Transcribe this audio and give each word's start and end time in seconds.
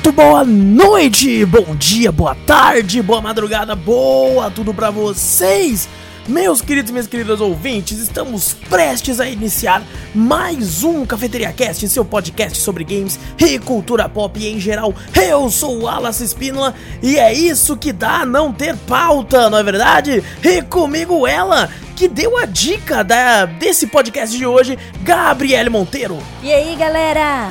Muito 0.00 0.12
boa 0.12 0.44
noite, 0.44 1.44
bom 1.44 1.76
dia, 1.76 2.10
boa 2.10 2.34
tarde, 2.34 3.02
boa 3.02 3.20
madrugada, 3.20 3.76
boa 3.76 4.50
tudo 4.50 4.72
pra 4.72 4.90
vocês. 4.90 5.86
Meus 6.26 6.62
queridos 6.62 6.88
e 6.88 6.92
minhas 6.94 7.06
queridas 7.06 7.38
ouvintes, 7.38 7.98
estamos 7.98 8.54
prestes 8.70 9.20
a 9.20 9.28
iniciar 9.28 9.82
mais 10.14 10.82
um 10.84 11.04
Cafeteria 11.04 11.52
Cast, 11.52 11.86
seu 11.86 12.02
podcast 12.02 12.58
sobre 12.60 12.82
games 12.82 13.20
e 13.38 13.58
cultura 13.58 14.08
pop 14.08 14.42
em 14.42 14.58
geral. 14.58 14.94
Eu 15.14 15.50
sou 15.50 15.82
o 15.82 15.86
Alas 15.86 16.22
Espínola 16.22 16.74
e 17.02 17.18
é 17.18 17.34
isso 17.34 17.76
que 17.76 17.92
dá 17.92 18.24
não 18.24 18.54
ter 18.54 18.74
pauta, 18.76 19.50
não 19.50 19.58
é 19.58 19.62
verdade? 19.62 20.24
E 20.42 20.62
comigo 20.62 21.26
ela, 21.26 21.68
que 21.94 22.08
deu 22.08 22.38
a 22.38 22.46
dica 22.46 23.04
da, 23.04 23.44
desse 23.44 23.86
podcast 23.86 24.34
de 24.34 24.46
hoje, 24.46 24.78
Gabriele 25.02 25.68
Monteiro. 25.68 26.16
E 26.42 26.50
aí, 26.50 26.74
galera? 26.74 27.50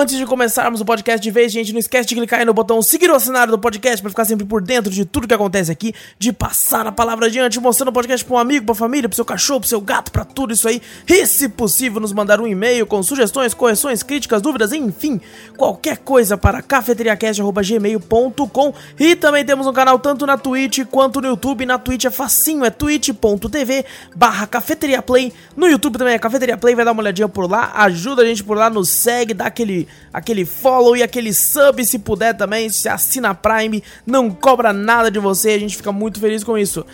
Antes 0.00 0.16
de 0.16 0.24
começarmos 0.24 0.80
o 0.80 0.84
podcast 0.84 1.22
de 1.22 1.30
vez, 1.30 1.52
gente, 1.52 1.72
não 1.72 1.78
esquece 1.78 2.08
de 2.08 2.14
clicar 2.14 2.40
aí 2.40 2.46
no 2.46 2.54
botão 2.54 2.80
seguir 2.80 3.10
o 3.10 3.14
assinar 3.14 3.48
do 3.48 3.58
podcast 3.58 4.00
para 4.00 4.08
ficar 4.08 4.24
sempre 4.24 4.46
por 4.46 4.62
dentro 4.62 4.90
de 4.90 5.04
tudo 5.04 5.28
que 5.28 5.34
acontece 5.34 5.70
aqui, 5.70 5.92
de 6.18 6.32
passar 6.32 6.86
a 6.86 6.92
palavra 6.92 7.26
adiante, 7.26 7.60
mostrando 7.60 7.90
o 7.90 7.92
podcast 7.92 8.24
para 8.24 8.34
um 8.34 8.38
amigo, 8.38 8.64
para 8.64 8.74
família, 8.74 9.06
para 9.08 9.16
seu 9.16 9.24
cachorro, 9.24 9.60
para 9.60 9.68
seu 9.68 9.80
gato, 9.80 10.10
para 10.10 10.24
tudo 10.24 10.54
isso 10.54 10.66
aí. 10.66 10.80
E, 11.06 11.26
se 11.26 11.48
possível, 11.48 12.00
nos 12.00 12.12
mandar 12.12 12.40
um 12.40 12.46
e-mail 12.46 12.86
com 12.86 13.02
sugestões, 13.02 13.52
correções, 13.52 14.02
críticas, 14.02 14.40
dúvidas, 14.40 14.72
enfim, 14.72 15.20
qualquer 15.56 15.98
coisa 15.98 16.38
para 16.38 16.62
cafeteriacast@gmail.com. 16.62 18.74
E 18.98 19.14
também 19.14 19.44
temos 19.44 19.66
um 19.66 19.72
canal 19.72 19.98
tanto 19.98 20.26
na 20.26 20.38
Twitch 20.38 20.86
quanto 20.90 21.20
no 21.20 21.28
YouTube. 21.28 21.66
Na 21.66 21.78
Twitch 21.78 22.06
é 22.06 22.10
facinho, 22.10 22.64
é 22.64 22.70
twitch.tv 22.70 23.84
barra 24.16 24.46
Cafeteria 24.46 25.02
Play. 25.02 25.32
No 25.56 25.68
YouTube 25.68 25.98
também 25.98 26.14
é 26.14 26.18
Cafeteria 26.18 26.56
Play, 26.56 26.74
vai 26.74 26.84
dar 26.84 26.92
uma 26.92 27.02
olhadinha 27.02 27.28
por 27.28 27.50
lá, 27.50 27.72
ajuda 27.74 28.22
a 28.22 28.24
gente 28.24 28.42
por 28.42 28.56
lá, 28.56 28.70
nos 28.70 28.88
segue, 28.88 29.34
dá 29.34 29.46
aquele, 29.46 29.86
aquele 30.12 30.44
follow 30.44 30.96
e 30.96 31.02
aquele 31.02 31.32
sub 31.32 31.84
se 31.84 31.98
puder 31.98 32.36
também, 32.36 32.68
se 32.68 32.88
assina 32.88 33.34
Prime, 33.34 33.82
não 34.06 34.30
cobra 34.30 34.72
nada 34.72 35.10
de 35.10 35.18
você, 35.18 35.50
a 35.50 35.58
gente 35.58 35.76
fica 35.76 35.92
muito 35.92 36.20
feliz 36.20 36.44
com 36.44 36.56
isso. 36.56 36.84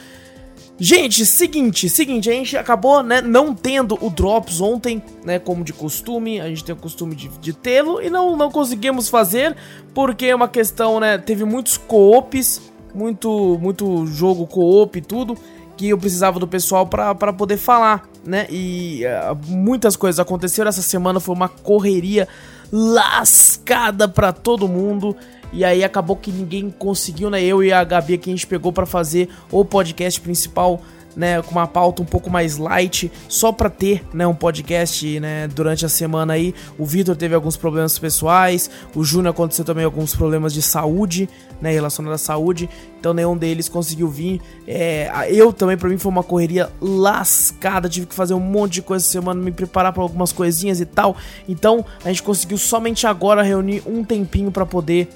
Gente, 0.79 1.25
seguinte, 1.25 1.89
seguinte, 1.89 2.29
a 2.29 2.33
gente 2.35 2.55
acabou, 2.55 3.03
né, 3.03 3.23
não 3.23 3.55
tendo 3.55 3.97
o 4.05 4.11
Drops 4.11 4.61
ontem, 4.61 5.03
né, 5.25 5.39
como 5.39 5.65
de 5.65 5.73
costume, 5.73 6.39
a 6.39 6.49
gente 6.49 6.63
tem 6.63 6.75
o 6.75 6.79
costume 6.79 7.15
de, 7.15 7.29
de 7.29 7.55
tê-lo 7.55 8.03
e 8.03 8.11
não, 8.11 8.37
não 8.37 8.51
conseguimos 8.51 9.09
fazer, 9.09 9.57
porque 9.95 10.27
é 10.27 10.35
uma 10.35 10.49
questão, 10.49 11.01
né, 11.01 11.17
teve 11.17 11.47
muitos 11.47 11.79
co-ops, 11.79 12.61
muito, 12.95 13.59
muito 13.59 14.07
jogo 14.07 14.47
co-op 14.47 14.99
e 14.99 15.01
tudo, 15.01 15.35
que 15.77 15.89
eu 15.89 15.99
precisava 15.99 16.39
do 16.39 16.49
pessoal 16.49 16.87
para 16.87 17.33
poder 17.33 17.59
falar, 17.59 18.09
né? 18.25 18.47
E 18.51 19.03
uh, 19.05 19.37
muitas 19.47 19.95
coisas 19.95 20.19
aconteceram 20.19 20.69
essa 20.69 20.81
semana, 20.81 21.21
foi 21.21 21.35
uma 21.35 21.49
correria 21.49 22.27
lascada 22.73 24.09
para 24.09 24.33
todo 24.33 24.69
mundo. 24.69 25.17
E 25.53 25.65
aí 25.65 25.85
acabou 25.85 26.17
que 26.17 26.31
ninguém 26.31 26.71
conseguiu, 26.71 27.31
né? 27.31 27.43
Eu 27.43 27.63
e 27.63 27.73
a 27.73 27.83
Gabi 27.85 28.19
que 28.19 28.29
a 28.29 28.33
gente 28.33 28.47
pegou 28.47 28.73
para 28.73 28.85
fazer 28.85 29.29
o 29.51 29.65
podcast 29.65 30.21
principal, 30.21 30.83
né, 31.17 31.41
com 31.41 31.53
uma 31.53 31.67
pauta 31.67 32.03
um 32.03 32.05
pouco 32.05 32.31
mais 32.31 32.59
light, 32.59 33.11
só 33.29 33.51
para 33.51 33.71
ter, 33.71 34.05
né, 34.13 34.27
um 34.27 34.35
podcast, 34.35 35.19
né, 35.19 35.49
durante 35.49 35.87
a 35.87 35.89
semana 35.89 36.35
aí. 36.35 36.55
O 36.79 36.85
Vitor 36.85 37.17
teve 37.17 37.35
alguns 37.35 37.57
problemas 37.57 37.99
pessoais, 37.99 38.71
o 38.95 39.03
Júnior 39.03 39.33
aconteceu 39.33 39.65
também 39.65 39.85
alguns 39.85 40.15
problemas 40.15 40.53
de 40.53 40.61
saúde, 40.61 41.29
né, 41.61 41.73
relacionados 41.73 42.21
à 42.21 42.25
saúde. 42.25 42.69
Então 43.01 43.15
nenhum 43.15 43.37
deles 43.37 43.69
conseguiu 43.69 44.09
vir. 44.09 44.41
É, 44.67 45.29
eu 45.31 45.53
também 45.53 45.77
para 45.77 45.89
mim 45.89 45.97
foi 45.97 46.11
uma 46.11 46.23
correria 46.23 46.71
lascada, 46.81 47.89
tive 47.89 48.07
que 48.07 48.15
fazer 48.15 48.35
um 48.35 48.41
monte 48.41 48.75
de 48.75 48.83
coisa 48.83 49.05
essa 49.05 49.13
semana, 49.13 49.41
me 49.41 49.53
preparar 49.53 49.93
para 49.93 50.03
algumas 50.03 50.33
coisinhas 50.33 50.81
e 50.81 50.85
tal. 50.85 51.17
Então 51.49 51.85
a 52.05 52.09
gente 52.09 52.23
conseguiu 52.23 52.59
somente 52.59 53.07
agora 53.07 53.43
reunir 53.43 53.83
um 53.87 54.05
tempinho 54.05 54.51
para 54.51 54.67
poder 54.67 55.09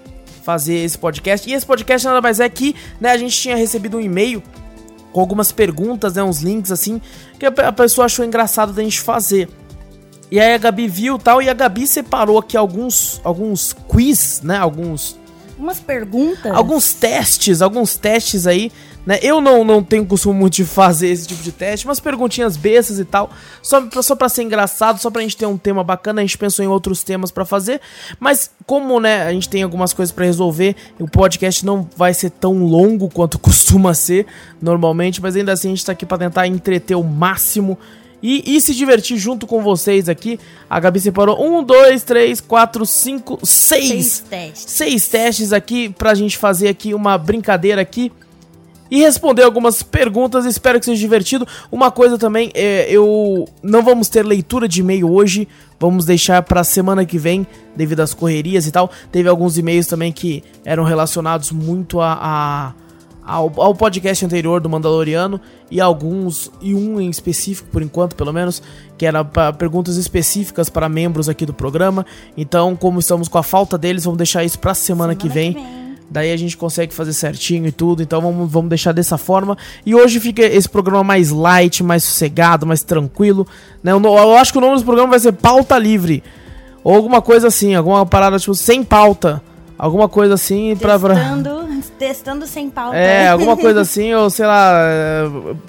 fazer 0.43 0.77
esse 0.77 0.97
podcast. 0.97 1.49
E 1.49 1.53
esse 1.53 1.67
podcast 1.67 2.07
nada 2.07 2.21
mais 2.21 2.41
é 2.41 2.49
que, 2.49 2.75
né, 3.01 3.11
a 3.11 3.19
gente 3.19 3.37
tinha 3.37 3.57
recebido 3.57 3.99
um 3.99 4.01
e-mail 4.01 4.43
com 5.13 5.21
algumas 5.21 5.53
perguntas, 5.53 6.15
né, 6.15 6.23
uns 6.23 6.41
links 6.41 6.71
assim, 6.71 7.01
que 7.39 7.47
a 7.47 7.73
pessoa 7.73 8.05
achou 8.05 8.25
engraçado 8.25 8.73
da 8.73 8.83
gente 8.83 9.01
fazer. 9.01 9.49
E 10.31 10.39
aí 10.39 10.55
a 10.55 10.59
Gabi 10.59 10.87
viu 10.87 11.19
tal, 11.19 11.43
e 11.43 11.49
a 11.49 11.55
Gabi 11.55 11.87
separou 11.87 12.39
aqui 12.39 12.57
alguns, 12.57 13.21
alguns 13.25 13.73
quiz, 13.89 14.41
né, 14.43 14.57
alguns... 14.57 15.19
Umas 15.59 15.81
perguntas? 15.81 16.55
Alguns 16.55 16.95
testes, 16.95 17.61
alguns 17.61 17.97
testes 17.97 18.47
aí, 18.47 18.73
né, 19.07 19.19
eu 19.23 19.41
não, 19.41 19.65
não 19.65 19.83
tenho 19.83 20.05
costume 20.05 20.39
muito 20.39 20.55
de 20.55 20.65
fazer 20.65 21.09
esse 21.09 21.27
tipo 21.27 21.43
de 21.43 21.53
teste, 21.53 21.87
umas 21.87 22.01
perguntinhas 22.01 22.57
bestas 22.57 22.99
e 22.99 23.05
tal, 23.05 23.31
só, 23.63 23.83
só 24.03 24.15
pra 24.15 24.29
ser 24.29 24.43
engraçado, 24.43 25.01
só 25.01 25.11
pra 25.11 25.23
gente 25.23 25.37
ter 25.37 25.47
um 25.47 25.57
tema 25.57 25.83
bacana, 25.83 26.21
a 26.21 26.25
gente 26.25 26.39
pensou 26.39 26.65
em 26.65 26.69
outros 26.69 27.03
temas 27.03 27.31
para 27.31 27.45
fazer, 27.45 27.81
mas 28.19 28.51
como, 28.67 29.01
né, 29.01 29.23
a 29.23 29.33
gente 29.33 29.49
tem 29.49 29.63
algumas 29.63 29.93
coisas 29.93 30.13
para 30.13 30.25
resolver, 30.25 30.77
o 30.99 31.09
podcast 31.09 31.65
não 31.65 31.89
vai 31.97 32.15
ser 32.15 32.31
tão 32.31 32.65
longo 32.65 33.09
quanto 33.09 33.39
costuma 33.41 33.95
ser 33.95 34.27
normalmente, 34.61 35.21
mas 35.21 35.37
ainda 35.37 35.53
assim 35.53 35.69
a 35.69 35.71
gente 35.71 35.85
tá 35.85 35.93
aqui 35.93 36.05
pra 36.07 36.19
tentar 36.19 36.47
entreter 36.47 36.97
o 36.97 37.03
máximo 37.03 37.79
e, 38.23 38.57
e, 38.57 38.61
se 38.61 38.75
divertir 38.75 39.17
junto 39.17 39.47
com 39.47 39.63
vocês 39.63 40.07
aqui. 40.07 40.39
A 40.69 40.79
Gabi 40.79 41.01
separou 41.01 41.43
um, 41.43 41.63
dois, 41.65 42.03
três, 42.03 42.41
quatro, 42.41 42.85
cinco, 42.85 43.39
seis, 43.43 43.87
Seis 43.89 44.25
testes. 44.29 44.73
seis 44.73 45.09
testes 45.09 45.53
aqui 45.53 45.89
pra 45.89 46.15
gente 46.15 46.37
fazer 46.37 46.69
aqui 46.69 46.93
uma 46.93 47.17
brincadeira 47.17 47.81
aqui 47.81 48.13
e 48.91 49.01
responder 49.01 49.43
algumas 49.43 49.83
perguntas. 49.83 50.45
Espero 50.45 50.79
que 50.79 50.87
seja 50.87 51.01
divertido. 51.01 51.47
Uma 51.71 51.91
coisa 51.91 52.19
também, 52.19 52.51
é, 52.55 52.91
eu 52.91 53.49
não 53.63 53.83
vamos 53.83 54.09
ter 54.09 54.25
leitura 54.25 54.67
de 54.67 54.81
e-mail 54.81 55.11
hoje. 55.11 55.47
Vamos 55.79 56.05
deixar 56.05 56.43
pra 56.43 56.63
semana 56.65 57.07
que 57.07 57.19
vem, 57.19 57.47
devido 57.75 58.01
às 58.01 58.13
correrias 58.13 58.67
e 58.67 58.73
tal. 58.73 58.91
Teve 59.11 59.29
alguns 59.29 59.57
e-mails 59.57 59.87
também 59.87 60.13
que 60.13 60.43
eram 60.65 60.85
relacionados 60.85 61.53
muito 61.53 62.01
a, 62.01 62.19
a 62.21 62.73
ao, 63.31 63.53
ao, 63.57 63.75
podcast 63.75 64.25
anterior 64.25 64.61
do 64.61 64.69
Mandaloriano 64.69 65.41
e 65.71 65.81
alguns, 65.81 66.51
e 66.61 66.75
um 66.75 67.01
em 67.01 67.09
específico, 67.09 67.69
por 67.71 67.81
enquanto, 67.81 68.17
pelo 68.17 68.33
menos, 68.33 68.61
que 68.99 69.07
era 69.07 69.25
pra, 69.25 69.53
perguntas 69.53 69.97
específicas 69.97 70.69
para 70.69 70.89
membros 70.89 71.29
aqui 71.29 71.47
do 71.47 71.55
programa. 71.55 72.05
Então, 72.37 72.75
como 72.75 72.99
estamos 72.99 73.29
com 73.29 73.39
a 73.39 73.43
falta 73.43 73.79
deles, 73.79 74.05
vamos 74.05 74.19
deixar 74.19 74.43
isso 74.43 74.59
pra 74.59 74.75
semana, 74.75 75.13
semana 75.13 75.15
que, 75.15 75.29
vem. 75.29 75.53
que 75.53 75.61
vem. 75.61 75.80
Daí 76.11 76.33
a 76.33 76.37
gente 76.37 76.57
consegue 76.57 76.93
fazer 76.93 77.13
certinho 77.13 77.67
e 77.67 77.73
tudo. 77.73 78.03
Então 78.03 78.21
vamos, 78.21 78.51
vamos 78.51 78.69
deixar 78.69 78.93
dessa 78.93 79.17
forma. 79.17 79.57
E 79.87 79.95
hoje 79.95 80.19
fica 80.19 80.43
esse 80.43 80.69
programa 80.69 81.05
mais 81.05 81.31
light, 81.31 81.85
mais 81.85 82.03
sossegado, 82.03 82.67
mais 82.67 82.83
tranquilo. 82.83 83.47
Né? 83.83 83.93
Eu, 83.93 84.03
eu 84.03 84.37
acho 84.37 84.53
que 84.53 84.59
o 84.59 84.61
nome 84.61 84.77
do 84.77 84.85
programa 84.85 85.11
vai 85.11 85.21
ser 85.21 85.33
Pauta 85.33 85.79
Livre. 85.79 86.23
Ou 86.83 86.97
alguma 86.97 87.23
coisa 87.23 87.47
assim, 87.49 87.75
alguma 87.75 88.05
parada 88.05 88.39
tipo 88.39 88.55
sem 88.55 88.83
pauta. 88.83 89.41
Alguma 89.79 90.09
coisa 90.09 90.35
assim 90.35 90.77
pra. 90.77 90.99
Testando, 90.99 91.69
testando 91.99 92.47
sem 92.47 92.69
pauta. 92.69 92.97
É, 92.97 93.29
alguma 93.29 93.57
coisa 93.57 93.81
assim, 93.83 94.13
ou 94.13 94.29
sei 94.29 94.45
lá. 94.45 94.75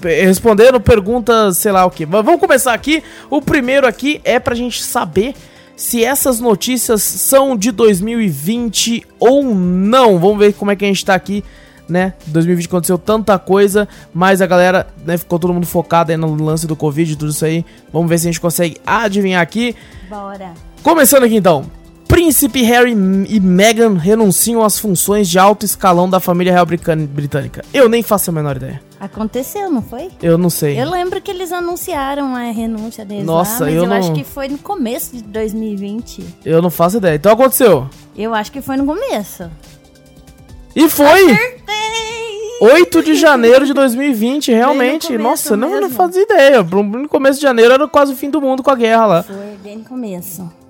Respondendo 0.02 0.82
perguntas, 0.82 1.58
sei 1.58 1.72
lá 1.72 1.86
o 1.86 1.92
que. 1.92 2.06
Mas 2.06 2.26
vamos 2.26 2.42
começar 2.42 2.74
aqui. 2.74 3.04
O 3.30 3.42
primeiro 3.42 3.88
aqui 3.88 4.20
é 4.26 4.40
pra 4.40 4.56
gente 4.56 4.84
saber 4.84 5.34
se 5.82 6.06
essas 6.06 6.40
notícias 6.40 7.02
são 7.02 7.58
de 7.58 7.72
2020 7.72 9.04
ou 9.20 9.44
não. 9.44 10.20
Vamos 10.20 10.38
ver 10.38 10.54
como 10.54 10.70
é 10.70 10.76
que 10.76 10.86
a 10.86 10.88
gente 10.88 11.04
tá 11.04 11.16
aqui, 11.16 11.44
né? 11.90 12.14
2020 12.28 12.68
aconteceu 12.68 13.00
tanta 13.00 13.40
coisa, 13.40 13.90
mas 14.14 14.44
a 14.44 14.46
galera, 14.46 14.86
né, 15.04 15.18
ficou 15.18 15.40
todo 15.40 15.52
mundo 15.52 15.66
focado 15.66 16.12
aí 16.12 16.18
no 16.18 16.36
lance 16.36 16.68
do 16.68 16.76
Covid 16.76 17.12
e 17.12 17.16
tudo 17.16 17.32
isso 17.32 17.44
aí. 17.44 17.66
Vamos 17.92 18.08
ver 18.08 18.20
se 18.20 18.28
a 18.28 18.32
gente 18.32 18.40
consegue 18.40 18.78
adivinhar 18.86 19.42
aqui. 19.42 19.76
Bora. 20.08 20.54
Começando 20.84 21.24
aqui 21.24 21.38
então. 21.38 21.66
Príncipe 22.12 22.62
Harry 22.64 22.92
e 22.92 23.40
Meghan 23.40 23.94
renunciam 23.98 24.62
às 24.66 24.78
funções 24.78 25.30
de 25.30 25.40
alto 25.40 25.66
escalão 25.66 26.10
da 26.10 26.20
família 26.20 26.52
real 26.52 26.66
britânica. 26.66 27.64
Eu 27.74 27.88
nem 27.88 28.04
faço 28.04 28.30
a 28.30 28.34
menor 28.34 28.58
ideia. 28.58 28.82
Aconteceu, 29.00 29.72
não 29.72 29.82
foi? 29.82 30.10
Eu 30.22 30.38
não 30.38 30.50
sei. 30.50 30.78
Eu 30.80 30.90
lembro 30.90 31.22
que 31.22 31.32
eles 31.32 31.54
anunciaram 31.54 32.36
a 32.36 32.52
renúncia 32.52 33.06
deles 33.06 33.24
Nossa, 33.26 33.64
lá, 33.64 33.66
mas 33.68 33.76
eu 33.76 33.84
eu, 33.84 33.90
não- 33.90 33.96
acho 33.96 34.12
que 34.12 34.26
foi 34.26 34.50
no 34.50 34.58
começo 34.58 35.16
de 35.16 35.24
2020. 35.24 36.26
Eu 36.44 36.62
não 36.62 36.70
faço 36.70 36.98
ideia. 36.98 37.16
Então 37.16 37.32
aconteceu. 37.32 37.88
Eu 38.16 38.36
acho 38.36 38.52
que 38.52 38.62
foi 38.62 38.76
no 38.76 38.86
começo. 38.86 39.50
E 40.76 40.90
foi! 40.90 41.32
Acertei! 41.32 41.62
8 42.62 43.04
de 43.04 43.16
janeiro 43.16 43.66
de 43.66 43.74
2020, 43.74 44.52
realmente. 44.52 45.08
começo 45.08 45.24
Nossa, 45.24 45.58
não, 45.58 45.80
não 45.80 45.90
fazia 45.90 46.24
ideia. 46.24 46.62
No 46.62 47.08
começo 47.08 47.38
de 47.40 47.44
janeiro 47.44 47.74
era 47.74 47.88
quase 47.88 48.12
o 48.12 48.18
fim 48.18 48.30
do 48.30 48.42
mundo 48.42 48.62
com 48.62 48.70
a 48.70 48.76
guerra 48.76 49.06
lá. 49.06 49.24
Foi 49.24 49.58
bem 49.64 49.78
no 49.78 49.86
começo. 49.86 50.61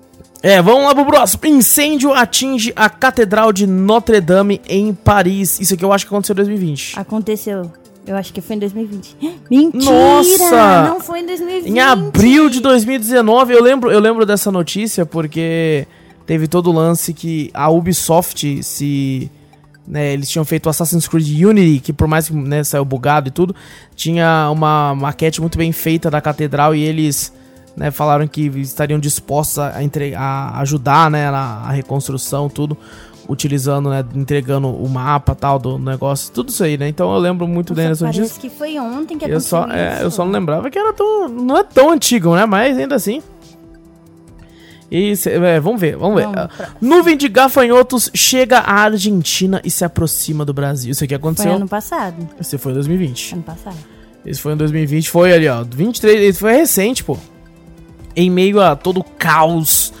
É, 0.42 0.60
vamos 0.60 0.82
lá 0.82 0.92
pro 0.94 1.06
próximo. 1.06 1.46
Incêndio 1.46 2.12
atinge 2.12 2.72
a 2.74 2.90
Catedral 2.90 3.52
de 3.52 3.64
Notre 3.64 4.20
Dame 4.20 4.60
em 4.68 4.92
Paris. 4.92 5.60
Isso 5.60 5.74
aqui 5.74 5.84
eu 5.84 5.92
acho 5.92 6.04
que 6.04 6.12
aconteceu 6.12 6.34
em 6.34 6.36
2020. 6.36 6.98
Aconteceu. 6.98 7.70
Eu 8.04 8.16
acho 8.16 8.32
que 8.32 8.40
foi 8.40 8.56
em 8.56 8.58
2020. 8.58 9.16
Mentira! 9.48 9.84
Nossa! 9.84 10.82
Não 10.88 11.00
foi 11.00 11.20
em 11.20 11.26
2020. 11.26 11.72
Em 11.72 11.78
abril 11.78 12.50
de 12.50 12.60
2019, 12.60 13.54
eu 13.54 13.62
lembro, 13.62 13.92
eu 13.92 14.00
lembro 14.00 14.26
dessa 14.26 14.50
notícia 14.50 15.06
porque 15.06 15.86
teve 16.26 16.48
todo 16.48 16.70
o 16.70 16.72
lance 16.72 17.14
que 17.14 17.48
a 17.54 17.70
Ubisoft 17.70 18.64
se. 18.64 19.30
né, 19.86 20.12
eles 20.12 20.28
tinham 20.28 20.44
feito 20.44 20.66
o 20.66 20.70
Assassin's 20.70 21.06
Creed 21.06 21.44
Unity, 21.44 21.78
que 21.78 21.92
por 21.92 22.08
mais 22.08 22.26
que 22.26 22.34
né, 22.34 22.64
saiu 22.64 22.84
bugado 22.84 23.28
e 23.28 23.30
tudo, 23.30 23.54
tinha 23.94 24.50
uma 24.50 24.92
maquete 24.96 25.40
muito 25.40 25.56
bem 25.56 25.70
feita 25.70 26.10
da 26.10 26.20
catedral 26.20 26.74
e 26.74 26.82
eles 26.82 27.32
né, 27.76 27.90
falaram 27.90 28.26
que 28.26 28.42
estariam 28.58 28.98
dispostos 28.98 29.58
a, 29.58 29.82
entre, 29.82 30.14
a 30.14 30.58
ajudar 30.60 31.10
né, 31.10 31.30
na 31.30 31.62
a 31.64 31.70
reconstrução, 31.72 32.48
tudo, 32.48 32.76
utilizando, 33.28 33.88
né, 33.88 34.04
entregando 34.14 34.68
o 34.68 34.88
mapa 34.88 35.34
tal 35.34 35.58
do 35.58 35.78
negócio, 35.78 36.32
tudo 36.32 36.50
isso 36.50 36.62
aí, 36.64 36.76
né? 36.76 36.88
Então 36.88 37.12
eu 37.14 37.18
lembro 37.18 37.46
muito 37.48 37.72
bem 37.74 37.88
Nossa, 37.88 38.04
dessa 38.04 38.18
notícia. 38.18 38.40
parece 38.40 38.40
que 38.40 38.50
foi 38.50 38.78
ontem 38.78 39.16
que 39.16 39.24
Eu 39.24 39.28
aconteceu 39.38 39.58
só, 39.60 39.66
é, 39.70 39.94
isso. 39.94 40.02
eu 40.02 40.10
só 40.10 40.24
não 40.24 40.32
lembrava 40.32 40.68
que 40.70 40.78
era 40.78 40.92
tão. 40.92 41.28
Não 41.28 41.56
é 41.58 41.62
tão 41.64 41.90
antigo, 41.90 42.34
né? 42.34 42.44
Mas 42.46 42.76
ainda 42.76 42.94
assim. 42.96 43.22
E 44.90 45.16
cê- 45.16 45.30
é, 45.30 45.58
vamos 45.58 45.80
ver, 45.80 45.96
vamos 45.96 46.16
ver. 46.16 46.26
Vamos 46.26 46.54
pra- 46.54 46.68
Nuvem 46.80 47.16
de 47.16 47.26
gafanhotos 47.28 48.10
chega 48.14 48.58
à 48.58 48.80
Argentina 48.82 49.60
e 49.64 49.70
se 49.70 49.84
aproxima 49.84 50.44
do 50.44 50.52
Brasil. 50.52 50.90
Isso 50.92 51.02
aqui 51.02 51.14
Foi 51.14 51.16
aconteceu. 51.16 51.52
ano 51.54 51.66
passado. 51.68 52.28
Esse 52.38 52.58
foi 52.58 52.72
em 52.72 52.74
2020. 52.74 53.32
Ano 53.34 53.42
passado. 53.42 53.76
Esse 54.26 54.40
foi 54.40 54.52
em 54.52 54.56
2020. 54.56 55.08
Foi 55.08 55.32
ali, 55.32 55.48
ó. 55.48 55.64
23. 55.64 56.20
Esse 56.22 56.38
foi 56.38 56.52
recente, 56.52 57.02
pô. 57.02 57.16
Em 58.14 58.30
meio 58.30 58.60
a 58.60 58.76
todo 58.76 59.00
o 59.00 59.04
caos 59.04 59.92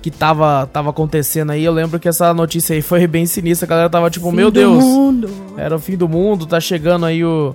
que 0.00 0.10
tava, 0.10 0.68
tava 0.72 0.90
acontecendo 0.90 1.50
aí. 1.50 1.64
Eu 1.64 1.72
lembro 1.72 1.98
que 1.98 2.08
essa 2.08 2.32
notícia 2.32 2.74
aí 2.74 2.82
foi 2.82 3.06
bem 3.06 3.26
sinistra. 3.26 3.66
A 3.66 3.68
galera 3.68 3.90
tava 3.90 4.10
tipo, 4.10 4.30
Fim 4.30 4.36
meu 4.36 4.50
Deus. 4.50 4.82
mundo. 4.82 5.30
Era 5.56 5.76
o 5.76 5.78
fim 5.78 5.96
do 5.96 6.08
mundo, 6.08 6.46
tá 6.46 6.60
chegando 6.60 7.04
aí 7.06 7.24
o, 7.24 7.54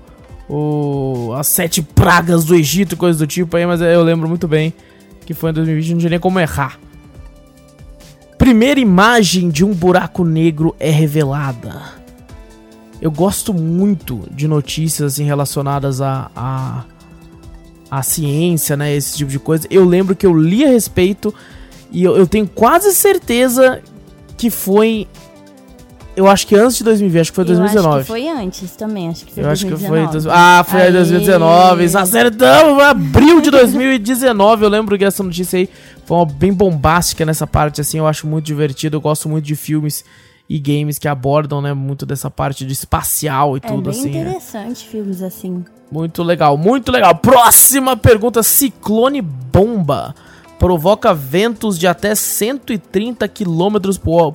o 0.49 1.33
as 1.37 1.47
sete 1.47 1.81
pragas 1.81 2.45
do 2.45 2.55
Egito 2.55 2.93
e 2.93 2.97
coisa 2.97 3.19
do 3.19 3.27
tipo 3.27 3.55
aí, 3.57 3.65
mas 3.65 3.81
eu 3.81 4.03
lembro 4.03 4.27
muito 4.27 4.47
bem 4.47 4.73
que 5.25 5.33
foi 5.33 5.51
em 5.51 5.53
2020, 5.53 5.91
não 5.91 5.99
tinha 5.99 6.09
nem 6.09 6.19
como 6.19 6.39
errar. 6.39 6.77
Primeira 8.37 8.79
imagem 8.79 9.49
de 9.49 9.63
um 9.63 9.73
buraco 9.73 10.25
negro 10.25 10.75
é 10.79 10.89
revelada. 10.89 11.81
Eu 13.01 13.09
gosto 13.11 13.53
muito 13.53 14.23
de 14.31 14.47
notícias 14.47 15.13
assim, 15.13 15.23
relacionadas 15.23 16.01
a, 16.01 16.29
a, 16.35 16.83
a 17.99 18.01
ciência, 18.01 18.75
né? 18.75 18.95
Esse 18.95 19.15
tipo 19.17 19.29
de 19.29 19.37
coisa. 19.37 19.67
Eu 19.69 19.85
lembro 19.85 20.15
que 20.15 20.25
eu 20.25 20.33
li 20.33 20.65
a 20.65 20.69
respeito 20.69 21.33
e 21.91 22.03
eu, 22.03 22.17
eu 22.17 22.25
tenho 22.25 22.47
quase 22.47 22.91
certeza 22.93 23.81
que 24.35 24.49
foi. 24.49 25.07
Eu 26.15 26.27
acho 26.27 26.45
que 26.47 26.55
antes 26.55 26.77
de 26.77 26.83
2020, 26.83 27.21
acho 27.21 27.31
que 27.31 27.35
foi 27.35 27.43
Eu 27.45 27.51
acho 27.51 27.59
2019. 27.61 28.01
que 28.01 28.07
foi 28.07 28.27
antes 28.29 28.71
também, 28.75 29.09
acho 29.09 29.25
que 29.25 29.33
foi 29.33 29.43
Eu 29.43 29.49
acho 29.49 29.65
que 29.65 29.71
2019. 29.71 30.23
foi. 30.23 30.31
Ah, 30.33 30.65
foi 30.67 30.81
Aê. 30.81 30.91
2019. 30.91 31.85
Acertamos! 31.97 32.83
Abril 32.83 33.41
de 33.41 33.51
2019. 33.51 34.63
Eu 34.63 34.69
lembro 34.69 34.97
que 34.97 35.05
essa 35.05 35.21
notícia 35.23 35.57
aí 35.57 35.69
foi 36.05 36.17
uma 36.17 36.25
bem 36.25 36.51
bombástica 36.53 37.25
nessa 37.25 37.45
parte, 37.45 37.79
assim. 37.81 37.99
Eu 37.99 38.07
acho 38.07 38.25
muito 38.27 38.45
divertido. 38.45 38.97
Eu 38.97 39.01
gosto 39.01 39.29
muito 39.29 39.45
de 39.45 39.55
filmes 39.55 40.03
e 40.49 40.59
games 40.59 40.99
que 40.99 41.07
abordam, 41.07 41.61
né? 41.61 41.73
Muito 41.73 42.05
dessa 42.05 42.29
parte 42.29 42.65
de 42.65 42.73
espacial 42.73 43.55
e 43.55 43.61
É 43.63 43.67
tudo, 43.67 43.89
bem 43.89 43.99
assim. 43.99 44.09
né? 44.11 44.19
interessante 44.21 44.85
filmes 44.87 45.21
assim. 45.21 45.63
Muito 45.91 46.23
legal, 46.23 46.57
muito 46.57 46.91
legal. 46.91 47.15
Próxima 47.15 47.95
pergunta: 47.95 48.41
Ciclone 48.43 49.21
Bomba 49.21 50.13
provoca 50.59 51.13
ventos 51.13 51.77
de 51.77 51.87
até 51.87 52.15
130 52.15 53.27
km 53.27 53.75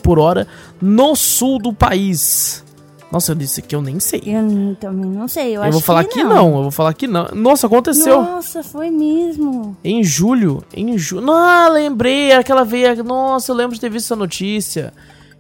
por, 0.03 0.19
hora 0.19 0.47
no 0.81 1.17
sul 1.17 1.59
do 1.59 1.73
país. 1.73 2.65
Nossa, 3.11 3.33
eu 3.33 3.37
disse 3.37 3.63
que 3.63 3.75
eu 3.75 3.81
nem 3.81 3.99
sei. 3.99 4.23
Eu 4.27 4.77
também 4.79 5.11
não 5.11 5.27
sei, 5.27 5.49
eu, 5.49 5.53
Eu, 5.55 5.63
acho 5.63 5.73
vou 5.73 5.81
falar 5.81 6.05
que 6.05 6.11
que 6.19 6.25
não. 6.25 6.57
eu 6.57 6.63
vou 6.65 6.71
falar 6.71 6.93
que 6.93 7.07
não. 7.07 7.27
Nossa, 7.35 7.67
aconteceu. 7.67 8.23
Nossa, 8.23 8.63
foi 8.63 8.91
mesmo. 8.91 9.75
Em 9.83 10.05
julho, 10.05 10.63
em 10.75 10.99
julho. 10.99 11.31
Ah, 11.33 11.69
lembrei, 11.73 12.33
aquela 12.33 12.65
veia. 12.65 13.03
Nossa, 13.03 13.51
eu 13.51 13.57
lembro 13.57 13.75
de 13.75 13.81
ter 13.81 13.89
visto 13.89 14.07
essa 14.07 14.17
notícia. 14.17 14.93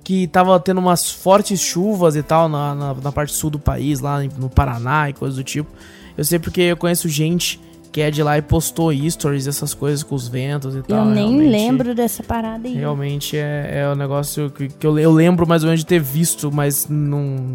Que 0.08 0.26
tava 0.26 0.58
tendo 0.58 0.78
umas 0.78 1.10
fortes 1.10 1.60
chuvas 1.60 2.16
e 2.16 2.22
tal 2.22 2.48
na, 2.48 2.74
na, 2.74 2.94
na 2.94 3.12
parte 3.12 3.34
sul 3.34 3.50
do 3.50 3.58
país, 3.58 4.00
lá 4.00 4.22
no 4.38 4.48
Paraná 4.48 5.10
e 5.10 5.12
coisas 5.12 5.36
do 5.36 5.44
tipo. 5.44 5.68
Eu 6.16 6.24
sei 6.24 6.38
porque 6.38 6.62
eu 6.62 6.78
conheço 6.78 7.10
gente 7.10 7.60
que 7.92 8.00
é 8.00 8.10
de 8.10 8.22
lá 8.22 8.38
e 8.38 8.40
postou 8.40 8.90
stories, 9.10 9.46
essas 9.46 9.74
coisas 9.74 10.02
com 10.02 10.14
os 10.14 10.26
ventos 10.26 10.74
e 10.74 10.80
tal. 10.80 11.00
eu 11.00 11.04
nem 11.04 11.28
realmente- 11.28 11.50
lembro 11.50 11.94
dessa 11.94 12.22
parada 12.22 12.66
aí. 12.66 12.72
Realmente 12.72 13.36
é, 13.36 13.80
é 13.82 13.92
um 13.92 13.94
negócio 13.94 14.48
que, 14.48 14.68
que 14.68 14.86
eu, 14.86 14.98
eu 14.98 15.12
lembro 15.12 15.46
mais 15.46 15.62
ou 15.62 15.66
menos 15.66 15.80
de 15.80 15.86
ter 15.86 16.00
visto, 16.00 16.50
mas 16.50 16.86
não. 16.88 17.52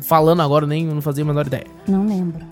Falando 0.00 0.40
agora, 0.40 0.66
nem 0.66 0.86
não 0.86 1.02
fazia 1.02 1.22
a 1.22 1.26
menor 1.26 1.48
ideia. 1.48 1.66
Não 1.86 2.06
lembro. 2.08 2.46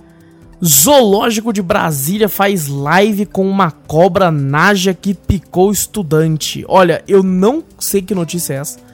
Zoológico 0.63 1.55
de 1.55 1.63
Brasília 1.63 2.29
faz 2.29 2.67
live 2.69 3.25
com 3.25 3.49
uma 3.49 3.71
cobra 3.71 4.31
naja 4.31 4.93
que 4.93 5.15
picou 5.15 5.73
estudante. 5.73 6.67
Olha, 6.69 7.03
eu 7.09 7.23
não 7.23 7.65
sei 7.79 8.03
que 8.03 8.15
notícia 8.15 8.53
é 8.53 8.57
essa. 8.59 8.88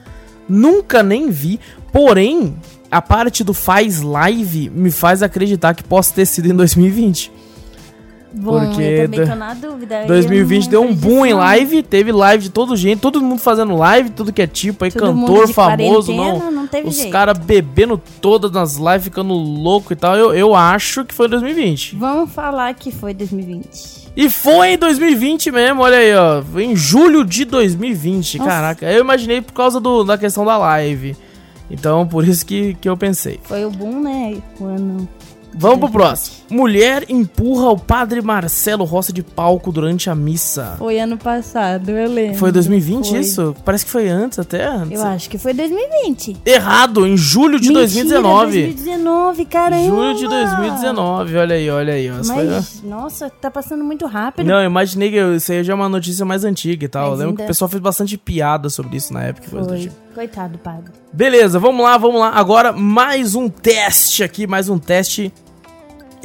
Nunca 0.47 1.01
nem 1.01 1.29
vi. 1.29 1.59
Porém, 1.91 2.55
a 2.91 3.01
parte 3.01 3.43
do 3.43 3.53
faz 3.53 4.01
live 4.01 4.69
me 4.69 4.91
faz 4.91 5.23
acreditar 5.23 5.73
que 5.73 5.83
possa 5.83 6.13
ter 6.13 6.25
sido 6.25 6.49
em 6.49 6.55
2020. 6.55 7.31
Bom, 8.37 8.59
Porque 8.59 8.81
eu 8.81 9.03
também 9.05 9.25
tô 9.25 9.35
na 9.35 9.53
dúvida. 9.53 10.01
eu 10.01 10.07
2020 10.07 10.63
não 10.63 10.69
deu 10.69 10.83
um 10.83 10.93
boom 10.93 11.25
em 11.25 11.33
live, 11.33 11.81
teve 11.81 12.11
live 12.11 12.43
de 12.43 12.49
todo 12.49 12.75
jeito, 12.75 12.99
todo 12.99 13.21
mundo 13.21 13.39
fazendo 13.39 13.77
live, 13.77 14.09
tudo 14.09 14.33
que 14.33 14.41
é 14.41 14.47
tipo, 14.47 14.83
aí 14.83 14.91
Todo 14.91 15.13
cantor 15.13 15.47
famoso, 15.47 16.13
não. 16.13 16.51
não 16.51 16.69
Os 16.83 17.05
caras 17.05 17.37
bebendo 17.37 17.97
todas 18.19 18.51
nas 18.51 18.75
lives, 18.75 19.05
ficando 19.05 19.33
louco 19.33 19.93
e 19.93 19.95
tal. 19.95 20.17
Eu, 20.17 20.33
eu 20.33 20.53
acho 20.53 21.05
que 21.05 21.13
foi 21.13 21.27
em 21.27 21.29
2020. 21.29 21.95
Vamos 21.95 22.29
falar 22.31 22.73
que 22.73 22.91
foi 22.91 23.13
2020. 23.13 24.04
E 24.15 24.29
foi 24.29 24.73
em 24.73 24.77
2020 24.77 25.51
mesmo, 25.51 25.81
olha 25.81 25.97
aí, 25.97 26.15
ó. 26.15 26.41
Em 26.57 26.75
julho 26.75 27.25
de 27.25 27.43
2020, 27.43 28.37
Nossa. 28.37 28.49
caraca. 28.49 28.85
Eu 28.89 29.01
imaginei 29.01 29.41
por 29.41 29.53
causa 29.53 29.79
do, 29.79 30.03
da 30.03 30.17
questão 30.17 30.45
da 30.45 30.57
live. 30.57 31.17
Então, 31.69 32.07
por 32.07 32.25
isso 32.25 32.45
que, 32.45 32.75
que 32.75 32.87
eu 32.87 32.95
pensei. 32.95 33.39
Foi 33.43 33.65
o 33.65 33.69
boom, 33.71 34.01
né? 34.01 34.37
O 34.59 34.65
ano. 34.65 35.09
Vamos 35.57 35.79
pro 35.79 35.89
próximo. 35.89 36.35
Mulher 36.49 37.05
empurra 37.09 37.69
o 37.69 37.79
padre 37.79 38.21
Marcelo 38.21 38.83
Rossi 38.83 39.11
de 39.13 39.23
palco 39.23 39.71
durante 39.71 40.09
a 40.09 40.15
missa. 40.15 40.75
Foi 40.77 40.99
ano 40.99 41.17
passado, 41.17 41.89
eu 41.89 42.09
lembro. 42.09 42.37
Foi 42.37 42.51
2020 42.51 43.09
Foi. 43.09 43.19
isso? 43.19 43.55
Parece 43.65 43.85
que 43.85 43.91
foi 43.91 44.07
antes 44.09 44.37
até. 44.37 44.67
Eu 44.91 45.03
acho 45.03 45.29
que 45.29 45.37
foi 45.37 45.53
2020. 45.53 46.37
Errado, 46.45 47.05
em 47.07 47.17
julho 47.17 47.59
de 47.59 47.69
Mentira, 47.69 47.81
2019. 48.21 48.61
2019, 48.63 49.45
caramba. 49.45 49.85
Julho 49.85 50.15
de 50.15 50.27
2019, 50.27 51.37
olha 51.37 51.55
aí, 51.55 51.69
olha 51.69 51.93
aí. 51.93 52.11
ó. 52.11 52.19
Isso 52.19 52.33
foi- 52.33 52.45
Mas, 52.45 52.81
nossa, 52.83 53.29
tá 53.29 53.49
passando 53.49 53.83
muito 53.83 54.05
rápido. 54.05 54.45
Não, 54.45 54.59
eu 54.59 54.65
imaginei 54.65 55.09
que 55.09 55.17
isso 55.35 55.51
aí 55.51 55.63
já 55.63 55.73
é 55.73 55.75
uma 55.75 55.89
notícia 55.89 56.25
mais 56.25 56.43
antiga 56.43 56.85
e 56.85 56.87
tal. 56.87 57.11
Mas 57.11 57.11
eu 57.11 57.17
lembro 57.17 57.29
ainda- 57.31 57.37
que 57.37 57.43
o 57.43 57.47
pessoal 57.47 57.69
fez 57.69 57.81
bastante 57.81 58.17
piada 58.17 58.69
sobre 58.69 58.97
isso 58.97 59.13
na 59.13 59.23
época. 59.23 59.47
Foi. 59.49 59.79
tipo. 59.79 60.05
Coitado, 60.15 60.57
padre. 60.57 60.93
Beleza, 61.11 61.59
vamos 61.59 61.83
lá, 61.83 61.97
vamos 61.97 62.21
lá. 62.21 62.29
Agora 62.29 62.71
mais 62.71 63.35
um 63.35 63.49
teste 63.49 64.23
aqui, 64.23 64.47
mais 64.47 64.69
um 64.69 64.77
teste. 64.77 65.31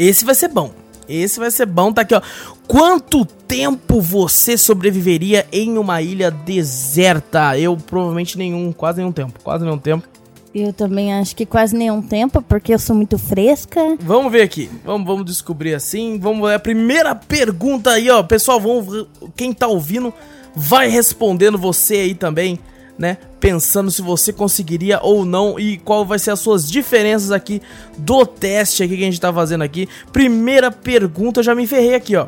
Esse 0.01 0.25
vai 0.25 0.35
ser 0.35 0.49
bom. 0.49 0.73
Esse 1.07 1.39
vai 1.39 1.51
ser 1.51 1.67
bom, 1.67 1.93
tá 1.93 2.01
aqui, 2.01 2.15
ó. 2.15 2.23
Quanto 2.67 3.27
tempo 3.27 4.01
você 4.01 4.57
sobreviveria 4.57 5.47
em 5.53 5.77
uma 5.77 6.01
ilha 6.01 6.31
deserta? 6.31 7.59
Eu 7.59 7.77
provavelmente 7.77 8.39
nenhum, 8.39 8.73
quase 8.73 8.99
nenhum 8.99 9.13
tempo, 9.13 9.39
quase 9.43 9.63
nenhum 9.63 9.77
tempo. 9.77 10.09
Eu 10.55 10.73
também 10.73 11.13
acho 11.13 11.37
que 11.37 11.45
quase 11.45 11.77
nenhum 11.77 12.01
tempo, 12.01 12.41
porque 12.41 12.73
eu 12.73 12.79
sou 12.79 12.97
muito 12.97 13.19
fresca. 13.19 13.99
Vamos 14.01 14.33
ver 14.33 14.41
aqui. 14.41 14.71
Vamos, 14.85 15.07
vamos 15.07 15.27
descobrir 15.27 15.75
assim. 15.75 16.19
Vamos 16.19 16.49
ver 16.49 16.55
a 16.55 16.59
primeira 16.59 17.15
pergunta 17.15 17.91
aí, 17.91 18.09
ó. 18.09 18.23
Pessoal, 18.23 18.59
vamos, 18.59 19.07
quem 19.37 19.53
tá 19.53 19.67
ouvindo 19.67 20.15
vai 20.57 20.89
respondendo 20.89 21.59
você 21.59 21.97
aí 21.97 22.15
também, 22.15 22.59
né? 23.01 23.17
Pensando 23.41 23.91
se 23.91 24.03
você 24.03 24.31
conseguiria 24.31 25.01
ou 25.03 25.25
não 25.25 25.59
e 25.59 25.79
qual 25.79 26.05
vai 26.05 26.19
ser 26.19 26.33
as 26.33 26.39
suas 26.39 26.71
diferenças 26.71 27.33
aqui 27.33 27.63
do 27.97 28.27
teste 28.27 28.83
aqui 28.83 28.95
que 28.95 29.03
a 29.03 29.07
gente 29.07 29.19
tá 29.19 29.33
fazendo 29.33 29.63
aqui. 29.63 29.89
Primeira 30.13 30.71
pergunta, 30.71 31.41
eu 31.41 31.45
já 31.45 31.55
me 31.55 31.67
ferrei 31.67 31.95
aqui, 31.95 32.15
ó. 32.15 32.27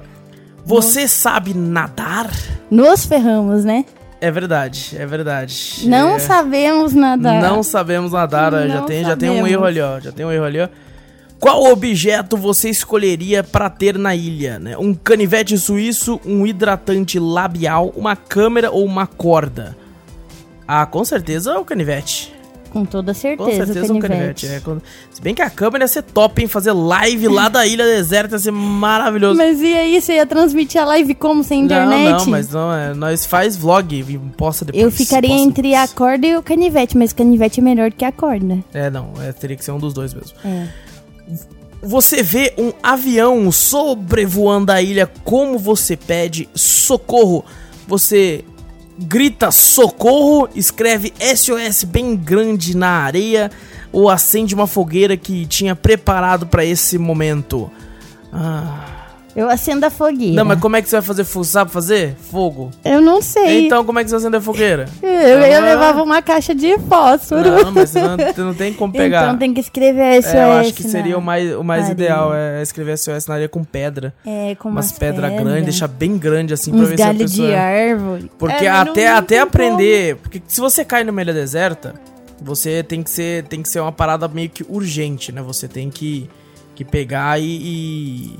Você 0.64 1.07
sabe 1.07 1.52
nadar? 1.52 2.31
Nos 2.71 3.05
ferramos, 3.05 3.67
né? 3.67 3.85
É 4.19 4.31
verdade, 4.31 4.97
é 4.99 5.05
verdade. 5.05 5.83
Não 5.85 6.17
é... 6.17 6.19
sabemos 6.19 6.95
nadar. 6.95 7.43
Não 7.43 7.62
sabemos 7.62 8.12
nadar, 8.12 8.55
ó, 8.55 8.67
já 8.67 8.76
Não 8.76 8.87
tem, 8.87 9.05
já 9.05 9.14
tem 9.14 9.29
um 9.29 9.35
sabemos. 9.35 9.52
erro 9.52 9.64
ali, 9.67 9.81
ó. 9.81 10.00
Já 10.00 10.11
tem 10.11 10.25
um 10.25 10.33
erro 10.33 10.45
ali, 10.45 10.61
ó. 10.61 10.69
Qual 11.38 11.64
objeto 11.64 12.37
você 12.37 12.71
escolheria 12.71 13.43
pra 13.43 13.69
ter 13.69 13.99
na 13.99 14.14
ilha? 14.14 14.59
Né? 14.59 14.79
Um 14.79 14.95
canivete 14.95 15.59
suíço, 15.59 16.19
um 16.25 16.47
hidratante 16.47 17.19
labial, 17.19 17.93
uma 17.95 18.17
câmera 18.17 18.71
ou 18.71 18.87
uma 18.87 19.07
corda? 19.07 19.76
Ah, 20.75 20.87
com 20.87 21.05
certeza 21.05 21.59
o 21.59 21.67
canivete. 21.67 22.33
Com 22.71 22.87
toda 22.87 23.12
Com 23.12 23.21
certeza, 23.21 23.67
certeza 23.67 23.93
o 23.93 23.97
um 23.99 24.00
canivete. 24.00 24.47
canivete. 24.47 24.71
é. 24.71 25.14
Se 25.14 25.21
bem 25.21 25.35
que 25.35 25.43
a 25.43 25.50
câmera 25.50 25.85
ia 25.85 25.88
ser 25.88 26.00
top, 26.00 26.41
hein? 26.41 26.49
Fazer 26.49 26.73
live 26.73 27.29
lá 27.29 27.50
da 27.50 27.67
ilha 27.67 27.85
deserta 27.85 28.37
ia 28.37 28.38
ser 28.38 28.52
maravilhoso. 28.52 29.37
Mas 29.37 29.61
e 29.61 29.75
aí, 29.75 30.00
você 30.00 30.14
ia 30.14 30.25
transmitir 30.25 30.81
a 30.81 30.87
live 30.87 31.14
como 31.14 31.45
sem 31.45 31.59
não, 31.59 31.67
internet? 31.67 32.21
não, 32.21 32.26
mas 32.26 32.49
não, 32.49 32.73
é, 32.73 32.95
nós 32.95 33.26
faz 33.26 33.55
vlog 33.55 33.95
e 33.95 34.19
posta 34.35 34.64
depois. 34.64 34.83
Eu 34.83 34.91
ficaria 34.91 35.29
posta 35.29 35.45
entre 35.45 35.75
a 35.75 35.83
depois. 35.83 35.93
corda 35.93 36.26
e 36.26 36.37
o 36.38 36.43
canivete, 36.43 36.97
mas 36.97 37.11
o 37.11 37.17
canivete 37.17 37.61
é 37.61 37.62
melhor 37.62 37.93
que 37.93 38.07
a 38.07 38.11
corda. 38.11 38.64
É, 38.73 38.88
não, 38.88 39.12
é, 39.21 39.31
teria 39.31 39.59
que 39.59 39.64
ser 39.67 39.73
um 39.73 39.79
dos 39.79 39.93
dois 39.93 40.14
mesmo. 40.14 40.33
É. 40.43 40.69
Você 41.83 42.23
vê 42.23 42.55
um 42.57 42.73
avião 42.83 43.52
sobrevoando 43.52 44.73
a 44.73 44.81
ilha 44.81 45.07
como 45.23 45.59
você 45.59 45.99
pede 45.99 46.49
socorro. 46.55 47.45
Você 47.87 48.43
grita 49.02 49.50
socorro, 49.50 50.49
escreve 50.54 51.12
SOS 51.21 51.85
bem 51.85 52.16
grande 52.16 52.76
na 52.76 52.88
areia 52.88 53.50
ou 53.92 54.09
acende 54.09 54.54
uma 54.54 54.66
fogueira 54.66 55.16
que 55.16 55.44
tinha 55.47 55.76
preparado 55.76 56.47
pra 56.47 56.64
esse 56.64 56.97
momento. 56.97 57.71
Ah. 58.32 59.01
Eu 59.35 59.49
acendo 59.49 59.87
a 59.87 59.91
fogueira. 59.91 60.35
Não, 60.37 60.45
mas 60.45 60.61
como 60.61 60.77
é 60.77 60.83
que 60.83 60.89
você 60.91 60.97
vai 60.97 61.03
fazer 61.03 61.25
fogo? 61.25 61.45
Sabe 61.45 61.71
fazer? 61.71 62.15
Fogo. 62.31 62.71
Eu 62.85 63.01
não 63.01 63.23
sei. 63.23 63.65
Então 63.67 63.83
como 63.85 63.99
é 63.99 64.05
que 64.05 64.11
você 64.11 64.17
vai 64.17 64.21
acender 64.23 64.39
a 64.41 64.43
fogueira? 64.43 64.87
eu, 65.03 65.09
eu 65.11 65.59
Ah. 65.59 65.65
levava 65.65 66.03
uma 66.03 66.21
caixa 66.21 66.55
de 66.55 66.79
fósforo. 66.81 67.51
Não, 67.65 67.73
mas 67.73 67.95
não, 67.95 68.17
não 68.47 68.55
tem 68.55 68.75
como 68.75 68.93
pegar. 68.95 69.25
Então 69.25 69.39
tem 69.39 69.55
que 69.55 69.61
escrever 69.61 70.23
SOS. 70.23 70.35
É, 70.35 70.45
eu 70.45 70.53
acho 70.53 70.75
que 70.75 70.83
na- 70.85 70.89
seria 70.91 71.17
o 71.19 71.23
mais, 71.23 71.55
o 71.57 71.65
mais 71.65 71.89
ideal, 71.89 72.35
é 72.35 72.61
escrever 72.61 72.99
SOS 72.99 73.27
na 73.27 73.35
areia 73.35 73.49
com 73.49 73.65
pedra. 73.65 74.12
É, 74.27 74.55
com 74.57 74.69
umas 74.69 74.87
umas 74.91 74.99
pedras 74.99 75.31
pedras. 75.31 75.47
grandes, 75.47 75.65
deixar 75.65 75.89
bem 75.89 76.19
grande 76.19 76.53
assim 76.53 76.71
pra 76.71 76.81
Uns 76.81 76.89
ver 76.91 76.97
se 76.99 77.03
a 77.03 77.15
pessoa... 77.15 77.49
de 77.49 77.55
árvore. 77.55 78.31
Porque 78.39 78.67
É, 78.67 78.69
até, 78.69 79.09
até 79.09 79.39
aprender, 79.41 80.17
porque 80.17 80.43
se 80.47 80.61
você 80.61 80.85
cai 80.85 81.05
numa 81.05 81.23
ilha 81.23 81.33
deserta, 81.33 81.95
você 82.41 82.83
tem 82.83 83.03
que 83.03 83.09
ser 83.09 83.45
tem 83.45 83.62
que 83.62 83.69
ser 83.69 83.81
uma 83.81 83.93
parada 83.93 84.29
meio 84.29 84.51
que 84.51 84.62
urgente, 84.69 85.33
né? 85.33 85.41
Você 85.41 85.67
tem 85.69 85.89
que, 85.89 86.29
que 86.75 86.85
pegar 86.85 87.41
e, 87.41 87.45
e, 87.45 88.39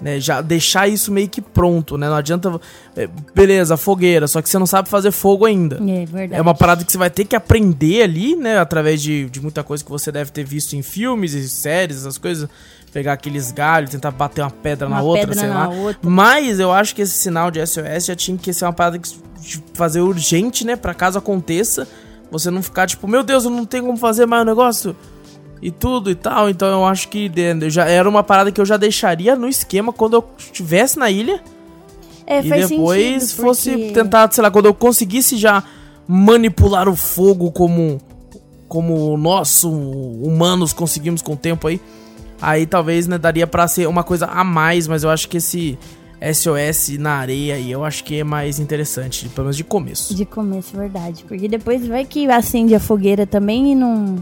né, 0.00 0.20
já 0.20 0.40
deixar 0.40 0.88
isso 0.88 1.10
meio 1.10 1.28
que 1.28 1.40
pronto, 1.40 1.96
né? 1.96 2.08
Não 2.08 2.16
adianta 2.16 2.60
é, 2.96 3.08
beleza, 3.34 3.76
fogueira, 3.76 4.26
só 4.28 4.42
que 4.42 4.48
você 4.48 4.58
não 4.58 4.66
sabe 4.66 4.88
fazer 4.88 5.10
fogo 5.10 5.44
ainda. 5.46 5.76
É 5.76 6.04
verdade. 6.04 6.34
É 6.34 6.40
uma 6.42 6.54
parada 6.54 6.84
que 6.84 6.92
você 6.92 6.98
vai 6.98 7.10
ter 7.10 7.24
que 7.24 7.34
aprender 7.36 8.02
ali, 8.02 8.36
né? 8.36 8.58
Através 8.58 9.00
de, 9.02 9.28
de 9.30 9.40
muita 9.40 9.62
coisa 9.62 9.84
que 9.84 9.90
você 9.90 10.12
deve 10.12 10.30
ter 10.30 10.44
visto 10.44 10.74
em 10.74 10.82
filmes 10.82 11.32
e 11.32 11.48
séries, 11.48 11.98
essas 11.98 12.18
coisas. 12.18 12.48
Pegar 12.92 13.12
aqueles 13.12 13.52
galhos, 13.52 13.90
tentar 13.90 14.10
bater 14.10 14.40
uma 14.40 14.50
pedra 14.50 14.88
na 14.88 14.96
Uma 14.96 15.02
outra, 15.02 15.26
pedra 15.26 15.40
sei 15.40 15.48
na 15.50 15.68
lá. 15.68 15.74
outra. 15.74 15.98
Mas 16.08 16.58
eu 16.58 16.72
acho 16.72 16.94
que 16.94 17.02
esse 17.02 17.12
sinal 17.12 17.50
de 17.50 17.60
SOS 17.66 18.06
já 18.06 18.16
tinha 18.16 18.38
que 18.38 18.50
ser 18.54 18.64
uma 18.64 18.72
parada 18.72 18.98
que 18.98 19.08
fazer 19.74 20.00
urgente, 20.00 20.64
né? 20.64 20.76
Pra 20.76 20.94
caso 20.94 21.18
aconteça, 21.18 21.86
você 22.30 22.50
não 22.50 22.62
ficar 22.62 22.86
tipo, 22.86 23.06
meu 23.06 23.22
Deus, 23.22 23.44
eu 23.44 23.50
não 23.50 23.66
tenho 23.66 23.84
como 23.84 23.98
fazer 23.98 24.24
mais 24.24 24.42
o 24.42 24.46
negócio. 24.46 24.96
E 25.66 25.70
tudo 25.72 26.08
e 26.10 26.14
tal. 26.14 26.48
Então 26.48 26.68
eu 26.68 26.84
acho 26.86 27.08
que 27.08 27.28
já 27.68 27.86
era 27.88 28.08
uma 28.08 28.22
parada 28.22 28.52
que 28.52 28.60
eu 28.60 28.64
já 28.64 28.76
deixaria 28.76 29.34
no 29.34 29.48
esquema 29.48 29.92
quando 29.92 30.14
eu 30.14 30.24
estivesse 30.38 30.96
na 30.96 31.10
ilha 31.10 31.40
É, 32.24 32.38
e 32.38 32.48
depois 32.68 33.22
sentido, 33.24 33.42
fosse 33.42 33.70
porque- 33.72 33.90
tentar, 33.92 34.30
sei 34.32 34.42
lá, 34.44 34.50
quando 34.50 34.66
eu 34.66 34.74
conseguisse 34.74 35.36
já 35.36 35.64
manipular 36.06 36.88
o 36.88 36.94
fogo 36.94 37.50
como 37.50 38.00
como 38.68 39.16
nós 39.16 39.62
hu- 39.64 40.20
humanos 40.22 40.72
conseguimos 40.72 41.22
com 41.22 41.32
o 41.32 41.36
tempo 41.36 41.68
aí, 41.68 41.80
aí 42.42 42.66
talvez 42.66 43.06
né, 43.08 43.16
daria 43.16 43.46
pra 43.46 43.66
ser 43.68 43.88
uma 43.88 44.02
coisa 44.04 44.26
a 44.26 44.42
mais, 44.44 44.86
mas 44.88 45.02
eu 45.04 45.10
acho 45.10 45.28
que 45.28 45.36
esse 45.36 45.78
SOS 46.20 46.96
na 46.98 47.12
areia 47.12 47.54
aí 47.56 47.70
eu 47.70 47.84
acho 47.84 48.02
que 48.02 48.18
é 48.20 48.24
mais 48.24 48.58
interessante, 48.58 49.28
pelo 49.28 49.44
menos 49.46 49.56
de 49.56 49.62
começo. 49.64 50.14
De 50.14 50.24
começo, 50.24 50.76
verdade. 50.76 51.24
Porque 51.28 51.46
depois 51.48 51.86
vai 51.86 52.04
que 52.04 52.28
acende 52.28 52.74
a 52.74 52.80
fogueira 52.80 53.26
também 53.26 53.72
e 53.72 53.74
não. 53.74 54.16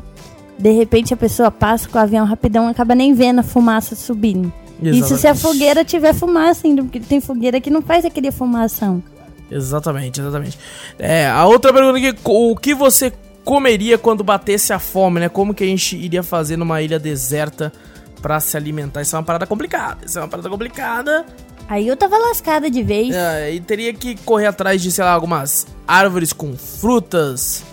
De 0.58 0.70
repente 0.70 1.12
a 1.12 1.16
pessoa 1.16 1.50
passa 1.50 1.88
com 1.88 1.98
o 1.98 2.00
avião 2.00 2.24
rapidão 2.24 2.68
e 2.68 2.70
acaba 2.70 2.94
nem 2.94 3.12
vendo 3.12 3.40
a 3.40 3.42
fumaça 3.42 3.94
subindo. 3.94 4.52
Isso 4.82 5.16
se 5.16 5.26
a 5.26 5.30
Exatamente. 5.30 5.40
fogueira 5.40 5.84
tiver 5.84 6.14
fumaça 6.14 6.66
ainda, 6.66 6.82
porque 6.82 7.00
tem 7.00 7.20
fogueira 7.20 7.60
que 7.60 7.70
não 7.70 7.80
faz 7.82 8.04
aquele 8.04 8.30
fumação. 8.30 9.02
Exatamente, 9.50 10.20
exatamente. 10.20 10.58
É, 10.98 11.26
a 11.28 11.46
outra 11.46 11.72
pergunta 11.72 11.98
aqui, 11.98 12.14
o 12.24 12.56
que 12.56 12.74
você 12.74 13.12
comeria 13.44 13.98
quando 13.98 14.24
batesse 14.24 14.72
a 14.72 14.78
fome, 14.78 15.20
né? 15.20 15.28
Como 15.28 15.54
que 15.54 15.62
a 15.62 15.66
gente 15.66 15.96
iria 15.96 16.22
fazer 16.22 16.56
numa 16.56 16.80
ilha 16.82 16.98
deserta 16.98 17.72
pra 18.20 18.40
se 18.40 18.56
alimentar? 18.56 19.02
Isso 19.02 19.14
é 19.14 19.18
uma 19.18 19.24
parada 19.24 19.46
complicada. 19.46 19.98
Isso 20.04 20.18
é 20.18 20.22
uma 20.22 20.28
parada 20.28 20.48
complicada. 20.48 21.24
Aí 21.68 21.86
eu 21.86 21.96
tava 21.96 22.18
lascada 22.18 22.70
de 22.70 22.82
vez. 22.82 23.14
É, 23.14 23.52
e 23.52 23.60
teria 23.60 23.92
que 23.94 24.16
correr 24.16 24.46
atrás 24.46 24.82
de, 24.82 24.90
sei 24.90 25.04
lá, 25.04 25.12
algumas 25.12 25.66
árvores 25.86 26.32
com 26.32 26.56
frutas. 26.56 27.64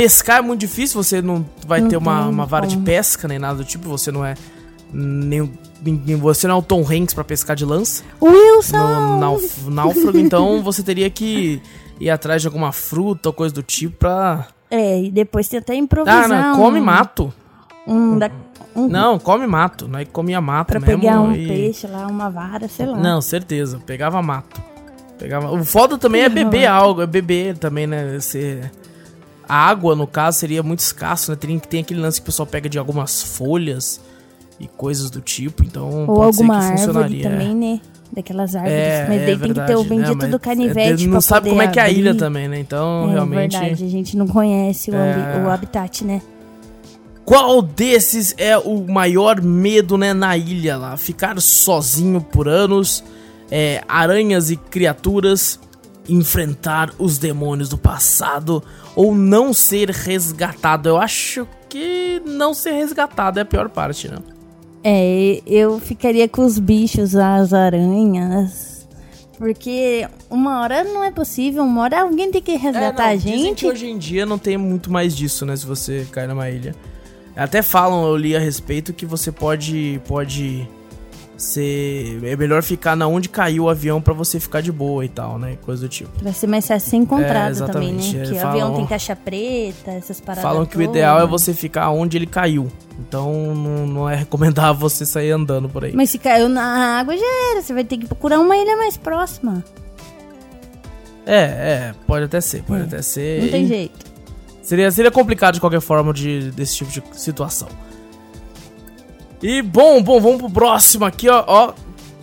Pescar 0.00 0.38
é 0.38 0.42
muito 0.42 0.60
difícil, 0.60 1.02
você 1.02 1.22
não 1.22 1.44
vai 1.66 1.80
Não 1.80 1.88
ter 1.88 1.96
uma, 1.96 2.20
tem 2.22 2.30
uma 2.30 2.44
vara 2.46 2.66
de 2.66 2.76
pesca 2.76 3.26
nem 3.26 3.38
nada 3.38 3.54
do 3.54 3.64
tipo, 3.64 3.88
você 3.88 4.12
não 4.12 4.22
é 4.24 4.34
nem, 4.92 5.50
nem- 5.82 6.16
você 6.16 6.46
não 6.46 6.56
é 6.56 6.58
o 6.58 6.62
Tom 6.62 6.80
Hanks 6.82 7.14
pra 7.14 7.24
pescar 7.24 7.56
de 7.56 7.64
lança 7.64 8.04
Wilson! 8.20 8.76
no 8.76 9.18
nauf- 9.18 9.70
náufrago, 9.70 10.18
então 10.18 10.60
você 10.62 10.82
teria 10.82 11.08
que 11.08 11.60
ir 11.98 12.10
atrás 12.10 12.42
de 12.42 12.48
alguma 12.48 12.72
fruta 12.72 13.28
ou 13.28 13.32
coisa 13.32 13.54
do 13.54 13.62
tipo 13.62 13.96
pra. 13.96 14.48
É, 14.70 15.02
e 15.02 15.10
depois 15.10 15.48
tem 15.48 15.58
até 15.60 15.74
improvisar. 15.74 16.24
Ah, 16.24 16.28
não, 16.28 16.56
come 16.56 16.80
mato. 16.80 17.32
Um, 17.86 18.18
da, 18.18 18.30
um 18.74 18.88
Não, 18.88 19.18
come 19.18 19.46
mato, 19.46 19.88
não 19.88 19.98
é 19.98 20.04
que 20.04 20.10
comia 20.10 20.40
mato 20.40 20.66
pra 20.68 20.80
mesmo. 20.80 21.00
pegar 21.00 21.20
um 21.20 21.32
e- 21.32 21.46
peixe 21.48 21.86
lá, 21.86 22.06
uma 22.06 22.28
vara, 22.28 22.68
sei 22.68 22.84
lá. 22.84 22.98
Não, 22.98 23.20
certeza, 23.22 23.80
pegava 23.86 24.20
mato. 24.20 24.60
Pegava... 25.18 25.50
O 25.52 25.64
foda 25.64 25.96
também 25.96 26.22
é 26.22 26.28
beber 26.28 26.66
algo, 26.66 27.00
é 27.00 27.06
beber 27.06 27.56
também, 27.56 27.86
né? 27.86 28.18
Você... 28.20 28.70
A 29.48 29.54
água, 29.68 29.94
no 29.94 30.06
caso, 30.06 30.38
seria 30.38 30.62
muito 30.62 30.80
escasso, 30.80 31.30
né? 31.30 31.36
Tem, 31.36 31.58
tem 31.58 31.80
aquele 31.80 32.00
lance 32.00 32.20
que 32.20 32.24
o 32.24 32.26
pessoal 32.26 32.46
pega 32.46 32.68
de 32.68 32.78
algumas 32.78 33.22
folhas 33.22 34.00
e 34.58 34.66
coisas 34.66 35.10
do 35.10 35.20
tipo, 35.20 35.62
então 35.62 36.06
Ou 36.06 36.14
pode 36.16 36.36
ser 36.36 36.42
alguma 36.42 36.58
que 36.58 36.64
árvore 36.64 36.78
funcionaria. 36.86 37.30
também, 37.30 37.54
né? 37.54 37.80
Daquelas 38.12 38.54
árvores. 38.56 38.76
É, 38.76 39.06
mas 39.08 39.20
é 39.22 39.26
daí 39.26 39.38
tem 39.38 39.48
que 39.52 39.54
ter 39.54 39.62
o 39.76 39.82
verdade, 39.82 39.88
bendito 39.88 40.22
né? 40.22 40.28
do 40.28 40.32
Mas 40.32 40.40
canivete 40.42 41.04
Não 41.04 41.12
pra 41.12 41.20
sabe 41.20 41.48
como 41.50 41.60
é 41.62 41.68
que 41.68 41.78
é 41.78 41.82
a 41.82 41.90
ilha 41.90 42.14
também, 42.14 42.48
né? 42.48 42.58
Então, 42.58 43.08
É 43.08 43.12
realmente... 43.12 43.52
verdade, 43.58 43.84
a 43.84 43.88
gente 43.88 44.16
não 44.16 44.26
conhece 44.26 44.90
o, 44.90 44.94
É. 44.94 45.44
o 45.44 45.50
habitat, 45.50 46.04
né? 46.04 46.22
Qual 47.24 47.60
desses 47.60 48.34
é 48.38 48.56
o 48.56 48.86
maior 48.90 49.42
medo, 49.42 49.98
né, 49.98 50.14
na 50.14 50.36
ilha 50.36 50.76
lá? 50.76 50.96
Ficar 50.96 51.40
sozinho 51.40 52.20
por 52.20 52.46
anos, 52.48 53.02
é, 53.50 53.82
aranhas 53.88 54.50
e 54.50 54.56
criaturas, 54.56 55.58
enfrentar 56.08 56.92
os 56.98 57.18
demônios 57.18 57.68
do 57.68 57.76
passado 57.76 58.62
ou 58.96 59.14
não 59.14 59.52
ser 59.52 59.90
resgatado? 59.90 60.88
Eu 60.88 60.96
acho 60.96 61.46
que 61.68 62.20
não 62.26 62.52
ser 62.52 62.72
resgatado 62.72 63.38
é 63.38 63.42
a 63.42 63.44
pior 63.44 63.68
parte, 63.68 64.08
né? 64.08 64.18
É, 64.82 65.40
eu 65.46 65.78
ficaria 65.78 66.28
com 66.28 66.44
os 66.44 66.58
bichos, 66.58 67.14
as 67.14 67.52
aranhas. 67.52 68.88
Porque 69.38 70.08
uma 70.30 70.60
hora 70.62 70.82
não 70.82 71.04
é 71.04 71.10
possível, 71.10 71.62
uma 71.62 71.82
hora 71.82 72.00
alguém 72.00 72.30
tem 72.30 72.40
que 72.40 72.56
resgatar 72.56 73.08
É, 73.08 73.12
a 73.12 73.12
não, 73.12 73.18
Dizem 73.18 73.38
gente. 73.38 73.66
hoje 73.66 73.86
em 73.86 73.98
dia 73.98 74.24
não 74.24 74.38
tem 74.38 74.56
muito 74.56 74.90
mais 74.90 75.14
disso, 75.14 75.44
né? 75.44 75.54
Se 75.54 75.66
você 75.66 76.06
cair 76.10 76.26
numa 76.26 76.48
ilha. 76.48 76.74
Até 77.36 77.60
falam, 77.60 78.06
eu 78.06 78.16
li 78.16 78.34
a 78.34 78.40
respeito, 78.40 78.94
que 78.94 79.04
você 79.04 79.30
pode. 79.30 80.00
pode 80.08 80.66
ser. 81.36 82.20
É 82.24 82.36
melhor 82.36 82.62
ficar 82.62 82.96
na 82.96 83.06
onde 83.06 83.28
caiu 83.28 83.64
o 83.64 83.68
avião 83.68 84.00
pra 84.00 84.14
você 84.14 84.40
ficar 84.40 84.60
de 84.60 84.72
boa 84.72 85.04
e 85.04 85.08
tal, 85.08 85.38
né? 85.38 85.56
Coisa 85.62 85.82
do 85.82 85.88
tipo. 85.88 86.10
Vai 86.22 86.32
ser 86.32 86.46
mais 86.46 86.66
fácil 86.66 86.90
ser 86.90 86.96
encontrado 86.96 87.62
É, 87.62 87.66
também, 87.66 87.92
né? 87.92 88.02
é, 88.08 88.22
Que 88.26 88.32
o 88.32 88.34
falam- 88.36 88.50
avião 88.50 88.74
tem 88.76 88.86
caixa 88.86 89.14
preta, 89.16 89.90
essas 89.92 90.20
paradas. 90.20 90.42
Falam 90.42 90.64
que 90.66 90.76
o 90.76 90.80
todas. 90.80 90.90
ideal 90.90 91.20
é 91.20 91.26
você 91.26 91.52
ficar 91.54 91.90
onde 91.90 92.16
ele 92.16 92.26
caiu. 92.26 92.68
Então 92.98 93.54
não, 93.54 93.86
não 93.86 94.08
é 94.08 94.14
recomendável 94.16 94.74
você 94.88 95.04
sair 95.04 95.30
andando 95.30 95.68
por 95.68 95.84
aí. 95.84 95.92
Mas 95.94 96.10
se 96.10 96.18
caiu 96.18 96.48
na 96.48 96.98
água 96.98 97.16
já 97.16 97.50
era, 97.52 97.62
você 97.62 97.72
vai 97.74 97.84
ter 97.84 97.98
que 97.98 98.06
procurar 98.06 98.40
uma 98.40 98.56
ilha 98.56 98.76
mais 98.76 98.96
próxima. 98.96 99.62
É, 101.26 101.34
é, 101.42 101.94
pode 102.06 102.24
até 102.24 102.40
ser, 102.40 102.62
pode 102.62 102.82
até 102.82 103.02
ser. 103.02 103.42
Não 103.42 103.48
tem 103.50 103.66
jeito. 103.66 104.06
Seria, 104.62 104.90
seria 104.90 105.10
complicado 105.10 105.54
de 105.54 105.60
qualquer 105.60 105.80
forma 105.80 106.12
de, 106.12 106.50
desse 106.52 106.76
tipo 106.76 106.90
de 106.90 107.02
situação. 107.20 107.68
E 109.48 109.62
bom, 109.62 110.02
bom, 110.02 110.20
vamos 110.20 110.38
pro 110.38 110.50
próximo 110.50 111.04
aqui, 111.04 111.28
ó, 111.28 111.44
ó. 111.46 111.72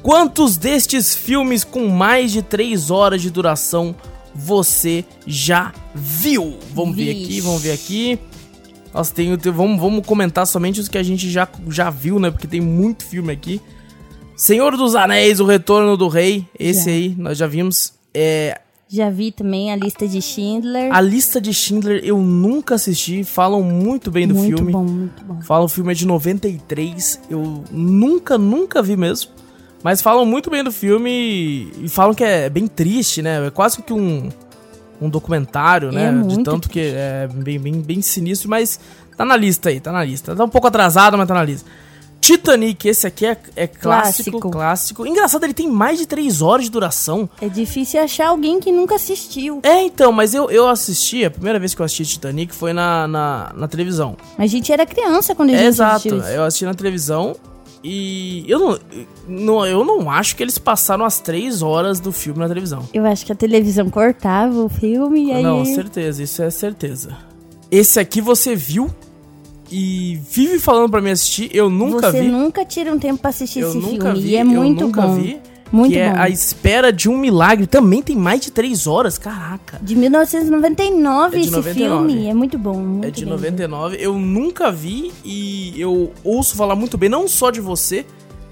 Quantos 0.01 0.58
destes 0.58 1.15
filmes 1.15 1.63
com 1.63 1.88
mais 1.88 2.34
de 2.34 2.42
3 2.42 2.92
horas 2.92 3.22
de 3.22 3.30
duração 3.30 3.96
você 4.36 5.06
já 5.25 5.72
viu? 5.96 6.58
Vamos 6.74 6.98
ver 6.98 7.12
aqui, 7.12 7.25
Vixe. 7.27 7.39
vamos 7.42 7.62
ver 7.62 7.72
aqui. 7.72 8.20
Nossa, 8.94 9.13
tem, 9.15 9.38
tem- 9.38 9.51
vamos, 9.53 9.80
vamos 9.80 10.06
comentar 10.06 10.46
somente 10.46 10.82
os 10.82 10.89
que 10.89 10.98
a 10.98 11.03
gente 11.03 11.30
já, 11.32 11.48
já 11.70 11.89
viu, 11.89 12.20
né? 12.20 12.30
Porque 12.30 12.46
tem 12.46 12.60
muito 12.60 13.06
filme 13.06 13.32
aqui. 13.32 13.62
Senhor 14.36 14.75
dos 14.75 14.94
Anéis, 14.94 15.39
O 15.39 15.46
Retorno 15.46 15.96
do 15.96 16.10
Rei. 16.10 16.46
Esse 16.60 16.86
Já. 16.86 16.92
aí, 16.92 17.15
nós 17.18 17.38
já 17.38 17.48
vimos. 17.48 17.94
É, 18.13 18.60
Já 18.88 19.10
vi 19.10 19.32
também 19.32 19.72
a 19.72 19.75
lista 19.75 20.08
de 20.08 20.22
Schindler. 20.22 20.94
A 20.94 21.02
lista 21.02 21.42
de 21.42 21.54
Schindler 21.54 22.02
eu 22.04 22.20
nunca 22.20 22.75
assisti, 22.75 23.24
falam 23.24 23.63
muito 23.63 24.12
bem 24.12 24.28
do 24.28 24.36
muito 24.36 24.58
filme. 24.58 24.72
Muito 24.72 24.86
bom, 24.88 24.94
muito 24.94 25.24
bom. 25.25 25.42
Falam 25.42 25.66
o 25.66 25.70
filme 25.70 25.92
é 25.92 25.96
de 25.96 26.06
93, 26.06 27.20
eu 27.30 27.63
nunca, 27.72 28.38
nunca 28.38 28.82
vi 28.82 28.96
mesmo. 28.96 29.32
Mas 29.84 30.02
falam 30.02 30.25
muito 30.25 30.50
bem 30.50 30.63
do 30.63 30.72
filme 30.72 31.72
e 31.82 31.90
falam 31.90 32.13
que 32.13 32.24
é 32.24 32.50
bem 32.50 32.68
triste, 32.68 33.22
né? 33.22 33.48
É 33.48 33.50
quase 33.50 33.82
que 33.82 33.92
um, 33.92 34.30
um 35.02 35.10
documentário, 35.10 35.92
né? 35.92 36.08
É 36.08 36.28
de 36.28 36.44
tanto 36.44 36.70
que 36.70 36.80
é 36.80 37.28
bem, 37.34 37.60
bem, 37.60 37.82
bem 37.82 38.02
sinistro, 38.02 38.50
mas 38.50 38.80
tá 39.18 39.25
na 39.25 39.36
lista 39.36 39.70
aí, 39.70 39.80
tá 39.82 39.92
na 39.92 40.04
lista. 40.04 40.36
Tá 40.36 40.44
um 40.46 40.50
pouco 40.50 40.68
atrasado, 40.68 41.18
mas 41.18 41.28
tá 41.28 41.34
na 41.34 41.44
lista. 41.44 41.70
Titanic, 42.24 42.88
esse 42.88 43.06
aqui 43.06 43.25
é, 43.25 43.38
é 43.53 43.68
clássico, 43.68 44.32
clássico, 44.32 44.50
clássico. 44.50 45.06
Engraçado, 45.06 45.44
ele 45.44 45.53
tem 45.53 45.68
mais 45.68 46.00
de 46.00 46.06
3 46.06 46.42
horas 46.42 46.63
de 46.63 46.72
duração. 46.72 47.30
É 47.42 47.50
difícil 47.50 48.01
achar 48.01 48.30
alguém 48.30 48.62
que 48.62 48.72
nunca 48.72 48.96
assistiu. 48.96 49.60
É, 49.62 49.84
então, 49.84 50.10
mas 50.13 50.34
eu, 50.34 50.50
eu 50.50 50.70
assisti, 50.70 51.25
a 51.25 51.30
primeira 51.30 51.60
vez 51.60 51.75
que 51.75 51.82
eu 51.82 51.86
assisti 51.86 52.06
Titanic 52.06 52.56
foi 52.56 52.72
na, 52.72 53.10
na, 53.10 53.51
na 53.53 53.68
televisão. 53.68 54.15
A 54.38 54.48
gente 54.48 54.72
era 54.72 54.86
criança 54.86 55.36
quando 55.36 55.50
a 55.50 55.51
gente 55.51 55.65
é, 55.65 55.68
Exato, 55.68 56.08
eu 56.08 56.46
assisti 56.46 56.63
na 56.63 56.74
televisão 56.74 57.36
e 57.84 58.46
eu 58.48 58.58
não, 58.58 58.80
não, 59.27 59.65
eu 59.65 59.84
não 59.84 60.10
acho 60.10 60.38
que 60.38 60.44
eles 60.44 60.58
passaram 60.58 61.03
as 61.03 61.20
3 61.20 61.62
horas 61.62 62.00
do 62.00 62.13
filme 62.13 62.39
na 62.39 62.48
televisão. 62.48 62.88
Eu 62.94 63.06
acho 63.06 63.25
que 63.25 63.34
a 63.34 63.36
televisão 63.36 63.89
cortava 63.89 64.63
o 64.63 64.70
filme 64.70 65.25
e 65.25 65.34
aí... 65.34 65.44
Não, 65.44 65.65
certeza, 65.65 66.24
isso 66.24 66.42
é 66.42 66.50
certeza. 66.50 67.18
Esse 67.70 68.00
aqui 68.00 68.22
você 68.22 68.56
viu 68.56 68.89
e 69.75 70.20
vive 70.30 70.60
falando 70.60 70.89
para 70.92 71.01
mim 71.01 71.10
assistir, 71.10 71.50
eu 71.53 71.70
nunca 71.70 72.12
Você 72.12 72.22
vi. 72.22 72.27
Você 72.27 72.32
nunca 72.32 72.63
tira 72.65 72.94
um 72.94 73.00
tempo 73.00 73.20
pra 73.20 73.30
assistir 73.32 73.62
eu 73.62 73.70
esse 73.70 73.80
filme 73.82 74.22
vi, 74.22 74.30
e 74.30 74.36
é 74.36 74.44
muito 74.44 74.88
bom. 74.88 75.15
vi. 75.15 75.39
Muito 75.72 75.92
que 75.94 75.98
bom. 75.98 76.03
é 76.03 76.20
A 76.20 76.30
Espera 76.30 76.94
de 76.94 77.10
um 77.10 77.18
Milagre. 77.18 77.65
Também 77.65 78.03
tem 78.03 78.15
mais 78.15 78.39
de 78.42 78.51
3 78.51 78.86
horas, 78.86 79.18
caraca. 79.18 79.80
De 79.82 79.96
1999 79.96 81.36
É 81.36 81.39
de 81.39 81.46
esse 81.48 81.51
99. 81.56 82.08
filme. 82.13 82.27
É 82.30 82.34
muito 82.36 82.58
bom. 82.60 82.77
Muito 82.77 83.08
É 83.08 83.10
de 83.12 83.25
bem 83.25 83.34
99. 83.34 83.98
Eu 84.00 84.13
nunca 84.20 84.72
vi 84.72 85.12
e 85.25 85.74
eu 85.75 86.12
ouço 86.24 86.56
falar 86.56 86.75
muito 86.75 86.96
bem, 86.98 87.10
não 87.10 87.27
só 87.27 87.50
de 87.50 87.60
você, 87.60 88.06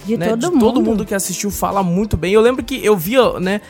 De 0.05 0.17
né? 0.17 0.29
todo 0.29 0.39
de 0.39 0.47
mundo. 0.47 0.59
todo 0.59 0.81
mundo 0.81 1.05
que 1.05 1.13
assistiu 1.13 1.51
fala 1.51 1.83
muito 1.83 2.17
bem. 2.17 2.33
Eu 2.33 2.41
lembro 2.41 2.63
que 2.63 2.83
eu 2.83 2.97
via, 2.97 3.39
né? 3.39 3.61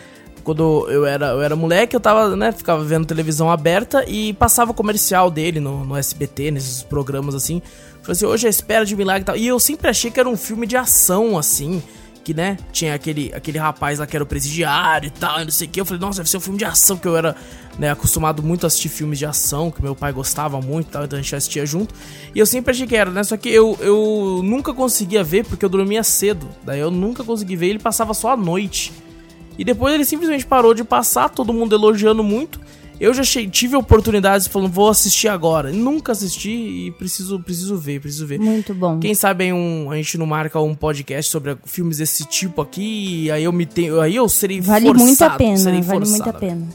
Quando 0.43 0.89
eu 0.89 1.05
era, 1.05 1.27
eu 1.27 1.41
era 1.41 1.55
moleque, 1.55 1.95
eu 1.95 1.99
tava, 1.99 2.35
né, 2.35 2.51
ficava 2.51 2.83
vendo 2.83 3.05
televisão 3.05 3.51
aberta 3.51 4.03
e 4.07 4.33
passava 4.33 4.71
o 4.71 4.73
comercial 4.73 5.29
dele 5.29 5.59
no, 5.59 5.85
no 5.85 5.95
SBT, 5.95 6.51
nesses 6.51 6.83
programas 6.83 7.35
assim. 7.35 7.61
Falei 8.01 8.13
assim, 8.13 8.25
hoje 8.25 8.47
é 8.47 8.49
espera 8.49 8.85
de 8.85 8.95
milagre 8.95 9.21
e 9.21 9.25
tal. 9.25 9.37
E 9.37 9.47
eu 9.47 9.59
sempre 9.59 9.89
achei 9.89 10.09
que 10.09 10.19
era 10.19 10.27
um 10.27 10.37
filme 10.37 10.65
de 10.65 10.75
ação, 10.75 11.37
assim. 11.37 11.81
Que, 12.23 12.35
né, 12.35 12.57
tinha 12.71 12.93
aquele, 12.93 13.31
aquele 13.33 13.57
rapaz 13.57 13.97
lá 13.97 14.05
que 14.05 14.15
era 14.15 14.23
o 14.23 14.27
presidiário 14.27 15.07
e 15.07 15.09
tal, 15.09 15.41
e 15.41 15.43
não 15.43 15.51
sei 15.51 15.67
o 15.67 15.71
que. 15.71 15.81
Eu 15.81 15.85
falei, 15.85 15.99
nossa, 15.99 16.17
deve 16.17 16.29
ser 16.29 16.37
um 16.37 16.41
filme 16.41 16.59
de 16.59 16.65
ação, 16.65 16.95
porque 16.95 17.07
eu 17.07 17.17
era, 17.17 17.35
né, 17.79 17.89
acostumado 17.89 18.43
muito 18.43 18.63
a 18.63 18.67
assistir 18.67 18.89
filmes 18.89 19.17
de 19.17 19.25
ação, 19.25 19.71
que 19.71 19.81
meu 19.81 19.95
pai 19.95 20.13
gostava 20.13 20.61
muito 20.61 20.89
e 20.89 20.91
tal, 20.91 21.03
então 21.03 21.17
a 21.17 21.21
gente 21.21 21.35
assistia 21.35 21.65
junto. 21.65 21.95
E 22.35 22.37
eu 22.37 22.45
sempre 22.45 22.71
achei 22.71 22.85
que 22.85 22.95
era, 22.95 23.09
né, 23.09 23.23
só 23.23 23.35
que 23.37 23.49
eu, 23.49 23.75
eu 23.81 24.41
nunca 24.43 24.71
conseguia 24.71 25.23
ver, 25.23 25.45
porque 25.45 25.65
eu 25.65 25.69
dormia 25.69 26.03
cedo. 26.03 26.47
Daí 26.63 26.79
eu 26.79 26.91
nunca 26.91 27.23
consegui 27.23 27.55
ver, 27.55 27.69
ele 27.69 27.79
passava 27.79 28.13
só 28.13 28.33
à 28.33 28.37
noite. 28.37 28.93
E 29.61 29.63
depois 29.63 29.93
ele 29.93 30.03
simplesmente 30.03 30.43
parou 30.43 30.73
de 30.73 30.83
passar, 30.83 31.29
todo 31.29 31.53
mundo 31.53 31.75
elogiando 31.75 32.23
muito. 32.23 32.59
Eu 32.99 33.13
já 33.13 33.21
tive 33.23 33.75
oportunidades 33.75 34.47
falando, 34.47 34.71
vou 34.71 34.89
assistir 34.89 35.27
agora. 35.27 35.71
Nunca 35.71 36.11
assisti 36.11 36.49
e 36.87 36.91
preciso, 36.97 37.39
preciso 37.39 37.77
ver, 37.77 38.01
preciso 38.01 38.25
ver. 38.25 38.39
Muito 38.39 38.73
bom. 38.73 38.97
Quem 38.99 39.13
sabe 39.13 39.43
aí 39.43 39.53
um, 39.53 39.91
a 39.91 39.95
gente 39.97 40.17
não 40.17 40.25
marca 40.25 40.59
um 40.59 40.73
podcast 40.73 41.31
sobre 41.31 41.55
filmes 41.65 41.97
desse 41.97 42.25
tipo 42.25 42.59
aqui, 42.59 43.25
e 43.25 43.31
aí 43.31 43.43
eu 43.43 43.51
me 43.51 43.67
tenho, 43.67 44.01
aí 44.01 44.15
eu 44.15 44.27
serei 44.27 44.59
Vale 44.61 44.87
forçado, 44.87 45.03
muito 45.05 45.21
a 45.23 45.29
pena, 45.31 45.57
serei 45.57 45.81
vale 45.81 45.99
forçado. 46.05 46.23
muito 46.23 46.29
a 46.29 46.33
pena. 46.39 46.67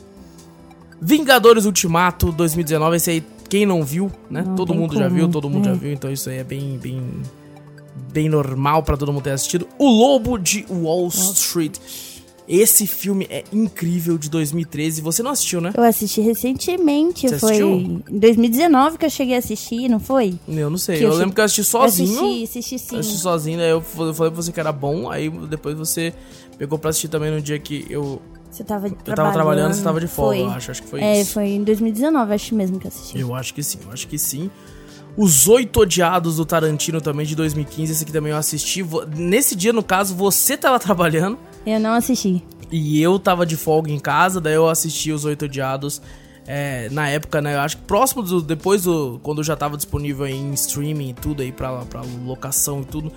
Vingadores 1.01 1.65
Ultimato 1.65 2.33
2019, 2.33 2.97
esse 2.97 3.11
aí 3.11 3.25
quem 3.49 3.67
não 3.67 3.83
viu, 3.85 4.11
né? 4.31 4.43
Não 4.47 4.55
todo 4.57 4.75
mundo 4.75 4.95
já 4.97 5.05
como. 5.05 5.15
viu, 5.17 5.29
todo 5.29 5.51
mundo 5.51 5.69
É. 5.69 5.73
já 5.73 5.77
viu, 5.79 5.93
então 5.93 6.11
isso 6.11 6.29
aí 6.31 6.39
é 6.39 6.45
bem 6.45 6.79
bem 6.83 7.03
bem 8.13 8.29
normal 8.29 8.83
pra 8.83 8.97
todo 8.97 9.13
mundo 9.13 9.23
ter 9.23 9.31
assistido. 9.31 9.67
O 9.79 9.89
Lobo 9.89 10.39
de 10.39 10.65
Wall 10.71 11.09
Street. 11.09 11.79
Esse 12.49 12.87
filme 12.87 13.27
é 13.29 13.43
incrível 13.53 14.17
de 14.17 14.31
2013. 14.31 15.01
Você 15.03 15.21
não 15.23 15.33
assistiu, 15.33 15.61
né? 15.61 15.73
Eu 15.77 15.83
assisti 15.83 16.21
recentemente, 16.21 17.29
Você 17.29 17.39
foi 17.41 17.49
assistiu? 17.51 18.03
em 18.09 18.19
2019 18.21 18.99
que 18.99 19.05
eu 19.07 19.11
cheguei 19.11 19.35
a 19.35 19.39
assistir, 19.39 19.89
não 19.89 19.99
foi? 19.99 20.39
Eu 20.47 20.71
não 20.71 20.79
sei. 20.79 20.99
Que 20.99 21.03
Eu, 21.05 21.09
eu 21.09 21.13
che- 21.15 21.19
lembro 21.19 21.35
que 21.35 21.41
eu 21.41 21.45
assisti 21.45 21.65
sozinho. 21.65 22.09
Eu 22.15 22.21
assisti, 22.45 22.45
assisti 22.45 22.79
sim. 22.79 22.95
Eu 22.95 23.01
assisti 23.01 23.19
sozinho, 23.19 23.61
aí 23.61 23.71
eu 23.71 23.81
falei 23.81 24.13
pra 24.15 24.31
você 24.31 24.53
que 24.53 24.61
era 24.61 24.71
bom, 24.73 25.11
aí 25.11 25.29
depois 25.29 25.77
você 25.77 26.13
pegou 26.57 26.79
pra 26.79 26.91
assistir 26.91 27.09
também 27.09 27.33
no 27.33 27.41
dia 27.41 27.59
que 27.59 27.85
eu, 27.91 28.23
Você 28.49 28.63
tava 28.63 28.87
eu 28.87 28.95
tava 29.15 29.33
trabalhando, 29.33 29.75
você 29.75 29.83
tava 29.83 29.99
de 30.01 30.07
folga, 30.07 30.37
eu 30.39 30.49
acho. 30.51 30.71
Acho 30.71 30.83
que 30.85 30.89
foi 30.89 31.01
É, 31.03 31.21
isso. 31.21 31.33
foi 31.33 31.49
em 31.49 31.65
2019, 31.65 32.33
acho 32.33 32.55
mesmo 32.55 32.79
que 32.79 32.87
eu 32.87 32.89
assisti. 32.89 33.19
Eu 33.19 33.35
acho 33.35 33.53
que 33.55 33.63
sim, 33.65 33.79
eu 33.85 33.93
acho 33.93 34.07
que 34.07 34.19
sim. 34.19 34.49
Os 35.17 35.49
Oito 35.49 35.81
Odiados 35.81 36.37
do 36.37 36.45
Tarantino 36.45 37.01
também, 37.01 37.27
de 37.27 37.35
2015, 37.35 37.91
esse 37.91 38.03
aqui 38.05 38.13
também 38.13 38.31
eu 38.33 38.39
assisti. 38.39 38.85
Nesse 39.17 39.57
dia, 39.57 39.73
no 39.73 39.83
caso, 39.83 40.15
você 40.15 40.57
tava 40.57 40.79
trabalhando 40.81 41.39
Eu 41.67 41.81
não 41.81 41.93
assisti. 41.95 42.43
e 42.71 43.01
eu 43.03 43.19
tava 43.19 43.45
de 43.45 43.57
folga 43.57 43.91
em 43.91 43.99
casa, 43.99 44.41
daí 44.41 44.55
eu 44.55 44.69
assisti 44.69 45.11
Os 45.13 45.25
Oito 45.25 45.45
Odiados. 45.47 46.01
é, 46.47 46.89
na 46.91 47.09
época, 47.09 47.41
né, 47.43 47.55
eu 47.57 47.61
acho 47.61 47.77
que 47.79 47.83
próximo 47.85 48.23
do, 48.23 48.41
depois 48.41 48.85
do, 48.85 49.19
quando 49.23 49.43
já 49.43 49.57
tava 49.57 49.77
disponível 49.77 50.27
em 50.29 50.53
streaming 50.55 51.11
e 51.11 51.15
tudo 51.15 51.43
aí 51.43 51.51
pra, 51.51 51.79
pra 51.87 52.03
locação 52.25 52.83
e 52.83 52.85
tudo, 52.85 53.11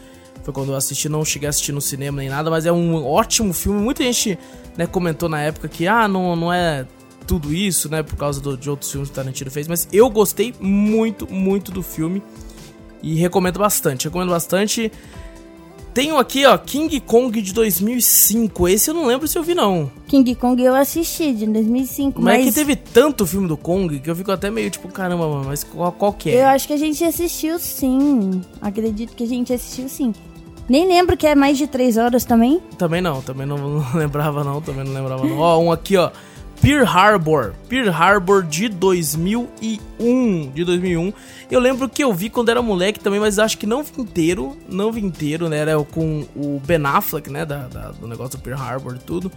foi 0.43 0.51
quando 0.53 0.69
eu 0.71 0.75
assisti, 0.75 1.07
não 1.07 1.23
cheguei 1.23 1.45
a 1.47 1.51
assistir 1.51 1.71
no 1.71 1.79
cinema 1.81 2.17
nem 2.17 2.29
nada, 2.29 2.49
mas 2.49 2.65
é 2.65 2.71
um 2.71 3.05
ótimo 3.05 3.53
filme, 3.53 3.79
muita 3.79 4.01
gente, 4.03 4.37
né, 4.75 4.87
comentou 4.87 5.29
na 5.29 5.39
época 5.41 5.67
que, 5.67 5.85
ah, 5.87 6.07
não, 6.07 6.35
não 6.35 6.51
é 6.51 6.87
tudo 7.27 7.53
isso, 7.53 7.87
né, 7.87 8.01
por 8.01 8.15
causa 8.15 8.41
do- 8.41 8.57
de 8.57 8.67
outros 8.67 8.89
filmes 8.91 9.09
que 9.09 9.13
o 9.13 9.15
Tarantino 9.15 9.51
fez, 9.51 9.67
mas 9.67 9.87
eu 9.93 10.09
gostei 10.09 10.55
muito, 10.59 11.31
muito 11.31 11.71
do 11.71 11.83
filme 11.83 12.23
e 13.03 13.13
recomendo 13.15 13.59
bastante, 13.59 14.05
recomendo 14.05 14.29
bastante. 14.31 14.91
Tenho 15.99 16.17
aqui, 16.17 16.45
ó, 16.45 16.57
King 16.57 16.97
Kong 17.01 17.41
de 17.41 17.51
2005, 17.51 18.69
esse 18.69 18.89
eu 18.89 18.93
não 18.93 19.05
lembro 19.05 19.27
se 19.27 19.37
eu 19.37 19.43
vi 19.43 19.53
não. 19.53 19.91
King 20.07 20.33
Kong 20.33 20.63
eu 20.63 20.73
assisti, 20.73 21.33
de 21.33 21.45
2005, 21.45 22.21
Mas 22.21 22.37
mas... 22.37 22.41
é 22.41 22.47
que 22.47 22.55
teve 22.55 22.75
tanto 22.77 23.27
filme 23.27 23.49
do 23.49 23.57
Kong 23.57 23.99
que 23.99 24.09
eu 24.09 24.15
fico 24.15 24.31
até 24.31 24.49
meio 24.49 24.69
tipo, 24.69 24.87
caramba, 24.87 25.27
mano, 25.27 25.43
mas 25.47 25.61
qual, 25.61 25.91
qual 25.91 26.13
que 26.13 26.29
Eu 26.29 26.39
é? 26.39 26.45
acho 26.45 26.67
que 26.67 26.73
a 26.73 26.77
gente 26.77 27.03
assistiu 27.03 27.59
sim. 27.59 28.39
Acredito 28.61 29.13
que 29.13 29.25
a 29.25 29.27
gente 29.27 29.51
assistiu 29.51 29.89
sim. 29.89 30.13
Nem 30.69 30.87
lembro 30.87 31.17
que 31.17 31.27
é 31.27 31.35
mais 31.35 31.57
de 31.57 31.67
três 31.67 31.97
horas 31.97 32.23
também. 32.23 32.61
Também 32.77 33.01
não, 33.01 33.21
também 33.21 33.45
não, 33.45 33.57
não 33.57 33.85
lembrava 33.93 34.41
não, 34.41 34.61
também 34.61 34.85
não 34.85 34.93
lembrava 34.93 35.27
não. 35.27 35.37
Ó, 35.37 35.59
um 35.59 35.69
aqui, 35.69 35.97
ó. 35.97 36.11
Pearl 36.61 36.85
Harbor. 36.85 37.53
Pearl 37.69 37.89
Harbor 37.89 38.43
de 38.43 38.67
2001. 38.69 40.51
De 40.53 40.63
2001. 40.65 41.13
Eu 41.49 41.59
lembro 41.59 41.87
que 41.87 42.03
eu 42.03 42.13
vi 42.13 42.29
quando 42.29 42.49
era 42.49 42.61
moleque 42.61 42.99
também, 42.99 43.19
mas 43.19 43.39
acho 43.39 43.57
que 43.57 43.65
não 43.65 43.83
vi 43.83 43.91
inteiro. 44.01 44.57
Não 44.67 44.91
vi 44.91 45.01
inteiro, 45.03 45.47
né? 45.49 45.57
Era 45.59 45.81
com 45.83 46.25
o 46.35 46.61
Ben 46.65 46.85
Affleck, 46.85 47.29
né? 47.29 47.45
Da, 47.45 47.67
da- 47.67 47.91
do 47.91 48.07
negócio 48.07 48.37
do 48.37 48.43
Pearl 48.43 48.59
Harbor 48.61 48.95
e 48.95 48.99
tudo. 48.99 49.31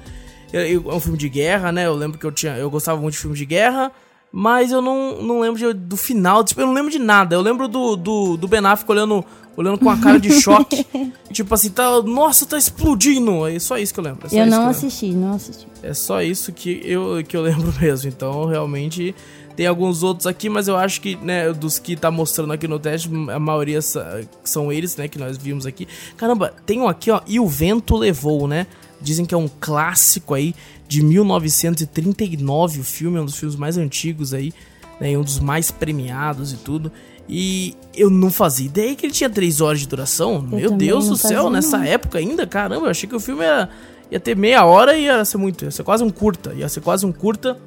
É 0.53 0.77
um 0.77 1.01
filme 1.01 1.17
de 1.17 1.29
guerra, 1.29 1.73
né? 1.73 1.87
Eu 1.87 1.95
lembro 1.95 2.19
que 2.19 2.27
eu 2.27 2.33
tinha. 2.33 2.57
Eu 2.57 2.69
gostava 2.71 3.01
muito 3.01 3.15
de 3.15 3.21
filmes 3.21 3.39
de 3.39 3.47
guerra. 3.47 3.91
Mas 4.35 4.73
eu 4.73 4.81
não, 4.81 5.21
não 5.23 5.41
lembro 5.41 5.59
de- 5.59 5.73
do 5.79 5.97
final. 5.97 6.43
Tipo, 6.43 6.63
eu 6.63 6.67
não 6.67 6.75
lembro 6.75 6.91
de 6.91 6.99
nada. 6.99 7.35
Eu 7.35 7.41
lembro 7.43 7.69
do, 7.69 7.97
do, 7.97 8.37
do 8.37 8.49
Ben 8.49 8.65
Affleck 8.65 8.91
olhando, 8.91 9.25
olhando 9.57 9.79
com 9.79 9.91
a 9.91 9.97
cara 9.97 10.19
de 10.19 10.33
choque. 10.41 10.87
tipo 11.33 11.55
assim, 11.55 11.71
tá. 11.71 12.03
Nossa, 12.03 12.47
tá 12.47 12.59
explodindo. 12.59 13.47
É 13.47 13.59
só 13.59 13.79
isso 13.79 13.93
que 13.93 14.01
eu 14.01 14.05
lembro. 14.05 14.27
é 14.31 14.41
eu 14.41 14.47
não 14.47 14.59
lembro. 14.59 14.71
assisti, 14.71 15.11
não 15.13 15.35
assisti. 15.35 15.67
É 15.83 15.95
só 15.95 16.23
isso 16.23 16.53
que 16.53 16.81
eu, 16.85 17.23
que 17.27 17.37
eu 17.37 17.43
lembro 17.43 17.73
mesmo. 17.81 18.09
Então, 18.09 18.47
realmente, 18.47 19.15
tem 19.57 19.67
alguns 19.67 20.03
outros 20.03 20.27
aqui, 20.27 20.49
mas 20.49 20.69
eu 20.69 20.77
acho 20.77 21.01
que, 21.01 21.17
né, 21.17 21.53
dos 21.53 21.79
que 21.79 21.95
tá 21.97 22.11
mostrando 22.11 22.53
aqui 22.53 22.67
no 22.67 22.79
teste, 22.79 23.11
a 23.31 23.39
maioria 23.39 23.81
são 23.83 24.73
eles, 24.73 24.97
né, 24.97 25.09
que 25.09 25.19
nós 25.19 25.37
vimos 25.37 25.67
aqui. 25.67 25.87
Caramba, 26.17 26.53
tem 26.65 26.81
um 26.81 26.89
aqui, 26.89 27.11
ó, 27.11 27.21
E 27.27 27.39
o 27.39 27.47
Vento 27.47 27.97
Levou, 27.97 28.49
né? 28.49 28.67
Dizem 29.01 29.27
que 29.27 29.35
é 29.35 29.39
um 29.39 29.49
clássico 29.61 30.33
aí, 30.33 30.55
de 30.87 31.03
1939, 31.03 32.81
o 32.81 32.85
filme, 32.85 33.19
é 33.19 33.21
um 33.21 33.25
dos 33.25 33.37
filmes 33.37 33.57
mais 33.57 33.77
antigos 33.77 34.33
aí, 34.33 34.53
né, 35.01 35.17
um 35.19 35.23
dos 35.23 35.39
mais 35.39 35.71
premiados 35.71 36.53
e 36.53 36.57
tudo. 36.57 36.93
E 37.35 37.75
eu 37.95 38.11
não 38.11 38.31
fazia 38.31 38.67
ideia 38.67 38.95
que 38.95 39.07
ele 39.07 39.13
tinha 39.15 39.31
3 39.31 39.63
horas 39.63 39.81
de 39.81 39.89
duração. 39.89 40.43
Meu 40.43 40.69
também 40.69 40.89
Deus 40.89 41.09
do 41.09 41.17
céu, 41.17 41.49
nessa 41.49 41.79
não. 41.79 41.85
época 41.87 42.19
ainda, 42.19 42.47
caramba, 42.47 42.85
eu 42.85 42.91
achei 42.91 43.09
que 43.09 43.17
o 43.17 43.21
filme 43.21 43.43
ia, 43.43 43.71
ia 44.11 44.21
ter 44.21 44.37
meia 44.37 44.67
hora 44.67 44.95
e 44.95 45.05
ia 45.05 45.25
ser 45.25 45.39
muito, 45.39 45.65
ia 45.65 45.71
ser 45.71 45.83
quase 45.83 46.05
um 46.05 46.11
curta, 46.11 46.53
ia 46.53 46.69
ser 46.69 46.83
quase 46.83 47.07
um 47.07 47.11
curta. 47.11 47.59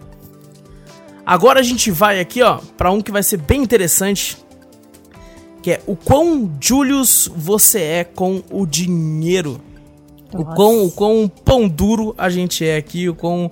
Agora 1.26 1.62
a 1.62 1.64
gente 1.64 1.90
vai 1.90 2.20
aqui, 2.20 2.44
ó, 2.44 2.60
pra 2.78 2.92
um 2.92 3.02
que 3.02 3.12
vai 3.12 3.24
ser 3.24 3.38
bem 3.38 3.64
interessante, 3.64 4.38
que 5.64 5.72
é 5.72 5.82
o 5.88 5.96
quão 5.96 6.52
Julius 6.62 7.28
você 7.36 7.82
é 7.82 8.04
com 8.04 8.44
o 8.52 8.68
dinheiro. 8.68 9.60
O 10.32 10.46
quão, 10.46 10.86
o 10.86 10.92
quão 10.92 11.28
pão 11.44 11.68
duro 11.68 12.14
a 12.20 12.30
gente 12.30 12.64
é 12.64 12.78
aqui, 12.78 13.10
o 13.10 13.16
quão, 13.16 13.50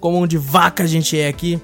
quão 0.00 0.14
mão 0.14 0.26
de 0.26 0.36
vaca 0.36 0.82
a 0.82 0.86
gente 0.88 1.16
é 1.16 1.28
aqui. 1.28 1.60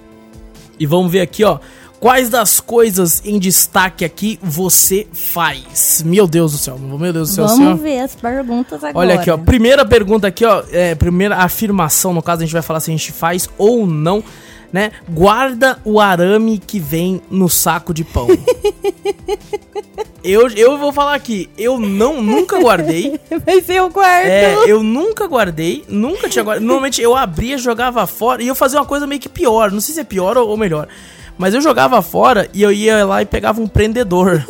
E 0.79 0.87
vamos 0.87 1.11
ver 1.11 1.23
aqui, 1.23 1.43
ó, 1.43 1.59
Quais 2.01 2.31
das 2.31 2.61
coisas 2.61 3.21
em 3.27 3.39
destaque 3.39 4.07
aqui 4.07 4.39
você 4.43 5.07
faz? 5.13 6.03
Meu 6.03 6.27
Deus 6.27 6.53
do 6.53 6.59
céu, 6.59 6.79
meu 6.79 7.13
Deus 7.13 7.29
do 7.29 7.35
céu. 7.35 7.47
Vamos 7.47 7.61
senhor. 7.61 7.77
ver 7.77 8.01
as 8.01 8.15
perguntas 8.15 8.83
agora. 8.83 8.99
Olha 8.99 9.15
aqui, 9.17 9.31
ó. 9.31 9.37
Primeira 9.37 9.85
pergunta 9.85 10.27
aqui, 10.27 10.43
ó. 10.43 10.63
É, 10.73 10.95
primeira 10.95 11.37
afirmação, 11.37 12.15
no 12.15 12.23
caso, 12.23 12.41
a 12.41 12.47
gente 12.47 12.55
vai 12.55 12.63
falar 12.63 12.81
se 12.81 12.91
a 12.91 12.97
gente 12.97 13.13
faz 13.13 13.51
ou 13.59 13.87
não, 13.87 14.25
né? 14.73 14.93
Guarda 15.11 15.79
o 15.85 16.01
arame 16.01 16.59
que 16.59 16.81
vem 16.81 17.21
no 17.31 17.51
saco 17.51 17.93
de 17.93 18.03
pão. 18.03 18.29
eu, 20.25 20.49
eu 20.49 20.79
vou 20.79 20.95
falar 20.95 21.15
aqui, 21.15 21.51
eu 21.59 21.79
não, 21.79 22.23
nunca 22.23 22.59
guardei. 22.61 23.21
Vai 23.45 23.61
ser 23.61 23.83
o 23.83 23.91
quarto. 23.91 24.27
É, 24.27 24.55
eu 24.67 24.83
nunca 24.83 25.27
guardei, 25.27 25.85
nunca 25.87 26.31
tinha 26.31 26.43
guardado. 26.43 26.65
Normalmente 26.65 27.03
eu 27.03 27.15
abria, 27.15 27.59
jogava 27.59 28.07
fora 28.07 28.43
e 28.43 28.49
eu 28.49 28.55
fazia 28.55 28.81
uma 28.81 28.87
coisa 28.87 29.07
meio 29.07 29.21
que 29.21 29.29
pior. 29.29 29.71
Não 29.71 29.83
sei 29.83 29.95
se 29.95 30.01
é 30.01 30.05
pior 30.05 30.39
ou 30.39 30.57
melhor. 30.57 30.89
Mas 31.41 31.55
eu 31.55 31.63
jogava 31.63 32.03
fora 32.03 32.51
e 32.53 32.61
eu 32.61 32.71
ia 32.71 33.03
lá 33.07 33.23
e 33.23 33.25
pegava 33.25 33.63
um 33.63 33.67
prendedor 33.67 34.45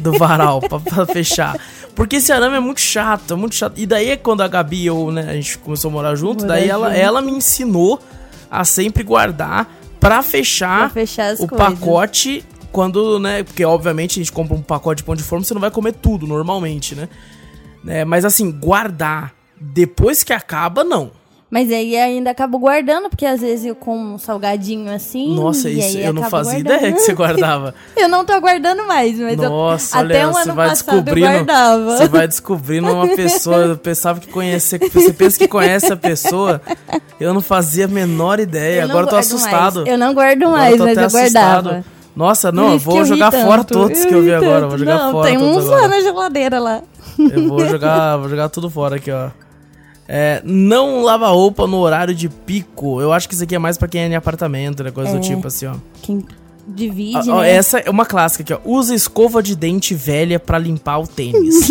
do 0.00 0.12
varal 0.16 0.60
pra, 0.62 0.80
pra, 0.80 1.04
fechar. 1.04 1.60
Porque 1.94 2.16
esse 2.16 2.32
arame 2.32 2.56
é 2.56 2.60
muito 2.60 2.80
chato, 2.80 3.34
é 3.34 3.36
muito 3.36 3.54
chato. 3.54 3.74
E 3.76 3.84
daí 3.84 4.16
quando 4.16 4.40
a 4.40 4.48
Gabi 4.48 4.84
e 4.84 4.86
eu, 4.86 5.12
né, 5.12 5.26
a 5.28 5.34
gente 5.34 5.58
começou 5.58 5.90
a 5.90 5.92
morar 5.92 6.14
junto, 6.14 6.44
morar 6.44 6.54
daí 6.54 6.62
junto. 6.62 6.72
Ela, 6.72 6.96
ela 6.96 7.20
me 7.20 7.32
ensinou 7.32 8.00
a 8.50 8.64
sempre 8.64 9.02
guardar 9.02 9.70
pra 10.00 10.22
fechar, 10.22 10.78
pra 10.78 10.88
fechar 10.88 11.34
o 11.34 11.46
coisas. 11.46 11.78
pacote 11.78 12.42
quando, 12.72 13.18
né, 13.18 13.42
porque 13.42 13.62
obviamente 13.62 14.18
a 14.18 14.22
gente 14.22 14.32
compra 14.32 14.56
um 14.56 14.62
pacote 14.62 15.02
de 15.02 15.04
pão 15.04 15.14
de 15.14 15.22
forma, 15.22 15.44
você 15.44 15.52
não 15.52 15.60
vai 15.60 15.70
comer 15.70 15.92
tudo 15.92 16.26
normalmente, 16.26 16.94
né? 16.94 17.10
É, 17.86 18.06
mas 18.06 18.24
assim, 18.24 18.50
guardar 18.50 19.34
depois 19.60 20.22
que 20.22 20.32
acaba, 20.32 20.82
não. 20.82 21.10
Mas 21.52 21.70
aí 21.70 21.94
ainda 21.98 22.30
acabo 22.30 22.58
guardando, 22.58 23.10
porque 23.10 23.26
às 23.26 23.42
vezes 23.42 23.66
eu 23.66 23.74
como 23.74 24.14
um 24.14 24.16
salgadinho 24.16 24.90
assim. 24.90 25.34
Nossa, 25.34 25.68
isso 25.68 25.98
eu 25.98 26.10
não 26.10 26.22
fazia 26.22 26.54
guardando. 26.54 26.76
ideia 26.78 26.92
que 26.94 27.00
você 27.00 27.12
guardava. 27.12 27.74
eu 27.94 28.08
não 28.08 28.24
tô 28.24 28.40
guardando 28.40 28.86
mais, 28.86 29.18
mas 29.18 29.36
Nossa, 29.36 29.98
eu, 29.98 30.00
olha, 30.00 30.16
até 30.16 30.26
um 30.26 30.36
ano 30.38 30.54
vai 30.54 30.68
passado 30.70 31.08
eu 31.10 31.14
guardava. 31.14 31.98
Você 31.98 32.08
vai 32.08 32.26
descobrindo 32.26 32.90
uma 32.90 33.06
pessoa, 33.06 33.56
eu 33.66 33.76
pensava 33.76 34.18
que 34.18 34.28
conhecia, 34.28 34.78
você 34.78 35.12
pensa 35.12 35.38
que 35.38 35.46
conhece 35.46 35.92
a 35.92 35.96
pessoa. 35.96 36.58
Eu 37.20 37.34
não 37.34 37.42
fazia 37.42 37.84
a 37.84 37.88
menor 37.88 38.40
ideia, 38.40 38.84
agora 38.84 39.04
eu 39.04 39.10
tô 39.10 39.16
assustado. 39.16 39.80
Mais. 39.80 39.88
Eu 39.88 39.98
não 39.98 40.14
guardo 40.14 40.48
mais, 40.48 40.78
mas 40.78 40.96
eu 40.96 41.04
assustado. 41.04 41.64
guardava. 41.64 41.84
Nossa, 42.16 42.50
não, 42.50 42.72
eu 42.72 42.78
vou 42.78 43.04
jogar 43.04 43.30
fora 43.30 43.62
todos 43.62 44.02
que 44.06 44.14
eu 44.14 44.22
vi 44.22 44.32
agora. 44.32 44.68
Vou 44.68 44.78
jogar 44.78 44.96
não, 44.96 45.12
fora. 45.12 45.28
Tem 45.28 45.36
uns 45.36 45.66
lá 45.66 45.86
na 45.86 46.00
geladeira 46.00 46.58
lá. 46.58 46.80
Eu 47.18 47.46
vou 47.46 47.60
jogar, 47.68 48.16
vou 48.16 48.30
jogar 48.30 48.48
tudo 48.48 48.70
fora 48.70 48.96
aqui, 48.96 49.10
ó. 49.10 49.28
É, 50.08 50.42
não 50.44 51.02
lava 51.02 51.28
roupa 51.28 51.66
no 51.66 51.78
horário 51.78 52.14
de 52.14 52.28
pico. 52.28 53.00
Eu 53.00 53.12
acho 53.12 53.28
que 53.28 53.34
isso 53.34 53.44
aqui 53.44 53.54
é 53.54 53.58
mais 53.58 53.78
para 53.78 53.88
quem 53.88 54.02
é 54.02 54.06
em 54.06 54.14
apartamento, 54.14 54.82
né? 54.82 54.90
Coisa 54.90 55.10
é, 55.10 55.14
do 55.14 55.20
tipo, 55.20 55.46
assim, 55.46 55.66
ó. 55.66 55.74
Quem 56.02 56.24
divide, 56.66 57.30
ah, 57.30 57.40
né? 57.40 57.50
Essa 57.50 57.78
é 57.78 57.90
uma 57.90 58.06
clássica 58.06 58.42
aqui, 58.42 58.52
ó. 58.52 58.58
Usa 58.64 58.94
escova 58.94 59.42
de 59.42 59.56
dente 59.56 59.94
velha 59.94 60.38
para 60.38 60.58
limpar 60.58 60.98
o 60.98 61.06
tênis. 61.06 61.68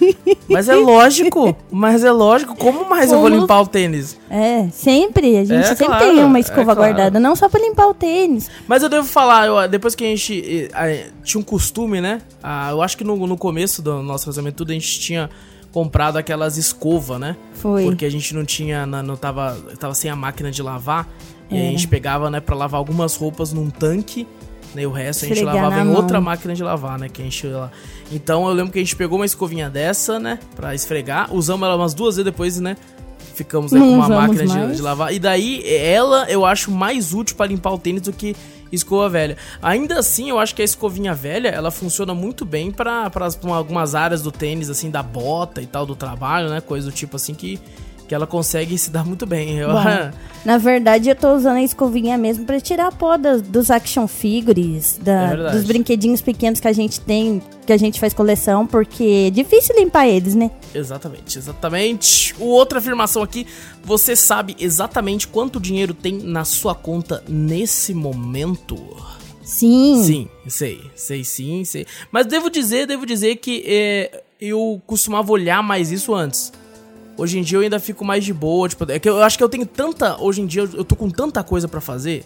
mas 0.48 0.68
é 0.68 0.74
lógico, 0.74 1.56
mas 1.70 2.04
é 2.04 2.10
lógico. 2.10 2.56
Como 2.56 2.88
mais 2.88 3.10
Como? 3.10 3.16
eu 3.16 3.30
vou 3.30 3.40
limpar 3.40 3.62
o 3.62 3.66
tênis? 3.66 4.18
É, 4.30 4.68
sempre. 4.70 5.38
A 5.38 5.44
gente 5.44 5.60
é, 5.60 5.68
sempre 5.68 5.86
claro, 5.86 6.04
tem 6.04 6.24
uma 6.24 6.38
escova 6.38 6.72
é, 6.72 6.74
guardada, 6.74 7.10
claro. 7.12 7.22
não 7.22 7.36
só 7.36 7.48
para 7.48 7.60
limpar 7.60 7.88
o 7.88 7.94
tênis. 7.94 8.50
Mas 8.66 8.82
eu 8.82 8.88
devo 8.88 9.06
falar, 9.06 9.46
eu, 9.46 9.68
depois 9.68 9.94
que 9.94 10.04
a 10.04 10.08
gente 10.08 10.70
a, 10.72 10.86
tinha 11.22 11.40
um 11.40 11.44
costume, 11.44 12.00
né? 12.00 12.20
Ah, 12.42 12.70
eu 12.70 12.82
acho 12.82 12.96
que 12.96 13.04
no, 13.04 13.26
no 13.26 13.36
começo 13.36 13.80
do 13.82 14.02
nosso 14.02 14.26
casamento 14.26 14.56
tudo 14.56 14.70
a 14.70 14.74
gente 14.74 15.00
tinha 15.00 15.30
comprado 15.74 16.16
aquelas 16.16 16.56
escova, 16.56 17.18
né? 17.18 17.36
Foi. 17.54 17.82
Porque 17.82 18.04
a 18.04 18.10
gente 18.10 18.32
não 18.32 18.44
tinha, 18.44 18.86
não 18.86 19.16
tava, 19.16 19.58
tava 19.76 19.92
sem 19.92 20.08
a 20.08 20.14
máquina 20.14 20.48
de 20.48 20.62
lavar. 20.62 21.08
E 21.50 21.58
a 21.58 21.62
gente 21.62 21.88
pegava, 21.88 22.30
né, 22.30 22.40
pra 22.40 22.54
lavar 22.54 22.78
algumas 22.78 23.16
roupas 23.16 23.52
num 23.52 23.68
tanque, 23.70 24.26
né? 24.72 24.82
E 24.82 24.86
o 24.86 24.92
resto 24.92 25.24
Esfregar 25.24 25.48
a 25.48 25.56
gente 25.56 25.62
lavava 25.62 25.82
em 25.82 25.92
mão. 25.92 25.96
outra 25.96 26.20
máquina 26.20 26.54
de 26.54 26.62
lavar, 26.62 26.98
né? 26.98 27.08
Que 27.08 27.20
a 27.20 27.24
gente 27.24 27.46
lá. 27.48 27.70
Então 28.10 28.46
eu 28.48 28.54
lembro 28.54 28.72
que 28.72 28.78
a 28.78 28.82
gente 28.82 28.94
pegou 28.94 29.18
uma 29.18 29.26
escovinha 29.26 29.68
dessa, 29.68 30.18
né? 30.18 30.38
Pra 30.54 30.74
esfregar. 30.74 31.34
Usamos 31.34 31.66
ela 31.66 31.76
umas 31.76 31.92
duas 31.92 32.16
vezes 32.16 32.24
depois, 32.24 32.58
né? 32.60 32.76
Ficamos 33.34 33.72
né, 33.72 33.80
com 33.80 33.94
uma 33.94 34.08
máquina 34.08 34.46
de, 34.46 34.76
de, 34.76 34.82
lavar. 34.82 35.12
E 35.12 35.18
daí, 35.18 35.62
ela 35.66 36.30
eu 36.30 36.46
acho 36.46 36.70
mais 36.70 37.12
útil 37.12 37.36
para 37.36 37.46
limpar 37.46 37.72
o 37.72 37.78
tênis 37.78 38.02
do 38.02 38.12
que 38.12 38.36
escova 38.74 39.08
velha. 39.08 39.36
Ainda 39.62 39.98
assim, 39.98 40.30
eu 40.30 40.38
acho 40.38 40.54
que 40.54 40.62
a 40.62 40.64
escovinha 40.64 41.14
velha, 41.14 41.48
ela 41.48 41.70
funciona 41.70 42.14
muito 42.14 42.44
bem 42.44 42.70
para 42.70 43.10
algumas 43.54 43.94
áreas 43.94 44.22
do 44.22 44.32
tênis, 44.32 44.70
assim, 44.70 44.90
da 44.90 45.02
bota 45.02 45.60
e 45.62 45.66
tal, 45.66 45.86
do 45.86 45.96
trabalho, 45.96 46.48
né? 46.48 46.60
Coisa 46.60 46.90
do 46.90 46.94
tipo 46.94 47.16
assim 47.16 47.34
que 47.34 47.60
que 48.06 48.14
ela 48.14 48.26
consegue 48.26 48.76
se 48.76 48.90
dar 48.90 49.04
muito 49.04 49.26
bem. 49.26 49.58
Eu... 49.58 49.68
Bom, 49.68 50.10
na 50.44 50.58
verdade, 50.58 51.08
eu 51.08 51.16
tô 51.16 51.34
usando 51.34 51.56
a 51.56 51.62
escovinha 51.62 52.18
mesmo 52.18 52.44
para 52.44 52.60
tirar 52.60 52.88
a 52.88 52.92
pó 52.92 53.16
das, 53.16 53.40
dos 53.40 53.70
action 53.70 54.06
figures, 54.06 54.98
da, 55.00 55.32
é 55.32 55.52
dos 55.52 55.64
brinquedinhos 55.64 56.20
pequenos 56.20 56.60
que 56.60 56.68
a 56.68 56.72
gente 56.72 57.00
tem, 57.00 57.42
que 57.66 57.72
a 57.72 57.76
gente 57.76 57.98
faz 57.98 58.12
coleção, 58.12 58.66
porque 58.66 59.26
é 59.28 59.30
difícil 59.30 59.74
limpar 59.76 60.06
eles, 60.06 60.34
né? 60.34 60.50
Exatamente, 60.74 61.38
exatamente. 61.38 62.34
Outra 62.38 62.78
afirmação 62.78 63.22
aqui, 63.22 63.46
você 63.82 64.14
sabe 64.14 64.54
exatamente 64.58 65.26
quanto 65.26 65.58
dinheiro 65.58 65.94
tem 65.94 66.18
na 66.18 66.44
sua 66.44 66.74
conta 66.74 67.24
nesse 67.26 67.94
momento? 67.94 68.76
Sim. 69.42 70.02
Sim, 70.02 70.28
sei, 70.48 70.80
sei 70.94 71.24
sim, 71.24 71.64
sei. 71.64 71.86
Mas 72.10 72.26
devo 72.26 72.50
dizer, 72.50 72.86
devo 72.86 73.06
dizer 73.06 73.36
que 73.36 73.62
é, 73.66 74.22
eu 74.40 74.80
costumava 74.86 75.30
olhar 75.32 75.62
mais 75.62 75.90
isso 75.90 76.14
antes. 76.14 76.52
Hoje 77.16 77.38
em 77.38 77.42
dia 77.42 77.58
eu 77.58 77.62
ainda 77.62 77.78
fico 77.78 78.04
mais 78.04 78.24
de 78.24 78.32
boa, 78.32 78.68
tipo, 78.68 78.90
é 78.90 78.98
que 78.98 79.08
eu 79.08 79.22
acho 79.22 79.38
que 79.38 79.44
eu 79.44 79.48
tenho 79.48 79.66
tanta, 79.66 80.20
hoje 80.20 80.40
em 80.40 80.46
dia 80.46 80.68
eu 80.72 80.84
tô 80.84 80.96
com 80.96 81.08
tanta 81.08 81.44
coisa 81.44 81.68
para 81.68 81.80
fazer, 81.80 82.24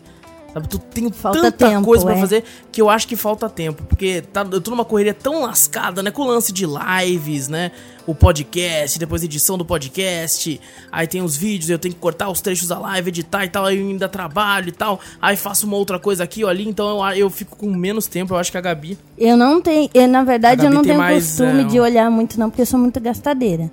sabe? 0.53 0.67
Tu 0.67 0.79
tenho 0.79 1.13
falta 1.13 1.43
tanta 1.43 1.69
tempo, 1.69 1.85
coisa 1.85 2.05
para 2.07 2.17
é. 2.17 2.21
fazer 2.21 2.45
que 2.73 2.81
eu 2.81 2.89
acho 2.89 3.07
que 3.07 3.15
falta 3.15 3.51
tempo, 3.51 3.83
porque 3.85 4.23
tá, 4.33 4.47
eu 4.51 4.61
tô 4.63 4.71
numa 4.71 4.87
correria 4.87 5.13
tão 5.13 5.43
lascada, 5.43 6.03
né, 6.03 6.11
com 6.11 6.23
o 6.23 6.27
lance 6.27 6.53
de 6.53 6.65
lives, 6.65 7.49
né? 7.49 7.71
O 8.07 8.15
podcast, 8.15 8.99
depois 8.99 9.23
edição 9.23 9.59
do 9.59 9.65
podcast, 9.67 10.59
aí 10.91 11.07
tem 11.07 11.21
os 11.21 11.37
vídeos, 11.37 11.69
eu 11.69 11.79
tenho 11.79 11.93
que 11.93 12.01
cortar 12.01 12.31
os 12.31 12.41
trechos 12.41 12.69
da 12.69 12.79
live, 12.79 13.11
editar 13.11 13.45
e 13.45 13.51
tal, 13.51 13.67
aí 13.67 13.79
eu 13.79 13.87
ainda 13.87 14.09
trabalho 14.09 14.71
e 14.71 14.73
tal, 14.73 14.99
aí 15.21 15.37
faço 15.37 15.67
uma 15.67 15.77
outra 15.77 15.99
coisa 15.99 16.25
aqui 16.25 16.43
ou 16.43 16.49
ali, 16.49 16.67
então 16.67 16.89
eu, 16.89 17.15
eu 17.15 17.29
fico 17.29 17.55
com 17.55 17.71
menos 17.71 18.07
tempo, 18.07 18.33
eu 18.33 18.39
acho 18.39 18.51
que 18.51 18.57
a 18.57 18.63
Gabi... 18.63 18.97
Eu 19.19 19.37
não 19.37 19.61
tenho, 19.61 19.91
eu, 19.93 20.09
na 20.09 20.25
verdade 20.25 20.65
eu 20.65 20.71
não 20.71 20.83
tenho 20.83 20.97
mais, 20.97 21.27
costume 21.27 21.61
é, 21.61 21.65
de 21.65 21.79
olhar 21.79 22.11
muito 22.11 22.41
não, 22.41 22.49
porque 22.49 22.63
eu 22.63 22.67
sou 22.67 22.81
muito 22.81 22.99
gastadeira. 22.99 23.71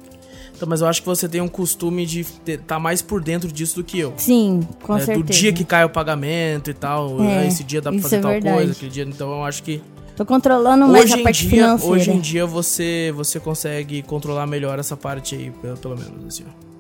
Então, 0.56 0.68
mas 0.68 0.82
eu 0.82 0.88
acho 0.88 1.02
que 1.02 1.08
você 1.08 1.28
tem 1.28 1.42
um 1.42 1.48
costume 1.48 2.06
de 2.06 2.22
estar 2.22 2.58
tá 2.66 2.80
mais 2.80 3.02
por 3.02 3.22
dentro 3.22 3.52
disso 3.52 3.76
do 3.76 3.84
que 3.84 4.00
eu. 4.00 4.14
Sim, 4.18 4.62
com 4.82 4.96
é, 4.96 5.00
certeza. 5.00 5.26
Do 5.26 5.34
dia 5.34 5.54
que 5.54 5.66
cai 5.66 5.84
o 5.84 5.90
pagamento 5.90 6.70
e 6.70 6.74
tal. 6.74 7.22
É, 7.22 7.48
esse 7.48 7.64
dia 7.64 7.82
dá 7.82 7.92
pra 7.92 8.02
fazer 8.02 8.18
é 8.18 8.20
tal 8.22 8.32
verdade. 8.32 8.56
coisa, 8.56 8.72
aquele 8.72 8.92
dia. 8.92 9.04
Então 9.04 9.30
eu 9.32 9.44
acho 9.44 9.62
que. 9.64 9.82
Tô 10.16 10.26
controlando 10.26 10.88
mais 10.88 11.04
hoje 11.04 11.20
a 11.20 11.24
parte 11.24 11.42
dia, 11.42 11.50
financeira. 11.50 11.94
Hoje 11.94 12.12
em 12.12 12.20
dia 12.20 12.46
você, 12.46 13.12
você 13.14 13.38
consegue 13.38 14.02
controlar 14.02 14.48
melhor 14.48 14.80
essa 14.80 14.96
parte 14.96 15.36
aí, 15.36 15.52
pelo, 15.62 15.76
pelo 15.76 15.98
menos, 15.98 16.26
assim, 16.26 16.46
ó 16.48 16.75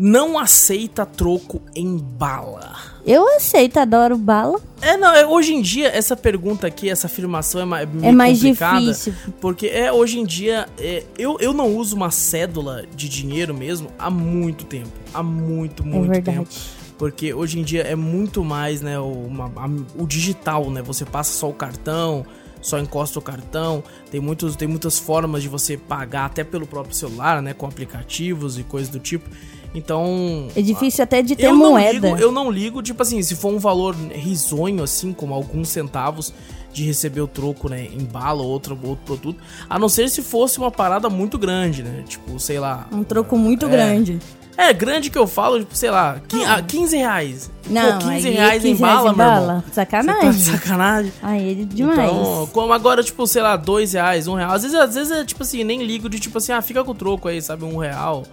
não 0.00 0.38
aceita 0.38 1.04
troco 1.04 1.60
em 1.76 1.98
bala. 1.98 2.74
Eu 3.04 3.36
aceito, 3.36 3.76
adoro 3.76 4.16
bala. 4.16 4.58
É, 4.80 4.96
não, 4.96 5.14
é, 5.14 5.26
hoje 5.26 5.52
em 5.52 5.60
dia, 5.60 5.88
essa 5.94 6.16
pergunta 6.16 6.66
aqui, 6.66 6.88
essa 6.88 7.06
afirmação 7.06 7.60
é 7.60 7.64
mais, 7.66 7.88
é 8.02 8.10
mais 8.10 8.40
difícil. 8.40 9.12
Porque 9.42 9.66
é, 9.66 9.92
hoje 9.92 10.18
em 10.18 10.24
dia, 10.24 10.66
é, 10.78 11.04
eu, 11.18 11.36
eu 11.38 11.52
não 11.52 11.76
uso 11.76 11.94
uma 11.94 12.10
cédula 12.10 12.84
de 12.96 13.10
dinheiro 13.10 13.52
mesmo 13.52 13.90
há 13.98 14.08
muito 14.08 14.64
tempo. 14.64 14.88
Há 15.12 15.22
muito, 15.22 15.82
é 15.82 15.86
muito 15.86 16.14
é 16.14 16.22
tempo. 16.22 16.48
Porque 16.96 17.34
hoje 17.34 17.58
em 17.58 17.62
dia 17.62 17.82
é 17.82 17.94
muito 17.94 18.42
mais, 18.42 18.80
né, 18.80 18.98
o, 18.98 19.04
uma, 19.04 19.52
a, 19.54 19.68
o 20.02 20.06
digital, 20.06 20.70
né? 20.70 20.80
Você 20.80 21.04
passa 21.04 21.34
só 21.34 21.50
o 21.50 21.54
cartão, 21.54 22.24
só 22.62 22.78
encosta 22.78 23.18
o 23.18 23.22
cartão. 23.22 23.84
Tem, 24.10 24.18
muitos, 24.18 24.56
tem 24.56 24.66
muitas 24.66 24.98
formas 24.98 25.42
de 25.42 25.48
você 25.48 25.76
pagar 25.76 26.24
até 26.24 26.42
pelo 26.42 26.66
próprio 26.66 26.94
celular, 26.94 27.42
né? 27.42 27.52
Com 27.52 27.66
aplicativos 27.66 28.58
e 28.58 28.62
coisas 28.62 28.88
do 28.88 28.98
tipo. 28.98 29.28
Então. 29.74 30.48
É 30.54 30.62
difícil 30.62 31.04
até 31.04 31.22
de 31.22 31.36
ter 31.36 31.52
moeda. 31.52 31.92
Ligo, 31.92 32.16
eu 32.18 32.32
não 32.32 32.50
ligo, 32.50 32.82
tipo 32.82 33.02
assim, 33.02 33.22
se 33.22 33.36
for 33.36 33.52
um 33.52 33.58
valor 33.58 33.94
risonho, 33.94 34.82
assim, 34.82 35.12
como 35.12 35.34
alguns 35.34 35.68
centavos 35.68 36.32
de 36.72 36.84
receber 36.84 37.20
o 37.20 37.26
troco, 37.26 37.68
né, 37.68 37.88
em 37.92 38.04
bala 38.04 38.42
ou 38.42 38.48
outro, 38.48 38.78
outro 38.82 39.04
produto. 39.04 39.40
A 39.68 39.78
não 39.78 39.88
ser 39.88 40.08
se 40.08 40.22
fosse 40.22 40.58
uma 40.58 40.70
parada 40.70 41.08
muito 41.08 41.36
grande, 41.36 41.82
né? 41.82 42.04
Tipo, 42.06 42.38
sei 42.38 42.58
lá. 42.58 42.86
Um 42.92 43.02
troco 43.02 43.36
muito 43.36 43.66
é, 43.66 43.68
grande. 43.68 44.18
É, 44.56 44.72
grande 44.72 45.10
que 45.10 45.18
eu 45.18 45.26
falo, 45.26 45.58
tipo, 45.60 45.74
sei 45.74 45.90
lá, 45.90 46.20
15 46.68 46.96
reais. 46.96 47.50
Não, 47.68 47.98
Pô, 47.98 48.08
15 48.08 48.30
reais 48.30 48.62
15 48.62 48.68
em 48.68 48.76
bala, 48.76 49.12
meu 49.12 49.26
irmão. 49.26 49.64
Sacanagem. 49.72 50.22
Tá 50.22 50.32
sacanagem. 50.52 51.12
Aí 51.22 51.52
é 51.52 51.64
demais. 51.64 51.98
Então, 51.98 52.48
como 52.52 52.72
agora, 52.72 53.02
tipo, 53.02 53.26
sei 53.26 53.42
lá, 53.42 53.56
2 53.56 53.94
reais, 53.94 54.28
1 54.28 54.32
um 54.32 54.34
real. 54.36 54.52
Às 54.52 54.62
vezes, 54.62 54.78
às 54.78 54.94
vezes 54.94 55.12
é 55.12 55.24
tipo 55.24 55.42
assim, 55.42 55.64
nem 55.64 55.82
ligo 55.82 56.08
de 56.08 56.20
tipo 56.20 56.38
assim, 56.38 56.52
ah, 56.52 56.62
fica 56.62 56.84
com 56.84 56.92
o 56.92 56.94
troco 56.94 57.26
aí, 57.26 57.40
sabe, 57.40 57.64
um 57.64 57.78
real 57.78 58.24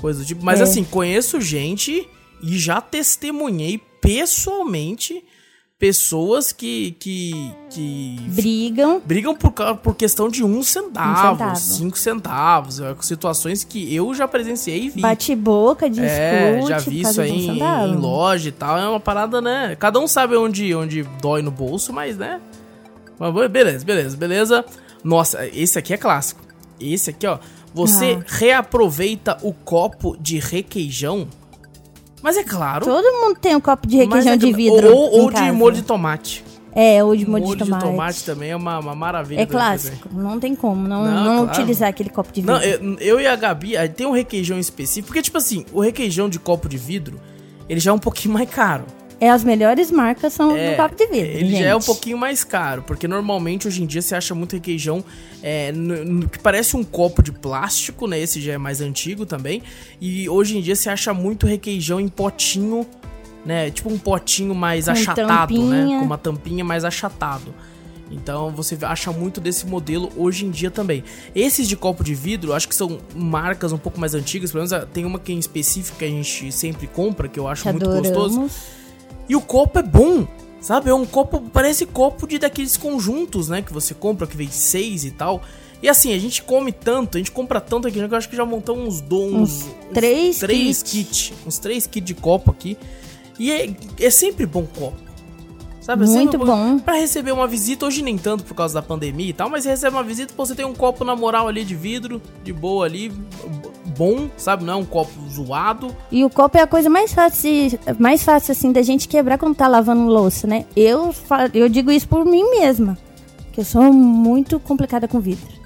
coisa 0.00 0.20
do 0.20 0.26
tipo. 0.26 0.44
Mas 0.44 0.60
é. 0.60 0.64
assim, 0.64 0.84
conheço 0.84 1.40
gente 1.40 2.08
e 2.42 2.58
já 2.58 2.80
testemunhei 2.80 3.80
pessoalmente 4.00 5.22
pessoas 5.80 6.52
que, 6.52 6.94
que, 7.00 7.32
que 7.70 8.16
brigam 8.28 9.00
brigam 9.02 9.34
por, 9.34 9.50
por 9.78 9.94
questão 9.94 10.28
de 10.28 10.44
um 10.44 10.62
centavo, 10.62 11.10
um 11.10 11.38
centavo. 11.38 11.56
cinco 11.56 11.98
centavos, 11.98 12.80
é, 12.80 12.94
situações 13.00 13.64
que 13.64 13.94
eu 13.94 14.12
já 14.14 14.28
presenciei 14.28 14.84
e 14.84 14.90
vi. 14.90 15.00
Bate 15.00 15.34
boca, 15.34 15.88
discute. 15.88 16.10
É, 16.10 16.60
já 16.68 16.78
vi 16.78 17.00
isso 17.00 17.18
aí 17.18 17.30
em, 17.30 17.58
em, 17.58 17.96
loja 17.96 18.50
e 18.50 18.52
tal, 18.52 18.76
é 18.78 18.86
uma 18.86 19.00
parada, 19.00 19.40
né? 19.40 19.74
Cada 19.80 19.98
um 19.98 20.06
sabe 20.06 20.36
onde, 20.36 20.74
onde 20.74 21.02
dói 21.18 21.40
no 21.40 21.50
bolso, 21.50 21.94
mas 21.94 22.18
né? 22.18 22.42
Mas 23.18 23.50
beleza, 23.50 23.82
beleza, 23.82 24.16
beleza. 24.18 24.64
Nossa, 25.02 25.46
esse 25.46 25.78
aqui 25.78 25.94
é 25.94 25.96
clássico. 25.96 26.42
Esse 26.78 27.08
aqui, 27.08 27.26
ó. 27.26 27.38
Você 27.72 28.18
ah. 28.20 28.24
reaproveita 28.26 29.38
o 29.42 29.52
copo 29.52 30.16
de 30.18 30.38
requeijão 30.38 31.28
mas 32.22 32.36
é 32.36 32.44
claro. 32.44 32.84
Todo 32.84 33.04
mundo 33.20 33.38
tem 33.40 33.56
um 33.56 33.60
copo 33.60 33.86
de 33.86 33.96
requeijão 33.96 34.34
é, 34.34 34.36
de 34.36 34.52
vidro. 34.52 34.94
Ou, 34.94 35.22
ou 35.22 35.30
de 35.30 35.52
molho 35.52 35.76
de 35.76 35.82
tomate. 35.82 36.44
É, 36.72 37.02
ou 37.02 37.16
de 37.16 37.26
molho, 37.26 37.44
molho 37.44 37.56
de 37.56 37.64
tomate. 37.64 37.84
Molho 37.84 37.92
de 37.92 37.96
tomate 37.96 38.24
também 38.24 38.50
é 38.50 38.56
uma, 38.56 38.78
uma 38.78 38.94
maravilha. 38.94 39.40
É 39.40 39.46
clássico, 39.46 40.08
não 40.12 40.38
tem 40.38 40.54
como 40.54 40.86
não, 40.86 41.04
não, 41.04 41.24
não 41.24 41.36
claro. 41.44 41.50
utilizar 41.50 41.88
aquele 41.88 42.10
copo 42.10 42.32
de 42.32 42.42
vidro. 42.42 42.54
Não, 42.54 42.62
eu, 42.62 42.96
eu, 43.00 43.20
e 43.20 43.26
a 43.26 43.34
Gabi, 43.34 43.72
tem 43.96 44.06
um 44.06 44.12
requeijão 44.12 44.58
específico, 44.58 45.08
porque 45.08 45.22
tipo 45.22 45.38
assim, 45.38 45.64
o 45.72 45.80
requeijão 45.80 46.28
de 46.28 46.38
copo 46.38 46.68
de 46.68 46.76
vidro, 46.76 47.18
ele 47.68 47.80
já 47.80 47.90
é 47.90 47.94
um 47.94 47.98
pouquinho 47.98 48.34
mais 48.34 48.48
caro. 48.48 48.84
É, 49.20 49.28
as 49.28 49.44
melhores 49.44 49.90
marcas 49.90 50.32
são 50.32 50.56
é, 50.56 50.70
do 50.70 50.76
copo 50.78 50.96
de 50.96 51.06
vidro. 51.06 51.30
Ele 51.30 51.50
gente. 51.50 51.60
já 51.62 51.68
é 51.68 51.76
um 51.76 51.80
pouquinho 51.80 52.16
mais 52.16 52.42
caro, 52.42 52.82
porque 52.82 53.06
normalmente 53.06 53.68
hoje 53.68 53.82
em 53.82 53.86
dia 53.86 54.00
você 54.00 54.14
acha 54.14 54.34
muito 54.34 54.54
requeijão 54.54 55.04
é, 55.42 55.70
no, 55.72 56.04
no, 56.04 56.28
que 56.28 56.38
parece 56.38 56.74
um 56.74 56.82
copo 56.82 57.22
de 57.22 57.30
plástico, 57.30 58.06
né? 58.06 58.18
Esse 58.18 58.40
já 58.40 58.54
é 58.54 58.58
mais 58.58 58.80
antigo 58.80 59.26
também. 59.26 59.62
E 60.00 60.26
hoje 60.26 60.56
em 60.56 60.62
dia 60.62 60.74
você 60.74 60.88
acha 60.88 61.12
muito 61.12 61.46
requeijão 61.46 62.00
em 62.00 62.08
potinho, 62.08 62.86
né? 63.44 63.70
Tipo 63.70 63.92
um 63.92 63.98
potinho 63.98 64.54
mais 64.54 64.86
Com 64.86 64.92
achatado, 64.92 65.26
né? 65.26 65.36
tampinha. 65.36 65.86
né? 65.86 65.98
Com 65.98 66.06
uma 66.06 66.18
tampinha 66.18 66.64
mais 66.64 66.82
achatado. 66.82 67.54
Então 68.10 68.50
você 68.50 68.76
acha 68.82 69.12
muito 69.12 69.38
desse 69.38 69.66
modelo 69.66 70.10
hoje 70.16 70.46
em 70.46 70.50
dia 70.50 70.70
também. 70.70 71.04
Esses 71.34 71.68
de 71.68 71.76
copo 71.76 72.02
de 72.02 72.14
vidro, 72.14 72.54
acho 72.54 72.66
que 72.66 72.74
são 72.74 72.98
marcas 73.14 73.70
um 73.70 73.78
pouco 73.78 74.00
mais 74.00 74.14
antigas, 74.14 74.50
pelo 74.50 74.66
menos 74.66 74.88
tem 74.94 75.04
uma 75.04 75.18
que 75.18 75.30
em 75.30 75.38
específico 75.38 75.98
que 75.98 76.06
a 76.06 76.08
gente 76.08 76.50
sempre 76.50 76.86
compra, 76.86 77.28
que 77.28 77.38
eu 77.38 77.46
acho 77.46 77.62
que 77.62 77.70
muito 77.70 77.88
adoramos. 77.88 78.36
gostoso 78.36 78.79
e 79.30 79.36
o 79.36 79.40
copo 79.40 79.78
é 79.78 79.82
bom, 79.84 80.26
sabe? 80.60 80.90
É 80.90 80.94
um 80.94 81.06
copo, 81.06 81.40
parece 81.52 81.86
copo 81.86 82.26
de 82.26 82.36
daqueles 82.36 82.76
conjuntos, 82.76 83.48
né? 83.48 83.62
Que 83.62 83.72
você 83.72 83.94
compra, 83.94 84.26
que 84.26 84.36
vem 84.36 84.50
seis 84.50 85.04
e 85.04 85.12
tal. 85.12 85.40
E 85.80 85.88
assim, 85.88 86.12
a 86.12 86.18
gente 86.18 86.42
come 86.42 86.72
tanto, 86.72 87.16
a 87.16 87.20
gente 87.20 87.30
compra 87.30 87.60
tanto 87.60 87.86
aqui, 87.86 88.04
que 88.04 88.12
eu 88.12 88.18
acho 88.18 88.28
que 88.28 88.34
já 88.34 88.44
montamos 88.44 88.96
uns 88.96 89.00
dons. 89.00 89.32
Uns, 89.32 89.66
uns 89.66 89.94
três, 89.94 90.38
três 90.40 90.82
kits. 90.82 91.28
Kit, 91.28 91.34
uns 91.46 91.58
três 91.58 91.86
kits 91.86 92.04
de 92.04 92.12
copo 92.12 92.50
aqui. 92.50 92.76
E 93.38 93.52
é, 93.52 93.72
é 94.00 94.10
sempre 94.10 94.46
bom 94.46 94.66
copo. 94.66 94.98
Sabe? 95.80 96.06
Muito 96.06 96.36
bom. 96.36 96.46
bom. 96.46 96.78
Pra 96.80 96.94
receber 96.94 97.30
uma 97.30 97.46
visita, 97.46 97.86
hoje 97.86 98.02
nem 98.02 98.18
tanto 98.18 98.42
por 98.42 98.54
causa 98.54 98.74
da 98.74 98.82
pandemia 98.82 99.30
e 99.30 99.32
tal, 99.32 99.48
mas 99.48 99.64
recebe 99.64 99.94
uma 99.94 100.02
visita, 100.02 100.34
você 100.36 100.56
tem 100.56 100.64
um 100.64 100.74
copo 100.74 101.04
na 101.04 101.14
moral 101.14 101.46
ali 101.46 101.64
de 101.64 101.76
vidro, 101.76 102.20
de 102.42 102.52
boa 102.52 102.84
ali, 102.84 103.12
bom, 104.00 104.30
sabe? 104.34 104.64
Não 104.64 104.72
é 104.72 104.76
um 104.76 104.84
copo 104.84 105.12
zoado. 105.28 105.94
E 106.10 106.24
o 106.24 106.30
copo 106.30 106.56
é 106.56 106.62
a 106.62 106.66
coisa 106.66 106.88
mais 106.88 107.12
fácil, 107.12 107.78
mais 107.98 108.22
fácil 108.22 108.52
assim 108.52 108.72
da 108.72 108.80
gente 108.80 109.06
quebrar 109.06 109.36
quando 109.36 109.54
tá 109.54 109.68
lavando 109.68 110.10
louça, 110.10 110.46
né? 110.46 110.64
Eu, 110.74 111.14
eu 111.52 111.68
digo 111.68 111.90
isso 111.90 112.08
por 112.08 112.24
mim 112.24 112.42
mesma, 112.50 112.96
que 113.52 113.60
eu 113.60 113.64
sou 113.64 113.92
muito 113.92 114.58
complicada 114.58 115.06
com 115.06 115.20
vidro. 115.20 115.59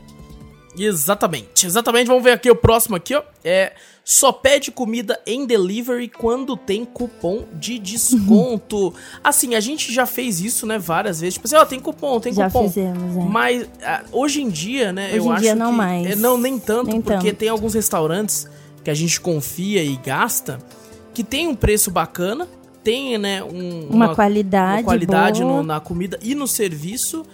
Exatamente, 0.77 1.67
exatamente. 1.67 2.07
Vamos 2.07 2.23
ver 2.23 2.33
aqui 2.33 2.51
o 2.51 2.57
próximo 2.57 2.97
aqui, 2.97 3.15
ó. 3.15 3.23
É 3.45 3.73
só 4.05 4.31
pede 4.31 4.71
comida 4.71 5.19
em 5.27 5.47
delivery 5.47 6.09
quando 6.09 6.57
tem 6.57 6.85
cupom 6.85 7.45
de 7.55 7.79
desconto. 7.79 8.93
assim, 9.23 9.55
a 9.55 9.61
gente 9.61 9.93
já 9.93 10.05
fez 10.05 10.41
isso, 10.41 10.67
né, 10.67 10.79
várias 10.79 11.21
vezes. 11.21 11.35
Tipo 11.35 11.47
assim, 11.47 11.57
ó, 11.57 11.63
oh, 11.63 11.67
tem 11.67 11.81
cupom, 11.81 12.21
tem 12.21 12.35
já 12.35 12.47
cupom. 12.47 12.69
Fizemos, 12.69 13.17
é. 13.17 13.21
Mas 13.21 13.63
uh, 13.63 13.69
hoje 14.13 14.43
em 14.43 14.51
dia, 14.51 14.93
né, 14.93 15.09
hoje 15.09 15.17
eu 15.17 15.25
em 15.25 15.33
acho 15.33 15.43
dia 15.43 15.55
não 15.55 15.71
que, 15.71 15.77
mais. 15.77 16.11
É, 16.11 16.17
não, 16.17 16.37
nem 16.37 16.59
tanto, 16.59 16.91
nem 16.91 17.01
porque 17.01 17.29
tanto. 17.29 17.39
tem 17.39 17.49
alguns 17.49 17.73
restaurantes 17.73 18.47
que 18.85 18.91
a 18.91 18.95
gente 18.95 19.19
confia 19.19 19.83
e 19.83 19.97
gasta 19.97 20.59
que 21.15 21.25
tem 21.25 21.49
um 21.49 21.55
preço 21.55 21.91
bacana, 21.91 22.47
tem, 22.83 23.17
né, 23.17 23.43
um, 23.43 23.87
uma, 23.89 24.07
uma, 24.07 24.15
qualidade, 24.15 24.83
uma 24.83 24.85
qualidade 24.85 25.43
no, 25.43 25.63
na 25.63 25.81
comida 25.81 26.19
e 26.21 26.35
no 26.35 26.47
serviço. 26.47 27.25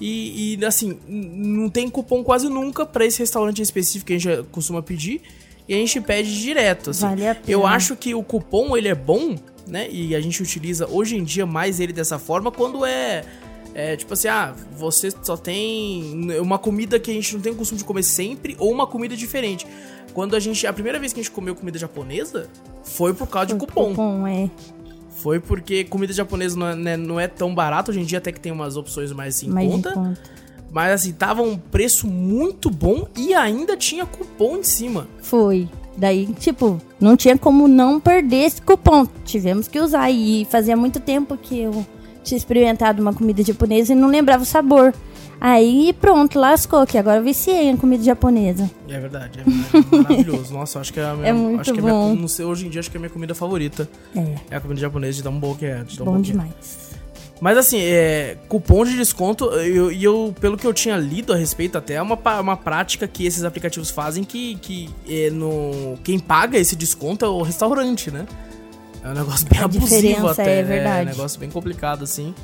E, 0.00 0.56
e, 0.58 0.64
assim, 0.64 0.98
não 1.06 1.68
tem 1.68 1.88
cupom 1.90 2.24
quase 2.24 2.48
nunca 2.48 2.86
para 2.86 3.04
esse 3.04 3.18
restaurante 3.18 3.60
específico 3.60 4.06
que 4.06 4.14
a 4.14 4.18
gente 4.18 4.48
costuma 4.50 4.82
pedir 4.82 5.20
e 5.68 5.74
a 5.74 5.76
gente 5.76 6.00
pede 6.00 6.40
direto, 6.40 6.90
assim. 6.90 7.06
Vale 7.06 7.28
a 7.28 7.34
pena. 7.34 7.46
Eu 7.46 7.66
acho 7.66 7.94
que 7.94 8.14
o 8.14 8.22
cupom, 8.22 8.76
ele 8.76 8.88
é 8.88 8.94
bom, 8.94 9.36
né? 9.66 9.88
E 9.90 10.16
a 10.16 10.20
gente 10.20 10.42
utiliza 10.42 10.88
hoje 10.88 11.16
em 11.16 11.22
dia 11.22 11.44
mais 11.44 11.78
ele 11.80 11.92
dessa 11.92 12.18
forma 12.18 12.50
quando 12.50 12.84
é... 12.84 13.24
É 13.72 13.94
tipo 13.94 14.12
assim, 14.14 14.26
ah, 14.26 14.52
você 14.76 15.12
só 15.22 15.36
tem 15.36 16.28
uma 16.40 16.58
comida 16.58 16.98
que 16.98 17.08
a 17.08 17.14
gente 17.14 17.34
não 17.34 17.40
tem 17.40 17.52
o 17.52 17.54
costume 17.54 17.78
de 17.78 17.84
comer 17.84 18.02
sempre 18.02 18.56
ou 18.58 18.72
uma 18.72 18.84
comida 18.84 19.14
diferente. 19.14 19.64
Quando 20.12 20.34
a 20.34 20.40
gente. 20.40 20.66
A 20.66 20.72
primeira 20.72 20.98
vez 20.98 21.12
que 21.12 21.20
a 21.20 21.22
gente 21.22 21.32
comeu 21.32 21.54
comida 21.54 21.78
japonesa 21.78 22.48
foi 22.82 23.14
por 23.14 23.28
causa 23.28 23.50
foi 23.50 23.58
de 23.58 23.66
cupom. 23.66 23.90
cupom 23.90 24.26
é. 24.26 24.50
Foi 25.22 25.38
porque 25.38 25.84
comida 25.84 26.12
japonesa 26.12 26.58
não 26.58 26.66
é, 26.66 26.74
né, 26.74 26.96
não 26.96 27.20
é 27.20 27.28
tão 27.28 27.54
barato. 27.54 27.90
Hoje 27.90 28.00
em 28.00 28.04
dia 28.04 28.18
até 28.18 28.32
que 28.32 28.40
tem 28.40 28.50
umas 28.50 28.76
opções 28.76 29.12
mais 29.12 29.42
em 29.42 29.48
mais 29.48 29.70
conta. 29.70 29.92
conta. 29.92 30.20
Mas 30.70 30.92
assim, 30.92 31.12
tava 31.12 31.42
um 31.42 31.58
preço 31.58 32.06
muito 32.06 32.70
bom 32.70 33.06
e 33.16 33.34
ainda 33.34 33.76
tinha 33.76 34.06
cupom 34.06 34.56
em 34.56 34.62
cima. 34.62 35.06
Foi. 35.20 35.68
Daí, 35.96 36.26
tipo, 36.38 36.80
não 36.98 37.16
tinha 37.16 37.36
como 37.36 37.68
não 37.68 38.00
perder 38.00 38.46
esse 38.46 38.62
cupom. 38.62 39.06
Tivemos 39.24 39.68
que 39.68 39.78
usar. 39.78 40.10
E 40.10 40.46
fazia 40.48 40.76
muito 40.76 41.00
tempo 41.00 41.36
que 41.36 41.58
eu 41.60 41.84
tinha 42.22 42.38
experimentado 42.38 43.02
uma 43.02 43.12
comida 43.12 43.42
japonesa 43.42 43.92
e 43.92 43.96
não 43.96 44.08
lembrava 44.08 44.42
o 44.42 44.46
sabor. 44.46 44.94
Aí 45.40 45.94
pronto, 45.98 46.38
lascou, 46.38 46.86
que 46.86 46.98
agora 46.98 47.18
eu 47.18 47.24
viciei 47.24 47.70
em 47.70 47.76
comida 47.76 48.04
japonesa. 48.04 48.70
É 48.86 49.00
verdade, 49.00 49.40
é, 49.40 49.42
verdade, 49.42 49.86
é 49.90 49.96
maravilhoso. 49.96 50.52
Nossa, 50.54 50.80
acho 50.80 50.92
que 50.92 51.00
é 51.00 51.04
a 51.04 51.14
minha, 51.14 51.28
é 51.28 51.32
muito 51.32 51.60
acho 51.62 51.72
que 51.72 51.80
bom. 51.80 51.88
É 51.88 51.92
minha, 52.10 52.20
não 52.20 52.28
sei, 52.28 52.44
hoje 52.44 52.66
em 52.66 52.70
dia 52.70 52.80
acho 52.80 52.90
que 52.90 52.96
é 52.96 52.98
a 52.98 53.00
minha 53.00 53.10
comida 53.10 53.34
favorita. 53.34 53.88
É. 54.14 54.34
É 54.50 54.56
a 54.56 54.60
comida 54.60 54.80
japonesa 54.80 55.16
de 55.16 55.22
tão 55.22 55.38
boa 55.38 55.56
que 55.56 55.64
é. 55.64 55.82
De 55.82 55.96
bom 55.96 56.20
demais. 56.20 56.90
Mas 57.40 57.56
assim, 57.56 57.78
é, 57.80 58.36
cupom 58.48 58.84
de 58.84 58.94
desconto, 58.94 59.50
e 59.62 59.74
eu, 59.74 59.90
eu, 59.90 60.34
pelo 60.38 60.58
que 60.58 60.66
eu 60.66 60.74
tinha 60.74 60.96
lido 60.98 61.32
a 61.32 61.36
respeito 61.36 61.78
até, 61.78 61.94
é 61.94 62.02
uma, 62.02 62.18
uma 62.38 62.56
prática 62.56 63.08
que 63.08 63.24
esses 63.24 63.44
aplicativos 63.44 63.88
fazem 63.88 64.22
que, 64.22 64.56
que 64.56 64.90
é 65.08 65.30
no, 65.30 65.96
quem 66.04 66.18
paga 66.18 66.58
esse 66.58 66.76
desconto 66.76 67.24
é 67.24 67.28
o 67.28 67.40
restaurante, 67.40 68.10
né? 68.10 68.26
É 69.02 69.08
um 69.08 69.14
negócio 69.14 69.48
bem 69.48 69.58
a 69.58 69.64
abusivo 69.64 70.28
até. 70.28 70.60
É, 70.60 70.62
verdade. 70.62 71.08
é 71.08 71.12
um 71.12 71.16
negócio 71.16 71.40
bem 71.40 71.48
complicado, 71.48 72.04
assim. 72.04 72.34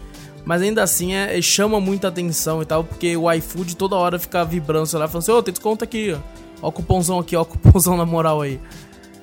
Mas 0.46 0.62
ainda 0.62 0.80
assim 0.82 1.12
é, 1.12 1.42
chama 1.42 1.80
muita 1.80 2.06
atenção 2.06 2.62
e 2.62 2.64
tal, 2.64 2.84
porque 2.84 3.16
o 3.16 3.30
iFood 3.32 3.76
toda 3.76 3.96
hora 3.96 4.16
fica 4.16 4.44
vibrando 4.44 4.88
lá, 4.96 5.08
falando 5.08 5.16
assim, 5.16 5.32
ô, 5.32 5.38
oh, 5.38 5.42
tem 5.42 5.52
desconto 5.52 5.82
aqui, 5.82 6.16
ó. 6.16 6.18
Ó 6.62 6.68
o 6.68 6.72
cupomzão 6.72 7.18
aqui, 7.18 7.34
ó 7.34 7.42
o 7.42 7.44
cupomzão 7.44 7.96
na 7.96 8.06
moral 8.06 8.40
aí. 8.40 8.60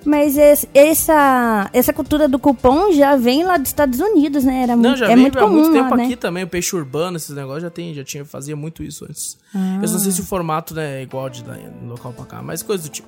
Mas 0.05 0.35
esse, 0.35 0.67
essa, 0.73 1.69
essa 1.71 1.93
cultura 1.93 2.27
do 2.27 2.37
cupom 2.37 2.91
já 2.91 3.15
vem 3.15 3.45
lá 3.45 3.55
dos 3.55 3.69
Estados 3.69 4.01
Unidos, 4.01 4.43
né? 4.43 4.63
Era 4.63 4.75
Não, 4.75 4.89
muito, 4.89 4.97
já 4.97 5.05
é 5.05 5.15
vem 5.15 5.17
muito 5.23 5.39
há 5.39 5.41
comum 5.41 5.61
muito 5.61 5.71
tempo 5.71 5.91
lá, 5.91 5.95
né? 5.95 6.03
aqui 6.03 6.17
também, 6.17 6.43
o 6.43 6.47
peixe 6.47 6.75
urbano, 6.75 7.15
esses 7.15 7.33
negócios 7.33 7.63
já 7.63 7.69
tem, 7.69 7.93
já 7.93 8.03
tinha, 8.03 8.25
fazia 8.25 8.55
muito 8.55 8.83
isso 8.83 9.05
antes. 9.05 9.37
Ah. 9.55 9.79
Eu 9.81 9.89
não 9.89 9.99
sei 9.99 10.11
se 10.11 10.19
o 10.19 10.25
formato 10.25 10.75
né, 10.75 10.99
é 10.99 11.03
igual 11.03 11.29
de 11.29 11.41
no 11.81 11.91
local 11.91 12.11
pra 12.11 12.25
cá, 12.25 12.41
mas 12.41 12.61
coisa 12.61 12.83
do 12.83 12.89
tipo. 12.89 13.07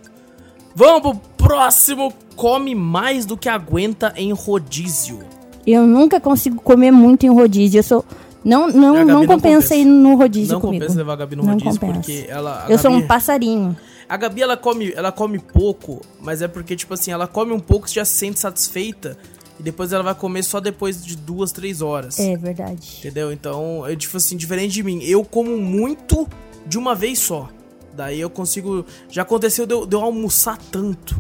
Vamos 0.74 1.02
pro 1.02 1.16
próximo. 1.38 2.14
Come 2.36 2.76
mais 2.76 3.26
do 3.26 3.38
que 3.38 3.48
aguenta 3.50 4.14
em 4.16 4.32
rodízio. 4.34 5.20
Eu 5.66 5.86
nunca 5.86 6.20
consigo 6.20 6.62
comer 6.62 6.92
muito 6.92 7.26
em 7.26 7.30
rodízio. 7.30 7.80
Eu 7.80 7.84
sou. 7.84 8.06
Não, 8.44 8.68
não, 8.68 9.04
não 9.04 9.26
compensa 9.26 9.76
ir 9.76 9.86
no 9.86 10.16
rodízio 10.16 10.54
não 10.54 10.62
comigo. 10.62 10.82
Não 10.82 10.88
compensa 10.88 11.00
levar 11.00 11.14
a 11.14 11.16
Gabi 11.16 11.36
no 11.36 11.44
não 11.44 11.54
rodízio, 11.54 11.80
compensa. 11.80 12.00
porque 12.00 12.26
ela... 12.30 12.64
Eu 12.66 12.70
Gabi, 12.70 12.82
sou 12.82 12.92
um 12.92 13.02
passarinho. 13.08 13.76
A 14.08 14.18
Gabi, 14.18 14.44
ela 14.44 14.56
come, 14.56 14.94
ela 14.96 15.12
come 15.12 15.40
pouco, 15.40 16.00
mas 16.22 16.44
é 16.44 16.48
porque, 16.48 16.76
tipo 16.76 16.94
assim, 16.94 17.10
ela 17.10 17.26
come 17.26 17.54
um 17.54 17.60
pouco 17.60 17.88
e 17.88 17.92
já 17.92 18.06
se 18.06 18.14
sente 18.14 18.40
satisfeita. 18.40 19.18
E 19.60 19.64
depois 19.64 19.92
ela 19.92 20.04
vai 20.04 20.14
comer 20.14 20.44
só 20.44 20.60
depois 20.60 21.04
de 21.04 21.16
duas, 21.16 21.52
três 21.52 21.82
horas. 21.82 22.20
É 22.20 22.36
verdade. 22.38 22.98
Entendeu? 23.00 23.32
Então, 23.32 23.84
é 23.88 23.96
tipo 23.96 24.16
assim, 24.18 24.38
diferente 24.38 24.74
de 24.74 24.84
mim. 24.84 25.02
Eu 25.04 25.24
como 25.24 25.58
muito 25.58 26.28
de 26.68 26.78
uma 26.78 26.94
vez 26.94 27.20
só. 27.20 27.50
Daí 27.94 28.20
eu 28.20 28.30
consigo. 28.30 28.86
Já 29.10 29.22
aconteceu 29.22 29.66
de 29.66 29.74
eu, 29.74 29.86
de 29.86 29.96
eu 29.96 30.02
almoçar 30.02 30.58
tanto. 30.72 31.20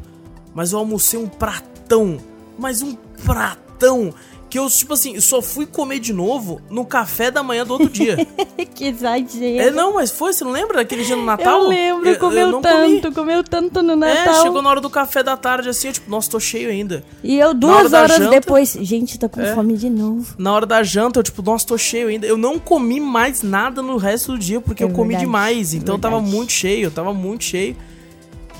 Mas 0.53 0.73
eu 0.73 0.79
almocei 0.79 1.17
um 1.17 1.27
pratão. 1.27 2.17
Mas 2.59 2.81
um 2.81 2.95
pratão 3.25 4.13
que 4.55 4.59
eu, 4.59 4.69
tipo 4.69 4.93
assim, 4.93 5.19
só 5.19 5.41
fui 5.41 5.65
comer 5.65 5.99
de 5.99 6.13
novo 6.13 6.61
no 6.69 6.85
café 6.85 7.29
da 7.29 7.43
manhã 7.43 7.65
do 7.65 7.73
outro 7.73 7.89
dia. 7.89 8.15
que 8.73 8.85
exagero. 8.85 9.59
É, 9.59 9.69
não, 9.69 9.95
mas 9.95 10.11
foi, 10.11 10.31
você 10.31 10.45
não 10.45 10.51
lembra 10.53 10.77
daquele 10.77 11.03
dia 11.03 11.17
no 11.17 11.25
Natal? 11.25 11.63
Eu 11.63 11.67
lembro, 11.67 12.07
eu, 12.07 12.17
comeu 12.17 12.49
eu 12.51 12.61
tanto, 12.61 13.01
comi. 13.01 13.15
comeu 13.15 13.43
tanto 13.43 13.83
no 13.83 13.97
Natal. 13.97 14.33
É, 14.33 14.41
chegou 14.43 14.61
na 14.61 14.69
hora 14.69 14.79
do 14.79 14.89
café 14.89 15.21
da 15.21 15.35
tarde, 15.35 15.67
assim, 15.67 15.87
eu 15.87 15.93
tipo, 15.93 16.09
nossa, 16.09 16.31
tô 16.31 16.39
cheio 16.39 16.69
ainda. 16.69 17.03
E 17.21 17.37
eu 17.37 17.53
duas 17.53 17.91
horas 17.91 18.15
janta, 18.17 18.29
depois, 18.29 18.77
gente, 18.79 19.19
tô 19.19 19.27
com 19.27 19.41
é, 19.41 19.53
fome 19.53 19.75
de 19.75 19.89
novo. 19.89 20.33
Na 20.37 20.53
hora 20.53 20.65
da 20.65 20.81
janta, 20.83 21.19
eu 21.19 21.23
tipo, 21.23 21.41
nossa, 21.41 21.67
tô 21.67 21.77
cheio 21.77 22.07
ainda. 22.07 22.25
Eu 22.25 22.37
não 22.37 22.57
comi 22.57 23.01
mais 23.01 23.43
nada 23.43 23.81
no 23.81 23.97
resto 23.97 24.31
do 24.31 24.39
dia, 24.39 24.61
porque 24.61 24.83
é 24.83 24.85
eu 24.85 24.87
verdade, 24.87 25.09
comi 25.09 25.19
demais, 25.19 25.73
então 25.73 25.95
verdade. 25.95 26.13
tava 26.13 26.21
muito 26.21 26.53
cheio, 26.53 26.85
eu 26.85 26.91
tava 26.91 27.13
muito 27.13 27.43
cheio. 27.43 27.75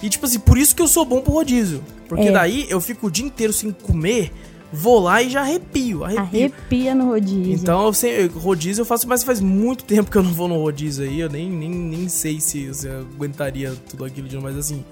E 0.03 0.09
tipo 0.09 0.25
assim, 0.25 0.39
por 0.39 0.57
isso 0.57 0.75
que 0.75 0.81
eu 0.81 0.89
sou 0.89 1.05
bom 1.05 1.21
pro 1.21 1.31
rodízio. 1.31 1.81
Porque 2.09 2.27
é. 2.27 2.31
daí 2.31 2.65
eu 2.69 2.81
fico 2.81 3.07
o 3.07 3.09
dia 3.09 3.25
inteiro 3.25 3.53
sem 3.53 3.71
comer 3.71 4.33
vou 4.71 4.99
lá 4.99 5.21
e 5.21 5.29
já 5.29 5.41
arrepio, 5.41 6.03
arrepio. 6.03 6.23
Arrepia 6.23 6.95
no 6.95 7.09
rodízio. 7.09 7.53
Então, 7.53 7.91
eu 8.03 8.29
rodízio 8.39 8.81
eu 8.81 8.85
faço, 8.85 9.07
mas 9.07 9.23
faz 9.23 9.39
muito 9.39 9.83
tempo 9.85 10.09
que 10.09 10.17
eu 10.17 10.23
não 10.23 10.33
vou 10.33 10.47
no 10.47 10.61
rodízio 10.61 11.05
aí. 11.05 11.19
Eu 11.19 11.29
nem, 11.29 11.49
nem, 11.49 11.69
nem 11.69 12.09
sei 12.09 12.39
se, 12.39 12.73
se 12.73 12.87
eu 12.87 12.99
aguentaria 13.01 13.73
tudo 13.89 14.05
aquilo 14.05 14.27
de 14.27 14.35
novo, 14.35 14.47
mas 14.47 14.57
assim, 14.57 14.83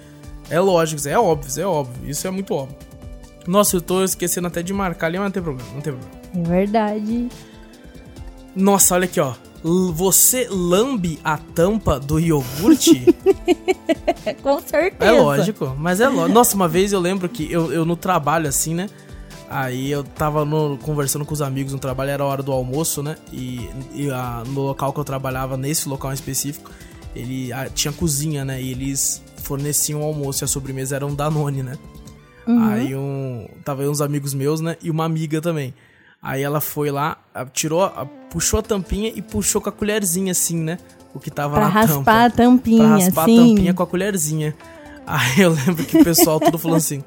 é 0.50 0.60
lógico, 0.60 1.08
é 1.08 1.18
óbvio, 1.18 1.62
é 1.62 1.66
óbvio. 1.66 2.10
Isso 2.10 2.28
é 2.28 2.32
muito 2.32 2.54
óbvio. 2.54 2.78
Nossa, 3.48 3.76
eu 3.76 3.82
tô 3.82 4.04
esquecendo 4.04 4.48
até 4.48 4.62
de 4.62 4.74
marcar 4.74 5.08
ali, 5.08 5.18
mas 5.18 5.26
não 5.26 5.32
tem 5.32 5.44
problema, 5.44 5.70
não 5.74 5.82
tem 5.82 5.94
problema. 5.94 6.24
É 6.36 6.42
verdade. 6.42 7.30
Nossa, 8.56 8.96
olha 8.96 9.06
aqui, 9.06 9.20
ó. 9.20 9.34
Você 9.94 10.48
lambe 10.50 11.20
a 11.24 11.38
tampa 11.38 11.98
do 11.98 12.20
iogurte? 12.20 13.06
Com 14.44 14.60
certeza. 14.60 15.12
É 15.12 15.12
lógico, 15.12 15.76
mas 15.78 16.02
é 16.02 16.08
lógico. 16.08 16.34
Nossa, 16.34 16.56
uma 16.56 16.68
vez 16.68 16.92
eu 16.92 17.00
lembro 17.00 17.30
que 17.30 17.50
eu, 17.50 17.72
eu 17.72 17.86
no 17.86 17.96
trabalho, 17.96 18.48
assim, 18.48 18.74
né? 18.74 18.90
Aí 19.56 19.92
eu 19.92 20.04
tava 20.04 20.44
no- 20.44 20.78
conversando 20.80 21.24
com 21.26 21.34
os 21.34 21.42
amigos 21.42 21.74
no 21.74 21.80
trabalho, 21.80 22.10
era 22.10 22.24
a 22.24 22.26
hora 22.26 22.42
do 22.42 22.52
almoço, 22.52 23.04
né? 23.04 23.16
E, 23.32 23.70
e 23.94 24.10
a- 24.10 24.44
no 24.48 24.62
local 24.62 24.92
que 24.92 25.00
eu 25.00 25.04
trabalhava, 25.04 25.56
nesse 25.56 25.88
local 25.88 26.10
em 26.12 26.16
específico, 26.16 26.72
ele 27.16 27.54
ah, 27.54 27.70
tinha 27.70 27.92
cozinha, 27.94 28.44
né? 28.44 28.62
E 28.62 28.72
eles 28.72 29.22
forneciam 29.44 30.02
o 30.02 30.04
almoço 30.06 30.44
e 30.44 30.46
a 30.46 30.48
sobremesa 30.48 30.96
era 30.96 31.06
um 31.06 31.13
Danone, 31.13 31.62
né? 31.62 31.78
Aí 32.48 32.94
um. 32.96 33.48
Tava 33.63 33.84
aí 33.84 33.88
uns 33.88 34.02
amigos 34.02 34.34
meus, 34.34 34.60
né? 34.60 34.76
E 34.82 34.89
uma 34.89 35.06
amiga 35.06 35.39
também. 35.39 35.74
Aí 36.22 36.42
ela 36.42 36.60
foi 36.60 36.89
lá, 36.89 37.18
tirou, 37.54 37.89
puxou 38.32 38.60
a 38.60 38.63
tampinha 38.63 39.12
e 39.16 39.22
puxou 39.22 39.62
com 39.62 39.70
a 39.70 39.72
colherzinha, 39.72 40.32
assim, 40.32 40.58
né? 40.58 40.78
O 41.13 41.20
que 41.20 41.30
tava 41.30 41.54
Pra 41.56 41.63
na 41.66 41.70
raspar 41.70 41.96
tampa. 41.96 42.24
a 42.26 42.30
tampinha, 42.30 42.84
Pra 42.88 42.88
raspar 42.98 43.22
assim. 43.24 43.38
a 43.39 43.48
tampinha 43.50 43.74
com 43.74 43.84
a 43.84 43.88
colherzinha. 43.88 44.56
Aí 45.06 45.42
eu 45.42 45.52
lembro 45.52 45.86
que 45.86 45.98
o 46.00 46.04
pessoal 46.04 46.39
tudo 46.39 46.58
falou 46.58 46.78
assim: 46.78 47.04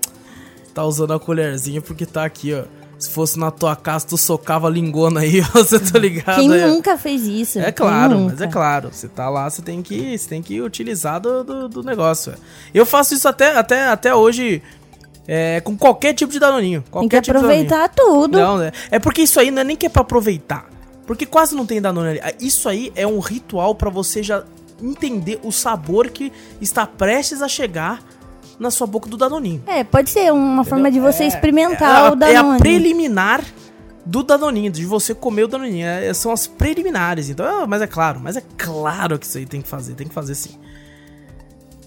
tá 0.76 0.84
usando 0.84 1.14
a 1.14 1.18
colherzinha 1.18 1.80
porque 1.80 2.04
tá 2.04 2.22
aqui, 2.24 2.52
ó. 2.52 2.64
Se 2.98 3.10
fosse 3.10 3.38
na 3.38 3.50
tua 3.50 3.74
casa, 3.76 4.06
tu 4.06 4.16
socava 4.16 4.66
a 4.66 4.70
lingona 4.70 5.20
aí, 5.20 5.40
você 5.52 5.78
tá 5.78 5.98
ligado? 5.98 6.36
Quem 6.36 6.52
É- 6.52 6.66
nunca 6.66 6.96
fez 6.98 7.22
isso? 7.26 7.58
É 7.58 7.72
claro, 7.72 8.20
mas 8.20 8.40
é 8.40 8.46
claro. 8.46 8.90
Você 8.92 9.08
tá 9.08 9.28
lá, 9.30 9.48
você 9.48 9.60
tem 9.62 9.82
que, 9.82 10.16
você 10.16 10.28
tem 10.28 10.42
que 10.42 10.60
utilizar 10.60 11.18
do, 11.20 11.42
do, 11.42 11.68
do 11.68 11.82
negócio. 11.82 12.32
é. 12.32 12.36
Eu 12.74 12.84
faço 12.86 13.14
isso 13.14 13.26
até, 13.26 13.56
até, 13.56 13.88
até 13.88 14.14
hoje 14.14 14.62
é, 15.26 15.60
com 15.60 15.76
qualquer 15.76 16.14
tipo 16.14 16.30
de 16.32 16.38
danoninho. 16.38 16.82
Tem 16.92 17.08
que 17.08 17.20
tipo 17.20 17.36
aproveitar 17.36 17.88
tudo. 17.88 18.38
Não, 18.38 18.60
é, 18.62 18.72
é 18.90 18.98
porque 18.98 19.22
isso 19.22 19.40
aí 19.40 19.50
não 19.50 19.60
é 19.60 19.64
nem 19.64 19.76
que 19.76 19.86
é 19.86 19.90
pra 19.90 20.02
aproveitar. 20.02 20.66
Porque 21.06 21.24
quase 21.24 21.54
não 21.54 21.64
tem 21.66 21.80
Danone 21.80 22.08
ali. 22.08 22.20
Ah, 22.22 22.32
Isso 22.40 22.68
aí 22.68 22.92
é 22.96 23.06
um 23.06 23.18
ritual 23.20 23.74
pra 23.74 23.88
você 23.88 24.22
já 24.22 24.42
entender 24.82 25.38
o 25.42 25.52
sabor 25.52 26.08
que 26.08 26.32
está 26.60 26.86
prestes 26.86 27.40
a 27.42 27.48
chegar 27.48 28.02
na 28.58 28.70
sua 28.70 28.86
boca 28.86 29.08
do 29.08 29.16
Danoninho. 29.16 29.62
É, 29.66 29.84
pode 29.84 30.10
ser 30.10 30.32
uma 30.32 30.64
forma 30.64 30.90
de 30.90 30.98
você 31.00 31.24
É, 31.24 31.26
experimentar 31.26 32.06
é, 32.06 32.10
o 32.10 32.24
a- 32.24 32.30
É 32.30 32.36
a 32.36 32.56
preliminar 32.58 33.44
do 34.04 34.22
Danoninho, 34.22 34.70
de 34.70 34.84
você 34.86 35.14
comer 35.14 35.44
o 35.44 35.48
Danoninho. 35.48 35.86
É, 35.86 36.12
são 36.14 36.30
as 36.32 36.46
preliminares. 36.46 37.28
Então, 37.28 37.44
ah, 37.44 37.66
mas 37.66 37.82
é 37.82 37.86
claro, 37.86 38.20
mas 38.22 38.36
é 38.36 38.42
claro 38.56 39.18
que 39.18 39.26
isso 39.26 39.36
aí 39.38 39.46
tem 39.46 39.60
que 39.60 39.68
fazer, 39.68 39.94
tem 39.94 40.06
que 40.06 40.14
fazer 40.14 40.34
sim. 40.34 40.50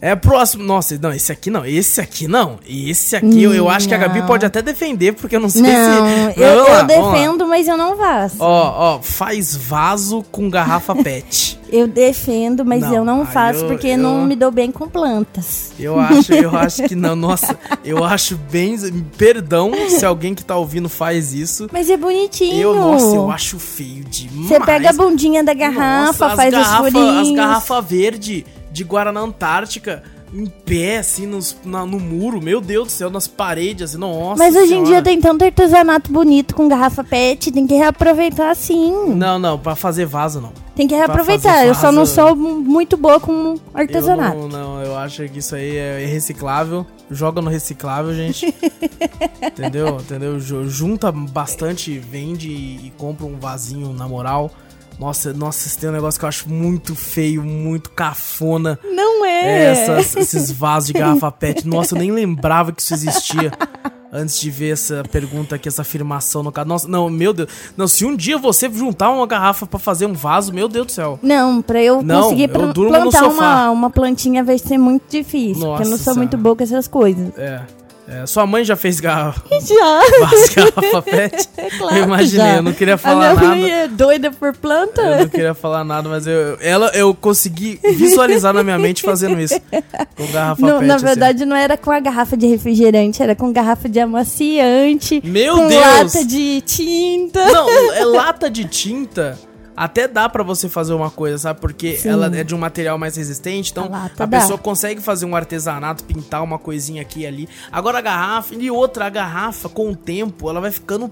É 0.02 0.16
próximo. 0.16 0.64
Nossa, 0.64 0.98
não, 1.02 1.12
esse 1.12 1.32
aqui 1.32 1.50
não. 1.50 1.66
Esse 1.66 2.00
aqui 2.00 2.28
não. 2.28 2.58
Esse 2.68 3.16
aqui 3.18 3.44
eu, 3.44 3.54
eu 3.54 3.70
acho 3.70 3.88
que 3.88 3.94
a 3.94 3.98
Gabi 3.98 4.22
pode 4.26 4.46
até 4.46 4.62
defender, 4.62 5.14
porque 5.14 5.36
eu 5.36 5.40
não 5.42 5.50
sei 5.50 5.62
Não, 5.64 6.32
se. 6.34 6.40
eu, 6.40 6.46
eu 6.48 6.64
lá. 6.70 6.82
defendo, 6.84 7.46
mas 7.48 7.68
eu 7.68 7.76
não 7.78 7.98
faço. 7.98 8.38
Ó, 8.40 8.96
ó, 8.96 9.02
faz 9.02 9.56
vaso 9.56 10.24
com 10.32 10.50
garrafa 10.50 10.96
pet. 11.04 11.60
Eu 11.72 11.88
defendo, 11.88 12.66
mas 12.66 12.82
Não, 12.82 12.96
eu 12.96 13.06
não 13.06 13.26
faço 13.26 13.60
eu- 13.60 13.68
porque 13.68 13.96
não 13.98 14.26
me 14.26 14.36
dou 14.36 14.50
bem 14.52 14.72
com 14.72 14.88
plantas. 14.88 15.72
Eu 15.80 16.00
acho, 16.00 16.34
eu 16.34 16.50
acho 16.58 16.84
que 16.84 16.96
não. 16.96 17.16
Nossa, 17.16 17.58
eu 17.84 18.04
acho 18.04 18.38
bem. 18.50 18.78
Perdão 19.18 19.72
se 19.90 20.06
alguém 20.06 20.34
que 20.34 20.44
tá 20.44 20.56
ouvindo 20.56 20.88
faz 20.90 21.34
isso. 21.34 21.68
Mas 21.72 21.90
é 21.90 21.98
bonitinho. 21.98 22.56
Eu, 22.56 22.74
nossa, 22.76 23.16
eu 23.16 23.30
acho 23.30 23.60
feio 23.60 24.04
demais. 24.06 24.48
Você 24.48 24.60
pega 24.62 24.90
a 24.90 24.94
bundinha 24.94 25.44
da 25.44 25.54
garrafa, 25.54 26.28
Nossa, 26.28 26.36
faz 26.36 26.54
as 26.54 26.64
garrafa, 26.68 26.92
furinhos. 26.92 27.28
As 27.30 27.36
garrafas 27.36 27.86
verde 27.86 28.46
de 28.72 28.84
Guaraná 28.84 29.20
Antártica 29.22 30.04
em 30.32 30.46
pé, 30.46 31.00
assim, 31.00 31.26
nos, 31.26 31.58
na- 31.66 31.88
no 31.88 32.00
muro. 32.00 32.40
Meu 32.40 32.62
Deus 32.62 32.88
do 32.90 32.92
céu, 32.92 33.10
nas 33.10 33.28
paredes, 33.28 33.82
assim, 33.90 33.98
nossa 33.98 34.38
Mas 34.38 34.56
hoje 34.56 34.66
em 34.66 34.68
senhora. 34.68 34.86
dia 34.88 35.02
tem 35.02 35.20
tanto 35.20 35.44
artesanato 35.44 36.12
bonito 36.12 36.54
com 36.54 36.68
garrafa 36.68 37.04
pet, 37.04 37.52
tem 37.52 37.66
que 37.66 37.74
reaproveitar 37.74 38.56
sim. 38.56 39.16
Não, 39.16 39.40
não, 39.40 39.58
pra 39.58 39.76
fazer 39.76 40.06
vaso 40.06 40.40
não. 40.40 40.52
Tem 40.76 40.88
que 40.88 40.94
reaproveitar. 40.94 41.66
Eu 41.66 41.74
só 41.74 41.92
não 41.92 42.06
sou 42.06 42.36
mu- 42.36 42.60
muito 42.62 42.96
boa 42.96 43.20
com 43.20 43.32
Eu 43.56 43.60
artesanato. 43.74 44.38
não, 44.38 44.48
não, 44.48 44.82
eu 44.84 44.96
acho 44.98 45.28
que 45.30 45.40
isso 45.40 45.56
aí 45.56 45.76
é 45.76 46.06
reciclável. 46.06 46.86
Joga 47.10 47.42
no 47.42 47.50
reciclável, 47.50 48.14
gente. 48.14 48.54
entendeu? 49.42 49.98
Entendeu? 50.00 50.40
Ju- 50.40 50.70
Junta 50.70 51.12
bastante, 51.12 51.98
vende 51.98 52.50
e 52.50 52.80
e 52.88 52.94
compra 52.98 53.26
um 53.26 53.38
vasinho 53.40 53.94
na 53.94 54.08
moral. 54.08 54.52
Nossa, 55.00 55.32
nossa, 55.34 55.80
tem 55.80 55.90
um 55.90 55.94
negócio 55.94 56.20
que 56.20 56.26
eu 56.26 56.30
acho 56.30 56.50
muito 56.50 56.94
feio, 56.94 57.42
muito 57.42 57.90
cafona. 57.92 58.78
Não, 58.84 59.24
é. 59.26 59.72
Essas- 59.72 60.16
esses 60.18 60.52
vasos 60.54 60.88
de 60.88 60.94
garrafa 60.94 61.32
pet. 61.32 61.66
Nossa, 61.68 61.96
eu 61.96 62.00
nem 62.00 62.12
lembrava 62.12 62.72
que 62.74 62.82
isso 62.82 62.94
existia. 62.94 63.52
Antes 64.12 64.40
de 64.40 64.50
ver 64.50 64.74
essa 64.74 65.04
pergunta 65.12 65.56
aqui, 65.56 65.68
essa 65.68 65.84
afirmação 65.84 66.42
no 66.42 66.52
caso. 66.52 66.68
Nossa, 66.68 66.88
não, 66.88 67.10
meu 67.12 67.32
Deus. 67.32 67.48
Não, 67.78 67.88
se 67.88 68.04
um 68.06 68.16
dia 68.16 68.38
você 68.40 68.68
juntar 68.70 69.12
uma 69.12 69.26
garrafa 69.28 69.68
pra 69.68 69.78
fazer 69.80 70.08
um 70.08 70.14
vaso, 70.14 70.52
meu 70.52 70.68
Deus 70.68 70.88
do 70.88 70.92
céu. 70.92 71.20
Não, 71.22 71.62
pra 71.62 71.80
eu 71.82 72.02
Não, 72.02 72.24
conseguir 72.24 72.50
eu 72.50 72.50
pl- 72.74 72.74
plantar 72.90 73.24
uma, 73.28 73.70
uma 73.70 73.90
plantinha 73.92 74.44
vai 74.44 74.58
ser 74.58 74.80
muito 74.80 75.04
difícil. 75.10 75.64
porque 75.64 75.84
eu 75.84 75.86
não 75.86 75.92
Nossa 75.92 76.04
sou 76.04 76.16
muito 76.16 76.36
boa 76.38 76.56
com 76.56 76.64
essas 76.64 76.88
coisas. 76.88 77.30
É. 77.38 77.62
é, 78.10 78.26
sua 78.26 78.46
mãe 78.48 78.64
já 78.64 78.76
fez 78.76 79.00
garrafa, 79.02 79.42
Já. 79.62 80.02
garrafa 80.56 81.02
pet? 81.04 81.50
É 81.58 81.70
claro 81.70 81.96
eu 81.96 82.04
imaginei, 82.04 82.58
eu 82.58 82.62
não 82.64 82.74
queria 82.74 82.96
A 82.96 82.98
falar 82.98 83.16
minha 83.16 83.34
nada. 83.36 83.48
mãe 83.48 83.72
é 83.72 83.88
doida 83.88 84.32
por 84.32 84.54
planta. 84.56 85.02
Eu 85.02 85.18
não 85.20 85.28
queria 85.28 85.54
falar 85.54 85.84
nada, 85.84 86.10
mas 86.10 86.26
eu, 86.26 86.58
ela, 86.62 86.88
eu 86.96 87.14
consegui 87.14 87.80
visualizar 87.96 88.54
na 88.54 88.64
minha 88.64 88.80
mente 88.80 89.04
fazendo 89.04 89.40
isso. 89.40 89.60
Com 90.16 90.28
garrafa 90.32 90.62
Não, 90.66 90.80
pet. 90.80 90.88
na 90.88 90.96
assim. 90.96 91.06
verdade, 91.06 91.46
não 91.46 91.56
era 91.56 91.78
com 91.78 91.92
a 91.92 92.00
garrafa 92.00 92.36
de 92.36 92.48
refrigerante, 92.48 93.22
era 93.22 93.36
com 93.36 93.52
garrafa 93.54 93.88
de 93.88 94.00
amaciante. 94.00 95.22
Meu 95.24 95.56
com 95.56 95.68
Deus! 95.68 95.82
lata 95.82 96.26
de 96.26 96.62
tinta. 96.62 97.46
Não, 97.52 97.70
é 97.94 98.04
lata 98.06 98.50
de 98.50 98.66
tinta. 98.66 99.38
Até 99.80 100.10
dá 100.10 100.28
pra 100.28 100.44
você 100.44 100.68
fazer 100.68 100.94
uma 100.94 101.10
coisa, 101.10 101.38
sabe? 101.38 101.62
Porque 101.62 101.96
Sim. 101.96 102.10
ela 102.10 102.26
é 102.36 102.44
de 102.44 102.54
um 102.54 102.58
material 102.58 102.98
mais 102.98 103.16
resistente, 103.16 103.72
então 103.72 103.86
A 103.86 103.88
lata 103.88 104.26
a 104.26 104.28
pessoa 104.28 104.58
consegue 104.58 105.00
fazer 105.00 105.26
um 105.26 105.34
artesanato, 105.34 106.04
pintar 106.04 106.44
uma 106.44 106.60
coisinha 106.60 107.02
aqui 107.02 107.22
e 107.22 107.26
ali. 107.26 107.50
Agora 107.72 108.00
a 108.00 108.02
garrafa, 108.02 108.54
e 108.56 108.70
outra, 108.70 109.06
a 109.06 109.10
garrafa, 109.10 109.70
com 109.70 109.90
o 109.90 109.96
tempo, 109.96 110.50
ela 110.50 110.60
vai 110.60 110.70
ficando 110.70 111.10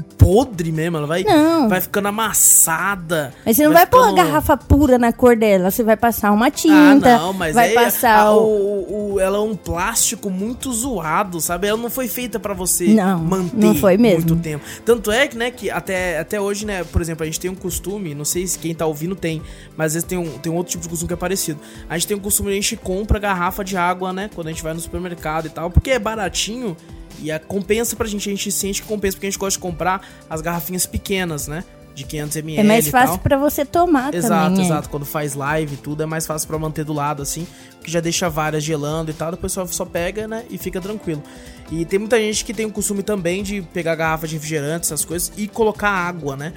podre 0.00 0.70
mesmo, 0.72 0.96
ela 0.96 1.06
vai, 1.06 1.22
Não. 1.24 1.68
vai 1.68 1.80
ficando 1.80 2.08
amassada. 2.08 3.32
Mas 3.44 3.56
você 3.56 3.64
não 3.64 3.72
vai, 3.72 3.86
pôr 3.86 3.98
a 3.98 4.08
ficando- 4.10 4.16
garrafa 4.16 4.56
pura 4.56 4.98
na 4.98 5.12
cor 5.12 5.36
dela, 5.36 5.70
você 5.70 5.82
vai 5.82 5.96
passar 5.96 6.32
uma 6.32 6.50
tinta. 6.50 7.16
Ah, 7.16 7.18
não, 7.18 7.32
mas 7.32 7.54
vai 7.54 7.68
aí 7.68 7.74
passar 7.74 8.18
a- 8.20 8.34
o... 8.36 8.38
o, 8.40 9.12
o- 9.14 9.20
ela 9.20 9.36
é 9.38 9.40
um 9.40 9.54
plástico 9.56 10.30
muito 10.30 10.72
zoado, 10.72 11.40
sabe? 11.40 11.66
Ela 11.68 11.78
não 11.80 11.90
foi 11.90 12.08
feita 12.08 12.38
pra 12.38 12.54
você 12.54 12.88
Não, 12.88 13.18
manter 13.18 13.56
não 13.56 13.74
foi 13.74 13.96
mesmo. 13.96 14.26
muito 14.28 14.36
tempo. 14.42 14.64
Tanto 14.84 15.10
é 15.10 15.26
que, 15.28 15.36
né, 15.36 15.50
que 15.50 15.70
até, 15.70 16.18
até 16.18 16.40
hoje, 16.40 16.66
né, 16.66 16.84
por 16.84 17.00
exemplo, 17.00 17.22
a 17.22 17.26
gente 17.26 17.40
tem 17.40 17.50
um 17.50 17.54
costume, 17.54 18.14
não 18.14 18.24
sei 18.24 18.46
se 18.46 18.58
quem 18.58 18.74
tá 18.74 18.86
ouvindo 18.86 19.14
tem, 19.14 19.42
mas 19.76 19.86
às 19.88 19.92
vezes 19.94 20.08
tem 20.08 20.18
um, 20.18 20.38
tem 20.38 20.50
um 20.52 20.56
outro 20.56 20.72
tipo 20.72 20.82
de 20.82 20.88
costume 20.88 21.08
que 21.08 21.14
é 21.14 21.16
parecido. 21.16 21.60
A 21.88 21.96
gente 21.96 22.08
tem 22.08 22.16
um 22.16 22.20
costume, 22.20 22.50
a 22.50 22.54
gente 22.54 22.76
compra 22.76 23.18
garrafa 23.18 23.64
de 23.64 23.76
água, 23.76 24.12
né, 24.12 24.30
quando 24.34 24.48
a 24.48 24.50
gente 24.50 24.62
vai 24.62 24.74
no 24.74 24.80
supermercado 24.80 25.46
e 25.46 25.50
tal, 25.50 25.70
porque 25.70 25.90
é 25.90 25.98
baratinho 25.98 26.76
e 27.24 27.32
a 27.32 27.38
compensa 27.40 27.96
pra 27.96 28.06
gente, 28.06 28.28
a 28.28 28.32
gente 28.32 28.52
sente 28.52 28.82
que 28.82 28.88
compensa, 28.88 29.16
porque 29.16 29.26
a 29.26 29.30
gente 29.30 29.38
gosta 29.38 29.58
de 29.58 29.62
comprar 29.62 30.06
as 30.28 30.40
garrafinhas 30.40 30.86
pequenas, 30.86 31.48
né, 31.48 31.64
de 31.94 32.04
500ml 32.04 32.58
É 32.58 32.62
mais 32.64 32.88
fácil 32.88 33.18
pra 33.18 33.36
você 33.38 33.64
tomar 33.64 34.12
Exato, 34.14 34.50
também. 34.50 34.62
é. 34.62 34.66
exato. 34.66 34.88
Quando 34.88 35.06
faz 35.06 35.34
live 35.34 35.74
e 35.74 35.76
tudo, 35.76 36.02
é 36.02 36.06
mais 36.06 36.26
fácil 36.26 36.48
pra 36.48 36.58
manter 36.58 36.84
do 36.84 36.92
lado, 36.92 37.22
assim. 37.22 37.46
Que 37.82 37.90
já 37.90 38.00
deixa 38.00 38.28
várias 38.28 38.64
gelando 38.64 39.10
e 39.12 39.14
tal, 39.14 39.30
depois 39.30 39.52
só, 39.52 39.64
só 39.66 39.84
pega, 39.84 40.26
né? 40.26 40.44
E 40.50 40.58
fica 40.58 40.80
tranquilo. 40.80 41.22
E 41.70 41.84
tem 41.84 41.98
muita 42.00 42.18
gente 42.18 42.44
que 42.44 42.52
tem 42.52 42.66
o 42.66 42.70
costume 42.72 43.02
também 43.04 43.42
de 43.44 43.62
pegar 43.62 43.94
garrafa 43.94 44.26
de 44.26 44.34
refrigerante, 44.34 44.86
essas 44.86 45.04
coisas, 45.04 45.30
e 45.36 45.46
colocar 45.46 45.88
água, 45.88 46.36
né? 46.36 46.52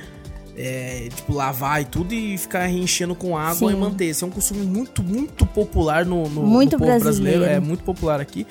É, 0.60 1.10
tipo, 1.16 1.34
lavar 1.36 1.84
e 1.84 1.86
tudo 1.86 2.16
e 2.16 2.36
ficar 2.36 2.68
enchendo 2.68 3.14
com 3.14 3.38
água 3.38 3.70
Sim. 3.70 3.78
e 3.78 3.80
manter. 3.80 4.06
Esse 4.06 4.24
é 4.24 4.28
um 4.28 4.32
costume 4.32 4.66
muito, 4.66 5.04
muito 5.04 5.46
popular 5.46 6.04
no, 6.04 6.28
no, 6.28 6.42
Muito 6.42 6.74
no 6.74 6.80
povo 6.80 7.00
brasileiro. 7.00 7.42
brasileiro. 7.42 7.46
É 7.46 7.60
muito 7.60 7.84
popular 7.84 8.20
aqui. 8.20 8.48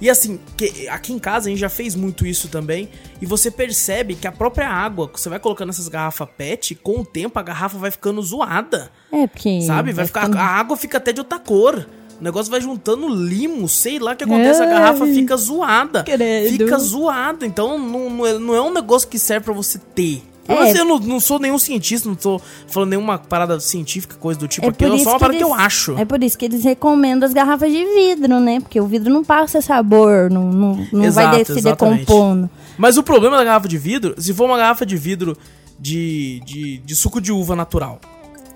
E 0.00 0.08
assim, 0.08 0.38
que- 0.56 0.88
aqui 0.88 1.12
em 1.12 1.18
casa 1.18 1.48
a 1.48 1.50
gente 1.50 1.58
já 1.58 1.68
fez 1.68 1.94
muito 1.94 2.24
isso 2.26 2.48
também. 2.48 2.88
E 3.20 3.26
você 3.26 3.50
percebe 3.50 4.14
que 4.14 4.26
a 4.26 4.32
própria 4.32 4.68
água, 4.68 5.08
que 5.08 5.20
você 5.20 5.28
vai 5.28 5.40
colocando 5.40 5.70
essas 5.70 5.88
garrafas 5.88 6.28
PET, 6.36 6.74
com 6.76 7.00
o 7.00 7.04
tempo 7.04 7.38
a 7.38 7.42
garrafa 7.42 7.76
vai 7.78 7.90
ficando 7.90 8.22
zoada. 8.22 8.90
É, 9.12 9.26
porque... 9.26 9.60
Sabe? 9.62 9.92
Vai 9.92 10.06
ficar. 10.06 10.20
ficando- 10.26 10.38
A 10.38 10.44
água 10.44 10.76
fica 10.76 10.98
até 10.98 11.12
de 11.12 11.20
outra 11.20 11.38
cor. 11.38 11.88
O 12.20 12.22
negócio 12.24 12.50
vai 12.50 12.60
juntando 12.60 13.08
limo, 13.08 13.68
sei 13.68 13.98
lá 14.00 14.12
o 14.12 14.16
que 14.16 14.24
acontece. 14.24 14.60
A 14.60 14.64
Ai. 14.64 14.70
garrafa 14.70 15.06
fica 15.06 15.36
zoada. 15.36 16.02
Credo. 16.02 16.50
Fica 16.50 16.78
zoada. 16.78 17.46
Então 17.46 17.78
não, 17.78 18.10
não, 18.10 18.26
é, 18.26 18.38
não 18.38 18.54
é 18.54 18.60
um 18.60 18.72
negócio 18.72 19.08
que 19.08 19.18
serve 19.18 19.44
pra 19.44 19.54
você 19.54 19.78
ter. 19.78 20.22
Eu, 20.48 20.56
É. 20.56 20.70
assim, 20.70 20.78
eu 20.78 20.84
não, 20.86 20.98
não 20.98 21.20
sou 21.20 21.38
nenhum 21.38 21.58
cientista, 21.58 22.08
não 22.08 22.16
tô 22.16 22.40
falando 22.66 22.88
nenhuma 22.90 23.18
parada 23.18 23.60
científica, 23.60 24.16
coisa 24.18 24.40
do 24.40 24.48
tipo 24.48 24.64
É 24.66 24.70
aqui. 24.70 24.84
É 24.84 24.88
isso 24.94 25.04
só 25.04 25.10
uma 25.10 25.16
que 25.16 25.20
parada 25.20 25.38
que 25.38 25.44
eu 25.44 25.52
acho. 25.52 25.98
É 25.98 26.04
por 26.06 26.22
isso 26.22 26.38
que 26.38 26.46
eles 26.46 26.64
recomendam 26.64 27.26
as 27.26 27.34
garrafas 27.34 27.70
de 27.70 27.84
vidro, 27.84 28.40
né? 28.40 28.58
Porque 28.60 28.80
o 28.80 28.86
vidro 28.86 29.12
não 29.12 29.22
passa 29.22 29.60
sabor, 29.60 30.30
não, 30.30 30.44
não, 30.50 30.74
não 30.90 31.00
vai 31.00 31.06
Exato, 31.06 31.36
de- 31.38 31.44
se 31.44 31.58
exatamente. 31.58 31.98
decompondo. 32.00 32.48
Mas 32.78 32.96
o 32.96 33.02
problema 33.02 33.36
da 33.36 33.44
garrafa 33.44 33.68
de 33.68 33.76
vidro, 33.76 34.14
se 34.16 34.32
for 34.32 34.46
uma 34.46 34.56
garrafa 34.56 34.86
de 34.86 34.96
vidro 34.96 35.36
de, 35.78 36.40
de, 36.46 36.78
de 36.78 36.96
suco 36.96 37.20
de 37.20 37.30
uva 37.30 37.54
natural, 37.54 38.00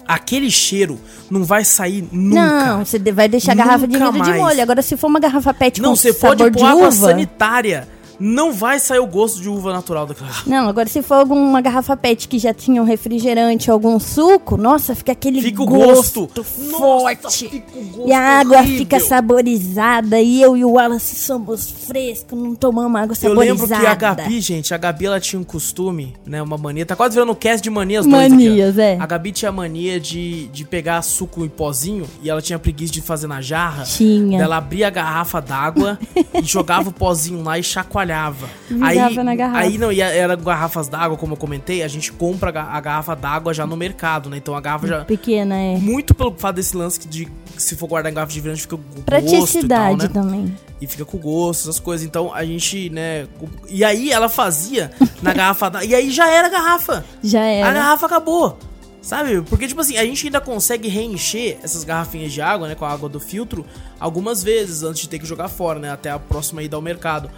aquele 0.06 0.50
cheiro 0.50 0.98
não 1.30 1.44
vai 1.44 1.64
sair 1.64 2.08
nunca. 2.10 2.66
Não, 2.76 2.84
você 2.84 2.98
de- 2.98 3.12
vai 3.12 3.28
deixar 3.28 3.52
a 3.52 3.54
garrafa 3.54 3.86
de 3.86 3.96
vidro 3.98 4.12
de 4.12 4.18
mais. 4.18 4.36
molho. 4.40 4.62
Agora, 4.62 4.80
se 4.82 4.96
for 4.96 5.08
uma 5.08 5.20
garrafa 5.20 5.52
pet 5.54 5.80
não, 5.80 5.90
com 5.90 5.96
você 5.96 6.12
sabor 6.12 6.36
pode 6.38 6.50
de 6.50 6.58
pôr 6.58 6.66
água 6.66 6.88
uva... 6.88 6.92
sanitária. 6.92 7.88
Não 8.22 8.52
vai 8.52 8.78
sair 8.78 9.00
o 9.00 9.06
gosto 9.06 9.40
de 9.40 9.48
uva 9.48 9.72
natural 9.72 10.06
daquela 10.06 10.28
garrafa. 10.28 10.48
Não, 10.48 10.68
agora 10.68 10.88
se 10.88 11.02
for 11.02 11.14
alguma 11.14 11.60
garrafa 11.60 11.96
pet 11.96 12.28
que 12.28 12.38
já 12.38 12.54
tinha 12.54 12.80
um 12.80 12.84
refrigerante 12.84 13.68
ou 13.70 13.74
algum 13.74 13.98
suco, 13.98 14.56
nossa, 14.56 14.94
fica 14.94 15.10
aquele 15.12 15.42
Fica 15.42 15.62
o 15.62 15.66
gosto, 15.66 16.26
gosto. 16.26 16.44
forte. 16.44 17.22
Nossa, 17.22 17.38
fica 17.48 17.78
o 17.78 17.82
gosto 17.84 18.08
e 18.08 18.12
a 18.12 18.20
água 18.40 18.58
horrível. 18.58 18.78
fica 18.78 19.00
saborizada. 19.00 20.20
E 20.20 20.40
eu 20.40 20.56
e 20.56 20.64
o 20.64 20.72
Wallace 20.72 21.16
somos 21.16 21.68
frescos, 21.70 22.38
não 22.38 22.54
tomamos 22.54 23.00
água 23.00 23.12
Eu 23.12 23.16
saborizada. 23.16 23.64
lembro 23.64 23.80
que 23.80 23.86
a 23.86 23.94
Gabi, 23.94 24.40
gente, 24.40 24.72
a 24.72 24.78
Gabi 24.78 25.06
ela 25.06 25.18
tinha 25.20 25.40
um 25.40 25.44
costume, 25.44 26.14
né? 26.24 26.40
Uma 26.40 26.56
mania. 26.56 26.86
Tá 26.86 26.94
quase 26.94 27.14
virando 27.14 27.32
um 27.32 27.34
cast 27.34 27.60
de 27.60 27.70
manias 27.70 28.06
dois 28.06 28.32
aqui. 28.32 28.48
Manias, 28.48 28.78
é. 28.78 28.96
A 29.00 29.06
Gabi 29.06 29.32
tinha 29.32 29.48
a 29.48 29.52
mania 29.52 29.98
de, 29.98 30.46
de 30.48 30.64
pegar 30.64 31.02
suco 31.02 31.44
em 31.44 31.48
pozinho 31.48 32.06
e 32.22 32.30
ela 32.30 32.40
tinha 32.40 32.58
preguiça 32.58 32.92
de 32.92 33.00
fazer 33.00 33.26
na 33.26 33.40
jarra. 33.40 33.82
Tinha. 33.82 34.40
Ela 34.40 34.58
abria 34.58 34.86
a 34.86 34.90
garrafa 34.90 35.40
d'água 35.40 35.98
e 36.40 36.42
jogava 36.44 36.88
o 36.90 36.92
pozinho 36.92 37.42
lá 37.42 37.58
e 37.58 37.62
chacoalhava. 37.62 38.11
Virava 38.68 39.20
aí, 39.20 39.24
na 39.24 39.34
garrafa. 39.34 39.58
Aí 39.58 39.78
não, 39.78 39.90
e 39.92 40.00
era 40.00 40.34
garrafas 40.36 40.88
d'água, 40.88 41.16
como 41.16 41.32
eu 41.34 41.36
comentei, 41.36 41.82
a 41.82 41.88
gente 41.88 42.12
compra 42.12 42.48
a 42.48 42.52
ga- 42.52 42.68
a 42.72 42.80
garrafa 42.80 43.14
d'água 43.16 43.52
já 43.54 43.66
no 43.66 43.76
mercado, 43.76 44.28
né? 44.30 44.36
Então 44.36 44.54
a 44.54 44.60
garrafa 44.60 44.86
já. 44.86 45.04
Pequena, 45.04 45.54
é. 45.56 45.76
Muito 45.78 46.14
pelo 46.14 46.34
fato 46.36 46.56
desse 46.56 46.76
lance 46.76 46.98
que 47.00 47.08
de 47.08 47.28
se 47.56 47.76
for 47.76 47.86
guardar 47.86 48.10
em 48.10 48.14
garrafa 48.14 48.32
de 48.32 48.40
vidro, 48.40 48.58
fica 48.58 48.76
com 48.76 48.82
gosto 48.82 48.98
e 48.98 49.02
tal, 49.02 49.04
Praticidade 49.04 50.02
né? 50.04 50.08
também. 50.08 50.56
E 50.80 50.86
fica 50.86 51.04
com 51.04 51.18
gosto, 51.18 51.62
essas 51.68 51.78
coisas. 51.78 52.04
Então 52.06 52.32
a 52.34 52.44
gente, 52.44 52.90
né. 52.90 53.26
E 53.68 53.84
aí 53.84 54.10
ela 54.10 54.28
fazia 54.28 54.90
na 55.22 55.32
garrafa 55.34 55.70
da. 55.70 55.84
E 55.84 55.94
aí 55.94 56.10
já 56.10 56.28
era 56.28 56.48
a 56.48 56.50
garrafa. 56.50 57.04
Já 57.22 57.40
A 57.40 57.46
era. 57.46 57.72
garrafa 57.72 58.06
acabou. 58.06 58.58
Sabe? 59.00 59.42
Porque, 59.42 59.66
tipo 59.66 59.80
assim, 59.80 59.96
a 59.96 60.04
gente 60.04 60.26
ainda 60.26 60.40
consegue 60.40 60.86
reencher 60.86 61.58
essas 61.60 61.82
garrafinhas 61.82 62.32
de 62.32 62.40
água, 62.40 62.68
né? 62.68 62.76
Com 62.76 62.84
a 62.84 62.90
água 62.92 63.08
do 63.08 63.18
filtro, 63.18 63.66
algumas 63.98 64.44
vezes 64.44 64.84
antes 64.84 65.02
de 65.02 65.08
ter 65.08 65.18
que 65.18 65.26
jogar 65.26 65.48
fora, 65.48 65.80
né? 65.80 65.90
Até 65.90 66.08
a 66.08 66.20
próxima 66.20 66.62
ida 66.62 66.76
ao 66.76 66.82
mercado. 66.82 67.28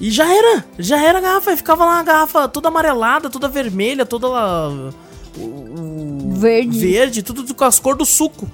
E 0.00 0.10
já 0.10 0.32
era! 0.32 0.64
Já 0.78 1.02
era 1.02 1.18
a 1.18 1.20
garrafa. 1.20 1.52
E 1.52 1.56
ficava 1.56 1.84
lá 1.84 1.98
a 2.00 2.02
garrafa 2.02 2.48
toda 2.48 2.68
amarelada, 2.68 3.28
toda 3.28 3.48
vermelha, 3.48 4.06
toda 4.06 4.28
lá. 4.28 4.68
o- 4.68 5.40
o- 5.40 6.30
Verde. 6.36 6.78
Verde, 6.78 7.22
tudo 7.22 7.52
com 7.54 7.64
as 7.64 7.78
cores 7.80 7.98
do 7.98 8.06
suco. 8.06 8.48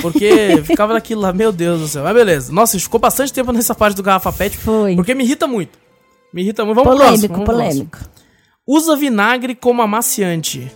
Porque 0.00 0.62
ficava 0.64 0.92
naquilo 0.94 1.20
lá, 1.22 1.32
meu 1.32 1.50
Deus 1.52 1.80
do 1.80 1.88
céu. 1.88 2.02
Mas 2.04 2.14
beleza. 2.14 2.52
Nossa, 2.52 2.78
ficou 2.78 3.00
bastante 3.00 3.32
tempo 3.32 3.52
nessa 3.52 3.74
parte 3.74 3.96
do 3.96 4.02
garrafa 4.02 4.32
pet. 4.32 4.56
Foi. 4.56 4.94
Porque 4.96 5.14
me 5.14 5.24
irrita 5.24 5.46
muito. 5.46 5.78
Me 6.32 6.42
irrita 6.42 6.64
muito. 6.64 6.76
Vamos 6.76 6.88
pro 6.90 6.96
próximo. 6.98 7.28
Polêmico, 7.28 7.34
vamos 7.46 7.62
próximo. 7.64 7.86
polêmico. 7.90 8.10
Usa 8.66 8.96
vinagre 8.96 9.54
como 9.54 9.82
amaciante. 9.82 10.70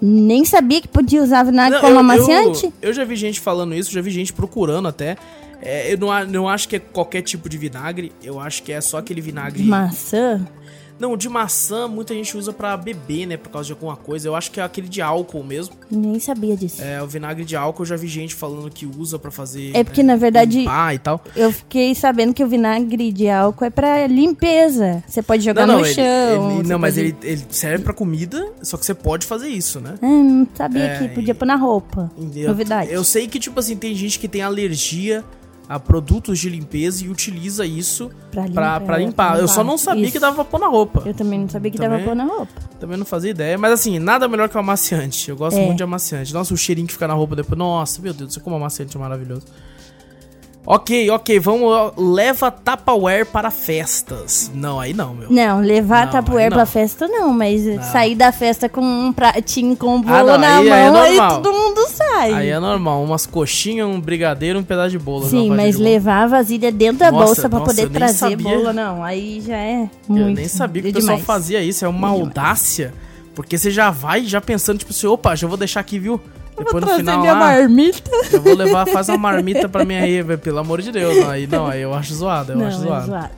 Nem 0.00 0.44
sabia 0.44 0.80
que 0.80 0.88
podia 0.88 1.22
usar 1.22 1.42
vinagre 1.44 1.74
Não, 1.74 1.80
como 1.80 1.94
eu- 1.94 2.00
amaciante. 2.00 2.66
Eu, 2.66 2.88
eu 2.90 2.92
já 2.92 3.04
vi 3.04 3.16
gente 3.16 3.40
falando 3.40 3.74
isso, 3.74 3.90
já 3.90 4.00
vi 4.00 4.10
gente 4.10 4.32
procurando 4.32 4.88
até. 4.88 5.16
É, 5.62 5.92
eu 5.92 5.98
não, 5.98 6.26
não 6.26 6.48
acho 6.48 6.68
que 6.68 6.76
é 6.76 6.78
qualquer 6.78 7.22
tipo 7.22 7.48
de 7.48 7.56
vinagre. 7.58 8.12
Eu 8.22 8.38
acho 8.40 8.62
que 8.62 8.72
é 8.72 8.80
só 8.80 8.98
aquele 8.98 9.20
vinagre. 9.20 9.62
Maçã. 9.62 10.46
Não, 10.98 11.14
de 11.14 11.28
maçã 11.28 11.86
muita 11.86 12.14
gente 12.14 12.34
usa 12.38 12.54
pra 12.54 12.74
beber, 12.74 13.26
né? 13.26 13.36
Por 13.36 13.50
causa 13.50 13.66
de 13.66 13.72
alguma 13.74 13.96
coisa. 13.96 14.28
Eu 14.28 14.34
acho 14.34 14.50
que 14.50 14.58
é 14.58 14.62
aquele 14.62 14.88
de 14.88 15.02
álcool 15.02 15.44
mesmo. 15.44 15.74
Nem 15.90 16.18
sabia 16.18 16.56
disso. 16.56 16.80
É, 16.82 17.02
o 17.02 17.06
vinagre 17.06 17.44
de 17.44 17.54
álcool 17.54 17.82
eu 17.82 17.86
já 17.86 17.96
vi 17.96 18.06
gente 18.06 18.34
falando 18.34 18.70
que 18.70 18.86
usa 18.86 19.18
pra 19.18 19.30
fazer. 19.30 19.72
É 19.76 19.84
porque, 19.84 20.02
né, 20.02 20.14
na 20.14 20.18
verdade, 20.18 20.60
limpar 20.60 20.94
e 20.94 20.98
tal. 20.98 21.22
Eu 21.36 21.52
fiquei 21.52 21.94
sabendo 21.94 22.32
que 22.32 22.42
o 22.42 22.48
vinagre 22.48 23.12
de 23.12 23.28
álcool 23.28 23.66
é 23.66 23.68
pra 23.68 24.06
limpeza. 24.06 25.04
Você 25.06 25.22
pode 25.22 25.44
jogar 25.44 25.66
no 25.66 25.80
ele- 25.80 25.92
chão. 25.92 26.60
ele- 26.60 26.66
não, 26.68 26.78
mas 26.78 26.94
pode- 26.94 27.06
ele, 27.08 27.16
ele 27.22 27.44
serve 27.50 27.84
pra 27.84 27.92
comida, 27.92 28.50
só 28.62 28.78
que 28.78 28.86
você 28.86 28.94
pode 28.94 29.26
fazer 29.26 29.48
isso, 29.48 29.80
né? 29.80 29.96
Não 30.00 30.48
sabia 30.54 30.82
É, 30.82 30.98
que 30.98 31.08
podia 31.14 31.34
pôr 31.34 31.44
na 31.44 31.56
roupa. 31.56 32.10
Eu, 32.34 32.48
Novidade. 32.48 32.90
Eu 32.90 33.04
sei 33.04 33.26
que, 33.28 33.38
tipo 33.38 33.60
assim, 33.60 33.76
tem 33.76 33.94
gente 33.94 34.18
que 34.18 34.26
tem 34.28 34.40
alergia 34.40 35.22
a 35.68 35.80
produtos 35.80 36.38
de 36.38 36.48
limpeza 36.48 37.04
e 37.04 37.08
utiliza 37.08 37.66
isso 37.66 38.10
Pra 38.30 38.42
pra, 38.42 38.46
limpar, 38.48 38.80
pra 38.80 38.98
limpar. 38.98 39.38
Eu 39.40 39.48
só 39.48 39.64
não 39.64 39.76
sabia 39.76 40.04
Isso. 40.04 40.12
que 40.12 40.18
dava 40.18 40.36
pra 40.36 40.44
pôr 40.44 40.60
na 40.60 40.68
roupa. 40.68 41.02
Eu 41.04 41.12
também 41.14 41.40
não 41.40 41.48
sabia 41.48 41.70
que 41.70 41.76
Também- 41.76 41.98
dava 41.98 42.04
pôr 42.10 42.14
na 42.14 42.24
roupa. 42.24 42.52
Também 42.78 42.96
não 42.96 43.04
fazia 43.06 43.30
ideia. 43.30 43.56
Mas 43.58 43.72
assim, 43.72 43.98
nada 43.98 44.28
melhor 44.28 44.48
que 44.48 44.56
o 44.56 44.60
amaciante. 44.60 45.28
Eu 45.30 45.36
gosto 45.36 45.56
É. 45.58 45.64
muito 45.64 45.78
de 45.78 45.82
amaciante. 45.82 46.32
Nossa, 46.32 46.52
o 46.54 46.56
cheirinho 46.56 46.86
que 46.86 46.92
fica 46.92 47.08
na 47.08 47.14
roupa 47.14 47.34
depois. 47.34 47.58
Nossa, 47.58 48.00
meu 48.00 48.12
Deus, 48.14 48.36
como 48.36 48.54
amaciante 48.56 48.96
é 48.96 49.00
maravilhoso. 49.00 49.42
Ok, 50.66 51.08
ok, 51.10 51.38
vamos. 51.38 51.62
ó, 51.70 51.92
Leva 51.96 52.50
Tupperware 52.50 53.24
para 53.24 53.52
festas. 53.52 54.50
Não, 54.52 54.80
aí 54.80 54.92
não, 54.92 55.14
meu. 55.14 55.30
Não, 55.30 55.60
levar 55.60 56.06
Não, 56.12 56.36
aí 56.36 56.50
não. 56.50 56.56
pra 56.56 56.66
festa 56.66 57.06
não, 57.06 57.32
mas 57.32 57.62
sair 57.92 58.16
da 58.16 58.32
festa 58.32 58.68
com 58.68 58.80
um 58.80 59.12
pratinho 59.12 59.76
com 59.76 59.94
um 59.96 60.00
Ah, 60.00 60.02
bolo 60.24 60.32
não, 60.32 60.38
na 60.38 60.56
aí 60.58 60.68
é 60.68 60.90
mão, 60.90 61.00
aí, 61.02 61.16
normal. 61.16 61.42
todo 61.42 61.52
mundo 61.54 61.86
sai. 61.88 62.32
Aí 62.32 62.48
é 62.48 62.58
normal. 62.58 63.02
Umas 63.04 63.26
coxinhas, 63.26 63.86
um 63.86 64.00
brigadeiro, 64.00 64.58
um 64.58 64.64
pedaço 64.64 64.90
de 64.90 64.98
bolo. 64.98 65.26
Sim, 65.28 65.50
mas 65.50 65.76
de 65.76 65.82
levar 65.84 66.24
a 66.24 66.26
vasilha 66.26 66.72
dentro 66.72 66.98
da 66.98 67.12
Nossa, 67.12 67.24
bolsa 67.26 67.48
nossa, 67.48 67.64
poder 67.64 67.88
trazer 67.90 68.18
sabia. 68.18 68.36
bolo, 68.36 68.72
não. 68.72 69.04
Aí 69.04 69.40
já 69.46 69.56
é 69.56 69.88
muito. 70.08 70.28
Eu 70.28 70.34
nem 70.34 70.48
sabia 70.48 70.82
que 70.82 70.88
o 70.88 70.92
pessoal 70.94 71.18
fazia 71.18 71.62
isso. 71.62 71.84
É 71.84 71.88
uma 71.88 72.08
É 72.08 72.10
audácia. 72.10 72.92
Porque 73.36 73.56
você 73.58 73.70
já 73.70 73.90
vai 73.90 74.24
já 74.24 74.40
pensando, 74.40 74.78
tipo 74.78 74.90
assim, 74.92 75.06
opa, 75.06 75.36
já 75.36 75.46
vou 75.46 75.56
deixar 75.58 75.78
aqui, 75.80 75.98
viu? 75.98 76.20
Depois 76.56 76.84
no 76.84 76.90
final 76.96 77.20
minha 77.20 77.32
lá, 77.32 77.38
marmita. 77.38 78.10
eu 78.32 78.40
vou 78.40 78.54
levar, 78.54 78.86
faz 78.86 79.08
uma 79.08 79.18
marmita 79.18 79.68
pra 79.68 79.84
mim 79.84 79.94
aí, 79.96 80.22
velho, 80.22 80.38
pelo 80.38 80.58
amor 80.58 80.80
de 80.80 80.90
Deus. 80.90 81.16
Não, 81.16 81.30
aí 81.30 81.46
não, 81.46 81.66
aí 81.66 81.82
eu 81.82 81.92
acho 81.94 82.14
zoado, 82.14 82.52
eu 82.52 82.56
não, 82.58 82.66
acho 82.66 82.78
é 82.78 82.80
zoado. 82.80 83.06
zoado. 83.06 83.30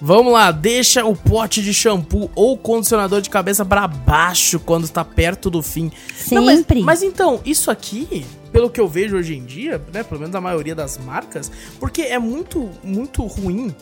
Vamos 0.00 0.32
lá, 0.32 0.50
deixa 0.50 1.04
o 1.04 1.14
pote 1.16 1.62
de 1.62 1.72
shampoo 1.72 2.30
ou 2.34 2.58
condicionador 2.58 3.20
de 3.20 3.30
cabeça 3.30 3.64
pra 3.64 3.86
baixo 3.86 4.58
quando 4.60 4.88
tá 4.88 5.04
perto 5.04 5.48
do 5.48 5.62
fim. 5.62 5.90
Não, 6.30 6.44
mas- 6.44 6.58
Sempre. 6.58 6.82
mas, 6.82 7.02
então, 7.02 7.40
isso 7.44 7.70
aqui, 7.70 8.26
pelo 8.52 8.68
que 8.68 8.80
eu 8.80 8.88
vejo 8.88 9.16
hoje 9.16 9.34
em 9.36 9.44
dia, 9.44 9.80
né, 9.92 10.02
pelo 10.02 10.20
menos 10.20 10.34
a 10.34 10.40
maioria 10.40 10.74
das 10.74 10.98
marcas, 10.98 11.50
porque 11.80 12.02
é 12.02 12.18
muito, 12.18 12.68
muito 12.82 13.24
ruim 13.24 13.74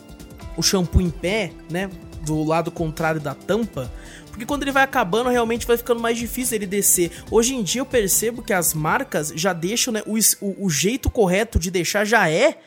o 0.55 0.61
shampoo 0.61 1.01
em 1.01 1.09
pé, 1.09 1.51
né, 1.69 1.89
do 2.25 2.41
lado 2.43 2.71
contrário 2.71 3.19
da 3.19 3.33
tampa, 3.33 3.91
porque 4.33 4.45
quando 4.47 4.63
ele 4.63 4.71
vai 4.71 4.81
acabando, 4.83 5.29
realmente 5.29 5.67
vai 5.67 5.77
ficando 5.77 6.01
mais 6.01 6.17
difícil 6.17 6.55
ele 6.55 6.65
descer. 6.65 7.11
Hoje 7.29 7.53
em 7.53 7.61
dia 7.61 7.81
eu 7.81 7.85
percebo 7.85 8.41
que 8.41 8.51
as 8.51 8.73
marcas 8.73 9.31
já 9.35 9.53
deixam, 9.53 9.93
né, 9.93 10.01
o, 10.07 10.17
o- 10.41 10.65
o 10.65 10.69
jeito 10.71 11.07
correto 11.07 11.59
de 11.59 11.69
deixar 11.69 12.03
já 12.03 12.27
é 12.27 12.57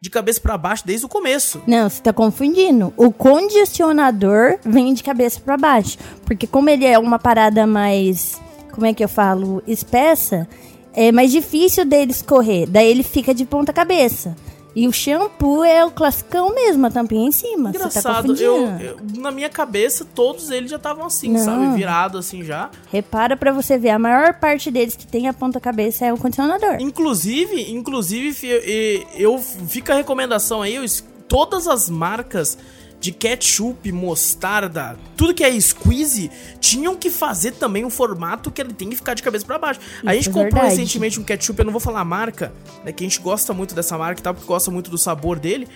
de 0.00 0.10
cabeça 0.10 0.38
pra 0.38 0.58
baixo 0.58 0.86
desde 0.86 1.06
o 1.06 1.08
começo. 1.08 1.62
Não, 1.66 1.88
você 1.88 2.02
tá 2.02 2.12
confundindo. 2.12 2.92
O 2.94 3.10
condicionador 3.10 4.58
vem 4.64 4.92
de 4.92 5.02
cabeça 5.02 5.40
pra 5.40 5.56
baixo. 5.56 5.96
Porque 6.26 6.46
como 6.46 6.68
ele 6.68 6.84
é 6.84 6.98
uma 6.98 7.18
parada 7.18 7.66
mais, 7.66 8.40
como 8.70 8.84
é 8.86 8.92
que 8.92 9.02
eu 9.02 9.08
falo, 9.08 9.62
espessa, 9.66 10.46
é 10.92 11.10
mais 11.10 11.32
difícil 11.32 11.84
dele 11.86 12.10
escorrer. 12.10 12.68
Daí 12.68 12.90
ele 12.90 13.02
fica 13.02 13.34
de 13.34 13.46
ponta 13.46 13.72
cabeça. 13.72 14.36
E 14.76 14.88
o 14.88 14.92
shampoo 14.92 15.62
é 15.64 15.84
o 15.84 15.90
classicão 15.90 16.52
mesmo, 16.54 16.84
a 16.86 16.90
tampinha 16.90 17.28
em 17.28 17.32
cima. 17.32 17.72
Tá 17.72 17.78
Engraçado, 17.78 18.14
confundindo. 18.28 18.42
eu, 18.44 18.78
eu- 18.80 18.96
na 19.20 19.30
minha 19.30 19.48
cabeça 19.48 20.04
todos 20.14 20.50
eles 20.50 20.68
já 20.70 20.76
estavam 20.76 21.06
assim, 21.06 21.30
Não. 21.30 21.38
sabe, 21.44 21.76
virado 21.76 22.18
assim 22.18 22.42
já. 22.42 22.70
Repara 22.90 23.36
pra 23.36 23.52
você 23.52 23.78
ver, 23.78 23.90
a 23.90 23.98
maior 23.98 24.34
parte 24.34 24.70
deles 24.70 24.96
que 24.96 25.06
tem 25.06 25.28
a 25.28 25.32
ponta 25.32 25.60
cabeça 25.60 26.04
é 26.04 26.12
o 26.12 26.16
condicionador. 26.18 26.76
Inclusive, 26.80 27.70
inclusive 27.72 28.32
fi- 28.32 28.60
e- 28.66 29.06
eu 29.16 29.38
fica 29.38 29.92
a 29.92 29.96
recomendação 29.96 30.60
aí, 30.62 30.74
eu 30.74 30.84
todas 31.28 31.66
as 31.68 31.88
marcas 31.88 32.58
de 33.00 33.12
ketchup, 33.12 33.92
mostarda, 33.92 34.96
tudo 35.16 35.34
que 35.34 35.44
é 35.44 35.60
squeeze, 35.60 36.30
tinham 36.58 36.96
que 36.96 37.10
fazer 37.10 37.52
também 37.52 37.84
um 37.84 37.90
formato 37.90 38.50
que 38.50 38.60
ele 38.62 38.72
tem 38.72 38.88
que 38.88 38.96
ficar 38.96 39.14
de 39.14 39.22
cabeça 39.22 39.44
pra 39.44 39.58
baixo. 39.58 39.80
a 40.04 40.14
Isso 40.14 40.24
gente 40.24 40.30
é 40.30 40.32
comprou 40.32 40.62
verdade. 40.62 40.76
recentemente 40.76 41.20
um 41.20 41.24
ketchup, 41.24 41.58
eu 41.58 41.64
não 41.66 41.72
vou 41.72 41.80
falar 41.80 42.00
a 42.00 42.04
marca, 42.04 42.52
né, 42.84 42.92
que 42.92 43.04
a 43.04 43.06
gente 43.06 43.20
gosta 43.20 43.52
muito 43.52 43.74
dessa 43.74 43.98
marca 43.98 44.20
e 44.20 44.22
tal, 44.22 44.32
porque 44.34 44.46
gosta 44.46 44.70
muito 44.70 44.90
do 44.90 44.96
sabor 44.96 45.38
dele. 45.38 45.68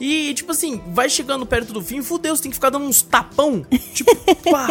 E, 0.00 0.34
tipo 0.34 0.50
assim, 0.52 0.82
vai 0.88 1.08
chegando 1.08 1.46
perto 1.46 1.72
do 1.72 1.80
fim, 1.80 2.02
fudeu, 2.02 2.34
você 2.34 2.42
tem 2.42 2.50
que 2.50 2.56
ficar 2.56 2.68
dando 2.70 2.84
uns 2.84 3.00
tapão, 3.00 3.64
tipo, 3.94 4.10
pá, 4.50 4.66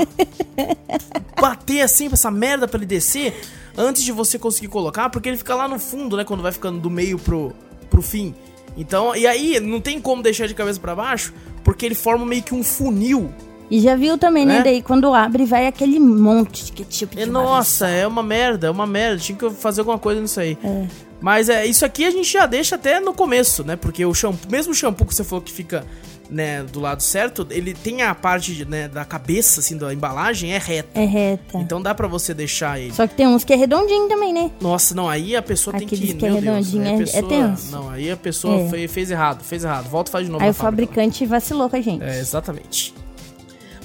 bater 1.39 1.81
assim 1.81 2.07
pra 2.07 2.15
essa 2.15 2.29
merda 2.29 2.67
pra 2.67 2.77
ele 2.77 2.85
descer 2.85 3.33
antes 3.77 4.03
de 4.03 4.11
você 4.11 4.37
conseguir 4.37 4.67
colocar, 4.67 5.09
porque 5.09 5.29
ele 5.29 5.37
fica 5.37 5.55
lá 5.55 5.67
no 5.67 5.79
fundo, 5.79 6.17
né? 6.17 6.23
Quando 6.23 6.43
vai 6.43 6.51
ficando 6.51 6.79
do 6.79 6.89
meio 6.89 7.17
pro, 7.17 7.53
pro 7.89 8.01
fim. 8.01 8.35
Então, 8.75 9.15
e 9.15 9.25
aí 9.27 9.59
não 9.59 9.79
tem 9.79 9.99
como 10.01 10.21
deixar 10.21 10.47
de 10.47 10.53
cabeça 10.53 10.79
pra 10.79 10.95
baixo, 10.95 11.33
porque 11.63 11.85
ele 11.85 11.95
forma 11.95 12.25
meio 12.25 12.43
que 12.43 12.53
um 12.53 12.63
funil. 12.63 13.33
E 13.71 13.79
já 13.79 13.95
viu 13.95 14.17
também, 14.17 14.45
né? 14.45 14.59
É? 14.59 14.63
Daí 14.63 14.81
quando 14.81 15.13
abre, 15.13 15.45
vai 15.45 15.65
aquele 15.65 15.99
monte 15.99 16.65
de 16.65 16.71
ketchup. 16.71 17.19
É, 17.19 17.25
de 17.25 17.31
nossa, 17.31 17.87
é 17.87 18.05
uma 18.05 18.21
merda, 18.21 18.67
é 18.67 18.69
uma 18.69 18.85
merda. 18.85 19.17
Tinha 19.17 19.37
que 19.37 19.49
fazer 19.49 19.81
alguma 19.81 19.97
coisa 19.97 20.21
nisso 20.21 20.39
aí. 20.39 20.57
É. 20.63 20.87
Mas 21.19 21.47
é, 21.47 21.65
isso 21.65 21.85
aqui 21.85 22.05
a 22.05 22.11
gente 22.11 22.31
já 22.31 22.45
deixa 22.45 22.75
até 22.75 22.99
no 22.99 23.13
começo, 23.13 23.63
né? 23.63 23.75
Porque 23.75 24.05
o 24.05 24.13
shampoo, 24.13 24.51
mesmo 24.51 24.73
o 24.73 24.75
shampoo 24.75 25.07
que 25.07 25.15
você 25.15 25.23
falou 25.23 25.41
que 25.41 25.51
fica, 25.51 25.85
né, 26.29 26.63
do 26.63 26.79
lado 26.79 27.01
certo, 27.03 27.45
ele 27.51 27.73
tem 27.73 28.01
a 28.01 28.15
parte, 28.15 28.65
né, 28.65 28.87
da 28.87 29.05
cabeça, 29.05 29.59
assim, 29.59 29.77
da 29.77 29.93
embalagem, 29.93 30.53
é 30.53 30.57
reta. 30.57 30.99
É 30.99 31.05
reta. 31.05 31.57
Então 31.59 31.81
dá 31.81 31.93
pra 31.93 32.07
você 32.07 32.33
deixar 32.33 32.79
ele. 32.79 32.93
Só 32.93 33.05
que 33.05 33.13
tem 33.15 33.27
uns 33.27 33.43
que 33.43 33.53
é 33.53 33.55
redondinho 33.55 34.07
também, 34.07 34.33
né? 34.33 34.49
Nossa, 34.61 34.95
não, 34.95 35.07
aí 35.09 35.35
a 35.35 35.41
pessoa 35.41 35.75
tem 35.77 35.85
Aqueles 35.85 36.11
que. 36.11 36.17
que 36.17 36.25
é 36.25 36.31
meu 36.31 36.41
Deus, 36.41 36.55
redondinho, 36.71 36.83
a 36.83 36.87
é- 36.87 36.93
é 36.93 36.97
pessoa- 36.97 37.29
tenso. 37.29 37.71
Não, 37.71 37.89
aí 37.89 38.09
a 38.11 38.17
pessoa 38.17 38.59
É. 38.61 38.69
fe- 38.69 38.87
fez 38.87 39.11
errado, 39.11 39.43
fez 39.43 39.63
errado. 39.63 39.89
Volta 39.89 40.09
e 40.09 40.11
faz 40.11 40.25
de 40.25 40.31
novo. 40.31 40.43
Aí 40.43 40.49
o 40.49 40.53
fábrica. 40.53 40.93
fabricante 40.93 41.25
vacilou 41.25 41.69
com 41.69 41.75
a 41.75 41.81
gente. 41.81 42.03
É, 42.03 42.19
exatamente. 42.19 42.93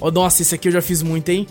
Oh, 0.01 0.09
nossa, 0.09 0.41
esse 0.41 0.55
aqui 0.55 0.69
eu 0.69 0.71
já 0.71 0.81
fiz 0.81 1.03
muito, 1.03 1.29
hein? 1.29 1.45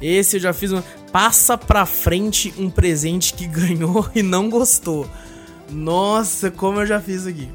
Esse 0.00 0.36
eu 0.36 0.40
já 0.40 0.52
fiz. 0.52 0.72
Um... 0.72 0.80
Passa 1.10 1.58
pra 1.58 1.84
frente 1.84 2.54
um 2.56 2.70
presente 2.70 3.34
que 3.34 3.44
ganhou 3.48 4.08
e 4.14 4.22
não 4.22 4.48
gostou. 4.48 5.06
Nossa, 5.70 6.50
como 6.50 6.80
eu 6.80 6.86
já 6.86 7.00
fiz 7.00 7.26
aqui. 7.26 7.48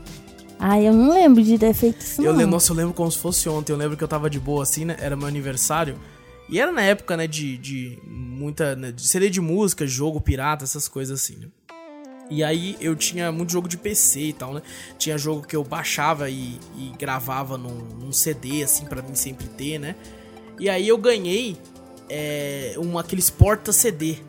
Ai, 0.65 0.87
eu 0.87 0.93
não 0.93 1.13
lembro 1.13 1.43
de 1.43 1.57
ter 1.57 1.73
feito 1.73 1.99
isso, 1.99 2.21
Eu 2.21 2.31
não. 2.31 2.37
lembro, 2.37 2.51
nossa, 2.51 2.71
eu 2.71 2.77
lembro 2.77 2.93
como 2.93 3.11
se 3.11 3.17
fosse 3.17 3.49
ontem. 3.49 3.73
Eu 3.73 3.77
lembro 3.77 3.97
que 3.97 4.03
eu 4.03 4.07
tava 4.07 4.29
de 4.29 4.39
boa 4.39 4.63
assim, 4.63 4.85
né? 4.85 4.95
Era 4.97 5.13
meu 5.13 5.27
aniversário. 5.27 5.99
E 6.47 6.57
era 6.57 6.71
na 6.71 6.81
época, 6.81 7.17
né, 7.17 7.27
de, 7.27 7.57
de 7.57 7.99
muita. 8.07 8.73
Né, 8.73 8.93
de 8.93 9.05
CD 9.05 9.29
de 9.29 9.41
música, 9.41 9.85
jogo 9.85 10.21
pirata, 10.21 10.63
essas 10.63 10.87
coisas 10.87 11.21
assim, 11.21 11.35
né? 11.35 11.47
E 12.29 12.41
aí 12.45 12.77
eu 12.79 12.95
tinha 12.95 13.29
muito 13.29 13.51
jogo 13.51 13.67
de 13.67 13.75
PC 13.77 14.21
e 14.21 14.33
tal, 14.33 14.53
né? 14.53 14.61
Tinha 14.97 15.17
jogo 15.17 15.45
que 15.45 15.53
eu 15.53 15.65
baixava 15.65 16.29
e, 16.29 16.57
e 16.77 16.93
gravava 16.97 17.57
num, 17.57 17.79
num 17.99 18.13
CD, 18.13 18.63
assim, 18.63 18.85
pra 18.85 19.01
mim 19.01 19.15
sempre 19.15 19.47
ter, 19.47 19.77
né? 19.77 19.97
E 20.57 20.69
aí 20.69 20.87
eu 20.87 20.97
ganhei 20.97 21.57
é, 22.09 22.75
um, 22.77 22.97
aqueles 22.97 23.29
porta-CD. 23.29 24.19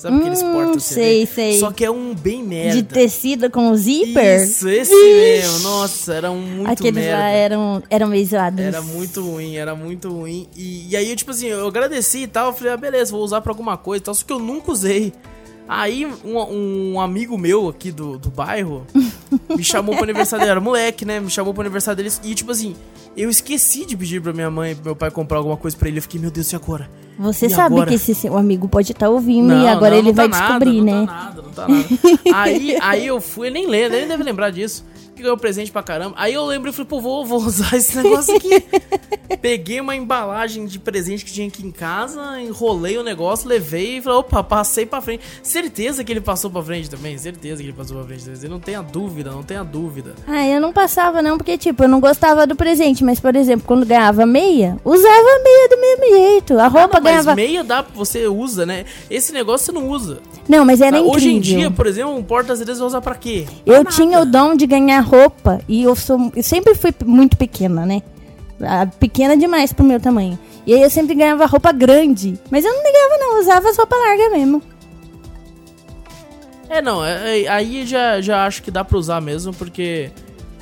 Sabe 0.00 0.16
aqueles 0.18 0.42
Hum, 0.42 0.52
porta-CD? 0.52 0.80
sei, 0.94 1.26
sei. 1.26 1.58
Só 1.58 1.70
que 1.70 1.84
é 1.84 1.90
um 1.90 2.14
bem 2.14 2.42
merda. 2.42 2.74
De 2.74 2.82
tecido 2.82 3.50
com 3.50 3.74
zíper? 3.76 4.42
Isso, 4.42 4.66
esse 4.66 4.94
mesmo. 4.94 5.58
Nossa, 5.58 6.14
era 6.14 6.30
um 6.30 6.40
muito 6.40 6.70
Aqueles 6.72 7.04
merda. 7.04 7.18
lá 7.18 7.28
eram, 7.28 7.82
eram 7.90 8.06
meio 8.08 8.24
zoados. 8.26 8.60
Era 8.64 8.80
muito 8.80 9.20
ruim, 9.22 9.56
era 9.56 9.74
muito 9.74 10.08
ruim. 10.08 10.48
E, 10.56 10.86
e 10.88 10.96
aí, 10.96 11.10
eu, 11.10 11.16
tipo 11.16 11.32
assim, 11.32 11.48
eu 11.48 11.66
agradeci 11.68 12.20
e 12.20 12.26
tal. 12.26 12.46
Eu 12.46 12.52
falei, 12.54 12.72
ah, 12.72 12.76
beleza, 12.78 13.12
vou 13.12 13.22
usar 13.22 13.42
pra 13.42 13.52
alguma 13.52 13.76
coisa 13.76 14.00
e 14.02 14.04
tal. 14.06 14.14
Só 14.14 14.24
que 14.24 14.32
eu 14.32 14.38
nunca 14.38 14.72
usei. 14.72 15.12
Aí, 15.68 16.06
um, 16.24 16.92
um 16.94 17.00
amigo 17.00 17.36
meu 17.36 17.68
aqui 17.68 17.92
do, 17.92 18.18
do 18.18 18.30
bairro 18.30 18.86
me 19.54 19.62
chamou 19.62 19.94
pro 19.94 20.04
aniversário 20.04 20.40
dele. 20.44 20.52
Era 20.52 20.60
moleque, 20.60 21.04
né? 21.04 21.20
Me 21.20 21.28
chamou 21.30 21.52
pro 21.52 21.60
aniversário 21.60 21.98
deles. 21.98 22.18
E, 22.24 22.34
tipo 22.34 22.50
assim, 22.50 22.74
eu 23.22 23.30
esqueci 23.30 23.84
de 23.84 23.96
pedir 23.96 24.20
pra 24.20 24.32
minha 24.32 24.50
mãe 24.50 24.72
e 24.72 24.74
pro 24.74 24.84
meu 24.84 24.96
pai 24.96 25.10
comprar 25.10 25.38
alguma 25.38 25.56
coisa 25.56 25.76
pra 25.76 25.88
ele. 25.88 25.98
Eu 25.98 26.02
fiquei, 26.02 26.20
meu 26.20 26.30
Deus, 26.30 26.52
e 26.52 26.56
agora? 26.56 26.88
Você 27.18 27.46
E 27.46 27.50
sabe 27.50 27.74
agora? 27.74 27.88
que 27.90 27.96
esse 27.96 28.14
seu 28.14 28.36
amigo 28.36 28.66
pode 28.68 28.92
estar 28.92 29.08
ouvindo 29.10 29.52
e 29.52 29.66
agora 29.68 29.90
não, 29.90 29.98
ele 29.98 30.08
não 30.08 30.14
vai 30.14 30.28
tá 30.28 30.38
nada, 30.38 30.64
descobrir, 30.64 30.80
não 30.80 31.00
né? 31.00 31.06
Tá 31.06 31.12
nada, 31.12 31.42
não 31.42 31.50
tá 31.50 31.68
nada. 31.68 31.84
aí, 32.34 32.76
aí 32.80 33.06
eu 33.06 33.20
fui, 33.20 33.50
nem 33.50 33.66
lembra, 33.66 33.96
ele 33.98 34.06
nem 34.06 34.08
deve 34.08 34.22
lembrar 34.22 34.50
disso. 34.50 34.84
Que 35.20 35.24
ganhou 35.24 35.36
presente 35.36 35.70
pra 35.70 35.82
caramba. 35.82 36.14
Aí 36.16 36.32
eu 36.32 36.46
lembro 36.46 36.70
e 36.70 36.72
falei, 36.72 36.86
pô, 36.88 36.98
vou, 36.98 37.26
vou 37.26 37.38
usar 37.44 37.76
esse 37.76 37.94
negócio 37.98 38.34
aqui. 38.34 38.64
Peguei 39.42 39.78
uma 39.80 39.94
embalagem 39.94 40.64
de 40.66 40.78
presente 40.78 41.24
que 41.24 41.32
tinha 41.32 41.46
aqui 41.46 41.64
em 41.64 41.70
casa, 41.70 42.40
enrolei 42.40 42.96
o 42.98 43.02
negócio, 43.02 43.48
levei 43.48 43.98
e 43.98 44.02
falei, 44.02 44.18
opa, 44.18 44.42
passei 44.42 44.84
pra 44.86 45.00
frente. 45.00 45.22
Certeza 45.42 46.02
que 46.02 46.10
ele 46.10 46.20
passou 46.20 46.50
pra 46.50 46.62
frente 46.62 46.90
também, 46.90 47.16
certeza 47.18 47.58
que 47.62 47.68
ele 47.68 47.76
passou 47.76 47.96
pra 47.98 48.06
frente. 48.06 48.48
Não 48.48 48.58
tenha 48.58 48.82
dúvida, 48.82 49.30
não 49.30 49.42
tenha 49.42 49.62
dúvida. 49.62 50.14
Ah, 50.26 50.46
eu 50.46 50.60
não 50.60 50.72
passava 50.72 51.22
não, 51.22 51.36
porque 51.38 51.56
tipo, 51.58 51.84
eu 51.84 51.88
não 51.88 52.00
gostava 52.00 52.46
do 52.46 52.56
presente, 52.56 53.04
mas 53.04 53.20
por 53.20 53.36
exemplo, 53.36 53.64
quando 53.66 53.84
ganhava 53.86 54.24
meia, 54.26 54.78
usava 54.84 55.28
meia 55.44 55.68
do 55.68 55.80
mesmo 55.80 56.16
jeito. 56.16 56.58
A 56.58 56.66
roupa 56.66 56.96
Ah, 56.96 57.00
não, 57.00 57.04
mas 57.04 57.12
ganhava. 57.12 57.34
meia 57.36 57.62
dá, 57.62 57.82
você 57.94 58.26
usa, 58.26 58.64
né? 58.66 58.84
Esse 59.10 59.32
negócio 59.32 59.66
você 59.66 59.72
não 59.72 59.88
usa. 59.88 60.18
Não, 60.48 60.64
mas 60.64 60.80
era 60.80 60.96
Ah, 60.96 61.00
incrível. 61.00 61.16
Hoje 61.16 61.30
em 61.30 61.40
dia, 61.40 61.70
por 61.70 61.86
exemplo, 61.86 62.14
um 62.16 62.22
porta-CDs 62.22 62.78
vai 62.78 62.86
usar 62.88 63.00
pra 63.00 63.14
quê? 63.14 63.46
Eu 63.64 63.82
Pra 63.84 63.92
tinha 63.92 64.18
o 64.20 64.24
nada. 64.24 64.30
dom 64.30 64.56
de 64.56 64.66
ganhar 64.66 65.00
roupa 65.10 65.60
e 65.68 65.82
eu 65.82 65.96
sou, 65.96 66.30
eu 66.36 66.42
sempre 66.42 66.74
fui 66.74 66.94
muito 67.04 67.36
pequena, 67.36 67.84
né? 67.84 68.02
Ah, 68.62 68.86
Pequena 68.86 69.36
demais 69.36 69.72
pro 69.72 69.84
meu 69.84 69.98
tamanho. 69.98 70.38
E 70.66 70.74
aí 70.74 70.82
eu 70.82 70.90
sempre 70.90 71.14
ganhava 71.14 71.46
roupa 71.46 71.72
grande, 71.72 72.38
mas 72.50 72.64
eu 72.64 72.72
não 72.72 72.82
ligava 72.84 73.18
não, 73.18 73.34
eu 73.36 73.40
usava 73.42 73.68
as 73.68 73.76
roupas 73.76 73.98
largas 73.98 74.32
mesmo. 74.32 74.62
É, 76.68 76.80
não, 76.80 77.04
é- 77.04 77.42
é- 77.42 77.48
aí 77.48 77.84
já, 77.86 78.20
já 78.20 78.46
acho 78.46 78.62
que 78.62 78.70
dá 78.70 78.84
pra 78.84 78.96
usar 78.96 79.20
mesmo, 79.20 79.52
porque 79.52 80.10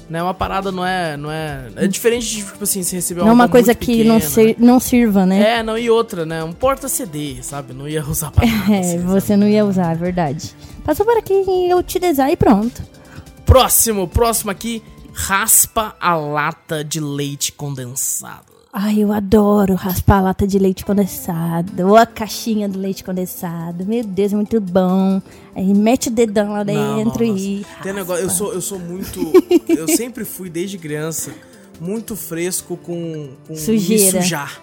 né, 0.08 0.22
uma 0.22 0.32
parada 0.32 0.72
não 0.72 0.86
é, 0.86 1.16
não 1.18 1.30
é... 1.30 1.66
É 1.76 1.86
diferente 1.86 2.26
de, 2.26 2.36
tipo 2.42 2.64
assim, 2.64 2.82
você 2.82 2.96
receber 2.96 3.20
Não 3.20 3.28
é 3.28 3.32
uma 3.32 3.44
roupa 3.44 3.52
coisa 3.52 3.72
muito 3.72 3.78
que 3.84 4.04
não, 4.04 4.14
pequena, 4.14 4.30
ser, 4.30 4.56
não 4.58 4.80
sirva, 4.80 5.26
né? 5.26 5.58
É, 5.58 5.62
não, 5.62 5.76
e 5.76 5.90
outra, 5.90 6.24
né, 6.24 6.42
um 6.42 6.52
porta-CD, 6.52 7.38
sabe? 7.42 7.74
Não 7.74 7.86
ia 7.86 8.02
usar 8.08 8.30
pra 8.30 8.46
nada, 8.46 8.72
É, 8.74 8.80
assim, 8.80 8.98
você 9.00 9.26
sabe? 9.26 9.40
não 9.40 9.46
ia 9.48 9.64
usar, 9.66 9.92
é 9.92 9.96
verdade. 9.96 10.54
Passou 10.84 11.04
por 11.04 11.18
aqui 11.18 11.34
e 11.46 11.68
eu 11.70 11.76
utilizar 11.76 12.30
e 12.30 12.36
pronto. 12.36 12.80
Próximo, 13.48 14.06
próximo 14.06 14.50
aqui, 14.50 14.82
raspa 15.14 15.96
a 15.98 16.14
lata 16.14 16.84
de 16.84 17.00
leite 17.00 17.50
condensado. 17.50 18.44
Ai, 18.70 18.98
eu 18.98 19.10
adoro 19.10 19.74
raspar 19.74 20.18
a 20.18 20.20
lata 20.20 20.46
de 20.46 20.58
leite 20.58 20.84
condensado. 20.84 21.88
Ou 21.88 21.96
a 21.96 22.04
caixinha 22.04 22.68
do 22.68 22.78
leite 22.78 23.02
condensado. 23.02 23.86
Meu 23.86 24.04
Deus, 24.04 24.34
é 24.34 24.36
muito 24.36 24.60
bom. 24.60 25.22
Aí 25.56 25.72
mete 25.72 26.08
o 26.08 26.10
dedão 26.10 26.52
lá 26.52 26.62
Não, 26.62 26.96
dentro 26.96 27.26
não, 27.26 27.38
e. 27.38 27.60
nossa. 27.60 27.82
Tem 27.82 27.92
negócio, 27.94 28.22
eu 28.22 28.28
sou, 28.28 28.52
eu 28.52 28.60
sou 28.60 28.78
muito. 28.78 29.18
eu 29.66 29.88
sempre 29.88 30.26
fui, 30.26 30.50
desde 30.50 30.76
criança, 30.76 31.32
muito 31.80 32.14
fresco 32.14 32.76
com, 32.76 33.30
com 33.46 33.56
Sujeira. 33.56 34.18
me 34.18 34.22
sujar. 34.22 34.60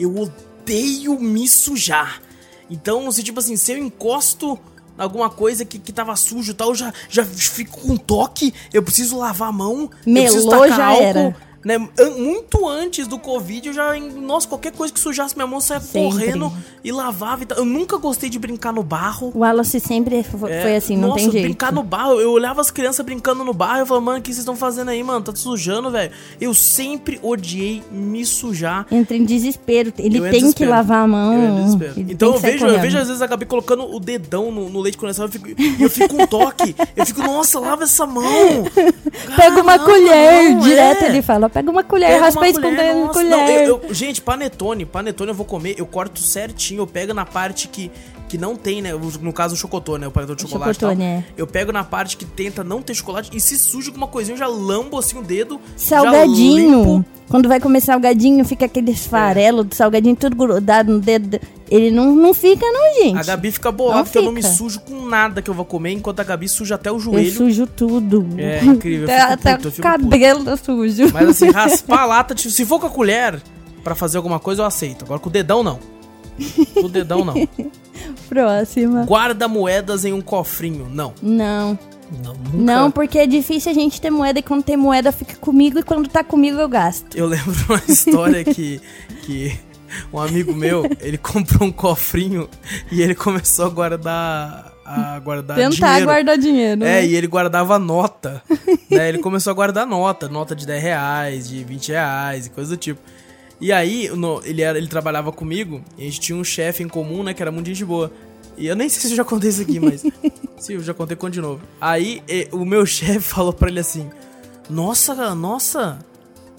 Eu 0.00 0.16
odeio 0.18 1.16
me 1.20 1.46
sujar. 1.46 2.20
Então, 2.68 3.08
se 3.12 3.22
tipo 3.22 3.38
assim, 3.38 3.56
se 3.56 3.70
eu 3.70 3.78
encosto 3.78 4.58
alguma 4.96 5.30
coisa 5.30 5.64
que, 5.64 5.78
que 5.78 5.92
tava 5.92 6.14
sujo 6.16 6.52
e 6.52 6.54
tal, 6.54 6.70
eu 6.70 6.74
já, 6.74 6.92
já 7.08 7.24
fico 7.24 7.80
com 7.80 7.96
toque, 7.96 8.52
eu 8.72 8.82
preciso 8.82 9.18
lavar 9.18 9.48
a 9.48 9.52
mão, 9.52 9.90
eu 10.06 10.12
preciso 10.12 10.48
Melou, 10.48 10.62
tacar 10.62 10.76
já 10.76 10.86
álcool. 10.86 11.02
era. 11.02 11.36
Né? 11.66 11.78
Muito 12.16 12.68
antes 12.68 13.08
do 13.08 13.18
Covid, 13.18 13.66
eu 13.66 13.74
já. 13.74 13.92
Nossa, 13.98 14.46
qualquer 14.46 14.70
coisa 14.70 14.94
que 14.94 15.00
sujasse 15.00 15.34
minha 15.34 15.48
mão, 15.48 15.56
eu 15.56 15.60
saia 15.60 15.80
Sempre. 15.80 16.00
correndo 16.12 16.52
e 16.84 16.92
lavava 16.92 17.42
e 17.42 17.46
tal. 17.46 17.58
Eu 17.58 17.64
nunca 17.64 17.96
gostei 17.96 18.30
de 18.30 18.38
brincar 18.38 18.72
no 18.72 18.84
barro. 18.84 19.32
O 19.34 19.40
Wallace 19.40 19.80
sempre 19.80 20.22
fo- 20.22 20.46
É, 20.46 20.62
foi 20.62 20.76
assim, 20.76 20.96
não 20.96 21.08
nossa, 21.08 21.22
tem 21.22 21.32
jeito. 21.32 21.42
brincar 21.44 21.72
no 21.72 21.82
barro. 21.82 22.20
Eu 22.20 22.30
olhava 22.30 22.60
as 22.60 22.70
crianças 22.70 23.04
brincando 23.04 23.42
no 23.42 23.52
barro 23.52 23.78
e 23.78 23.80
eu 23.80 23.86
falava, 23.86 24.06
mano, 24.06 24.18
o 24.20 24.22
que 24.22 24.28
vocês 24.28 24.38
estão 24.38 24.54
fazendo 24.54 24.90
aí, 24.90 25.02
mano? 25.02 25.22
Tá 25.24 25.32
te 25.32 25.40
sujando, 25.40 25.90
velho. 25.90 26.12
Eu 26.40 26.54
sempre 26.54 27.18
odiei 27.20 27.82
me 27.90 28.24
sujar. 28.24 28.86
Entra 28.88 29.16
em 29.16 29.24
desespero. 29.24 29.92
Ele 29.98 30.18
Eu 30.18 30.22
tem 30.22 30.32
que 30.34 30.38
desespero. 30.38 30.70
lavar 30.70 31.02
a 31.02 31.06
mão. 31.08 31.32
Eu 31.34 32.04
Então 32.08 32.28
eu 32.28 32.34
que 32.34 32.40
vejo, 32.42 32.64
eu 32.64 32.68
correndo. 32.68 32.80
vejo 32.82 32.98
às 32.98 33.08
vezes 33.08 33.20
a 33.22 33.26
Gabi 33.26 33.44
colocando 33.44 33.92
o 33.92 33.98
dedão 33.98 34.52
no, 34.52 34.68
no 34.70 34.80
leite 34.80 34.96
condensado 34.96 35.28
eu 35.28 35.32
fico, 35.32 35.60
e 35.60 35.82
eu 35.82 35.90
fico 35.90 36.14
com 36.14 36.24
toque. 36.28 36.76
Eu 36.94 37.04
fico, 37.04 37.22
nossa, 37.22 37.58
lava 37.58 37.82
essa 37.82 38.06
mão. 38.06 38.22
Pega 39.36 39.60
uma 39.60 39.80
colher, 39.80 40.50
não, 40.50 40.60
direto 40.60 41.02
é. 41.02 41.08
ele 41.08 41.22
fala. 41.22 41.50
Pega 41.56 41.70
uma 41.70 41.82
colher, 41.82 42.08
Pega 42.10 42.20
raspa 42.20 42.46
isso 42.48 42.60
com 42.60 42.70
nossa, 42.70 43.12
colher. 43.14 43.30
não, 43.30 43.48
eu- 43.48 43.80
eu- 43.88 43.94
gente, 43.94 44.20
panetone, 44.20 44.84
panetone 44.84 45.30
eu 45.30 45.34
vou 45.34 45.46
comer, 45.46 45.74
eu 45.78 45.86
corto 45.86 46.20
certinho, 46.20 46.82
eu 46.82 46.86
pego 46.86 47.14
na 47.14 47.24
parte 47.24 47.66
que, 47.66 47.90
que 48.28 48.36
não 48.36 48.56
tem, 48.56 48.82
né? 48.82 48.90
No 49.20 49.32
caso 49.32 49.54
o 49.54 49.56
chocotone, 49.56 50.00
né? 50.02 50.08
O 50.08 50.10
panetone 50.10 50.36
de 50.38 50.44
O 50.44 50.48
chocolate 50.48 50.76
e 50.76 50.80
tal. 50.80 50.90
chocotone, 50.90 51.04
é. 51.10 51.24
Eu 51.36 51.46
pego 51.46 51.72
na 51.72 51.84
parte 51.84 52.16
que 52.16 52.24
tenta 52.24 52.64
não 52.64 52.82
ter 52.82 52.94
chocolate 52.94 53.30
e 53.32 53.40
se 53.40 53.56
suja 53.56 53.90
com 53.90 53.96
uma 53.96 54.08
coisinha, 54.08 54.34
eu 54.34 54.38
já 54.38 54.46
lambo 54.46 54.98
assim 54.98 55.18
o 55.18 55.22
dedo. 55.22 55.60
Salgadinho. 55.76 57.04
Quando 57.28 57.48
vai 57.48 57.58
comer 57.58 57.80
salgadinho, 57.80 58.44
fica 58.44 58.66
aqueles 58.66 59.04
farelos 59.06 59.66
do 59.66 59.74
salgadinho 59.74 60.14
tudo 60.14 60.36
grudado 60.36 60.92
no 60.92 61.00
dedo. 61.00 61.40
Ele 61.68 61.90
não, 61.90 62.14
não 62.14 62.32
fica, 62.32 62.64
não, 62.64 62.94
gente. 63.02 63.18
A 63.18 63.22
Gabi 63.24 63.50
fica 63.50 63.72
Não 63.72 64.04
porque 64.04 64.18
eu 64.18 64.22
não 64.22 64.30
me 64.30 64.42
sujo 64.42 64.78
com 64.80 65.04
nada 65.06 65.42
que 65.42 65.50
eu 65.50 65.54
vou 65.54 65.64
comer, 65.64 65.90
enquanto 65.92 66.20
a 66.20 66.24
Gabi 66.24 66.48
suja 66.48 66.76
até 66.76 66.90
o 66.90 66.94
Eu 66.96 67.00
joelho. 67.00 67.32
sujo 67.32 67.66
tudo. 67.66 68.26
É 68.38 68.62
incrível, 68.64 69.08
eu 69.08 69.22
Até, 69.22 69.56
puto, 69.56 69.66
eu 69.66 69.70
o 69.70 69.74
fico 69.74 69.88
puto. 69.88 70.08
cabelo 70.08 70.56
sujo. 70.56 71.12
Mas 71.12 71.28
assim, 71.30 71.50
raspar 71.50 72.02
a 72.02 72.06
lata, 72.06 72.34
tipo, 72.34 72.50
se 72.52 72.64
for 72.64 72.78
com 72.78 72.86
a 72.86 72.90
colher 72.90 73.42
pra 73.82 73.96
fazer 73.96 74.18
alguma 74.18 74.38
coisa, 74.38 74.62
eu 74.62 74.66
aceito. 74.66 75.04
Agora 75.04 75.18
com 75.18 75.28
o 75.28 75.32
dedão, 75.32 75.64
não. 75.64 75.80
Com 76.74 76.86
o 76.86 76.88
dedão, 76.88 77.24
não. 77.24 77.34
Próxima. 78.28 79.04
Guarda 79.04 79.46
moedas 79.48 80.04
em 80.04 80.12
um 80.12 80.20
cofrinho. 80.20 80.88
Não. 80.90 81.12
Não. 81.22 81.78
Não, 82.22 82.34
nunca. 82.34 82.56
Não, 82.56 82.90
porque 82.90 83.18
é 83.18 83.26
difícil 83.26 83.72
a 83.72 83.74
gente 83.74 84.00
ter 84.00 84.10
moeda 84.10 84.38
e 84.38 84.42
quando 84.42 84.62
tem 84.62 84.76
moeda 84.76 85.10
fica 85.10 85.34
comigo 85.36 85.80
e 85.80 85.82
quando 85.82 86.08
tá 86.08 86.22
comigo 86.22 86.58
eu 86.58 86.68
gasto. 86.68 87.16
Eu 87.16 87.26
lembro 87.26 87.52
uma 87.68 87.82
história 87.88 88.44
que, 88.44 88.80
que 89.22 89.58
um 90.12 90.20
amigo 90.20 90.54
meu, 90.54 90.84
ele 91.00 91.18
comprou 91.18 91.68
um 91.68 91.72
cofrinho 91.72 92.48
e 92.92 93.02
ele 93.02 93.14
começou 93.14 93.66
a 93.66 93.68
guardar, 93.70 94.72
a 94.84 95.18
guardar 95.18 95.56
Tentar 95.56 95.70
dinheiro. 95.86 96.06
guardar 96.06 96.38
dinheiro. 96.38 96.84
É, 96.84 97.00
né? 97.00 97.06
e 97.06 97.16
ele 97.16 97.26
guardava 97.26 97.76
nota. 97.76 98.40
né? 98.88 99.08
Ele 99.08 99.18
começou 99.18 99.50
a 99.50 99.54
guardar 99.54 99.84
nota, 99.84 100.28
nota 100.28 100.54
de 100.54 100.64
10 100.64 100.82
reais, 100.82 101.48
de 101.48 101.64
20 101.64 101.88
reais 101.88 102.46
e 102.46 102.50
coisa 102.50 102.70
do 102.70 102.76
tipo. 102.76 103.00
E 103.60 103.72
aí, 103.72 104.08
no- 104.10 104.40
ele, 104.44 104.62
era, 104.62 104.76
ele 104.76 104.86
trabalhava 104.86 105.32
comigo 105.32 105.82
e 105.96 106.02
a 106.02 106.04
gente 106.04 106.20
tinha 106.20 106.36
um 106.36 106.44
chefe 106.44 106.82
em 106.82 106.88
comum, 106.88 107.22
né, 107.22 107.32
que 107.34 107.42
era 107.42 107.50
muito 107.50 107.66
gente 107.66 107.84
boa. 107.84 108.12
E 108.58 108.66
eu 108.66 108.76
nem 108.76 108.88
sei 108.88 109.00
se 109.02 109.10
eu 109.12 109.16
já 109.16 109.24
contei 109.24 109.50
isso 109.50 109.62
aqui, 109.62 109.78
mas. 109.80 110.02
se 110.58 110.72
eu 110.74 110.82
já 110.82 110.92
contei, 110.94 111.16
conto 111.16 111.32
de 111.34 111.40
novo. 111.40 111.60
Aí, 111.80 112.22
e- 112.28 112.48
o 112.52 112.64
meu 112.64 112.84
chefe 112.86 113.20
falou 113.20 113.52
pra 113.52 113.68
ele 113.68 113.80
assim: 113.80 114.08
Nossa, 114.68 115.34
nossa, 115.34 115.98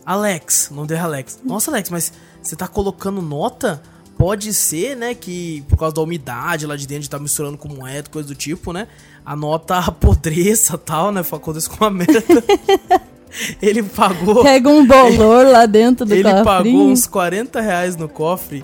Alex, 0.06 0.70
o 0.72 0.76
nome 0.76 0.88
dele 0.88 1.00
é 1.02 1.04
Alex. 1.04 1.40
Nossa, 1.44 1.70
Alex, 1.72 1.90
mas 1.90 2.14
você 2.42 2.56
tá 2.56 2.68
colocando 2.68 3.22
nota? 3.22 3.82
Pode 4.18 4.52
ser, 4.52 4.96
né, 4.96 5.14
que 5.14 5.64
por 5.70 5.78
causa 5.78 5.94
da 5.94 6.02
umidade 6.02 6.66
lá 6.66 6.76
de 6.76 6.88
dentro, 6.88 7.04
de 7.04 7.10
tá 7.12 7.20
misturando 7.20 7.56
com 7.56 7.68
moeda, 7.68 8.10
coisa 8.10 8.28
do 8.28 8.34
tipo, 8.34 8.74
né? 8.74 8.88
A 9.24 9.36
nota 9.36 9.78
apodreça 9.86 10.74
e 10.74 10.78
tal, 10.80 11.12
né? 11.12 11.22
Acontece 11.32 11.70
com 11.70 11.84
uma 11.84 11.92
merda. 11.92 12.24
Ele 13.62 13.84
pagou. 13.84 14.44
Pega 14.44 14.70
um 14.70 14.86
bolor 14.86 15.46
lá 15.48 15.66
dentro 15.66 16.06
do 16.06 16.14
Ele 16.14 16.24
cofrinho. 16.24 16.44
pagou 16.44 16.88
uns 16.90 17.06
40 17.08 17.62
reais 17.62 17.96
no 17.96 18.08
cofre 18.10 18.64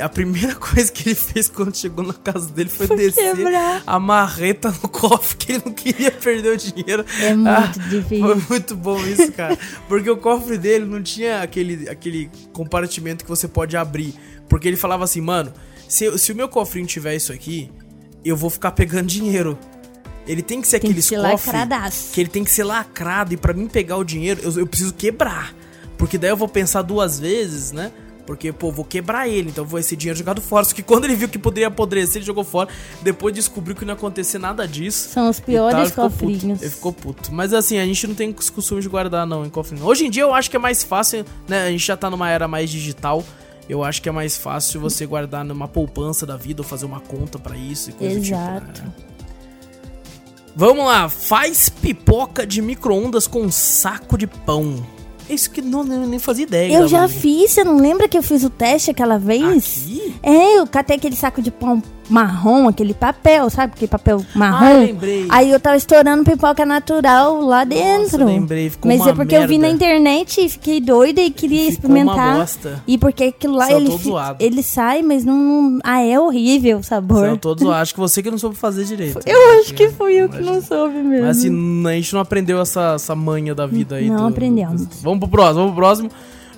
A 0.00 0.08
primeira 0.08 0.54
coisa 0.56 0.90
que 0.90 1.08
ele 1.10 1.14
fez 1.14 1.48
quando 1.48 1.76
chegou 1.76 2.02
na 2.04 2.14
casa 2.14 2.50
dele 2.50 2.70
foi, 2.70 2.86
Foi 2.86 2.96
descer 2.96 3.36
quebrar. 3.36 3.82
a 3.86 3.98
marreta 4.00 4.74
no 4.82 4.88
cofre, 4.88 5.36
que 5.36 5.52
ele 5.52 5.62
não 5.66 5.72
queria 5.72 6.10
perder 6.10 6.54
o 6.54 6.56
dinheiro. 6.56 7.04
É 7.20 7.34
muito 7.34 7.48
Ah, 7.48 7.72
difícil. 7.88 8.24
Foi 8.26 8.42
muito 8.48 8.74
bom 8.76 8.98
isso, 9.06 9.30
cara. 9.32 9.58
Porque 9.88 10.08
o 10.08 10.16
cofre 10.16 10.56
dele 10.56 10.84
não 10.86 11.02
tinha 11.02 11.42
aquele, 11.42 11.88
aquele 11.90 12.30
compartimento 12.54 13.22
que 13.24 13.28
você 13.30 13.46
pode 13.46 13.76
abrir. 13.76 14.14
Porque 14.48 14.66
ele 14.66 14.76
falava 14.78 15.04
assim, 15.04 15.20
mano, 15.20 15.52
se, 15.88 16.16
se 16.18 16.32
o 16.32 16.34
meu 16.36 16.48
cofrinho 16.48 16.86
tiver 16.86 17.14
isso 17.14 17.30
aqui, 17.32 17.70
eu 18.24 18.34
vou 18.36 18.48
ficar 18.48 18.70
pegando 18.72 19.06
dinheiro. 19.06 19.58
Ele 20.26 20.42
tem 20.42 20.60
que 20.60 20.68
ser 20.68 20.78
Tem 20.78 20.88
que 20.88 20.92
aqueles 20.92 21.04
ser 21.04 21.16
cofres 21.20 21.46
lacradaço. 21.46 22.12
que 22.12 22.20
ele 22.20 22.28
tem 22.30 22.44
que 22.44 22.50
ser 22.50 22.64
lacrado. 22.64 23.34
E 23.34 23.36
pra 23.36 23.52
mim 23.52 23.66
pegar 23.66 23.96
o 23.96 24.04
dinheiro, 24.04 24.40
eu, 24.42 24.60
eu 24.60 24.66
preciso 24.66 24.94
quebrar. 24.94 25.54
Porque 25.98 26.16
daí 26.18 26.30
eu 26.30 26.36
vou 26.36 26.48
pensar 26.48 26.82
duas 26.82 27.18
vezes, 27.18 27.72
né? 27.72 27.92
Porque, 28.24 28.52
pô, 28.52 28.70
vou 28.70 28.84
quebrar 28.84 29.28
ele, 29.28 29.50
então 29.50 29.64
vou 29.64 29.80
esse 29.80 29.96
dinheiro 29.96 30.16
jogado 30.16 30.40
fora. 30.40 30.64
Só 30.64 30.72
que 30.72 30.82
quando 30.82 31.04
ele 31.06 31.16
viu 31.16 31.28
que 31.28 31.38
poderia 31.40 31.66
apodrecer, 31.66 32.18
ele 32.18 32.24
jogou 32.24 32.44
fora. 32.44 32.68
Depois 33.02 33.34
descobriu 33.34 33.74
que 33.74 33.84
não 33.84 33.92
ia 33.94 33.96
acontecer 33.96 34.38
nada 34.38 34.66
disso. 34.66 35.08
São 35.08 35.28
os 35.28 35.38
tal, 35.38 35.44
piores 35.46 35.88
ficou 35.90 36.08
puto. 36.08 36.24
cofrinhos. 36.24 36.62
Ele 36.62 36.70
ficou 36.70 36.92
puto. 36.92 37.32
Mas 37.34 37.52
assim, 37.52 37.78
a 37.78 37.84
gente 37.84 38.06
não 38.06 38.14
tem 38.14 38.32
costume 38.32 38.80
de 38.80 38.88
guardar, 38.88 39.26
não, 39.26 39.44
em 39.44 39.50
cofrinho. 39.50 39.84
Hoje 39.84 40.06
em 40.06 40.10
dia 40.10 40.22
eu 40.22 40.32
acho 40.32 40.48
que 40.48 40.56
é 40.56 40.58
mais 40.60 40.84
fácil, 40.84 41.24
né? 41.48 41.66
A 41.66 41.70
gente 41.72 41.84
já 41.84 41.96
tá 41.96 42.08
numa 42.08 42.30
era 42.30 42.46
mais 42.46 42.70
digital. 42.70 43.24
Eu 43.68 43.82
acho 43.82 44.00
que 44.00 44.08
é 44.08 44.12
mais 44.12 44.36
fácil 44.36 44.80
você 44.80 45.04
guardar 45.04 45.44
numa 45.44 45.66
poupança 45.66 46.24
da 46.24 46.36
vida 46.36 46.62
ou 46.62 46.66
fazer 46.68 46.86
uma 46.86 47.00
conta 47.00 47.38
pra 47.40 47.56
isso 47.56 47.90
e 47.90 47.92
coisa 47.92 48.18
Exato. 48.18 48.66
do 48.66 48.72
tipo. 48.72 48.86
né? 48.86 48.92
Vamos 50.54 50.84
lá, 50.84 51.08
faz 51.08 51.68
pipoca 51.68 52.46
de 52.46 52.60
micro-ondas 52.60 53.26
com 53.26 53.42
um 53.42 53.50
saco 53.50 54.18
de 54.18 54.26
pão. 54.26 54.84
Isso 55.28 55.50
que 55.50 55.62
não, 55.62 55.82
nem 55.84 56.18
fazia 56.18 56.44
ideia. 56.44 56.74
Eu 56.74 56.88
já 56.88 57.02
Maria. 57.02 57.16
fiz, 57.16 57.52
você 57.52 57.64
não 57.64 57.78
lembra 57.78 58.08
que 58.08 58.18
eu 58.18 58.22
fiz 58.22 58.44
o 58.44 58.50
teste 58.50 58.90
aquela 58.90 59.18
vez? 59.18 59.42
Aqui? 59.42 60.14
É, 60.22 60.58
eu 60.58 60.66
catei 60.66 60.96
aquele 60.96 61.16
saco 61.16 61.40
de 61.40 61.50
pão 61.50 61.82
marrom, 62.08 62.68
aquele 62.68 62.92
papel, 62.94 63.48
sabe? 63.48 63.72
Aquele 63.74 63.88
papel 63.88 64.24
marrom. 64.34 64.64
Ah, 64.66 64.84
lembrei. 64.84 65.26
Aí 65.28 65.50
eu 65.50 65.58
tava 65.60 65.76
estourando 65.76 66.24
pipoca 66.24 66.66
natural 66.66 67.40
lá 67.40 67.64
dentro. 67.64 68.24
lembrei, 68.24 68.70
ficou 68.70 68.90
Mas 68.90 69.00
uma 69.00 69.10
é 69.10 69.14
porque 69.14 69.34
eu 69.34 69.46
vi 69.48 69.58
merda. 69.58 69.66
na 69.68 69.72
internet 69.74 70.44
e 70.44 70.48
fiquei 70.48 70.80
doida 70.80 71.20
e 71.20 71.30
queria 71.30 71.70
Ficou 71.70 71.88
uma 71.90 71.98
experimentar. 72.00 72.38
bosta. 72.38 72.82
E 72.86 72.98
porque 72.98 73.24
aquilo 73.24 73.54
lá, 73.56 73.66
Saiu 73.66 73.76
ele, 73.78 73.90
todo 73.90 74.02
zoado. 74.02 74.44
ele 74.44 74.62
sai, 74.62 75.02
mas 75.02 75.24
não. 75.24 75.78
Ah, 75.82 76.02
é 76.02 76.18
horrível 76.18 76.78
o 76.78 76.82
sabor. 76.82 77.26
São 77.26 77.36
todos, 77.36 77.68
acho 77.70 77.94
que 77.94 78.00
você 78.00 78.22
que 78.22 78.30
não 78.30 78.38
soube 78.38 78.56
fazer 78.56 78.84
direito. 78.84 79.20
Eu 79.26 79.60
acho 79.60 79.72
que 79.74 79.88
fui 79.90 80.14
eu 80.14 80.28
que 80.28 80.40
não 80.40 80.60
soube 80.60 80.98
mesmo. 80.98 81.26
Mas 81.26 81.38
assim, 81.38 81.86
a 81.86 81.92
gente 81.92 82.12
não 82.12 82.20
aprendeu 82.20 82.60
essa, 82.60 82.94
essa 82.96 83.14
manha 83.14 83.54
da 83.54 83.66
vida 83.66 83.96
aí. 83.96 84.08
Não 84.08 84.16
do- 84.16 84.26
aprendemos. 84.26 84.86
Vamos 85.02 85.20
pro 85.20 85.28
próximo, 85.28 85.54
vamos 85.60 85.72
pro 85.72 85.82
próximo. 85.82 86.10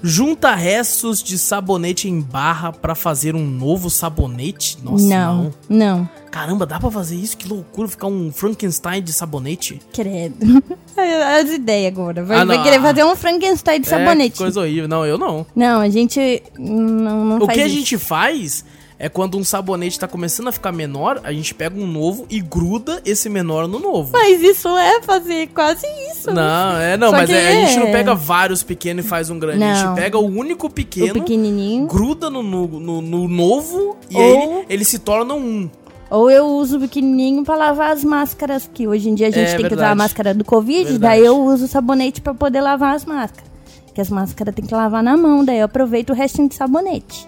Junta 0.06 0.54
restos 0.54 1.22
de 1.22 1.38
sabonete 1.38 2.08
em 2.10 2.20
barra 2.20 2.70
pra 2.70 2.94
fazer 2.94 3.34
um 3.34 3.46
novo 3.46 3.88
sabonete? 3.88 4.76
Nossa, 4.82 5.06
não. 5.06 5.44
não, 5.44 5.52
não, 5.96 6.08
Caramba, 6.30 6.66
dá 6.66 6.78
pra 6.78 6.90
fazer 6.90 7.16
isso? 7.16 7.34
Que 7.36 7.48
loucura, 7.48 7.88
ficar 7.88 8.08
um 8.08 8.30
Frankenstein 8.30 9.02
de 9.02 9.12
sabonete. 9.14 9.80
credo. 9.94 10.36
As 11.40 11.48
ideias 11.50 11.90
agora. 11.92 12.22
Vai, 12.22 12.36
Ah, 12.38 12.44
vai 12.44 12.62
querer 12.62 12.80
fazer 12.82 13.02
um 13.04 13.16
Frankenstein 13.16 13.80
de 13.80 13.86
É, 13.86 13.90
sabonete. 13.90 14.32
que 14.32 14.38
coisa 14.38 14.60
horrível. 14.60 14.86
Não, 14.88 15.06
eu 15.06 15.16
não. 15.16 15.46
Não, 15.56 15.80
a 15.80 15.88
gente 15.88 16.42
não, 16.58 17.24
não 17.24 17.36
o 17.38 17.46
faz 17.46 17.56
que 17.56 17.62
a 17.62 17.66
isso. 17.66 17.74
gente 17.76 17.96
faz 17.98 18.64
é 18.98 19.08
quando 19.08 19.36
um 19.36 19.44
sabonete 19.44 19.98
tá 19.98 20.06
começando 20.06 20.48
a 20.48 20.52
ficar 20.52 20.70
menor, 20.72 21.20
a 21.24 21.32
gente 21.32 21.54
pega 21.54 21.78
um 21.78 21.86
novo 21.86 22.26
e 22.30 22.40
gruda 22.40 23.00
esse 23.04 23.28
menor 23.28 23.66
no 23.66 23.78
novo. 23.78 24.10
Mas 24.12 24.40
isso 24.40 24.68
é 24.68 25.02
fazer 25.02 25.48
quase 25.48 25.86
isso. 26.12 26.30
Não, 26.32 26.76
é 26.78 26.96
não, 26.96 27.10
Só 27.10 27.16
mas 27.16 27.30
é, 27.30 27.48
a 27.48 27.66
gente 27.66 27.78
não 27.80 27.88
é- 27.88 27.92
pega 27.92 28.14
vários 28.14 28.62
pequenos 28.62 29.04
e 29.04 29.08
faz 29.08 29.30
um 29.30 29.38
grande. 29.38 29.62
A 29.64 29.74
gente 29.74 29.84
Não. 29.86 29.94
pega 29.94 30.18
o 30.18 30.24
único 30.26 30.68
O 30.68 30.70
pequeno, 30.70 31.14
pequenininho. 31.14 31.86
gruda 31.86 32.30
no, 32.30 32.42
no, 32.42 32.66
no- 32.68 33.00
no 33.02 33.28
novo 33.28 33.96
e 34.08 34.16
Ou- 34.16 34.22
aí 34.60 34.66
ele, 34.68 34.84
se 34.84 34.98
torna 35.00 35.34
um. 35.34 35.68
Ou 36.10 36.30
eu 36.30 36.46
uso 36.46 36.76
o 36.76 36.80
pequenininho 36.80 37.42
pra 37.42 37.56
lavar 37.56 37.90
as 37.90 38.04
máscaras, 38.04 38.70
que 38.72 38.86
hoje 38.86 39.08
em 39.10 39.14
dia 39.16 39.26
a 39.26 39.30
gente 39.30 39.40
É, 39.48 39.56
tem 39.56 39.56
que 39.56 39.62
usar 39.62 39.68
verdade. 39.68 39.92
a 39.92 39.94
máscara 39.96 40.34
do 40.34 40.44
Covid, 40.44 40.84
Verdade. 40.84 40.98
daí 41.00 41.24
eu 41.26 41.36
uso 41.44 41.64
o 41.64 41.68
sabonete 41.68 42.20
pra 42.20 42.32
poder 42.32 42.60
lavar 42.60 42.94
as 42.94 43.04
máscaras. 43.04 43.50
Que 43.92 44.00
as 44.00 44.10
máscaras 44.10 44.54
tem 44.54 44.64
que 44.64 44.74
lavar 44.74 45.02
na 45.02 45.16
mão, 45.16 45.44
daí 45.44 45.58
eu 45.58 45.64
aproveito 45.64 46.10
o 46.10 46.12
restinho 46.14 46.48
de 46.48 46.54
sabonete. 46.54 47.26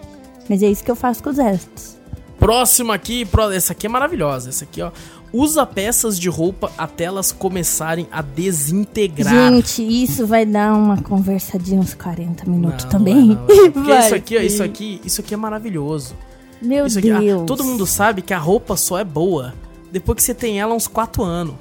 Mas 0.48 0.62
é 0.62 0.68
isso 0.68 0.84
que 0.84 0.90
eu 0.90 0.96
faço 0.96 1.22
com 1.22 1.30
os 1.30 1.38
restos. 1.38 1.96
Próximo 2.38 2.92
aqui, 2.92 3.26
essa 3.54 3.72
aqui 3.72 3.86
é 3.86 3.88
maravilhosa. 3.88 4.48
Essa 4.50 4.64
aqui, 4.64 4.82
ó. 4.82 4.90
Usa 5.32 5.66
peças 5.66 6.18
de 6.18 6.28
roupa 6.28 6.70
até 6.78 7.04
elas 7.04 7.32
começarem 7.32 8.06
a 8.12 8.22
desintegrar. 8.22 9.32
Gente, 9.34 9.82
isso 9.82 10.26
vai 10.26 10.46
dar 10.46 10.72
uma 10.74 11.02
conversa 11.02 11.58
de 11.58 11.74
uns 11.74 11.94
40 11.94 12.48
minutos 12.48 12.84
Não, 12.84 12.90
também. 12.90 13.14
não 13.28 13.34
vai, 13.46 13.56
não. 13.56 13.72
Porque 13.72 13.88
Vai 13.90 14.06
isso 14.06 14.14
aqui, 14.14 14.36
ó, 14.36 14.40
isso 14.40 14.62
aqui, 14.62 15.00
isso 15.04 15.20
aqui 15.20 15.34
é 15.34 15.36
maravilhoso. 15.36 16.14
Meu 16.62 16.86
aqui, 16.86 17.10
ah, 17.10 17.18
Deus. 17.18 17.42
todo 17.46 17.64
mundo 17.64 17.84
sabe 17.86 18.22
que 18.22 18.32
a 18.32 18.38
roupa 18.38 18.76
só 18.76 18.98
é 18.98 19.04
boa 19.04 19.52
depois 19.92 20.16
que 20.16 20.22
você 20.22 20.32
tem 20.34 20.60
ela 20.60 20.74
uns 20.74 20.86
4 20.86 21.22
anos. 21.22 21.54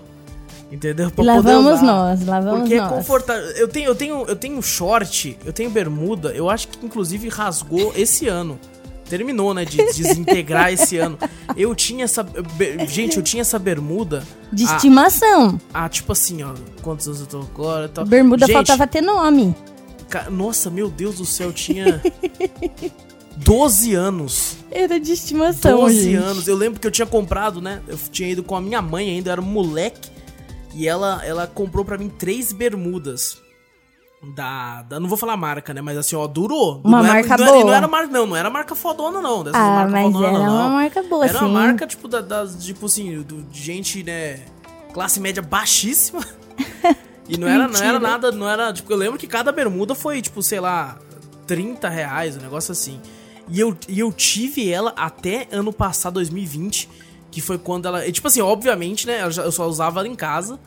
Entendeu? 0.71 1.11
Pra 1.11 1.23
lá 1.23 1.41
vamos 1.41 1.81
nós, 1.81 2.25
lá 2.25 2.39
vamos 2.39 2.59
Porque 2.61 2.75
é 2.75 2.81
nós. 2.81 2.91
confortável. 2.91 3.43
Eu 3.51 3.67
tenho, 3.67 3.87
eu 3.87 3.95
tenho, 3.95 4.25
eu 4.25 4.35
tenho 4.35 4.61
short, 4.61 5.37
eu 5.45 5.53
tenho 5.53 5.69
bermuda, 5.69 6.29
eu 6.31 6.49
acho 6.49 6.67
que 6.67 6.85
inclusive 6.85 7.29
rasgou 7.29 7.93
esse 7.95 8.27
ano. 8.27 8.59
Terminou, 9.09 9.53
né, 9.53 9.65
de 9.65 9.77
desintegrar 9.77 10.73
esse 10.73 10.97
ano. 10.97 11.17
Eu 11.55 11.75
tinha 11.75 12.05
essa. 12.05 12.25
Gente, 12.87 13.17
eu 13.17 13.23
tinha 13.23 13.41
essa 13.41 13.59
bermuda. 13.59 14.23
De 14.51 14.63
estimação. 14.63 15.59
há, 15.73 15.87
tipo 15.87 16.11
assim, 16.11 16.41
ó. 16.43 16.53
Quantos 16.81 17.07
anos 17.07 17.19
eu 17.21 17.27
tô 17.27 17.39
agora 17.39 17.87
tal. 17.87 18.05
Bermuda 18.05 18.45
Gente, 18.47 18.55
faltava 18.55 18.87
ter 18.87 19.01
nome. 19.01 19.55
ca- 20.09 20.29
Nossa, 20.29 20.69
meu 20.71 20.89
Deus 20.89 21.15
do 21.17 21.25
céu, 21.25 21.47
eu 21.47 21.53
tinha. 21.53 22.01
12 23.37 23.93
anos. 23.93 24.57
Era 24.71 24.99
de 24.99 25.11
estimação, 25.11 25.81
12 25.81 26.01
gente. 26.03 26.15
anos. 26.15 26.47
Eu 26.47 26.55
lembro 26.55 26.79
que 26.79 26.87
eu 26.87 26.91
tinha 26.91 27.05
comprado, 27.05 27.61
né? 27.61 27.81
Eu 27.87 27.97
tinha 28.11 28.29
ido 28.29 28.43
com 28.43 28.55
a 28.55 28.61
minha 28.61 28.81
mãe 28.81 29.09
ainda, 29.09 29.29
eu 29.29 29.33
era 29.33 29.41
um 29.41 29.45
moleque. 29.45 30.09
E 30.73 30.87
ela, 30.87 31.21
ela 31.25 31.47
comprou 31.47 31.85
pra 31.85 31.97
mim 31.97 32.09
três 32.09 32.51
bermudas. 32.51 33.37
Da, 34.33 34.81
da. 34.83 34.99
Não 34.99 35.07
vou 35.07 35.17
falar 35.17 35.37
marca, 35.37 35.73
né? 35.73 35.81
Mas 35.81 35.97
assim, 35.97 36.15
ó, 36.15 36.25
durou. 36.25 36.81
Uma 36.83 36.99
não 36.99 37.05
era- 37.05 37.13
marca 37.13 37.37
não, 37.37 37.43
era- 37.45 37.53
boa. 37.53 37.65
Não 37.65 37.73
era 37.73 37.87
marca, 37.87 38.07
não. 38.11 38.25
Não 38.25 38.35
era 38.35 38.49
marca 38.49 38.75
fodona, 38.75 39.21
não. 39.21 39.43
Dessas 39.43 39.59
Ah, 39.61 39.87
mas 39.89 40.03
fodona, 40.05 40.27
era 40.27 40.37
não. 40.39 40.55
uma 40.55 40.69
marca 40.69 41.03
boa, 41.03 41.25
Era 41.25 41.39
uma 41.39 41.47
sim. 41.47 41.53
marca, 41.53 41.87
tipo, 41.87 42.07
da, 42.07 42.21
das, 42.21 42.55
tipo 42.65 42.85
assim, 42.87 43.21
do, 43.21 43.43
de 43.43 43.61
gente, 43.61 44.03
né? 44.03 44.39
Classe 44.93 45.19
média 45.19 45.41
baixíssima. 45.43 46.21
E 47.27 47.37
não 47.37 47.47
era, 47.47 47.67
não 47.67 47.79
era 47.81 47.99
nada, 47.99 48.31
não 48.31 48.47
era. 48.47 48.71
Tipo, 48.71 48.93
eu 48.93 48.97
lembro 48.97 49.17
que 49.17 49.25
cada 49.25 49.51
bermuda 49.51 49.95
foi, 49.95 50.21
tipo, 50.21 50.43
sei 50.43 50.59
lá, 50.59 50.95
30 51.47 51.89
reais, 51.89 52.37
um 52.37 52.39
negócio 52.39 52.71
assim. 52.71 53.01
E 53.49 53.59
eu, 53.59 53.75
e 53.89 53.99
eu 53.99 54.13
tive 54.13 54.69
ela 54.71 54.93
até 54.95 55.47
ano 55.51 55.73
passado, 55.73 56.13
2020, 56.15 56.87
que 57.31 57.41
foi 57.41 57.57
quando 57.57 57.87
ela. 57.87 58.05
e, 58.05 58.11
tipo 58.11 58.27
assim, 58.27 58.41
obviamente, 58.41 59.07
né? 59.07 59.23
Eu 59.23 59.51
só 59.51 59.65
usava 59.67 60.01
ela 60.01 60.07
em 60.07 60.13
casa, 60.13 60.59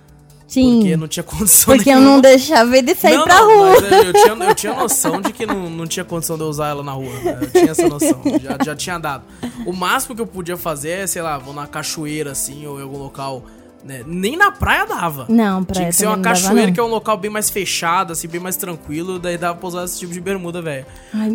Sim. 0.48 0.78
porque 0.80 0.96
não 0.96 1.06
tinha 1.06 1.22
condição 1.24 1.74
Porque 1.76 1.90
eu 1.90 2.00
não 2.00 2.20
deixava 2.20 2.76
ele 2.76 2.94
sair 2.94 3.16
Não, 3.16 3.24
pra 3.24 3.34
não, 3.40 3.54
rua. 3.58 3.80
mas 3.80 3.92
eu, 3.92 4.02
eu 4.02 4.12
tinha, 4.14 4.44
eu 4.48 4.54
tinha 4.54 4.74
noção 4.74 5.20
de 5.20 5.32
que 5.32 5.44
não, 5.46 5.68
não 5.70 5.86
tinha 5.86 6.04
condição 6.04 6.36
de 6.36 6.42
eu 6.42 6.48
usar 6.48 6.68
ela 6.68 6.82
na 6.82 6.92
rua. 6.92 7.12
né? 7.22 7.38
Eu 7.42 7.50
tinha 7.50 7.70
essa 7.70 7.86
noção. 7.88 8.20
Já, 8.42 8.58
já 8.64 8.74
tinha 8.74 8.98
dado. 8.98 9.24
O 9.66 9.72
máximo 9.74 10.16
que 10.16 10.22
eu 10.22 10.26
podia 10.26 10.56
fazer 10.56 10.88
é, 10.90 11.06
sei 11.06 11.20
lá, 11.22 11.36
vou 11.38 11.52
na 11.54 11.66
cachoeira 11.66 12.32
assim, 12.32 12.66
ou 12.66 12.80
em 12.80 12.82
algum 12.82 12.96
local. 12.98 13.44
Né? 13.84 14.02
Nem 14.06 14.36
na 14.36 14.50
praia 14.50 14.84
dava. 14.86 15.26
Não, 15.28 15.62
praia 15.62 15.80
Tinha 15.82 15.88
que 15.90 15.96
ser 15.96 16.06
uma 16.06 16.16
dava, 16.16 16.34
cachoeira 16.34 16.66
não. 16.66 16.72
que 16.74 16.80
é 16.80 16.82
um 16.82 16.88
local 16.88 17.16
bem 17.16 17.30
mais 17.30 17.48
fechado, 17.48 18.12
assim, 18.12 18.26
bem 18.26 18.40
mais 18.40 18.56
tranquilo, 18.56 19.18
daí 19.20 19.38
dava 19.38 19.56
pra 19.58 19.68
usar 19.68 19.84
esse 19.84 19.98
tipo 20.00 20.12
de 20.12 20.20
bermuda, 20.20 20.60
velho. 20.60 20.84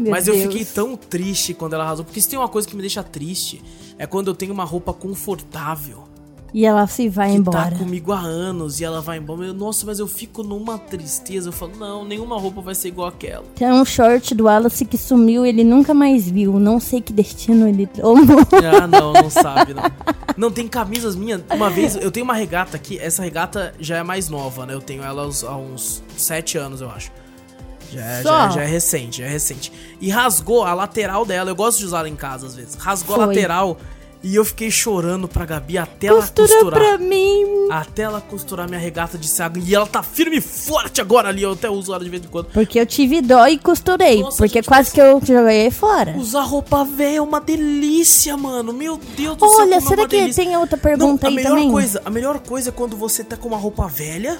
Mas 0.10 0.28
eu 0.28 0.34
Deus. 0.34 0.48
fiquei 0.48 0.66
tão 0.66 0.96
triste 0.98 1.54
quando 1.54 1.74
ela 1.74 1.84
arrasou, 1.86 2.04
porque 2.04 2.20
se 2.20 2.28
tem 2.28 2.38
uma 2.38 2.50
coisa 2.50 2.68
que 2.68 2.76
me 2.76 2.82
deixa 2.82 3.02
triste, 3.02 3.62
é 3.98 4.06
quando 4.06 4.28
eu 4.28 4.36
tenho 4.36 4.52
uma 4.52 4.66
roupa 4.66 4.92
confortável. 4.92 6.04
E 6.54 6.66
ela 6.68 6.86
se 6.86 7.10
vai 7.10 7.32
Que 7.32 7.38
embora. 7.38 7.72
tá 7.72 7.78
comigo 7.78 8.12
há 8.12 8.20
anos 8.20 8.80
e 8.80 8.84
ela 8.86 9.02
vai 9.02 9.18
embora. 9.18 9.46
Eu, 9.48 9.54
Nossa, 9.56 9.86
mas 9.88 9.98
eu 9.98 10.08
fico 10.08 10.44
numa 10.44 10.78
tristeza. 10.78 11.50
Eu 11.50 11.52
falo, 11.54 11.72
não, 11.80 12.06
nenhuma 12.06 12.38
roupa 12.40 12.62
vai 12.62 12.76
ser 12.76 12.90
igual 12.90 13.08
aquela. 13.08 13.44
Tem 13.56 13.72
um 13.72 13.84
short 13.84 14.36
do 14.36 14.44
Wallace 14.44 14.86
que 14.86 14.98
sumiu, 14.98 15.46
ele 15.46 15.64
nunca 15.64 15.94
mais 15.96 16.30
viu. 16.30 16.60
Não 16.60 16.80
sei 16.80 17.02
que 17.02 17.12
destino 17.12 17.68
ele 17.68 17.88
tomou. 17.88 18.24
Ah, 18.82 18.86
não, 18.88 19.14
não 19.14 19.30
sabe, 19.32 19.74
não. 19.74 19.84
Não, 20.38 20.52
tem 20.52 20.68
camisas 20.68 21.16
minhas. 21.16 21.42
Uma 21.52 21.70
vez, 21.70 21.96
eu 21.96 22.12
tenho 22.12 22.24
uma 22.24 22.34
regata 22.36 22.76
aqui. 22.78 22.98
Essa 23.00 23.24
regata 23.24 23.74
já 23.80 23.98
é 23.98 24.04
mais 24.04 24.30
nova, 24.30 24.66
né? 24.66 24.74
Eu 24.74 24.82
tenho 24.82 25.02
ela 25.04 25.24
há 25.24 25.58
uns 25.58 26.04
7 26.18 26.58
anos, 26.58 26.82
eu 26.82 26.90
acho. 26.90 27.12
Já 27.92 28.02
é, 28.02 28.24
já, 28.24 28.46
é- 28.48 28.52
já 28.52 28.62
é 28.64 28.66
recente, 28.66 29.18
já 29.20 29.26
é 29.26 29.30
recente. 29.30 29.72
E 30.02 30.10
rasgou 30.10 30.64
a 30.64 30.74
lateral 30.74 31.26
dela. 31.26 31.52
Eu 31.52 31.56
gosto 31.56 31.80
de 31.80 31.86
usar 31.86 32.00
ela 32.00 32.10
em 32.10 32.16
casa 32.16 32.48
às 32.48 32.56
vezes. 32.56 32.76
Rasgou 32.76 33.16
a 33.16 33.20
Foi. 33.20 33.28
lateral 33.28 33.78
e 34.24 34.36
eu 34.36 34.46
fiquei 34.46 34.72
chorando 34.72 35.28
pra 35.28 35.46
Gabi 35.46 35.78
até 35.78 36.08
Costura 36.08 36.48
ela 36.50 36.62
costurar. 36.62 36.80
pra 36.80 36.98
mim. 36.98 37.44
Até 37.70 38.04
ela 38.04 38.22
costurar 38.22 38.68
minha 38.70 38.80
regata 38.80 39.18
de 39.18 39.28
saga. 39.28 39.60
E 39.60 39.76
ela 39.76 39.86
tá 39.86 40.02
firme 40.02 40.38
e 40.38 40.42
forte 40.42 41.02
agora 41.02 41.28
ali. 41.28 41.44
Eu 41.44 41.52
até 41.52 41.70
uso 41.70 41.94
ela 41.94 42.02
de 42.04 42.10
vez 42.10 42.24
em 42.24 42.28
quando. 42.30 42.46
Porque 42.48 42.80
eu 42.80 42.86
tive 42.86 43.22
dó 43.22 43.46
e 43.48 43.58
costurei. 43.58 44.22
Nossa, 44.22 44.38
porque 44.38 44.64
quase 44.64 44.92
que 44.94 45.02
eu 45.02 45.20
joguei 45.24 45.70
fora. 45.72 46.16
Usar 46.18 46.44
roupa 46.44 46.86
velha 46.86 47.18
é 47.18 47.22
uma 47.22 47.42
delícia, 47.42 48.38
mano. 48.38 48.72
Meu 48.72 48.98
Deus 48.98 49.36
do 49.36 49.46
céu. 49.50 49.60
Olha, 49.60 49.76
é 49.76 49.80
será 49.82 50.04
uma 50.04 50.08
que 50.08 50.16
delícia. 50.22 50.44
tem 50.44 50.56
outra 50.56 50.78
Não, 50.78 50.84
pergunta 50.84 51.28
a 51.28 51.30
aí 51.30 51.36
melhor 51.36 51.50
também? 51.50 51.72
coisa, 51.72 52.02
a 52.06 52.10
melhor 52.10 52.40
coisa 52.40 52.70
é 52.70 52.72
quando 52.72 52.96
você 52.96 53.24
tá 53.26 53.36
com 53.36 53.50
uma 53.50 53.58
roupa 53.58 53.88
velha 53.88 54.40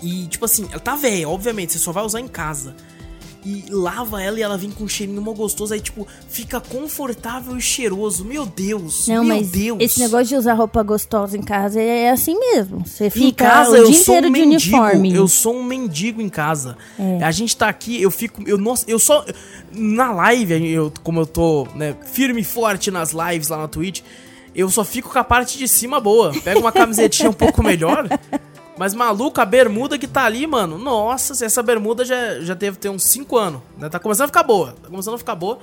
e 0.00 0.28
tipo 0.28 0.44
assim, 0.44 0.68
ela 0.70 0.78
tá 0.78 0.94
velha, 0.94 1.28
obviamente, 1.28 1.72
você 1.72 1.78
só 1.80 1.90
vai 1.90 2.04
usar 2.04 2.20
em 2.20 2.28
casa. 2.28 2.76
E 3.44 3.64
lava 3.70 4.20
ela 4.22 4.38
e 4.38 4.42
ela 4.42 4.58
vem 4.58 4.70
com 4.70 4.84
um 4.84 4.88
cheirinho 4.88 5.22
mó 5.22 5.32
gostoso. 5.32 5.72
Aí, 5.72 5.80
tipo, 5.80 6.06
fica 6.28 6.60
confortável 6.60 7.56
e 7.56 7.60
cheiroso. 7.60 8.24
Meu 8.24 8.44
Deus, 8.44 9.06
Não, 9.06 9.24
meu 9.24 9.36
mas 9.36 9.50
Deus. 9.50 9.78
esse 9.80 10.00
negócio 10.00 10.26
de 10.26 10.34
usar 10.36 10.54
roupa 10.54 10.82
gostosa 10.82 11.36
em 11.36 11.42
casa 11.42 11.80
é 11.80 12.10
assim 12.10 12.38
mesmo. 12.38 12.84
Você 12.86 13.08
fica 13.10 13.26
Em 13.26 13.32
casa 13.32 13.80
o 13.80 13.86
dia 13.86 13.98
inteiro 14.00 14.28
um 14.28 14.32
de 14.32 14.40
mendigo. 14.40 14.76
uniforme. 14.76 15.14
Eu 15.14 15.28
sou 15.28 15.54
um 15.56 15.62
mendigo 15.64 16.20
em 16.20 16.28
casa. 16.28 16.76
É. 16.98 17.22
A 17.22 17.30
gente 17.30 17.56
tá 17.56 17.68
aqui, 17.68 18.00
eu 18.02 18.10
fico. 18.10 18.42
Eu, 18.46 18.58
nossa, 18.58 18.84
eu 18.88 18.98
só. 18.98 19.24
Na 19.72 20.10
live, 20.12 20.70
eu, 20.72 20.92
como 21.02 21.20
eu 21.20 21.26
tô 21.26 21.66
né, 21.74 21.94
firme 22.12 22.40
e 22.40 22.44
forte 22.44 22.90
nas 22.90 23.12
lives 23.12 23.48
lá 23.48 23.58
na 23.58 23.68
Twitch, 23.68 24.00
eu 24.54 24.68
só 24.70 24.82
fico 24.84 25.10
com 25.10 25.18
a 25.18 25.24
parte 25.24 25.56
de 25.56 25.68
cima 25.68 26.00
boa. 26.00 26.32
Pego 26.42 26.60
uma 26.60 26.72
camisetinha 26.72 27.30
um 27.30 27.34
pouco 27.34 27.62
melhor. 27.62 28.08
Mas 28.78 28.94
maluco, 28.94 29.40
a 29.40 29.44
bermuda 29.44 29.98
que 29.98 30.06
tá 30.06 30.24
ali, 30.24 30.46
mano. 30.46 30.78
Nossa, 30.78 31.44
essa 31.44 31.62
bermuda 31.62 32.04
já, 32.04 32.40
já 32.40 32.54
deve 32.54 32.76
ter 32.76 32.88
uns 32.88 33.02
5 33.04 33.36
anos. 33.36 33.60
Né? 33.76 33.88
Tá 33.88 33.98
começando 33.98 34.24
a 34.24 34.28
ficar 34.28 34.42
boa. 34.44 34.74
Tá 34.82 34.88
começando 34.88 35.14
a 35.14 35.18
ficar 35.18 35.34
boa. 35.34 35.58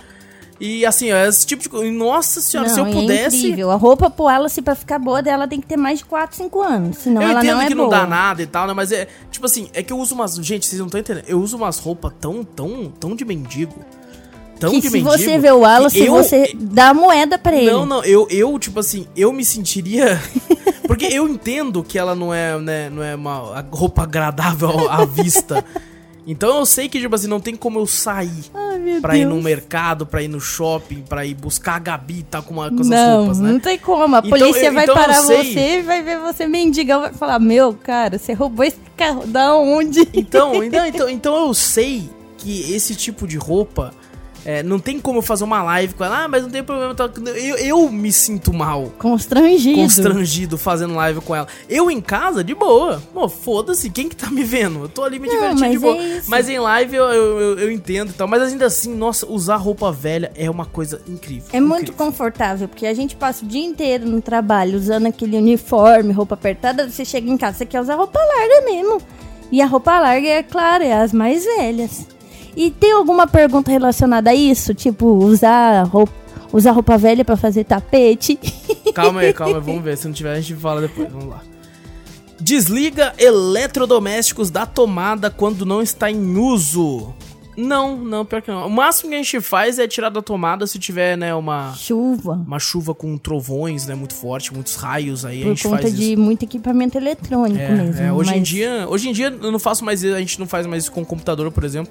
E 0.60 0.86
assim, 0.86 1.12
ó, 1.12 1.18
esse 1.26 1.46
tipo 1.46 1.62
de 1.64 1.68
coisa. 1.70 1.92
Nossa 1.92 2.40
senhora, 2.42 2.70
se 2.70 2.80
eu 2.80 2.86
Não, 2.86 2.92
pudesse. 2.94 3.36
É 3.36 3.40
incrível. 3.40 3.72
A 3.72 3.76
roupa 3.76 4.10
pro 4.10 4.30
ela, 4.30 4.48
se 4.50 4.62
pra 4.62 4.74
ficar 4.76 5.00
boa 5.00 5.22
dela, 5.22 5.48
tem 5.48 5.60
que 5.60 5.68
ter 5.68 5.76
mais 5.78 6.00
de 6.00 6.06
4, 6.06 6.36
5 6.38 6.62
anos. 6.62 6.98
Senão 6.98 7.22
eu 7.22 7.30
ela 7.30 7.40
entendo 7.40 7.56
não 7.56 7.62
é 7.62 7.68
que 7.68 7.76
boa. 7.76 7.84
não 7.90 7.90
dá 7.90 8.08
nada 8.08 8.42
e 8.42 8.46
tal, 8.48 8.68
né? 8.68 8.74
Mas 8.74 8.92
é, 8.92 9.08
tipo 9.32 9.46
assim, 9.46 9.70
é 9.74 9.82
que 9.84 9.92
eu 9.92 9.98
uso 10.00 10.16
umas. 10.16 10.36
Gente, 10.36 10.66
vocês 10.66 10.80
não 10.80 10.88
estão 10.88 11.00
entendendo. 11.00 11.26
Eu 11.28 11.42
uso 11.42 11.58
umas 11.58 11.78
roupas 11.80 12.14
tão, 12.22 12.44
tão, 12.44 12.90
tão 13.00 13.16
de 13.16 13.26
mendigo. 13.26 13.74
Tão 14.60 14.72
que 14.72 14.80
de 14.80 14.88
se 14.88 14.94
mendigo. 14.94 15.12
você 15.12 15.38
vê 15.38 15.52
o 15.52 15.60
Wallace, 15.60 16.00
eu- 16.00 16.14
você 16.14 16.54
dá 16.58 16.94
moeda 16.94 17.38
pra 17.38 17.54
ele. 17.56 17.70
Não, 17.70 17.86
não, 17.86 18.02
eu, 18.06 18.26
eu, 18.30 18.58
tipo 18.58 18.80
assim, 18.80 19.06
eu 19.16 19.34
me 19.34 19.44
sentiria. 19.44 20.18
Porque 20.98 21.14
eu 21.14 21.28
entendo 21.28 21.84
que 21.84 21.98
ela 22.00 22.16
não 22.16 22.34
é, 22.34 22.58
né, 22.60 22.90
não 22.90 23.04
é 23.04 23.16
uma 23.16 23.66
roupa 23.72 24.04
agradável 24.04 24.90
à 24.90 25.04
vista. 25.06 25.64
Então 26.28 26.58
eu 26.58 26.66
sei 26.66 26.90
que, 26.90 27.00
tipo 27.00 27.14
assim, 27.14 27.28
não 27.28 27.40
tem 27.40 27.56
como 27.56 27.78
eu 27.80 27.86
sair 27.86 28.46
Ai, 28.54 29.00
pra 29.00 29.16
ir 29.16 29.26
Deus. 29.28 29.36
no 29.36 29.44
mercado, 29.44 30.08
pra 30.08 30.24
ir 30.24 30.28
no 30.28 30.40
shopping, 30.42 31.04
pra 31.08 31.24
ir 31.24 31.36
buscar 31.36 31.76
a 31.76 31.80
Gabi 31.80 32.26
tal 32.30 32.42
com, 32.42 32.56
uma, 32.56 32.70
com 32.70 32.76
essas 32.78 32.88
Não, 32.88 33.18
roupas, 33.20 33.40
né? 33.40 33.52
não 33.52 33.60
tem 33.60 33.78
como. 33.78 34.16
A 34.16 34.20
Então, 34.20 34.30
polícia 34.32 34.66
eu- 34.68 34.74
vai 34.74 34.84
então 34.86 34.96
parar 34.96 35.22
você 35.22 35.78
e 35.80 35.82
vai 35.84 36.02
ver 36.02 36.18
você 36.20 36.48
mendigão. 36.48 37.02
Vai 37.02 37.14
falar: 37.14 37.38
Meu, 37.38 37.74
cara, 37.76 38.18
você 38.18 38.34
roubou 38.34 38.66
esse 38.66 38.78
carro 38.98 39.28
da 39.28 39.54
onde? 39.56 40.00
Então, 40.16 40.56
então, 40.64 40.86
então, 40.88 41.10
então 41.10 41.48
eu 41.48 41.54
sei 41.54 42.10
que 42.40 42.74
esse 42.74 42.96
tipo 42.96 43.28
de 43.28 43.38
roupa 43.38 43.94
é, 44.46 44.62
não 44.62 44.78
tem 44.80 45.00
como 45.00 45.18
eu 45.18 45.24
fazer 45.24 45.44
uma 45.44 45.64
live 45.64 45.94
com 45.96 46.04
ela, 46.06 46.24
ah, 46.24 46.28
mas 46.28 46.44
não 46.44 46.50
tem 46.52 46.64
problema. 46.64 46.96
Eu, 47.36 47.58
eu 47.58 47.92
me 47.92 48.12
sinto 48.12 48.54
mal, 48.54 48.92
Constrangido. 49.00 49.80
constrangido 49.82 50.58
fazendo 50.58 50.94
live 50.96 51.20
com 51.22 51.36
ela. 51.36 51.48
Eu 51.68 51.90
em 51.90 52.00
casa, 52.00 52.44
de 52.44 52.54
boa. 52.54 53.02
Pô, 53.14 53.28
foda-se, 53.28 53.90
quem 53.90 54.08
que 54.08 54.16
tá 54.16 54.30
me 54.30 54.44
vendo? 54.44 54.82
Eu 54.84 54.90
tô 54.90 55.04
ali 55.04 55.18
me 55.20 55.28
Não, 55.28 55.34
divertindo 55.34 55.62
mas 55.62 55.72
de 55.72 55.80
boa. 55.80 55.98
é. 55.98 56.22
Mas 56.28 56.48
em 56.50 56.60
live 56.60 56.96
eu, 56.96 57.06
eu, 57.06 57.40
eu- 57.40 57.60
eu 57.60 57.72
entendo 57.72 58.10
e 58.12 58.14
tal. 58.14 58.28
Mas 58.28 58.42
ainda 58.44 58.66
assim, 58.68 58.94
nossa, 58.94 59.26
usar 59.26 59.56
roupa 59.56 59.92
velha 59.92 60.32
é 60.36 60.50
uma 60.50 60.66
coisa 60.66 61.02
incrível. 61.08 61.46
É 61.52 61.60
muito 61.60 61.92
incrível. 61.92 62.06
confortável, 62.06 62.68
porque 62.68 62.86
a 62.86 62.94
gente 62.94 63.16
passa 63.16 63.44
o 63.44 63.48
dia 63.48 63.66
inteiro 63.66 64.06
no 64.06 64.22
trabalho 64.22 64.78
usando 64.78 65.08
aquele 65.08 65.38
uniforme, 65.38 66.14
roupa 66.14 66.36
apertada. 66.36 66.88
Você 66.90 67.04
chega 67.04 67.30
em 67.30 67.38
casa, 67.38 67.58
você 67.58 67.66
quer 67.66 67.82
usar 67.82 67.96
roupa 67.96 68.20
larga 68.20 68.66
mesmo. 68.70 69.02
E 69.52 69.62
a 69.62 69.66
roupa 69.66 70.00
larga, 70.00 70.28
é 70.28 70.44
claro, 70.44 70.84
é 70.84 70.94
as 70.94 71.14
mais 71.14 71.46
velhas. 71.46 72.08
E 72.56 72.72
tem 72.72 72.92
alguma 72.94 73.28
pergunta 73.28 73.70
relacionada 73.72 74.30
a 74.30 74.36
isso? 74.36 74.74
Tipo, 74.74 75.06
usar 75.08 75.84
roupa, 75.84 76.14
usar 76.54 76.72
roupa 76.72 76.98
velha 76.98 77.26
pra 77.26 77.36
fazer 77.36 77.64
tapete? 77.66 78.40
Calma 78.96 79.22
aí, 79.22 79.34
calma 79.34 79.58
aí, 79.58 79.62
vamos 79.64 79.84
ver. 79.84 79.98
Se 79.98 80.06
não 80.08 80.14
tiver, 80.14 80.32
a 80.34 80.40
gente 80.40 80.56
fala 80.56 80.80
depois. 80.82 81.12
Vamos 81.12 81.28
lá. 81.30 81.42
Desliga 82.40 83.14
eletrodomésticos 83.18 84.50
da 84.50 84.66
tomada 84.66 85.30
quando 85.30 85.66
não 85.66 85.82
está 85.82 86.10
em 86.12 86.38
uso. 86.38 87.14
Não, 87.58 87.96
não, 87.98 88.26
pior 88.26 88.42
que 88.42 88.52
não. 88.52 88.68
O 88.68 88.70
máximo 88.70 89.10
que 89.10 89.16
a 89.16 89.18
gente 89.20 89.40
faz 89.40 89.80
é 89.80 89.88
tirar 89.88 90.10
da 90.10 90.22
tomada 90.22 90.68
se 90.68 90.78
tiver, 90.78 91.18
né, 91.18 91.34
uma, 91.34 91.74
Chuva. 91.74 92.34
uma 92.46 92.60
chuva 92.60 92.94
com 92.94 93.18
trovões, 93.18 93.86
né, 93.88 93.96
muito 93.96 94.14
forte, 94.14 94.54
muitos 94.54 94.76
raios 94.76 95.24
aí, 95.24 95.40
a 95.40 95.44
Por 95.44 95.50
gente 95.56 95.64
conta 95.64 95.82
faz 95.84 95.96
de 95.96 96.12
isso. 96.14 96.22
muito 96.22 96.44
equipamento 96.44 96.98
eletrônico 96.98 97.62
É, 97.62 97.70
mesmo. 97.70 98.02
é, 98.02 98.12
hoje 98.12 98.32
em 98.32 98.40
mas 98.40 98.48
dia, 98.50 98.86
hoje 98.90 99.10
em 99.10 99.14
dia 99.14 99.28
eu 99.42 99.52
não 99.54 99.60
faço 99.60 99.86
mais, 99.86 100.04
isso, 100.04 100.14
a 100.14 100.20
gente 100.20 100.38
não 100.38 100.46
faz 100.46 100.66
mais 100.68 100.84
isso 100.84 100.92
com 100.92 101.06
computador, 101.06 101.50
por 101.50 101.64
exemplo, 101.64 101.90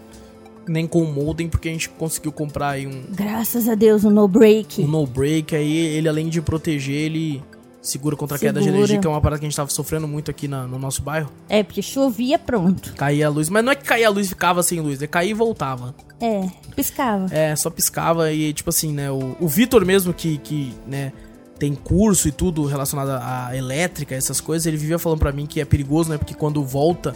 nem 0.67 0.87
com 0.87 1.03
o 1.03 1.13
modem, 1.13 1.49
porque 1.49 1.69
a 1.69 1.73
gente 1.73 1.89
conseguiu 1.89 2.33
comprar 2.33 2.71
aí 2.71 2.87
um, 2.87 3.03
Graças 3.11 3.69
a 3.69 3.75
Deus, 3.75 4.05
o 4.05 4.11
no 4.11 4.27
break. 4.29 4.83
o 4.83 4.87
no 4.89 5.07
break 5.07 5.55
aí, 5.55 5.77
ele 5.77 6.09
além 6.09 6.29
de 6.29 6.41
proteger, 6.41 6.95
ele 6.97 7.43
segura 7.83 8.17
contra 8.17 8.37
a 8.39 8.41
queda 8.41 8.61
de 8.63 8.69
energia, 8.69 8.99
que 8.99 9.07
é 9.07 9.11
uma 9.11 9.21
parada 9.21 9.39
que 9.39 9.45
a 9.45 9.49
gente 9.49 9.57
tava 9.57 9.69
sofrendo 9.69 10.09
muito 10.09 10.31
aqui 10.31 10.49
na- 10.49 10.67
no 10.67 10.79
nosso 10.79 11.03
bairro. 11.03 11.31
É, 11.51 11.63
porque 11.63 11.83
chovia 11.83 12.39
pronto. 12.39 12.95
Caía 12.97 13.27
a 13.27 13.31
luz, 13.31 13.51
mas 13.51 13.63
não 13.63 13.73
é 13.73 13.75
que 13.75 13.85
caía 13.85 14.07
a 14.07 14.11
luz 14.11 14.25
e 14.27 14.29
ficava 14.31 14.63
sem 14.63 14.81
luz, 14.81 15.03
é 15.03 15.07
caía 15.07 15.33
e 15.33 15.35
voltava. 15.35 15.95
É, 16.19 16.49
piscava. 16.75 17.27
É, 17.31 17.55
só 17.55 17.69
piscava 17.69 18.33
e 18.33 18.55
tipo 18.55 18.71
assim, 18.71 18.91
né, 18.91 19.11
o, 19.11 19.37
o 19.39 19.47
Vitor 19.47 19.85
mesmo 19.85 20.15
que, 20.15 20.39
que, 20.39 20.73
né, 20.87 21.13
tem 21.59 21.75
curso 21.75 22.27
e 22.27 22.33
tudo 22.33 22.65
relacionado 22.65 23.11
à 23.11 23.55
elétrica, 23.55 24.15
essas 24.15 24.41
coisas, 24.41 24.65
ele 24.65 24.79
vivia 24.79 24.99
falando 24.99 25.19
pra 25.19 25.31
mim 25.31 25.45
que 25.45 25.61
é 25.61 25.65
perigoso, 25.67 26.09
né, 26.09 26.17
porque 26.17 26.33
quando 26.33 26.65
volta, 26.65 27.15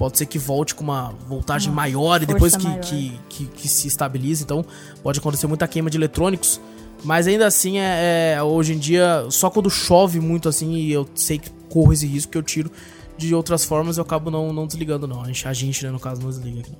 pode 0.00 0.16
ser 0.16 0.24
que 0.24 0.38
volte 0.38 0.74
com 0.74 0.82
uma 0.82 1.12
voltagem 1.28 1.70
maior 1.70 2.22
e 2.22 2.26
depois 2.26 2.56
que, 2.56 2.64
maior. 2.64 2.80
que, 2.80 3.20
que, 3.28 3.44
que 3.44 3.68
se 3.68 3.86
estabilize, 3.86 4.42
então 4.42 4.64
pode 5.02 5.18
acontecer 5.18 5.46
muita 5.46 5.68
queima 5.68 5.90
de 5.90 5.98
eletrônicos. 5.98 6.58
Mas 7.04 7.26
ainda 7.26 7.46
assim, 7.46 7.78
é, 7.78 8.32
é, 8.34 8.42
hoje 8.42 8.72
em 8.72 8.78
dia, 8.78 9.26
só 9.28 9.50
quando 9.50 9.68
chove 9.68 10.18
muito 10.18 10.48
assim, 10.48 10.72
e 10.72 10.90
eu 10.90 11.06
sei 11.14 11.38
que 11.38 11.50
corro 11.68 11.92
esse 11.92 12.06
risco 12.06 12.32
que 12.32 12.38
eu 12.38 12.42
tiro 12.42 12.70
de 13.18 13.34
outras 13.34 13.62
formas, 13.62 13.98
eu 13.98 14.02
acabo 14.02 14.30
não, 14.30 14.54
não 14.54 14.66
desligando, 14.66 15.06
não. 15.06 15.22
A 15.22 15.52
gente, 15.52 15.84
né, 15.84 15.90
no 15.90 16.00
caso, 16.00 16.22
não 16.22 16.30
desliga 16.30 16.60
aqui. 16.60 16.72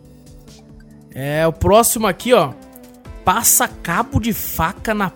É, 1.15 1.47
o 1.47 1.53
próximo 1.53 2.07
aqui, 2.07 2.33
ó. 2.33 2.55
Passa 3.23 3.69
cabo 3.69 4.19
de 4.19 4.33
faca 4.33 4.95
na, 4.95 5.13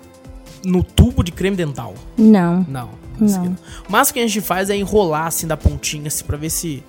no 0.62 0.84
tubo 0.84 1.24
de 1.24 1.32
creme 1.32 1.56
dental. 1.56 1.94
Não. 2.18 2.66
Não. 2.68 2.90
Não. 3.18 3.26
isso 3.26 3.38
aqui 3.38 3.48
não. 3.48 3.56
O 4.02 4.12
que 4.12 4.18
a 4.18 4.26
gente 4.26 4.42
faz 4.42 4.68
é 4.68 4.76
enrolar 4.76 5.26
assim 5.26 5.46
da 5.46 5.56
pontinha, 5.56 6.08
assim, 6.08 6.22
pra 6.22 6.36
ver 6.36 6.50
se, 6.50 6.84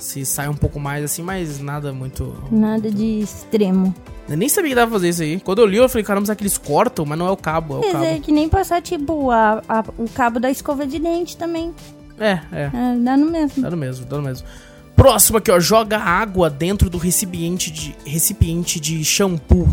se 0.00 0.24
sai 0.24 0.48
um 0.48 0.54
pouco 0.54 0.80
mais 0.80 1.04
assim, 1.04 1.22
mas 1.22 1.60
nada 1.60 1.92
muito. 1.92 2.34
Nada 2.50 2.90
de 2.90 3.20
extremo. 3.20 3.94
Eu 4.28 4.36
nem 4.36 4.48
sabia 4.48 4.70
que 4.70 4.74
dava 4.76 4.90
pra 4.90 4.98
fazer 4.98 5.08
isso 5.08 5.22
aí. 5.22 5.40
Quando 5.40 5.58
eu 5.60 5.66
li, 5.66 5.76
eu 5.76 5.88
falei, 5.88 6.04
caramba, 6.04 6.26
será 6.26 6.36
que 6.36 6.42
eles 6.42 6.56
cortam? 6.56 7.04
Mas 7.04 7.18
não 7.18 7.26
é 7.26 7.30
o 7.30 7.36
cabo, 7.36 7.74
é 7.74 7.78
o 7.78 7.80
Mas 7.80 7.92
cabo. 7.92 8.04
é 8.04 8.18
que 8.18 8.30
nem 8.32 8.48
passar, 8.48 8.80
tipo, 8.80 9.30
a, 9.30 9.62
a- 9.68 9.84
o 9.98 10.08
cabo 10.08 10.38
da 10.40 10.50
escova 10.50 10.86
de 10.86 10.98
dente 10.98 11.36
também. 11.36 11.74
É, 12.18 12.38
é. 12.52 12.70
É, 12.72 12.96
dá 13.02 13.16
no 13.16 13.30
mesmo. 13.30 13.62
Dá 13.62 13.70
no 13.70 13.76
mesmo, 13.76 14.06
dá 14.06 14.16
no 14.18 14.22
mesmo. 14.22 14.46
Próximo 14.94 15.38
aqui, 15.38 15.50
ó. 15.50 15.58
Joga 15.58 15.98
água 15.98 16.48
dentro 16.50 16.88
do 16.90 16.98
recipiente 16.98 17.70
de, 17.70 17.94
recipiente 18.04 18.78
de 18.78 19.02
shampoo. 19.04 19.68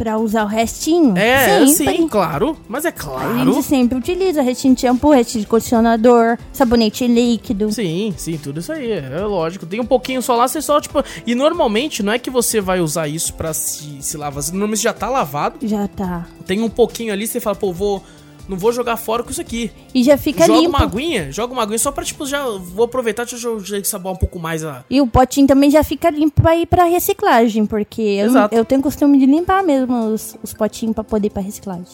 Pra 0.00 0.16
usar 0.16 0.44
o 0.44 0.46
restinho. 0.46 1.14
É, 1.14 1.66
sempre. 1.66 1.96
sim, 1.98 2.08
claro. 2.08 2.56
Mas 2.66 2.86
é 2.86 2.88
A 2.88 2.92
claro. 2.92 3.52
gente 3.52 3.62
sempre 3.62 3.98
utiliza 3.98 4.40
restinho 4.40 4.74
de 4.74 4.80
shampoo, 4.80 5.10
restinho 5.12 5.42
de 5.44 5.46
condicionador, 5.46 6.38
sabonete 6.54 7.06
líquido. 7.06 7.70
Sim, 7.70 8.14
sim, 8.16 8.38
tudo 8.38 8.60
isso 8.60 8.72
aí, 8.72 8.92
é 8.92 9.20
lógico. 9.20 9.66
Tem 9.66 9.78
um 9.78 9.84
pouquinho 9.84 10.22
só 10.22 10.34
lá, 10.36 10.48
você 10.48 10.62
só, 10.62 10.80
tipo. 10.80 11.04
E 11.26 11.34
normalmente 11.34 12.02
não 12.02 12.14
é 12.14 12.18
que 12.18 12.30
você 12.30 12.62
vai 12.62 12.80
usar 12.80 13.08
isso 13.08 13.34
pra 13.34 13.52
se, 13.52 13.98
se 14.00 14.16
lavar. 14.16 14.42
Normalmente 14.44 14.82
já 14.82 14.94
tá 14.94 15.10
lavado. 15.10 15.58
Já 15.68 15.86
tá. 15.86 16.26
Tem 16.46 16.62
um 16.62 16.70
pouquinho 16.70 17.12
ali, 17.12 17.26
você 17.26 17.38
fala, 17.38 17.54
pô, 17.56 17.70
vou. 17.70 18.02
Não 18.50 18.56
vou 18.58 18.72
jogar 18.72 18.96
fora 18.96 19.22
com 19.22 19.30
isso 19.30 19.40
aqui. 19.40 19.70
E 19.94 20.02
já 20.02 20.18
fica 20.18 20.44
joga 20.44 20.58
limpo. 20.58 20.76
uma 20.76 20.82
aguinha, 20.84 21.30
joga 21.30 21.52
uma 21.52 21.62
aguinha 21.62 21.78
só 21.78 21.92
pra, 21.92 22.02
tipo, 22.04 22.26
já 22.26 22.44
vou 22.48 22.86
aproveitar, 22.86 23.24
deixa 23.24 23.46
eu 23.46 23.60
já 23.60 23.82
saboar 23.84 24.12
um 24.12 24.18
pouco 24.18 24.40
mais 24.40 24.64
a. 24.64 24.84
E 24.90 25.00
o 25.00 25.06
potinho 25.06 25.46
também 25.46 25.70
já 25.70 25.84
fica 25.84 26.10
limpo 26.10 26.42
pra 26.42 26.56
ir 26.56 26.66
pra 26.66 26.82
reciclagem, 26.82 27.64
porque 27.64 28.02
eu, 28.02 28.32
eu 28.50 28.64
tenho 28.64 28.82
costume 28.82 29.18
de 29.20 29.26
limpar 29.26 29.62
mesmo 29.62 29.96
os, 30.12 30.36
os 30.42 30.52
potinhos 30.52 30.96
pra 30.96 31.04
poder 31.04 31.28
ir 31.28 31.30
pra 31.30 31.40
reciclagem. 31.40 31.84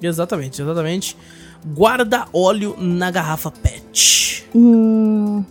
Exatamente, 0.00 0.62
exatamente. 0.62 1.16
Guarda 1.64 2.26
óleo 2.32 2.76
na 2.78 3.10
garrafa 3.10 3.50
PET. 3.50 4.46
Hum, 4.54 5.44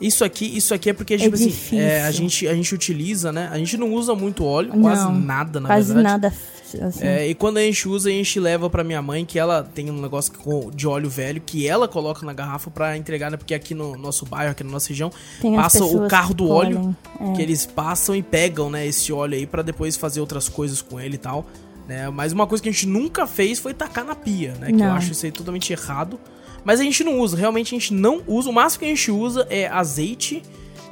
Isso 0.00 0.24
aqui, 0.24 0.56
isso 0.56 0.72
aqui 0.72 0.88
é 0.88 0.92
porque, 0.94 1.18
tipo 1.18 1.34
assim, 1.34 1.48
difícil. 1.48 1.78
é, 1.80 2.02
a, 2.04 2.10
gente, 2.10 2.48
a 2.48 2.54
gente 2.54 2.74
utiliza, 2.74 3.30
né? 3.30 3.48
A 3.52 3.58
gente 3.58 3.76
não 3.76 3.92
usa 3.92 4.14
muito 4.14 4.42
óleo, 4.44 4.72
quase 4.80 5.04
Não, 5.04 5.14
nada, 5.14 5.60
na 5.60 5.66
quase 5.68 5.92
verdade. 5.92 6.22
nada. 6.22 6.34
Assim. 6.78 7.04
É, 7.06 7.26
e 7.28 7.34
quando 7.34 7.56
a 7.58 7.62
gente 7.62 7.88
usa, 7.88 8.08
a 8.08 8.12
gente 8.12 8.38
leva 8.38 8.68
pra 8.68 8.84
minha 8.84 9.00
mãe, 9.00 9.24
que 9.24 9.38
ela 9.38 9.62
tem 9.62 9.90
um 9.90 10.00
negócio 10.00 10.32
de 10.74 10.86
óleo 10.86 11.08
velho, 11.08 11.40
que 11.40 11.66
ela 11.66 11.88
coloca 11.88 12.24
na 12.26 12.32
garrafa 12.32 12.70
pra 12.70 12.96
entregar, 12.96 13.30
né? 13.30 13.36
Porque 13.36 13.54
aqui 13.54 13.74
no 13.74 13.96
nosso 13.96 14.26
bairro, 14.26 14.52
aqui 14.52 14.62
na 14.62 14.70
nossa 14.70 14.88
região, 14.88 15.10
Tem 15.40 15.56
as 15.56 15.62
passa 15.62 15.84
o 15.84 16.06
carro 16.08 16.34
do 16.34 16.48
óleo, 16.48 16.94
é. 17.20 17.32
que 17.32 17.42
eles 17.42 17.64
passam 17.66 18.14
e 18.14 18.22
pegam, 18.22 18.70
né, 18.70 18.86
esse 18.86 19.12
óleo 19.12 19.34
aí 19.34 19.46
pra 19.46 19.62
depois 19.62 19.96
fazer 19.96 20.20
outras 20.20 20.48
coisas 20.48 20.82
com 20.82 21.00
ele 21.00 21.14
e 21.14 21.18
tal. 21.18 21.46
Né? 21.88 22.08
Mas 22.10 22.32
uma 22.32 22.46
coisa 22.46 22.62
que 22.62 22.68
a 22.68 22.72
gente 22.72 22.86
nunca 22.86 23.26
fez 23.26 23.58
foi 23.58 23.74
tacar 23.74 24.04
na 24.04 24.14
pia, 24.14 24.52
né? 24.60 24.68
Que 24.68 24.74
eu 24.74 24.78
Não. 24.78 24.94
acho 24.94 25.12
isso 25.12 25.26
aí 25.26 25.32
totalmente 25.32 25.72
errado. 25.72 26.20
Mas 26.64 26.78
a 26.78 26.82
gente 26.84 27.02
não 27.02 27.18
usa, 27.18 27.36
realmente 27.36 27.74
a 27.74 27.78
gente 27.78 27.92
não 27.94 28.22
usa. 28.26 28.50
O 28.50 28.52
máximo 28.52 28.80
que 28.80 28.84
a 28.86 28.88
gente 28.94 29.10
usa 29.10 29.46
é 29.50 29.66
azeite 29.66 30.42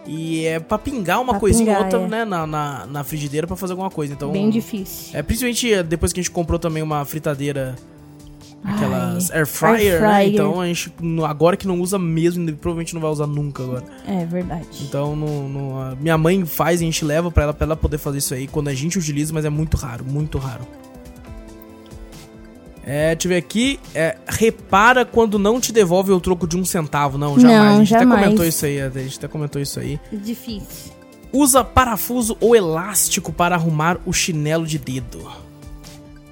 e 0.08 0.44
é 0.46 0.58
pra 0.58 0.78
pingar 0.78 1.20
uma 1.20 1.34
Pra 1.34 1.40
coisinha 1.40 1.78
ou 1.78 1.84
pingar, 1.84 2.00
outra, 2.00 2.16
é. 2.16 2.18
né, 2.20 2.24
na, 2.24 2.46
na, 2.46 2.86
na 2.86 3.04
frigideira 3.04 3.46
pra 3.46 3.56
fazer 3.56 3.74
alguma 3.74 3.90
coisa. 3.90 4.12
Então, 4.14 4.32
Bem 4.32 4.48
difícil. 4.50 5.16
é, 5.16 5.22
principalmente 5.22 5.82
depois 5.84 6.12
que 6.12 6.20
a 6.20 6.22
gente 6.22 6.30
comprou 6.32 6.58
também 6.58 6.82
uma 6.82 7.04
fritadeira 7.04 7.76
aquelas 8.64 9.30
Ai, 9.30 9.36
air 9.38 9.46
fryer, 9.46 9.92
air 9.94 10.00
né? 10.02 10.26
Então 10.28 10.60
a 10.60 10.66
gente, 10.66 10.92
agora 11.26 11.56
que 11.56 11.66
não 11.66 11.80
usa 11.80 11.98
mesmo, 11.98 12.44
provavelmente 12.56 12.94
não 12.94 13.00
vai 13.00 13.10
usar 13.10 13.26
nunca 13.26 13.62
agora. 13.62 13.84
É 14.06 14.24
verdade. 14.24 14.66
Então, 14.82 15.14
no, 15.14 15.48
no- 15.48 15.96
minha 16.00 16.18
mãe 16.18 16.44
faz 16.44 16.80
e 16.80 16.84
a 16.84 16.86
gente 16.86 17.04
leva 17.04 17.30
pra 17.30 17.44
ela, 17.44 17.54
pra 17.54 17.64
ela 17.66 17.76
poder 17.76 17.98
fazer 17.98 18.18
isso 18.18 18.34
aí 18.34 18.46
quando 18.48 18.68
a 18.68 18.74
gente 18.74 18.98
utiliza, 18.98 19.32
mas 19.32 19.44
é 19.44 19.50
muito 19.50 19.76
raro, 19.76 20.04
muito 20.04 20.38
raro. 20.38 20.66
É, 22.90 23.14
deixa 23.14 23.26
eu 23.26 23.28
ver 23.28 23.36
aqui. 23.36 23.78
É, 23.94 24.16
repara 24.26 25.04
quando 25.04 25.38
não 25.38 25.60
te 25.60 25.72
devolve 25.72 26.10
o 26.10 26.18
troco 26.18 26.46
de 26.46 26.56
um 26.56 26.64
centavo. 26.64 27.18
Não, 27.18 27.38
jamais. 27.38 27.58
Não, 27.58 27.74
a 27.74 27.78
gente 27.80 27.88
jamais. 27.90 28.10
até 28.10 28.20
comentou 28.24 28.46
isso 28.46 28.64
aí. 28.64 28.80
A 28.80 28.88
gente 28.88 29.18
até 29.18 29.28
comentou 29.28 29.60
isso 29.60 29.78
aí. 29.78 30.00
Difícil. 30.10 30.92
Usa 31.30 31.62
parafuso 31.62 32.34
ou 32.40 32.56
elástico 32.56 33.30
para 33.30 33.54
arrumar 33.54 33.98
o 34.06 34.12
chinelo 34.14 34.66
de 34.66 34.78
dedo. 34.78 35.30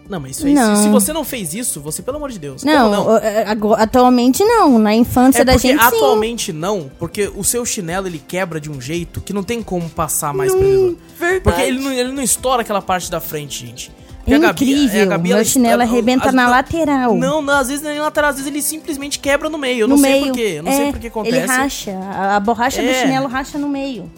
Não, 0.09 0.21
mas 0.21 0.37
isso 0.37 0.47
aí, 0.47 0.57
se, 0.57 0.63
Não. 0.63 0.77
se 0.77 0.89
você 0.89 1.13
não 1.13 1.25
fez 1.25 1.53
isso, 1.53 1.81
você, 1.81 2.01
pelo 2.01 2.17
amor 2.17 2.31
de 2.31 2.39
Deus. 2.39 2.63
Não, 2.63 2.91
não? 2.91 3.17
é, 3.19 3.45
atualmente 3.77 4.43
não. 4.45 4.79
Na 4.79 4.95
infância 4.95 5.43
É 5.43 5.45
da 5.45 5.57
gente 5.59 5.79
sim. 5.79 5.87
atualmente 5.87 6.53
não, 6.53 6.91
porque 6.99 7.31
o 7.35 7.43
seu 7.43 7.67
chinelo 7.67 8.07
ele 8.07 8.23
quebra 8.27 8.61
de 8.61 8.71
um 8.71 8.81
jeito 8.81 9.21
que 9.21 9.33
não 9.33 9.43
tem 9.43 9.63
como 9.63 9.91
passar 9.91 10.33
mais 10.33 10.55
prendedor. 10.55 10.97
verdade. 11.19 11.41
Porque 11.41 11.61
ele 11.61 11.81
não, 11.81 11.93
ele 11.93 12.13
não 12.13 12.23
estoura 12.23 12.63
aquela 12.63 12.81
parte 12.81 13.11
da 13.11 13.21
frente, 13.21 13.67
gente. 13.67 13.91
E 14.27 14.33
É 14.33 14.37
a 14.37 14.39
Gabi- 14.41 14.65
incrível. 14.65 14.99
é, 14.99 15.03
a 15.03 15.07
Gabi, 15.07 15.29
Meu 15.29 15.37
ela- 15.37 15.45
chinelo 15.45 15.83
ela- 15.83 15.85
arrebenta 15.91 16.33
na 16.33 16.49
lateral. 16.49 17.15
Não, 17.17 17.41
não, 17.41 17.55
às 17.55 17.69
vezes 17.69 17.85
é 17.85 17.91
nem 17.91 18.01
lateral, 18.01 18.31
às 18.31 18.37
vezes 18.37 18.51
ele 18.51 18.61
simplesmente 18.61 19.19
quebra 19.21 19.49
no 19.49 19.57
meio. 19.57 19.81
Eu 19.83 19.89
no 19.89 19.95
não 19.95 20.03
sei 20.03 20.13
meio. 20.13 20.27
porquê, 20.27 20.55
eu 20.59 20.63
não 20.65 20.73
é, 20.73 20.77
sei 20.77 20.93
por 20.93 21.01
que 21.01 21.07
acontece. 21.07 21.37
Ele 21.37 21.47
racha. 21.47 21.93
A, 21.97 22.37
a 22.37 22.41
borracha 22.41 22.83
do 22.83 22.89
É. 22.89 23.03
chinelo 23.03 23.29
racha 23.29 23.57
no 23.57 23.69
meio. 23.69 24.11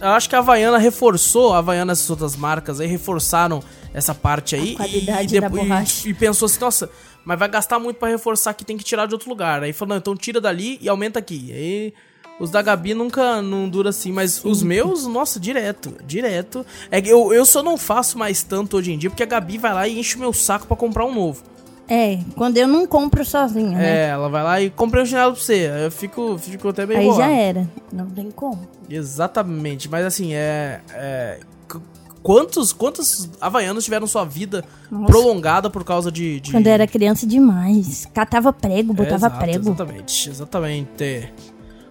Eu 0.00 0.08
acho 0.08 0.28
que 0.28 0.36
a 0.36 0.40
Havaiana 0.40 0.76
reforçou, 0.76 1.54
a 1.54 1.58
Havaiana 1.58 1.92
essas 1.92 2.10
outras 2.10 2.36
marcas 2.36 2.78
aí 2.78 2.86
reforçaram 2.86 3.62
essa 3.94 4.14
parte 4.14 4.54
aí. 4.54 4.76
qualidade 4.76 5.34
e, 5.36 5.40
da 5.40 5.48
borracha. 5.48 6.06
E, 6.06 6.10
e 6.10 6.14
pensou 6.14 6.44
assim, 6.44 6.60
nossa, 6.60 6.90
mas 7.24 7.38
vai 7.38 7.48
gastar 7.48 7.78
muito 7.78 7.96
pra 7.96 8.08
reforçar 8.08 8.50
aqui, 8.50 8.66
tem 8.66 8.76
que 8.76 8.84
tirar 8.84 9.06
de 9.06 9.14
outro 9.14 9.30
lugar. 9.30 9.62
Aí 9.62 9.72
falou, 9.72 9.90
não, 9.90 9.96
então 9.96 10.14
tira 10.14 10.42
dali 10.42 10.78
e 10.82 10.88
aumenta 10.90 11.18
aqui. 11.18 11.50
Aí 11.52 11.94
os 12.40 12.50
da 12.50 12.60
Gabi 12.62 12.94
nunca 12.94 13.40
não 13.40 13.68
dura 13.68 13.90
assim, 13.90 14.10
mas 14.12 14.44
os 14.44 14.62
meus, 14.62 15.06
nossa, 15.06 15.38
direto, 15.38 15.94
direto. 16.06 16.64
É 16.90 17.00
que 17.00 17.08
eu, 17.08 17.32
eu 17.32 17.44
só 17.46 17.62
não 17.62 17.76
faço 17.78 18.18
mais 18.18 18.42
tanto 18.42 18.76
hoje 18.76 18.92
em 18.92 18.98
dia, 18.98 19.08
porque 19.10 19.22
a 19.22 19.26
Gabi 19.26 19.56
vai 19.58 19.72
lá 19.72 19.86
e 19.88 19.98
enche 19.98 20.16
o 20.16 20.20
meu 20.20 20.32
saco 20.32 20.66
pra 20.66 20.76
comprar 20.76 21.04
um 21.06 21.14
novo. 21.14 21.42
É, 21.86 22.18
quando 22.34 22.56
eu 22.56 22.66
não 22.66 22.86
compro 22.86 23.22
sozinha, 23.26 23.76
né? 23.76 24.06
É, 24.06 24.08
ela 24.08 24.28
vai 24.30 24.42
lá 24.42 24.60
e 24.60 24.70
comprei 24.70 25.02
um 25.02 25.06
chinelo 25.06 25.32
pra 25.34 25.42
você. 25.42 25.70
Eu 25.84 25.90
fico, 25.90 26.38
fico 26.38 26.68
até 26.68 26.86
meio 26.86 26.98
Aí 26.98 27.16
já 27.16 27.28
era. 27.30 27.68
Não 27.92 28.06
tem 28.06 28.30
como. 28.30 28.66
Exatamente, 28.88 29.88
mas 29.88 30.04
assim, 30.06 30.32
é. 30.34 30.80
é, 30.94 31.40
qu- 31.68 31.82
quantos, 32.22 32.72
quantos 32.72 33.28
havaianos 33.38 33.84
tiveram 33.84 34.06
sua 34.06 34.24
vida 34.24 34.64
Nossa. 34.90 35.06
prolongada 35.12 35.68
por 35.68 35.84
causa 35.84 36.10
de. 36.10 36.40
de... 36.40 36.52
Quando 36.52 36.66
eu 36.66 36.72
era 36.72 36.86
criança 36.86 37.26
demais. 37.26 38.06
Catava 38.14 38.50
prego, 38.50 38.92
É, 38.92 38.96
botava 38.96 39.16
exato, 39.16 39.38
prego. 39.38 39.68
Exatamente, 39.68 40.30
exatamente. 40.30 41.32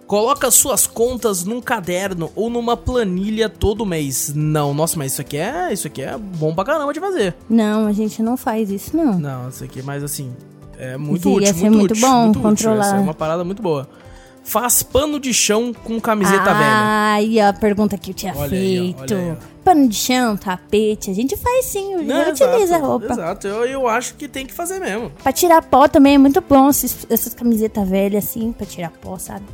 Coloca 0.06 0.50
suas 0.50 0.86
contas 0.86 1.44
num 1.44 1.60
caderno 1.62 2.30
ou 2.36 2.50
numa 2.50 2.76
planilha 2.76 3.48
todo 3.48 3.86
mês. 3.86 4.32
Não, 4.34 4.74
nossa, 4.74 4.98
mas 4.98 5.12
isso 5.12 5.20
aqui 5.22 5.36
é. 5.38 5.72
Isso 5.72 5.86
aqui 5.86 6.02
é 6.02 6.16
bom 6.18 6.54
pra 6.54 6.62
caramba 6.64 6.92
de 6.92 7.00
fazer. 7.00 7.34
Não, 7.48 7.86
a 7.86 7.92
gente 7.92 8.22
não 8.22 8.36
faz 8.36 8.70
isso, 8.70 8.94
não. 8.96 9.18
Não, 9.18 9.48
isso 9.48 9.64
aqui, 9.64 9.82
mas 9.82 10.02
assim. 10.04 10.32
É 10.78 10.96
muito 10.96 11.30
útil, 11.32 11.54
muito, 11.56 11.70
muito 11.78 11.90
útil. 11.92 12.06
bom 12.08 12.24
muito 12.24 12.30
útil. 12.38 12.42
controlar. 12.50 12.86
Essa 12.86 12.96
é 12.96 13.00
uma 13.00 13.14
parada 13.14 13.44
muito 13.44 13.62
boa. 13.62 13.88
Faz 14.42 14.82
pano 14.82 15.18
de 15.18 15.32
chão 15.32 15.72
com 15.72 15.98
camiseta 15.98 16.44
velha. 16.44 16.54
Ah, 16.66 17.12
aí 17.14 17.40
a 17.40 17.52
pergunta 17.54 17.96
que 17.96 18.10
eu 18.10 18.14
tinha 18.14 18.34
Olha 18.36 18.58
aí, 18.58 18.94
ó, 18.94 18.98
feito. 18.98 19.14
aí, 19.14 19.34
Pano 19.64 19.88
de 19.88 19.96
chão, 19.96 20.36
tapete, 20.36 21.10
a 21.10 21.14
gente 21.14 21.34
faz 21.38 21.64
sim, 21.64 21.94
utilizo 21.96 22.74
a 22.74 22.76
roupa. 22.78 23.10
Exato, 23.10 23.46
eu, 23.48 23.64
eu 23.64 23.88
acho 23.88 24.14
que 24.16 24.28
tem 24.28 24.44
que 24.44 24.52
fazer 24.52 24.78
mesmo. 24.80 25.10
Pra 25.22 25.32
tirar 25.32 25.62
pó 25.62 25.88
também 25.88 26.16
é 26.16 26.18
muito 26.18 26.42
bom, 26.46 26.68
esses- 26.68 27.06
essas 27.08 27.32
camisetas 27.32 27.88
velhas 27.88 28.24
assim, 28.24 28.52
pra 28.52 28.66
tirar 28.66 28.90
pó, 28.90 29.16
sabe? 29.16 29.44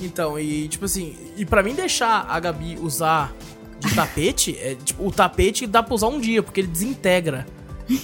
Então, 0.00 0.38
e 0.38 0.68
tipo 0.68 0.84
assim, 0.84 1.16
e 1.36 1.44
pra 1.44 1.62
mim 1.62 1.74
deixar 1.74 2.26
a 2.28 2.38
Gabi 2.38 2.78
usar 2.80 3.32
de 3.78 3.94
tapete, 3.94 4.56
é, 4.60 4.74
tipo, 4.74 5.06
o 5.06 5.10
tapete 5.10 5.66
dá 5.66 5.82
pra 5.82 5.94
usar 5.94 6.08
um 6.08 6.20
dia, 6.20 6.42
porque 6.42 6.60
ele 6.60 6.68
desintegra. 6.68 7.46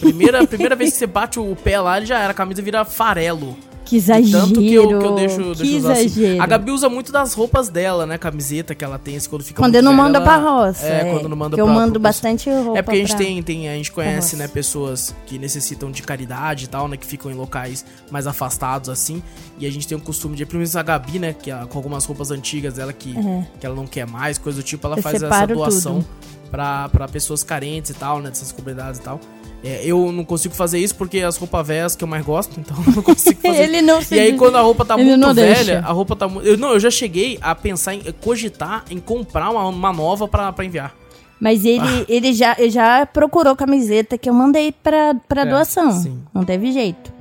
Primeira, 0.00 0.46
primeira 0.46 0.74
vez 0.74 0.92
que 0.92 0.98
você 0.98 1.06
bate 1.06 1.38
o 1.38 1.54
pé 1.56 1.78
lá, 1.80 1.96
ele 1.98 2.06
já 2.06 2.18
era, 2.18 2.30
a 2.30 2.34
camisa 2.34 2.62
vira 2.62 2.84
farelo. 2.84 3.56
Que 3.84 3.90
De 3.90 3.96
exagero. 3.96 4.46
Tanto 4.46 4.60
que 4.60 4.74
eu, 4.74 4.88
que 4.88 4.94
eu 4.94 5.14
deixo, 5.14 5.36
que 5.36 5.54
deixo 5.62 5.76
usar 5.76 5.92
assim. 5.92 6.04
exagero. 6.06 6.42
A 6.42 6.46
Gabi 6.46 6.70
usa 6.70 6.88
muito 6.88 7.12
das 7.12 7.34
roupas 7.34 7.68
dela, 7.68 8.06
né? 8.06 8.16
Camiseta 8.16 8.74
que 8.74 8.82
ela 8.84 8.98
tem, 8.98 9.16
assim, 9.16 9.28
quando 9.28 9.42
fica 9.44 9.62
Quando 9.62 9.74
eu 9.74 9.82
não 9.82 9.90
velha, 9.92 10.02
mando 10.02 10.16
ela- 10.16 10.24
pra 10.24 10.36
roça. 10.38 10.86
É, 10.86 11.12
quando 11.12 11.28
não 11.28 11.36
manda 11.36 11.54
que 11.54 11.60
eu 11.60 11.66
pra- 11.66 11.74
mando 11.74 11.92
pro- 11.92 12.00
bastante 12.00 12.48
roupa 12.50 12.78
É 12.78 12.82
porque 12.82 12.96
a 12.96 13.00
gente 13.00 13.08
pra- 13.14 13.18
tem, 13.18 13.42
tem, 13.42 13.68
a 13.68 13.74
gente 13.74 13.92
conhece, 13.92 14.36
né, 14.36 14.48
pessoas 14.48 15.14
que 15.26 15.38
necessitam 15.38 15.90
de 15.90 16.02
caridade 16.02 16.64
e 16.64 16.68
tal, 16.68 16.88
né, 16.88 16.96
que 16.96 17.06
ficam 17.06 17.30
em 17.30 17.34
locais 17.34 17.84
mais 18.10 18.26
afastados, 18.26 18.88
assim, 18.88 19.22
e 19.58 19.66
a 19.66 19.70
gente 19.70 19.86
tem 19.86 19.96
o 19.98 20.00
costume 20.00 20.34
de, 20.34 20.46
pelo 20.46 20.58
menos 20.60 20.74
a 20.76 20.82
Gabi, 20.82 21.18
né, 21.18 21.34
que 21.34 21.50
ela- 21.50 21.66
com 21.66 21.76
algumas 21.78 22.04
roupas 22.06 22.30
antigas 22.30 22.74
dela 22.74 22.92
que, 22.92 23.16
É. 23.18 23.46
que 23.60 23.66
ela 23.66 23.74
não 23.76 23.86
quer 23.86 24.06
mais, 24.06 24.38
coisa 24.38 24.60
do 24.60 24.64
tipo, 24.64 24.86
ela 24.86 24.96
Eu 24.96 25.02
faz 25.02 25.22
essa 25.22 25.46
doação 25.46 25.96
tudo. 25.96 26.06
pra, 26.50 26.88
pra 26.88 27.06
pessoas 27.06 27.42
carentes 27.44 27.90
e 27.90 27.94
tal, 27.94 28.20
né, 28.20 28.30
dessas 28.30 28.50
comunidades 28.50 28.98
e 28.98 29.02
tal. 29.02 29.20
É, 29.66 29.80
eu 29.82 30.12
não 30.12 30.24
consigo 30.24 30.54
fazer 30.54 30.78
isso 30.78 30.94
porque 30.94 31.20
as 31.20 31.38
roupas 31.38 31.66
velhas 31.66 31.96
que 31.96 32.04
eu 32.04 32.08
mais 32.08 32.22
gosto, 32.24 32.60
então 32.60 32.76
eu 32.86 32.92
não 32.96 33.02
consigo 33.02 33.40
fazer 33.40 33.62
Ele 33.62 33.80
não 33.80 34.02
se 34.02 34.14
E 34.14 34.20
aí 34.20 34.36
quando 34.36 34.56
a 34.56 34.60
roupa 34.60 34.84
tá 34.84 34.94
muito 34.98 35.34
velha, 35.34 35.54
deixa. 35.54 35.78
a 35.78 35.90
roupa 35.90 36.14
tá 36.14 36.28
muito... 36.28 36.46
Eu, 36.46 36.58
não, 36.58 36.72
eu 36.74 36.80
já 36.80 36.90
cheguei 36.90 37.38
a 37.40 37.54
pensar 37.54 37.94
em 37.94 38.02
cogitar 38.20 38.84
em 38.90 38.98
comprar 38.98 39.48
uma, 39.50 39.66
uma 39.66 39.92
nova 39.92 40.28
pra, 40.28 40.52
pra 40.52 40.64
enviar. 40.66 40.94
Mas 41.40 41.64
ele, 41.64 41.80
Ah. 41.80 42.04
ele, 42.08 42.32
já, 42.34 42.54
já 42.68 43.06
procurou 43.06 43.56
camiseta 43.56 44.16
que 44.18 44.28
eu 44.28 44.34
mandei 44.34 44.70
pra, 44.70 45.14
pra 45.28 45.42
É, 45.42 45.46
doação. 45.46 45.90
sim. 45.92 46.22
Não 46.32 46.44
teve 46.44 46.70
jeito. 46.70 47.12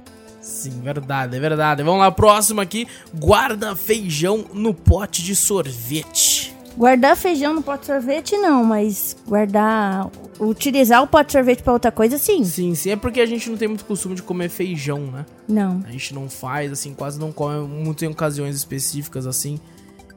Sim, 0.42 0.82
verdade, 0.84 1.38
é 1.38 1.40
verdade. 1.40 1.82
Vamos 1.84 2.02
lá, 2.02 2.12
próximo 2.12 2.60
aqui. 2.60 2.86
Guarda 3.14 3.74
feijão 3.78 4.44
no 4.54 4.74
pote 4.74 5.24
de 5.24 5.34
sorvete. 5.36 6.53
Guardar 6.76 7.16
feijão 7.16 7.54
no 7.54 7.62
pote 7.62 7.82
de 7.82 7.86
sorvete, 7.88 8.36
não, 8.38 8.64
mas 8.64 9.16
guardar. 9.28 10.10
Utilizar 10.40 11.04
o 11.04 11.08
pote 11.08 11.28
de 11.28 11.32
sorvete 11.34 11.62
pra 11.62 11.74
outra 11.74 11.92
coisa, 11.92 12.18
sim. 12.18 12.44
Sim, 12.44 12.74
sim, 12.74 12.90
é 12.90 12.96
porque 12.96 13.22
a 13.22 13.26
gente 13.26 13.48
não 13.50 13.58
tem 13.58 13.68
muito 13.68 13.86
costume 13.86 14.16
de 14.16 14.24
comer 14.24 14.50
feijão, 14.50 15.00
né? 15.02 15.26
Não. 15.48 15.84
A 15.88 15.92
gente 15.92 16.14
não 16.16 16.28
faz, 16.28 16.72
assim, 16.72 16.94
quase 16.94 17.20
não 17.20 17.32
come, 17.32 17.68
muito 17.68 18.04
em 18.04 18.08
ocasiões 18.08 18.56
específicas, 18.56 19.28
assim. 19.28 19.60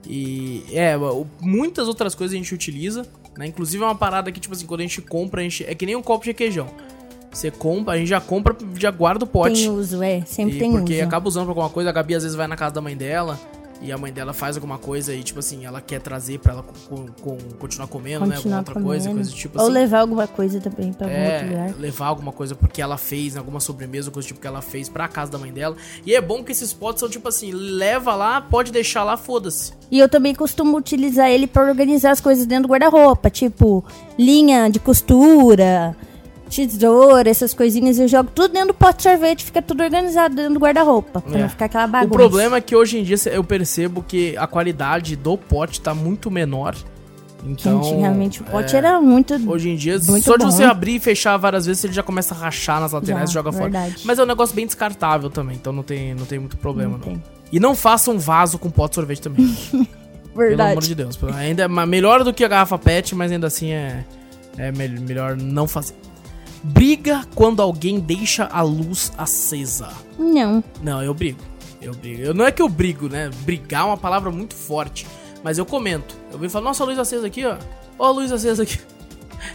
E, 0.08 0.64
é, 0.72 0.94
muitas 1.40 1.88
outras 1.88 2.14
coisas 2.14 2.34
a 2.34 2.38
gente 2.38 2.54
utiliza, 2.54 3.06
né? 3.36 3.46
Inclusive 3.46 3.82
é 3.82 3.86
uma 3.86 3.94
parada 3.94 4.32
que, 4.32 4.40
tipo 4.40 4.54
assim, 4.54 4.64
quando 4.66 4.80
a 4.80 4.84
gente 4.84 5.02
compra, 5.02 5.40
a 5.42 5.44
gente, 5.44 5.62
é 5.64 5.74
que 5.74 5.84
nem 5.84 5.94
um 5.96 6.02
copo 6.02 6.24
de 6.24 6.30
requeijão. 6.30 6.68
Você 7.30 7.50
compra, 7.50 7.94
a 7.94 7.98
gente 7.98 8.08
já 8.08 8.20
compra, 8.20 8.56
já 8.78 8.90
guarda 8.90 9.24
o 9.24 9.28
pote. 9.28 9.60
Tem 9.60 9.70
uso, 9.70 10.02
é. 10.02 10.22
Sempre 10.24 10.56
E 10.56 10.58
tem 10.58 10.70
porque 10.72 10.94
uso. 10.94 11.04
acaba 11.04 11.28
usando 11.28 11.42
pra 11.44 11.50
alguma 11.50 11.68
coisa, 11.68 11.90
a 11.90 11.92
Gabi 11.92 12.14
às 12.14 12.22
vezes 12.22 12.34
vai 12.36 12.46
na 12.46 12.56
casa 12.56 12.74
da 12.76 12.80
mãe 12.80 12.96
dela 12.96 13.38
e 13.82 13.92
a 13.92 13.98
mãe 13.98 14.12
dela 14.12 14.32
faz 14.32 14.56
alguma 14.56 14.78
coisa 14.78 15.14
e, 15.14 15.22
tipo 15.22 15.38
assim, 15.40 15.64
ela 15.66 15.80
quer 15.80 16.00
trazer 16.00 16.38
pra 16.38 16.52
ela 16.54 16.62
co- 16.62 17.06
com- 17.22 17.38
continuar 17.58 17.86
comendo, 17.88 18.26
né? 18.26 18.36
Alguma 18.36 18.36
Continuar 18.36 18.58
outra 18.58 18.74
comendo. 18.74 18.90
coisa, 18.90 19.10
coisa 19.12 19.30
tipo 19.32 19.58
Ou 19.58 19.64
assim. 19.64 19.72
levar 19.74 20.00
alguma 20.00 20.26
coisa 20.26 20.60
também 20.60 20.92
pra 20.92 21.06
algum 21.06 21.18
outro 21.20 21.36
É, 21.36 21.48
lugar. 21.50 21.74
levar 21.78 22.06
alguma 22.06 22.32
coisa 22.32 22.54
porque 22.54 22.80
ela 22.82 22.96
fez, 22.96 23.36
alguma 23.36 23.60
sobremesa, 23.60 24.10
coisa 24.10 24.26
tipo 24.26 24.40
que 24.40 24.46
ela 24.46 24.62
fez 24.62 24.88
pra 24.88 25.06
casa 25.08 25.30
da 25.32 25.38
mãe 25.38 25.52
dela. 25.52 25.76
E 26.04 26.14
é 26.14 26.20
bom 26.20 26.42
que 26.42 26.52
esses 26.52 26.72
potes 26.72 27.00
são 27.00 27.08
tipo 27.08 27.28
assim, 27.28 27.50
leva 27.52 28.14
lá, 28.14 28.40
pode 28.40 28.72
deixar 28.72 29.04
lá, 29.04 29.16
foda-se. 29.16 29.72
E 29.90 29.98
eu 29.98 30.08
também 30.08 30.34
costumo 30.34 30.76
utilizar 30.76 31.28
ele 31.30 31.46
pra 31.46 31.64
organizar 31.64 32.10
as 32.12 32.20
coisas 32.20 32.46
dentro 32.46 32.64
do 32.68 32.70
guarda-roupa, 32.72 33.30
tipo 33.30 33.84
linha 34.18 34.68
de 34.68 34.78
costura, 34.80 35.96
tesoura, 36.48 37.28
essas 37.28 37.52
coisinhas. 37.54 37.98
Eu 37.98 38.08
jogo 38.08 38.30
tudo 38.34 38.52
dentro 38.52 38.68
do 38.68 38.74
pote 38.74 38.98
de 38.98 39.02
sorvete, 39.04 39.44
fica 39.44 39.60
tudo 39.62 39.82
organizado 39.82 40.34
dentro 40.34 40.54
do 40.54 40.60
guarda-roupa, 40.60 41.20
pra 41.20 41.38
É. 41.38 41.42
não 41.42 41.48
ficar 41.48 41.64
aquela 41.66 41.86
bagunça. 41.86 42.14
O 42.14 42.16
problema 42.16 42.56
é 42.56 42.60
que 42.60 42.74
hoje 42.74 42.98
em 42.98 43.02
dia 43.02 43.16
eu 43.32 43.42
percebo 43.44 44.02
que 44.02 44.36
a 44.36 44.46
qualidade 44.46 45.16
do 45.16 45.36
pote 45.36 45.80
tá 45.80 45.94
muito 45.94 46.30
menor. 46.30 46.74
que 46.74 47.52
Então, 47.52 47.78
antigamente 47.78 48.40
o 48.40 48.44
pote 48.44 48.74
é, 48.74 48.78
era 48.78 49.00
muito. 49.00 49.34
Hoje 49.48 49.68
em 49.70 49.76
dia, 49.76 50.00
só 50.00 50.36
de 50.36 50.44
bom. 50.44 50.50
você 50.50 50.64
abrir 50.64 50.96
e 50.96 50.98
fechar 50.98 51.36
várias 51.36 51.66
vezes, 51.66 51.84
ele 51.84 51.92
já 51.92 52.02
começa 52.02 52.34
a 52.34 52.38
rachar 52.38 52.80
nas 52.80 52.90
laterais 52.92 53.30
e 53.30 53.32
Já, 53.32 53.38
joga 53.40 53.52
fora. 53.52 53.70
verdade. 53.70 54.02
Mas 54.04 54.18
é 54.18 54.22
um 54.22 54.26
negócio 54.26 54.56
bem 54.56 54.66
descartável 54.66 55.30
também, 55.30 55.54
então 55.56 55.72
não 55.72 55.82
tem, 55.84 56.12
não 56.14 56.24
tem 56.26 56.38
muito 56.40 56.56
problema, 56.56 56.92
Não 56.92 56.98
não. 56.98 57.04
tem. 57.04 57.22
E 57.52 57.60
não 57.60 57.76
faça 57.76 58.10
um 58.10 58.18
vaso 58.18 58.58
com 58.58 58.68
pote 58.68 58.90
de 58.90 58.94
sorvete 58.96 59.20
também. 59.22 59.46
Pelo 59.72 59.84
amor 60.34 60.48
Verdade. 60.48 60.88
de 60.88 60.94
Deus. 60.96 61.18
Ainda 61.36 61.62
é 61.64 61.68
melhor 61.86 62.24
do 62.24 62.32
que 62.34 62.44
a 62.44 62.48
garrafa 62.48 62.76
PET, 62.78 63.14
mas 63.14 63.30
ainda 63.30 63.46
assim 63.46 63.70
é, 63.70 64.04
é 64.58 64.72
me- 64.72 64.88
melhor 64.88 65.36
não 65.36 65.68
fazer. 65.68 65.94
Briga 66.62 67.24
quando 67.34 67.60
alguém 67.62 68.00
deixa 68.00 68.44
a 68.46 68.62
luz 68.62 69.12
acesa. 69.16 69.88
Não. 70.18 70.62
Não, 70.82 71.02
eu 71.02 71.14
brigo. 71.14 71.38
Eu 71.80 71.94
brigo. 71.94 72.22
Eu, 72.22 72.34
não 72.34 72.44
é 72.44 72.50
que 72.50 72.60
eu 72.62 72.68
brigo, 72.68 73.08
né? 73.08 73.30
Brigar 73.44 73.82
é 73.82 73.84
uma 73.84 73.96
palavra 73.96 74.30
muito 74.30 74.54
forte. 74.54 75.06
Mas 75.44 75.58
eu 75.58 75.66
comento. 75.66 76.14
Eu 76.32 76.38
venho 76.38 76.48
e 76.48 76.50
falo, 76.50 76.64
nossa, 76.64 76.82
a 76.82 76.86
luz 76.86 76.98
acesa 76.98 77.26
aqui, 77.26 77.44
ó. 77.44 77.56
Ó 77.98 78.06
a 78.06 78.10
luz 78.10 78.32
acesa 78.32 78.62
aqui. 78.62 78.78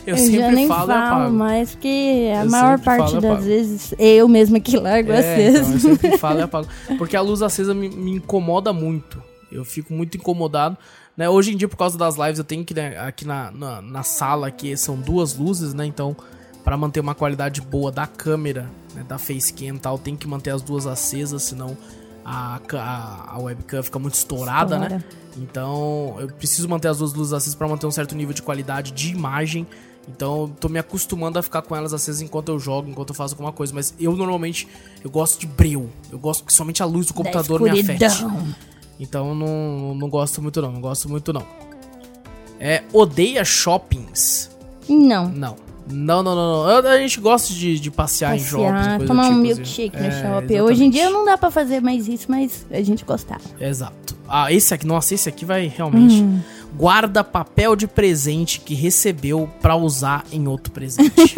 Eu, 0.06 0.16
Eu, 0.16 0.18
sempre 0.18 0.40
já 0.40 0.52
nem 0.52 0.68
falo, 0.68 0.88
falo, 0.88 0.92
e 0.92 1.04
apago. 1.06 1.34
mais 1.36 1.72
porque 1.72 2.32
a 2.34 2.46
Eu 2.46 2.50
maior 2.50 2.80
parte 2.80 3.10
falo 3.12 3.22
das 3.22 3.44
vezes 3.44 3.94
eu 4.00 4.28
mesma 4.28 4.60
que 4.60 4.78
largo 4.78 5.12
É, 5.12 5.20
acesa. 5.20 5.60
então, 5.60 5.74
eu 5.74 5.80
sempre 5.80 6.18
falo 6.18 6.40
e 6.40 6.42
apago. 6.44 6.68
Porque 6.98 7.16
a 7.18 7.22
luz 7.22 7.42
acesa 7.42 7.74
me, 7.74 7.90
me 7.90 8.12
incomoda 8.12 8.72
muito. 8.72 9.22
Eu 9.52 9.66
fico 9.66 9.92
muito 9.94 10.16
incomodado. 10.16 10.78
Né? 11.18 11.28
Hoje 11.30 11.52
em 11.54 11.58
dia, 11.58 11.68
por 11.68 11.76
causa 11.76 11.98
das 11.98 12.16
lives, 12.16 12.38
eu 12.38 12.46
tenho 12.46 12.64
que, 12.64 12.74
né, 12.74 12.98
aqui 13.00 13.26
na, 13.28 13.52
na, 13.52 13.82
na 13.82 14.04
sala, 14.04 14.48
aqui 14.48 14.78
são 14.78 14.96
duas 14.96 15.36
luzes, 15.36 15.74
né? 15.74 15.86
Então, 15.86 16.16
Pra 16.64 16.78
manter 16.78 17.00
uma 17.00 17.16
qualidade 17.16 17.60
boa 17.62 17.92
da 17.92 18.06
câmera, 18.06 18.70
né, 18.94 19.04
da 19.08 19.18
facecam 19.18 19.76
e 19.76 19.80
tal, 19.80 19.98
tem 19.98 20.16
que 20.16 20.28
manter 20.28 20.52
as 20.52 20.62
duas 20.62 20.86
acesas, 20.86 21.44
senão 21.44 21.76
a, 22.24 22.60
a, 22.74 23.36
a 23.36 23.40
webcam 23.40 23.82
fica 23.82 23.98
muito 23.98 24.14
estourada, 24.14 24.78
né? 24.78 24.86
Estoura. 24.86 25.22
Então 25.38 26.16
eu 26.20 26.28
preciso 26.28 26.68
manter 26.68 26.90
as 26.90 26.98
duas 26.98 27.14
luzes 27.14 27.34
acesas 27.34 27.56
pra 27.56 27.68
manter 27.68 27.88
um 27.88 27.92
certo 27.92 28.16
nível 28.16 28.34
de 28.34 28.42
qualidade 28.42 28.92
de 28.92 29.12
imagem. 29.12 29.66
Então 30.08 30.42
eu 30.42 30.48
tô 30.60 30.68
me 30.68 30.80
acostumando 30.80 31.40
a 31.40 31.44
ficar 31.44 31.62
com 31.62 31.76
elas 31.76 31.94
acesas 31.94 32.22
enquanto 32.22 32.50
eu 32.50 32.60
jogo, 32.60 32.90
enquanto 32.90 33.10
eu 33.10 33.16
faço 33.16 33.34
alguma 33.34 33.52
coisa. 33.52 33.74
Mas 33.74 33.94
eu 34.00 34.16
normalmente 34.16 34.68
eu 35.04 35.10
gosto 35.10 35.40
de 35.40 35.48
breu. 35.48 35.90
Eu 36.12 36.20
gosto 36.20 36.44
que 36.44 36.54
somente 36.54 36.82
a 36.84 36.86
luz 36.86 37.08
do 37.08 37.14
computador 37.14 37.62
me 37.62 37.70
afete. 37.70 38.26
Então 39.00 39.30
eu 39.30 39.36
não, 39.36 39.96
não 39.96 40.10
gosto 40.10 40.42
muito 40.42 40.62
não, 40.62 40.72
não 40.72 40.82
gosto 40.82 41.10
muito 41.10 41.32
não. 41.32 41.46
É, 42.60 42.84
odeia 42.94 43.44
shoppings? 43.44 44.52
Não. 44.88 45.28
Não. 45.30 45.71
Não, 45.92 46.24
não, 46.24 46.36
não, 46.36 46.66
A 46.90 46.98
gente 46.98 47.20
gosta 47.20 47.54
de, 47.54 47.80
de 47.80 47.92
passear, 47.92 48.36
em 48.36 48.40
Passear, 48.40 48.98
coisa 48.98 49.06
tomar 49.08 49.24
do 49.24 49.30
um 49.30 49.44
tipo, 49.44 49.56
milkshake 49.56 49.96
assim. 49.98 50.08
no 50.08 50.14
É, 50.14 50.22
shopping. 50.22 50.60
Hoje 50.62 50.84
em 50.86 50.90
dia 50.90 51.02
exatamente. 51.02 51.20
não 51.20 51.26
dá 51.32 51.38
pra 51.38 51.52
fazer 51.52 51.82
mais 51.82 52.08
isso, 52.08 52.26
mas 52.30 52.66
a 52.72 52.82
gente 52.82 53.04
gostava. 53.06 53.42
Exato. 53.60 54.16
Ah, 54.28 54.52
esse 54.52 54.74
aqui, 54.74 54.88
nossa, 54.88 55.14
esse 55.14 55.28
aqui 55.28 55.44
vai 55.46 55.68
realmente. 55.68 56.22
Hum. 56.24 56.40
Guarda 56.76 57.24
papel 57.24 57.76
de 57.76 57.86
presente 57.86 58.60
que 58.62 58.74
recebeu 58.74 59.50
pra 59.62 59.76
usar 59.76 60.24
em 60.32 60.48
outro 60.48 60.72
presente. 60.72 61.12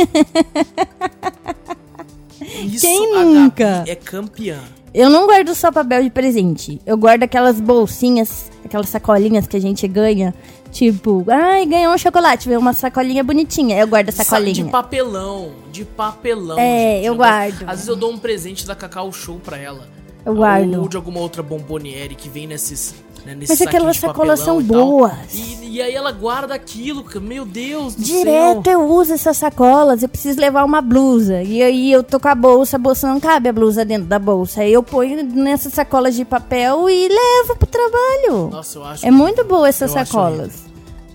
Isso 2.65 2.81
Quem 2.81 3.11
nunca? 3.25 3.83
É 3.87 3.95
campeã. 3.95 4.59
Eu 4.93 5.09
não 5.09 5.25
guardo 5.25 5.55
só 5.55 5.71
papel 5.71 6.03
de 6.03 6.09
presente. 6.09 6.79
Eu 6.85 6.95
guardo 6.97 7.23
aquelas 7.23 7.59
bolsinhas, 7.59 8.51
aquelas 8.63 8.89
sacolinhas 8.89 9.47
que 9.47 9.57
a 9.57 9.61
gente 9.61 9.87
ganha. 9.87 10.33
Tipo, 10.73 11.23
ai, 11.29 11.65
ganhou 11.67 11.93
um 11.93 11.97
chocolate, 11.97 12.47
veio 12.49 12.59
uma 12.59 12.73
sacolinha 12.73 13.23
bonitinha. 13.23 13.77
Eu 13.79 13.87
guardo 13.87 14.09
a 14.09 14.11
Sa- 14.11 14.23
sacolinha. 14.23 14.53
De 14.65 14.71
papelão, 14.71 15.51
de 15.71 15.85
papelão. 15.85 16.57
É, 16.59 16.95
gente. 16.95 17.05
eu 17.05 17.15
gosto- 17.15 17.29
guardo. 17.29 17.63
Às 17.67 17.69
vezes 17.75 17.87
eu 17.87 17.95
dou 17.95 18.11
um 18.11 18.17
presente 18.17 18.65
da 18.65 18.75
Cacau 18.75 19.11
Show 19.13 19.39
pra 19.43 19.57
ela. 19.57 19.87
Eu 20.25 20.33
guardo. 20.35 20.81
Ou 20.81 20.87
de 20.87 20.97
alguma 20.97 21.19
outra 21.19 21.43
bomboniere 21.43 22.15
que 22.15 22.27
vem 22.27 22.47
nesses. 22.47 22.95
Né, 23.25 23.37
Mas 23.47 23.61
aquelas 23.61 23.97
sacolas 23.97 24.39
são 24.39 24.59
e 24.59 24.63
boas. 24.63 25.33
E, 25.33 25.77
e 25.77 25.81
aí 25.81 25.93
ela 25.95 26.11
guarda 26.11 26.53
aquilo, 26.53 27.05
meu 27.21 27.45
Deus 27.45 27.95
do 27.95 28.03
Direto 28.03 28.63
céu. 28.65 28.73
eu 28.81 28.89
uso 28.89 29.13
essas 29.13 29.37
sacolas, 29.37 30.03
eu 30.03 30.09
preciso 30.09 30.39
levar 30.39 30.63
uma 30.65 30.81
blusa. 30.81 31.41
E 31.41 31.63
aí 31.63 31.91
eu 31.91 32.03
tô 32.03 32.19
com 32.19 32.27
a 32.27 32.35
bolsa, 32.35 32.75
a 32.75 32.79
bolsa 32.79 33.07
não 33.07 33.19
cabe 33.19 33.49
a 33.49 33.53
blusa 33.53 33.85
dentro 33.85 34.05
da 34.07 34.19
bolsa. 34.19 34.61
Aí 34.61 34.73
eu 34.73 34.83
ponho 34.83 35.23
nessas 35.23 35.73
sacolas 35.73 36.15
de 36.15 36.25
papel 36.25 36.89
e 36.89 37.07
levo 37.07 37.55
pro 37.57 37.67
trabalho. 37.67 38.49
Nossa, 38.51 38.77
eu 38.77 38.83
acho 38.83 39.05
É 39.05 39.11
muito 39.11 39.43
boa 39.45 39.67
essas 39.69 39.91
sacolas. 39.91 40.63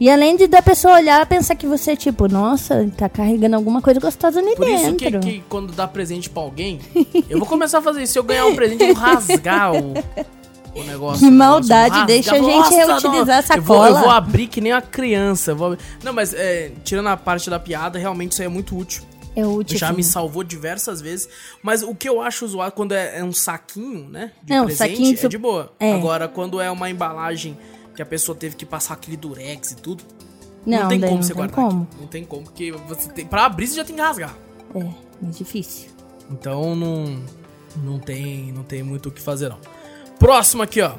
E 0.01 0.09
além 0.09 0.37
de 0.37 0.47
da 0.47 0.63
pessoa 0.63 0.95
olhar, 0.95 1.27
pensar 1.27 1.57
que 1.57 1.67
você, 1.67 1.97
tipo, 1.97 2.29
nossa, 2.29 2.89
tá 2.97 3.09
carregando 3.09 3.57
alguma 3.57 3.83
coisa 3.83 3.99
gostosa 3.99 4.39
ali 4.39 4.55
Por 4.55 4.69
isso 4.69 4.93
dentro. 4.93 5.19
que, 5.21 5.41
que 5.41 5.45
quando 5.49 5.73
dá 5.73 5.89
presente 5.89 6.31
pra 6.31 6.41
alguém, 6.43 6.79
eu 7.29 7.37
vou 7.37 7.47
começar 7.47 7.79
a 7.79 7.83
fazer 7.83 8.05
isso. 8.05 8.13
Se 8.13 8.19
eu 8.19 8.23
ganhar 8.23 8.47
um 8.47 8.55
presente, 8.55 8.85
eu 8.85 8.95
vou 8.95 9.03
rasgar 9.03 9.75
o, 9.75 9.95
o 10.81 10.85
negócio. 10.85 11.26
Que 11.26 11.31
maldade, 11.31 12.07
deixa 12.07 12.35
a 12.35 12.39
gente 12.39 12.74
reutilizar 12.74 13.45
a 13.51 13.57
não. 13.57 13.87
Eu 13.87 13.97
vou, 14.01 14.11
abrir 14.11 14.47
que 14.47 14.61
nem 14.61 14.72
uma 14.72 14.83
criança. 14.83 15.55
vou 15.55 15.76
Não, 16.03 16.12
mas 16.12 16.33
é, 16.35 16.72
tirando 16.85 17.09
a 17.09 17.16
parte 17.16 17.49
da 17.51 17.59
piada, 17.59 17.99
realmente 17.99 18.33
isso 18.33 18.43
aí 18.43 18.47
é 18.47 18.51
muito 18.51 18.76
útil. 18.76 19.03
É 19.37 19.47
útil. 19.47 19.79
Já 19.79 19.91
sim. 19.91 19.97
me 19.97 20.05
salvou 20.05 20.43
diversas 20.43 21.01
vezes. 21.01 21.29
Mas 21.62 21.83
o 21.83 21.95
que 21.95 22.09
eu 22.09 22.20
acho 22.20 22.47
zoado 22.49 22.72
quando 22.72 22.93
é, 22.93 23.18
é 23.18 23.24
um 23.24 23.33
saquinho, 23.33 24.09
né? 24.09 24.33
De 24.43 24.53
Não, 24.53 24.64
presente, 24.66 24.91
saquinho 24.91 25.14
é 25.14 25.16
su- 25.16 25.29
de 25.29 25.39
boa. 25.39 25.72
é. 25.79 25.93
Agora, 25.93 26.26
quando 26.26 26.61
é 26.61 26.68
uma 26.70 26.91
embalagem 26.91 27.57
que 27.95 28.03
a 28.03 28.07
pessoa 28.07 28.37
teve 28.37 28.57
que 28.57 28.66
passar 28.66 28.95
aquele 28.95 29.16
durex 29.16 29.72
e 29.72 29.76
tudo, 29.76 30.03
Não, 30.66 30.81
não, 30.81 30.89
tem 30.89 31.01
como 31.01 31.14
não 31.14 31.22
você 31.22 31.29
tem 31.29 31.37
guardar. 31.37 31.57
como. 31.57 31.89
Não 32.01 32.07
tem 32.07 32.24
como, 32.24 32.43
porque 32.45 32.72
você 32.72 33.09
tem, 33.11 33.26
pra 33.26 33.45
abrir 33.47 33.66
você 33.68 33.76
já 33.76 33.85
tem 33.85 33.95
que 33.95 34.03
rasgar. 34.03 34.35
É, 34.74 34.85
mais 35.22 35.39
difícil. 35.39 35.89
Então 36.31 36.74
não, 36.74 37.22
não 37.76 37.99
tem, 37.99 38.53
não 38.53 38.62
tem 38.62 38.83
muito 38.83 39.09
o 39.09 39.12
que 39.12 39.20
fazer 39.20 39.49
não. 39.49 39.59
Próximo 40.19 40.62
aqui, 40.62 40.81
ó. 40.81 40.93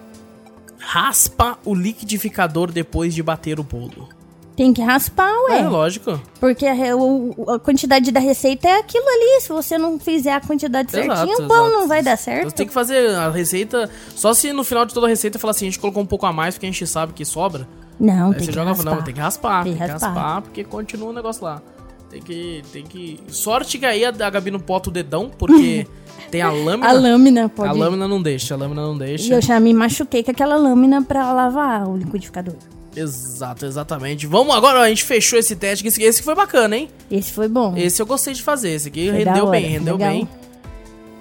Raspa 0.80 1.58
o 1.66 1.76
liquidificador 1.76 2.72
depois 2.72 3.14
de 3.14 3.22
bater 3.22 3.60
o 3.60 3.64
bolo. 3.64 4.08
Tem 4.56 4.74
que 4.74 4.82
raspar, 4.82 5.32
ué. 5.50 5.60
É, 5.60 5.68
lógico. 5.70 6.20
Porque 6.40 6.66
a, 6.66 6.96
o- 6.96 7.46
a 7.50 7.60
quantidade 7.60 8.12
da 8.12 8.20
receita 8.20 8.68
é 8.68 8.80
aquilo 8.80 9.08
ali. 9.08 9.40
Se 9.42 9.50
você 9.50 9.78
não 9.78 9.98
fizer 10.00 10.34
a 10.34 10.42
quantidade 10.42 10.90
Exato, 10.98 11.16
certinha, 11.28 11.46
o 11.46 11.48
pão 11.48 11.68
exato. 11.68 11.80
não 11.80 11.88
vai 11.88 12.04
dar 12.04 12.18
certo. 12.18 12.50
você 12.50 12.56
tem 12.56 12.68
que 12.68 12.74
fazer 12.74 13.10
a 13.16 13.30
receita. 13.30 13.90
Só 14.16 14.34
se 14.34 14.52
no 14.52 14.64
final 14.66 14.86
de 14.86 14.94
toda 14.94 15.06
a 15.08 15.10
receita 15.10 15.40
falar 15.40 15.52
assim, 15.52 15.66
a 15.68 15.70
gente 15.70 15.80
colocou 15.80 16.04
um 16.04 16.06
pouco 16.06 16.26
a 16.26 16.34
mais 16.34 16.56
porque 16.56 16.66
a 16.66 16.72
gente 16.72 16.86
sabe 16.88 17.14
que 17.14 17.24
sobra. 17.24 17.66
Não, 17.98 18.28
Aí 18.32 18.36
tem 18.36 18.40
você 18.46 18.52
que 18.52 18.54
joga, 18.54 18.70
raspar. 18.72 18.96
não, 18.96 19.02
tem 19.02 19.14
que 19.14 19.20
raspar, 19.20 19.64
Tem 19.64 19.74
tem, 19.76 19.82
que 19.86 19.92
raspar, 19.92 20.42
porque 20.42 20.64
continua 20.64 21.10
o 21.10 21.14
negócio 21.14 21.44
lá. 21.44 21.62
Tem 22.10 22.22
que, 22.22 22.64
tem 22.74 22.84
que... 22.84 23.20
Sorte 23.28 23.78
que 23.78 23.86
aí 23.86 24.04
a, 24.04 24.10
a 24.10 24.30
Gabi 24.30 24.52
não 24.52 24.60
bota 24.60 24.90
o 24.90 24.92
dedão, 24.92 25.30
porque 25.30 25.86
tem 26.32 26.42
a 26.42 26.52
lâmina. 26.52 26.88
A 26.90 26.92
lâmina 26.92 27.50
pode... 27.50 27.70
A 27.70 27.72
lâmina 27.72 28.08
não 28.08 28.22
deixa, 28.22 28.54
a 28.54 28.58
lâmina 28.58 28.82
não 28.82 28.96
E 28.96 29.00
deixa. 29.00 29.34
eu 29.34 29.42
já 29.42 29.60
me 29.60 29.74
machuquei 29.74 30.24
com 30.24 30.32
aquela 30.32 30.56
lâmina 30.56 31.02
pra 31.04 31.32
lavar 31.34 31.88
o 31.88 31.98
liquidificador. 31.98 32.56
Exato, 32.96 33.66
exatamente. 33.66 34.26
Vamos 34.28 34.54
agora, 34.56 34.80
ó, 34.80 34.82
a 34.82 34.90
gente 34.90 35.04
fechou 35.04 35.38
esse 35.38 35.56
teste, 35.56 35.88
esse, 35.88 36.02
esse 36.02 36.24
foi 36.24 36.36
bacana, 36.36 36.76
hein? 36.76 36.90
Esse 37.10 37.32
foi 37.32 37.48
bom. 37.48 37.76
Esse 37.78 38.02
eu 38.02 38.06
gostei 38.06 38.34
de 38.34 38.42
fazer, 38.42 38.72
esse 38.72 38.88
aqui 38.88 39.10
Foi 39.10 39.24
rendeu 39.24 39.48
bem, 39.48 39.66
rendeu 39.66 39.96
legal. 39.96 40.12
bem. 40.12 40.30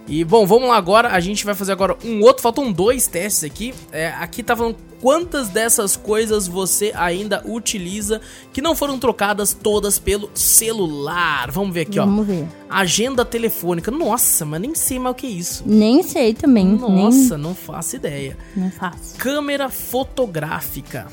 E 0.08 0.24
bom, 0.24 0.46
vamos 0.46 0.68
lá 0.68 0.76
agora, 0.76 1.10
a 1.10 1.20
gente 1.20 1.44
vai 1.44 1.54
fazer 1.54 1.72
agora 1.72 1.96
um 2.02 2.22
outro, 2.22 2.42
faltam 2.42 2.72
dois 2.72 3.06
testes 3.06 3.44
aqui. 3.44 3.74
É, 3.92 4.08
aqui 4.08 4.42
tá 4.42 4.56
falando 4.56 4.76
quantas 5.00 5.48
dessas 5.48 5.96
coisas 5.96 6.48
você 6.48 6.92
ainda 6.94 7.42
utiliza 7.44 8.20
que 8.52 8.62
não 8.62 8.74
foram 8.74 8.98
trocadas 8.98 9.52
todas 9.52 9.98
pelo 9.98 10.30
celular. 10.34 11.50
Vamos 11.50 11.74
ver 11.74 11.82
aqui, 11.82 11.98
ó. 11.98 12.06
Vamos 12.06 12.26
ver. 12.26 12.46
Agenda 12.70 13.24
telefônica. 13.24 13.90
Nossa, 13.90 14.46
mas 14.46 14.60
nem 14.60 14.74
sei 14.74 14.98
mais 14.98 15.12
o 15.12 15.16
que 15.16 15.26
é 15.26 15.30
isso. 15.30 15.62
Nem 15.66 16.02
sei 16.02 16.32
também. 16.32 16.66
Nossa, 16.66 17.36
não 17.36 17.54
faço 17.54 17.96
ideia. 17.96 18.36
Nem, 18.56 18.64
não 18.64 18.72
faço. 18.72 19.14
Câmera 19.18 19.68
fotográfica. 19.68 21.06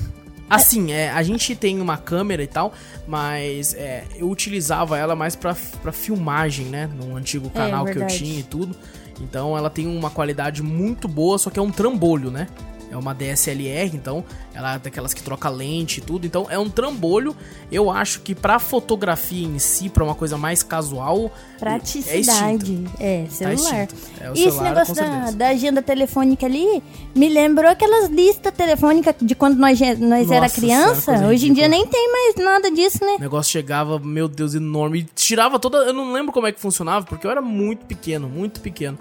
Assim, 0.49 0.91
é, 0.91 1.09
a 1.09 1.23
gente 1.23 1.55
tem 1.55 1.81
uma 1.81 1.97
câmera 1.97 2.43
e 2.43 2.47
tal, 2.47 2.73
mas 3.07 3.73
é, 3.73 4.03
eu 4.15 4.29
utilizava 4.29 4.97
ela 4.97 5.15
mais 5.15 5.35
pra, 5.35 5.55
pra 5.81 5.91
filmagem, 5.91 6.67
né? 6.67 6.87
No 6.95 7.15
antigo 7.15 7.47
É, 7.47 7.57
canal 7.57 7.85
que 7.85 7.97
eu 7.97 8.07
tinha 8.07 8.39
e 8.39 8.43
tudo. 8.43 8.75
Então 9.19 9.57
ela 9.57 9.69
tem 9.69 9.87
uma 9.87 10.09
qualidade 10.09 10.61
muito 10.61 11.07
boa, 11.07 11.37
só 11.37 11.49
que 11.49 11.57
é 11.57 11.61
um 11.61 11.71
trambolho, 11.71 12.29
né? 12.29 12.47
É 12.95 12.99
uma 12.99 13.13
DSLR, 13.13 13.95
então 13.95 14.23
ela 14.53 14.75
é 14.75 14.79
daquelas 14.79 15.13
que 15.13 15.21
troca 15.21 15.49
lente 15.49 15.99
e 15.99 16.01
tudo. 16.01 16.25
Então 16.25 16.47
é 16.49 16.57
um 16.57 16.69
trambolho. 16.69 17.35
Eu 17.71 17.91
acho 17.91 18.21
que 18.21 18.33
pra 18.33 18.57
fotografia 18.57 19.45
em 19.45 19.59
si, 19.59 19.89
pra 19.89 20.03
uma 20.03 20.15
coisa 20.15 20.37
mais 20.37 20.63
casual, 20.63 21.31
é 21.55 21.59
Praticidade. 21.59 22.85
É, 22.99 23.23
Tá 23.23 23.31
celular. 23.31 23.83
extinto. 23.83 23.95
É, 24.21 24.29
o 24.31 24.35
e 24.35 24.39
esse 24.39 24.43
celular, 24.51 24.63
negócio 24.69 24.95
com 24.95 25.01
da, 25.01 25.31
da 25.31 25.47
agenda 25.49 25.81
telefônica 25.81 26.45
ali 26.45 26.81
me 27.13 27.29
lembrou 27.29 27.69
aquelas 27.69 28.09
listas 28.09 28.53
telefônicas 28.53 29.15
de 29.21 29.35
quando 29.35 29.57
nós, 29.57 29.79
nós 29.99 30.31
era 30.31 30.49
criança. 30.49 31.27
Hoje 31.27 31.49
em 31.49 31.53
dia 31.53 31.67
nem 31.67 31.85
tem 31.87 32.11
mais 32.11 32.35
nada 32.35 32.71
disso, 32.71 32.99
né? 33.03 33.15
O 33.17 33.21
negócio 33.21 33.51
chegava, 33.51 33.99
meu 33.99 34.27
Deus, 34.27 34.55
enorme. 34.55 34.99
E 34.99 35.03
tirava 35.15 35.59
toda. 35.59 35.79
Eu 35.79 35.93
não 35.93 36.11
lembro 36.11 36.31
como 36.31 36.47
é 36.47 36.51
que 36.51 36.59
funcionava, 36.59 37.05
porque 37.05 37.27
eu 37.27 37.31
era 37.31 37.41
muito 37.41 37.85
pequeno, 37.85 38.29
muito 38.29 38.61
pequeno. 38.61 38.97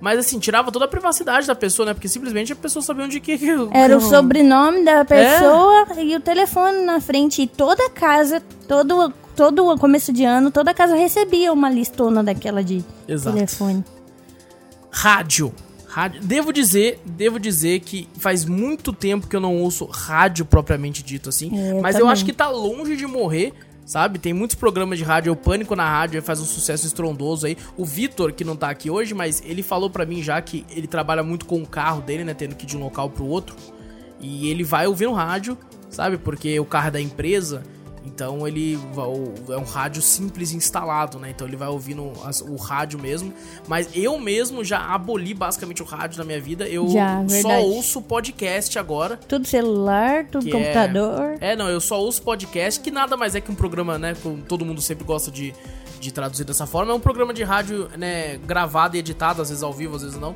Mas 0.00 0.18
assim, 0.18 0.38
tirava 0.38 0.70
toda 0.70 0.84
a 0.84 0.88
privacidade 0.88 1.46
da 1.46 1.54
pessoa, 1.54 1.86
né? 1.86 1.94
Porque 1.94 2.08
simplesmente 2.08 2.52
a 2.52 2.56
pessoa 2.56 2.82
sabia 2.82 3.04
onde 3.04 3.18
que. 3.20 3.38
Era 3.72 3.96
o 3.96 4.00
sobrenome 4.02 4.84
da 4.84 4.98
É. 5.00 5.04
pessoa 5.04 5.86
e 5.98 6.14
o 6.14 6.20
telefone 6.20 6.84
na 6.84 7.00
frente. 7.00 7.42
E 7.42 7.46
toda 7.46 7.88
casa, 7.90 8.42
todo, 8.68 9.10
todo 9.34 9.76
começo 9.78 10.12
de 10.12 10.24
ano, 10.24 10.50
toda 10.50 10.74
casa 10.74 10.94
recebia 10.94 11.52
uma 11.52 11.70
listona 11.70 12.22
daquela 12.22 12.62
de 12.62 12.84
Exato. 13.08 13.34
telefone. 13.36 13.84
Rádio. 14.90 15.52
Rádio. 15.88 16.20
Devo 16.22 16.52
dizer, 16.52 17.00
devo 17.06 17.38
dizer 17.40 17.80
que 17.80 18.06
faz 18.18 18.44
muito 18.44 18.92
tempo 18.92 19.26
que 19.26 19.34
eu 19.34 19.40
não 19.40 19.56
ouço 19.62 19.86
rádio 19.86 20.44
propriamente 20.44 21.02
dito 21.02 21.30
assim. 21.30 21.50
É, 21.58 21.72
eu 21.72 21.80
mas 21.80 21.94
eu 21.94 22.00
também. 22.02 22.12
acho 22.12 22.24
que 22.24 22.32
tá 22.34 22.48
longe 22.50 22.96
de 22.96 23.06
morrer. 23.06 23.54
Sabe? 23.86 24.18
Tem 24.18 24.32
muitos 24.32 24.56
programas 24.56 24.98
de 24.98 25.04
rádio, 25.04 25.32
o 25.32 25.36
Pânico 25.36 25.76
na 25.76 25.88
Rádio 25.88 26.20
faz 26.20 26.40
um 26.40 26.44
sucesso 26.44 26.84
estrondoso 26.84 27.46
aí. 27.46 27.56
O 27.76 27.84
Vitor, 27.84 28.32
que 28.32 28.44
não 28.44 28.56
tá 28.56 28.68
aqui 28.68 28.90
hoje, 28.90 29.14
mas 29.14 29.40
ele 29.46 29.62
falou 29.62 29.88
pra 29.88 30.04
mim 30.04 30.20
já 30.24 30.42
que 30.42 30.66
ele 30.68 30.88
trabalha 30.88 31.22
muito 31.22 31.46
com 31.46 31.62
o 31.62 31.66
carro 31.66 32.02
dele, 32.02 32.24
né? 32.24 32.34
Tendo 32.34 32.56
que 32.56 32.64
ir 32.64 32.66
de 32.66 32.76
um 32.76 32.80
local 32.80 33.08
pro 33.08 33.24
outro. 33.24 33.54
E 34.20 34.48
ele 34.48 34.64
vai 34.64 34.88
ouvir 34.88 35.06
no 35.06 35.12
rádio, 35.12 35.56
sabe? 35.88 36.18
Porque 36.18 36.58
o 36.58 36.64
carro 36.64 36.88
é 36.88 36.90
da 36.90 37.00
empresa. 37.00 37.62
Então 38.06 38.46
ele 38.46 38.78
é 39.50 39.56
um 39.58 39.64
rádio 39.64 40.00
simples 40.00 40.52
instalado, 40.52 41.18
né? 41.18 41.30
Então 41.30 41.46
ele 41.46 41.56
vai 41.56 41.68
ouvindo 41.68 42.12
as- 42.24 42.40
o 42.40 42.56
rádio 42.56 42.98
mesmo. 42.98 43.32
Mas 43.66 43.88
eu 43.94 44.18
mesmo 44.18 44.64
já 44.64 44.78
aboli 44.78 45.34
basicamente 45.34 45.82
o 45.82 45.84
rádio 45.84 46.18
na 46.18 46.24
minha 46.24 46.40
vida. 46.40 46.66
Eu 46.68 46.88
Já, 46.88 47.22
só 47.42 47.60
ouço 47.60 48.00
podcast 48.00 48.78
agora. 48.78 49.16
Tudo 49.28 49.46
celular, 49.46 50.24
tudo 50.26 50.44
Que 50.44 50.52
computador. 50.52 51.36
É, 51.40 51.56
não, 51.56 51.68
eu 51.68 51.80
só 51.80 52.00
ouço 52.00 52.22
podcast, 52.22 52.80
que 52.80 52.90
nada 52.90 53.16
mais 53.16 53.34
é 53.34 53.40
que 53.40 53.50
um 53.50 53.54
programa, 53.54 53.98
né? 53.98 54.14
Que 54.14 54.42
todo 54.48 54.64
mundo 54.64 54.80
sempre 54.80 55.04
gosta 55.04 55.30
de, 55.30 55.52
de 56.00 56.12
traduzir 56.12 56.44
dessa 56.44 56.66
forma. 56.66 56.92
É 56.92 56.94
um 56.94 57.00
programa 57.00 57.34
de 57.34 57.42
rádio, 57.42 57.88
né? 57.98 58.38
Gravado 58.38 58.96
e 58.96 59.00
editado, 59.00 59.42
às 59.42 59.48
vezes 59.48 59.62
ao 59.62 59.72
vivo, 59.72 59.96
às 59.96 60.02
vezes 60.02 60.18
não. 60.18 60.34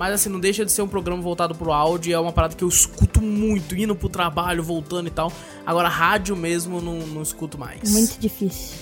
Mas 0.00 0.14
assim, 0.14 0.30
não 0.30 0.40
deixa 0.40 0.64
de 0.64 0.72
ser 0.72 0.80
um 0.80 0.88
programa 0.88 1.20
voltado 1.20 1.54
pro 1.54 1.70
áudio. 1.70 2.14
É 2.14 2.18
uma 2.18 2.32
parada 2.32 2.54
que 2.56 2.64
eu 2.64 2.68
escuto 2.68 3.20
muito, 3.20 3.76
indo 3.76 3.94
pro 3.94 4.08
trabalho, 4.08 4.62
voltando 4.62 5.08
e 5.08 5.10
tal. 5.10 5.30
Agora, 5.66 5.90
rádio 5.90 6.34
mesmo, 6.34 6.80
não, 6.80 7.00
não 7.00 7.20
escuto 7.20 7.58
mais. 7.58 7.92
Muito 7.92 8.18
difícil. 8.18 8.78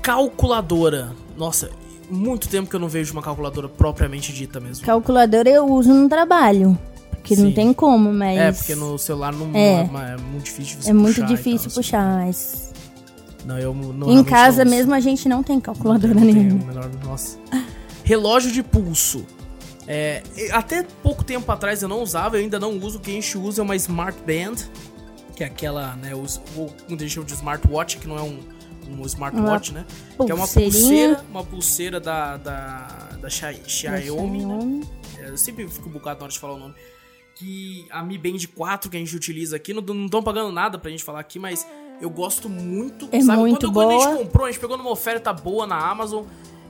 Calculadora. 0.00 1.12
Nossa, 1.36 1.70
muito 2.10 2.48
tempo 2.48 2.70
que 2.70 2.74
eu 2.74 2.80
não 2.80 2.88
vejo 2.88 3.12
uma 3.12 3.20
calculadora 3.20 3.68
propriamente 3.68 4.32
dita 4.32 4.58
mesmo. 4.58 4.86
Calculadora 4.86 5.50
eu 5.50 5.66
uso 5.66 5.92
no 5.92 6.08
trabalho. 6.08 6.78
Porque 7.10 7.36
não 7.36 7.48
Sim. 7.48 7.52
tem 7.52 7.72
como, 7.74 8.10
mas. 8.10 8.38
É, 8.38 8.52
porque 8.52 8.74
no 8.74 8.96
celular 8.98 9.32
não 9.34 9.50
É. 9.54 9.86
não 9.86 10.00
é, 10.02 10.14
é 10.14 10.16
muito 10.16 10.44
difícil 10.44 10.78
você 10.80 10.90
É 10.90 10.92
muito 10.94 11.14
puxar 11.20 11.26
difícil 11.26 11.58
tal, 11.58 11.66
assim. 11.66 11.74
puxar, 11.74 12.18
mas. 12.24 12.72
Não, 13.44 13.58
eu 13.58 13.74
não, 13.74 14.10
em 14.10 14.24
casa 14.24 14.64
não 14.64 14.70
mesmo 14.70 14.94
a 14.94 14.98
gente 15.00 15.28
não 15.28 15.42
tem 15.42 15.60
calculadora 15.60 16.14
Não 16.14 16.22
tem 16.22 16.32
nenhuma. 16.34 16.62
o 16.64 16.66
menor- 16.66 16.90
nossa. 17.04 17.38
Relógio 18.02 18.50
de 18.50 18.62
pulso. 18.62 19.24
É, 19.86 20.22
até 20.52 20.82
pouco 21.02 21.24
tempo 21.24 21.50
atrás 21.50 21.82
eu 21.82 21.88
não 21.88 22.02
usava, 22.02 22.36
eu 22.36 22.42
ainda 22.42 22.58
não 22.60 22.78
uso. 22.78 22.98
O 22.98 23.00
que 23.00 23.10
a 23.10 23.14
gente 23.14 23.36
usa 23.36 23.60
é 23.60 23.64
uma 23.64 23.74
Smart 23.76 24.16
Band, 24.20 24.56
que 25.36 25.42
é 25.42 25.46
aquela, 25.46 25.96
né, 25.96 26.14
os, 26.14 26.40
ou 26.56 26.72
muita 26.88 27.04
gente 27.04 27.14
chama 27.14 27.26
de 27.26 27.32
smartwatch, 27.34 27.98
que 27.98 28.06
não 28.06 28.16
é 28.16 28.22
um, 28.22 28.38
um 28.88 29.04
smartwatch, 29.06 29.72
né? 29.72 29.84
Que 30.24 30.30
é 30.30 30.34
uma 30.34 30.46
pulseirinha. 30.46 30.70
pulseira, 30.72 31.24
uma 31.30 31.44
pulseira 31.44 32.00
da, 32.00 32.36
da, 32.36 32.86
da 33.20 33.28
Xi- 33.28 33.60
Xiaomi, 33.66 34.44
né? 34.44 34.80
É, 35.18 35.28
Eu 35.30 35.36
sempre 35.36 35.66
fico 35.68 35.88
bugado 35.88 36.18
na 36.20 36.24
hora 36.24 36.32
de 36.32 36.38
falar 36.38 36.54
o 36.54 36.58
nome. 36.58 36.74
Que 37.34 37.86
a 37.90 38.02
Mi 38.04 38.18
Band 38.18 38.38
4 38.54 38.90
que 38.90 38.96
a 38.96 39.00
gente 39.00 39.16
utiliza 39.16 39.56
aqui, 39.56 39.72
não 39.74 40.04
estão 40.04 40.22
pagando 40.22 40.52
nada 40.52 40.78
pra 40.78 40.90
gente 40.90 41.02
falar 41.02 41.18
aqui, 41.20 41.38
mas 41.38 41.66
eu 42.00 42.10
gosto 42.10 42.48
muito. 42.48 43.08
É 43.10 43.20
sabe? 43.20 43.38
muito 43.38 43.66
quando, 43.72 43.74
quando 43.74 43.90
a 43.90 43.92
gente 43.94 44.04
boa. 44.04 44.16
comprou, 44.18 44.46
a 44.46 44.50
gente 44.52 44.60
pegou 44.60 44.76
numa 44.76 44.90
oferta 44.90 45.32
boa 45.32 45.66
na 45.66 45.76
Amazon. 45.76 46.24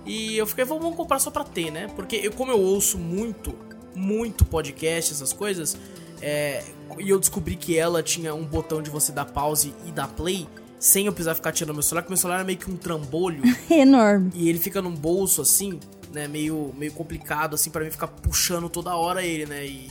E 0.05 0.37
eu 0.37 0.47
fiquei, 0.47 0.65
vamos 0.65 0.97
comprar 0.97 1.19
só 1.19 1.31
pra 1.31 1.45
ter, 1.45 1.71
né? 1.71 1.89
Porque 1.95 2.17
eu, 2.17 2.33
como 2.33 2.51
eu 2.51 2.61
ouço 2.61 2.99
muito, 2.99 3.55
muito 3.95 4.45
podcast, 4.45 5.13
essas 5.13 5.33
coisas, 5.33 5.77
é, 6.21 6.65
e 6.99 7.09
eu 7.09 7.19
descobri 7.19 7.57
que 7.57 7.79
ela 7.79 8.03
tinha 8.03 8.35
um 8.35 8.45
botão 8.45 8.83
de 8.83 8.91
você 8.91 9.13
dar 9.13 9.27
pause 9.27 9.73
e 9.87 9.93
dar 9.93 10.09
play, 10.09 10.47
sem 10.79 11.07
eu 11.07 11.13
precisar 11.13 11.35
ficar 11.35 11.53
tirando 11.53 11.75
meu 11.75 11.83
celular, 11.83 12.03
porque 12.03 12.13
meu 12.13 12.17
celular 12.17 12.41
é 12.41 12.45
meio 12.45 12.59
que 12.59 12.71
um 12.71 12.77
trambolho 12.77 13.43
Enorme. 13.71 14.33
e 14.35 14.49
ele 14.49 14.59
fica 14.59 14.83
num 14.83 14.95
bolso 14.95 15.41
assim, 15.41 15.79
né, 16.13 16.27
meio, 16.27 16.75
meio 16.77 16.93
complicado 16.93 17.55
assim 17.55 17.71
pra 17.71 17.85
mim 17.85 17.91
ficar 17.91 18.09
puxando 18.09 18.69
toda 18.69 18.95
hora 18.95 19.25
ele, 19.25 19.47
né? 19.47 19.65
E 19.65 19.91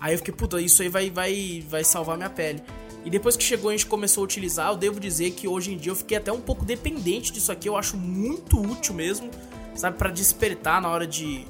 aí 0.00 0.14
eu 0.14 0.18
fiquei, 0.18 0.32
puta, 0.32 0.60
isso 0.60 0.80
aí 0.80 0.88
vai 0.88 1.10
vai 1.10 1.64
vai 1.68 1.84
salvar 1.84 2.16
minha 2.16 2.30
pele. 2.30 2.62
E 3.04 3.08
depois 3.10 3.36
que 3.36 3.42
chegou 3.42 3.70
a 3.70 3.72
gente 3.72 3.86
começou 3.86 4.22
a 4.22 4.24
utilizar, 4.24 4.70
eu 4.70 4.76
devo 4.76 4.98
dizer 5.00 5.30
que 5.30 5.46
hoje 5.48 5.72
em 5.72 5.76
dia 5.76 5.92
eu 5.92 5.96
fiquei 5.96 6.16
até 6.16 6.30
um 6.32 6.40
pouco 6.40 6.64
dependente 6.64 7.32
disso 7.32 7.50
aqui, 7.52 7.68
eu 7.68 7.76
acho 7.76 7.96
muito 7.96 8.60
útil 8.60 8.94
mesmo, 8.94 9.30
sabe, 9.74 9.96
Pra 9.98 10.10
despertar 10.10 10.80
na 10.82 10.88
hora 10.88 11.06
de 11.06 11.46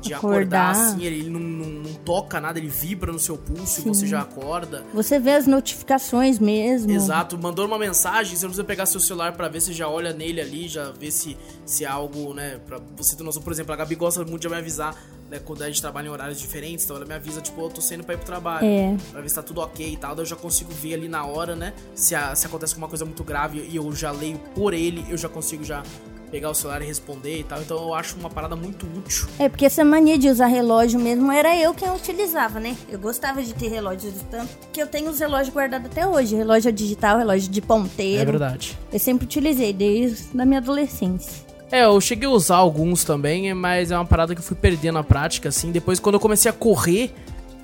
de 0.00 0.12
acordar, 0.12 0.70
Acordar. 0.70 0.70
assim, 0.94 1.04
ele 1.04 1.30
não, 1.30 1.38
não, 1.38 1.66
não 1.84 1.94
toca 1.94 2.40
nada, 2.40 2.58
ele 2.58 2.66
vibra 2.66 3.12
no 3.12 3.20
seu 3.20 3.38
pulso 3.38 3.82
e 3.82 3.84
você 3.84 4.04
já 4.04 4.22
acorda. 4.22 4.84
Você 4.92 5.16
vê 5.20 5.30
as 5.30 5.46
notificações 5.46 6.40
mesmo. 6.40 6.90
Exato, 6.90 7.38
mandou 7.38 7.64
uma 7.66 7.78
mensagem, 7.78 8.34
você 8.34 8.42
não 8.44 8.50
precisa 8.50 8.64
pegar 8.64 8.84
seu 8.86 8.98
celular 8.98 9.32
pra 9.34 9.46
ver, 9.48 9.60
você 9.60 9.72
já 9.72 9.86
olha 9.88 10.12
nele 10.12 10.40
ali, 10.40 10.66
já 10.66 10.90
vê 10.90 11.08
se, 11.08 11.36
se 11.64 11.84
é 11.84 11.86
algo, 11.86 12.34
né, 12.34 12.58
pra 12.66 12.80
você 12.96 13.14
ter 13.14 13.22
noção. 13.22 13.40
Por 13.40 13.52
exemplo, 13.52 13.72
a 13.72 13.76
Gabi 13.76 13.94
gosta 13.94 14.24
muito 14.24 14.40
de 14.42 14.48
me 14.48 14.56
avisar, 14.56 14.92
né, 15.30 15.38
quando 15.38 15.62
a 15.62 15.68
gente 15.68 15.80
trabalha 15.80 16.08
em 16.08 16.10
horários 16.10 16.40
diferentes, 16.40 16.84
então 16.84 16.96
ela 16.96 17.06
me 17.06 17.14
avisa, 17.14 17.40
tipo, 17.40 17.60
eu 17.60 17.70
tô 17.70 17.80
saindo 17.80 18.02
pra 18.02 18.14
ir 18.16 18.18
pro 18.18 18.26
trabalho, 18.26 18.66
É. 18.66 18.96
pra 19.12 19.20
ver 19.20 19.28
se 19.28 19.36
tá 19.36 19.42
tudo 19.42 19.60
ok 19.60 19.88
e 19.92 19.96
tal, 19.96 20.16
daí 20.16 20.22
eu 20.24 20.28
já 20.28 20.34
consigo 20.34 20.72
ver 20.72 20.94
ali 20.94 21.06
na 21.08 21.24
hora, 21.24 21.54
né, 21.54 21.74
se, 21.94 22.16
a- 22.16 22.34
se 22.34 22.44
acontece 22.44 22.72
alguma 22.72 22.88
coisa 22.88 23.04
muito 23.04 23.22
grave 23.22 23.68
e 23.70 23.76
eu 23.76 23.94
já 23.94 24.10
leio 24.10 24.36
por 24.52 24.74
ele, 24.74 25.06
eu 25.08 25.16
já 25.16 25.28
consigo 25.28 25.62
já 25.62 25.84
pegar 26.32 26.48
o 26.50 26.54
celular 26.54 26.80
e 26.80 26.86
responder 26.86 27.40
e 27.40 27.44
tal, 27.44 27.60
então 27.60 27.76
eu 27.76 27.92
acho 27.94 28.16
uma 28.18 28.30
parada 28.30 28.56
muito 28.56 28.86
útil. 28.96 29.28
É, 29.38 29.48
porque 29.50 29.66
essa 29.66 29.84
mania 29.84 30.16
de 30.18 30.28
usar 30.30 30.46
relógio 30.46 30.98
mesmo 30.98 31.30
era 31.30 31.54
eu 31.54 31.74
quem 31.74 31.90
utilizava, 31.90 32.58
né? 32.58 32.74
Eu 32.88 32.98
gostava 32.98 33.42
de 33.42 33.52
ter 33.52 33.68
relógios, 33.68 34.14
tanto 34.30 34.48
que 34.72 34.80
eu 34.82 34.86
tenho 34.86 35.10
os 35.10 35.20
relógios 35.20 35.54
guardados 35.54 35.86
até 35.90 36.06
hoje. 36.06 36.34
Relógio 36.34 36.72
digital, 36.72 37.18
relógio 37.18 37.50
de 37.50 37.60
ponteiro. 37.60 38.22
É 38.22 38.24
verdade. 38.24 38.78
Eu 38.90 38.98
sempre 38.98 39.26
utilizei, 39.26 39.74
desde 39.74 40.24
a 40.40 40.46
minha 40.46 40.58
adolescência. 40.58 41.42
É, 41.70 41.84
eu 41.84 42.00
cheguei 42.00 42.26
a 42.26 42.32
usar 42.32 42.56
alguns 42.56 43.04
também, 43.04 43.52
mas 43.52 43.90
é 43.90 43.96
uma 43.96 44.04
parada 44.06 44.34
que 44.34 44.40
eu 44.40 44.44
fui 44.44 44.56
perdendo 44.56 44.94
na 44.94 45.04
prática, 45.04 45.50
assim. 45.50 45.70
Depois, 45.70 46.00
quando 46.00 46.14
eu 46.14 46.20
comecei 46.20 46.50
a 46.50 46.52
correr, 46.54 47.14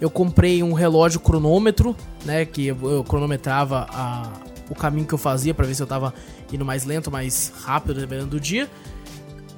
eu 0.00 0.10
comprei 0.10 0.62
um 0.62 0.74
relógio 0.74 1.20
cronômetro, 1.20 1.96
né? 2.24 2.44
Que 2.44 2.66
eu, 2.68 2.76
eu 2.82 3.02
cronometrava 3.04 3.86
a- 3.90 4.30
o 4.70 4.74
caminho 4.74 5.06
que 5.06 5.14
eu 5.14 5.18
fazia 5.18 5.54
pra 5.54 5.64
ver 5.66 5.74
se 5.74 5.82
eu 5.82 5.86
tava 5.86 6.12
indo 6.52 6.64
mais 6.64 6.84
lento, 6.84 7.10
mais 7.10 7.52
rápido, 7.62 8.00
dependendo 8.00 8.28
do 8.30 8.40
dia. 8.40 8.68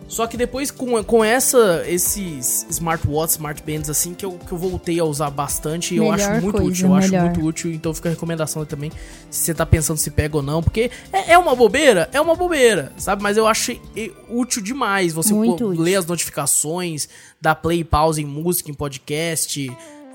Só 0.09 0.27
que 0.27 0.37
depois, 0.37 0.73
com, 0.73 1.05
com 1.05 1.25
essa, 1.25 1.85
esses 1.87 2.67
smartwatches, 2.69 3.37
smartbands, 3.37 3.89
assim, 3.89 4.13
que 4.13 4.25
eu, 4.27 4.33
que 4.33 4.51
eu 4.51 4.59
voltei 4.59 4.99
a 4.99 5.05
usar 5.05 5.31
bastante, 5.31 5.95
e 5.95 5.99
eu 5.99 6.03
Melhor 6.11 6.15
acho 6.19 6.31
muito 6.43 6.51
coisa, 6.51 6.67
útil, 6.69 6.89
eu 6.89 6.95
acho 6.97 7.11
melhor. 7.13 7.25
muito 7.27 7.41
útil, 7.47 7.71
então 7.73 7.95
fica 7.95 8.09
a 8.09 8.11
recomendação 8.11 8.65
também, 8.65 8.91
se 9.31 9.39
você 9.45 9.55
tá 9.55 9.65
pensando 9.65 9.99
se 9.99 10.11
pega 10.11 10.37
ou 10.37 10.43
não, 10.43 10.65
porque 10.65 10.91
é, 11.13 11.35
é 11.35 11.39
uma 11.39 11.55
bobeira, 11.55 12.11
é 12.13 12.21
uma 12.21 12.35
bobeira, 12.35 12.93
sabe? 12.97 13.23
Mas 13.23 13.37
eu 13.37 13.47
acho 13.47 13.71
útil 14.29 14.61
demais 14.61 15.13
você 15.13 15.33
pô- 15.33 15.53
útil. 15.55 15.69
ler 15.69 15.95
as 15.95 16.07
notificações, 16.07 17.09
dar 17.41 17.55
play 17.55 17.79
e 17.79 17.85
pause 17.85 18.21
em 18.21 18.27
música, 18.27 18.69
em 18.69 18.75
podcast, 18.75 19.71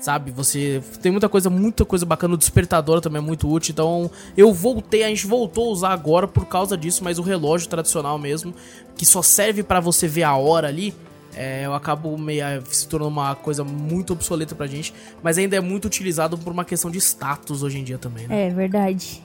sabe? 0.06 0.30
Você 0.30 0.80
tem 1.02 1.10
muita 1.10 1.28
coisa, 1.28 1.50
muita 1.50 1.84
coisa 1.84 2.06
bacana. 2.06 2.34
O 2.34 2.38
despertador 2.38 3.00
também 3.00 3.20
é 3.20 3.24
muito 3.24 3.50
útil. 3.50 3.72
Então 3.72 4.08
eu 4.36 4.52
voltei, 4.52 5.02
a 5.02 5.08
gente 5.08 5.26
voltou 5.26 5.68
a 5.68 5.72
usar 5.72 5.88
agora 5.90 6.28
por 6.28 6.46
causa 6.46 6.76
disso, 6.76 7.02
mas 7.02 7.18
o 7.18 7.22
relógio 7.22 7.68
tradicional 7.68 8.16
mesmo, 8.16 8.54
que 8.96 9.04
só 9.04 9.20
serve 9.20 9.64
pra 9.64 9.80
você 9.80 10.06
ver 10.06 10.22
a 10.22 10.36
hora 10.36 10.68
ali. 10.68 10.94
é, 11.34 11.66
eu 11.66 11.74
acabo 11.74 12.16
meio 12.16 12.42
é, 12.44 12.62
se 12.70 12.86
tornando 12.86 13.10
uma 13.10 13.34
coisa 13.34 13.64
muito 13.64 14.12
obsoleta 14.12 14.54
pra 14.54 14.66
gente, 14.68 14.94
mas 15.22 15.36
ainda 15.38 15.56
é 15.56 15.60
muito 15.60 15.86
utilizado 15.86 16.38
por 16.38 16.52
uma 16.52 16.64
questão 16.64 16.88
de 16.90 16.98
status 16.98 17.64
hoje 17.64 17.78
em 17.78 17.84
dia 17.84 17.98
também, 17.98 18.28
né? 18.28 18.46
É 18.46 18.50
verdade. 18.50 19.20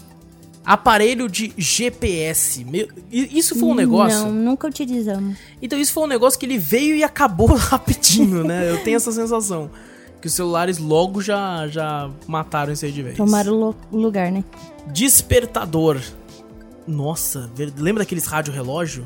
Aparelho 0.66 1.30
de 1.30 1.54
GPS. 1.58 2.66
Meu, 2.66 2.88
isso 3.12 3.56
foi 3.56 3.70
um 3.70 3.76
negócio. 3.76 4.26
Não, 4.26 4.32
nunca 4.32 4.68
utilizamos. 4.68 5.38
Então 5.62 5.80
isso 5.80 5.94
foi 5.94 6.04
um 6.04 6.08
negócio 6.08 6.40
que 6.40 6.46
ele 6.46 6.58
veio 6.58 6.96
e 6.96 7.04
acabou 7.04 7.54
rapidinho, 7.56 8.44
né? 8.44 8.70
Eu 8.70 8.84
tenho 8.84 8.98
essa 8.98 9.12
sensação. 9.12 9.70
Que 10.22 10.28
os 10.28 10.34
celulares 10.34 10.78
logo 10.78 11.20
já, 11.22 11.68
já 11.68 12.10
mataram 12.28 12.72
isso 12.72 12.86
aí 12.86 12.92
de 12.92 13.02
vez. 13.02 13.18
Tomaram 13.18 13.76
o 13.92 13.98
lugar, 13.98 14.32
né? 14.32 14.44
Despertador. 14.88 16.00
Nossa, 16.88 17.50
lembra 17.78 18.04
daqueles 18.04 18.26
rádio 18.26 18.54
relógio? 18.54 19.04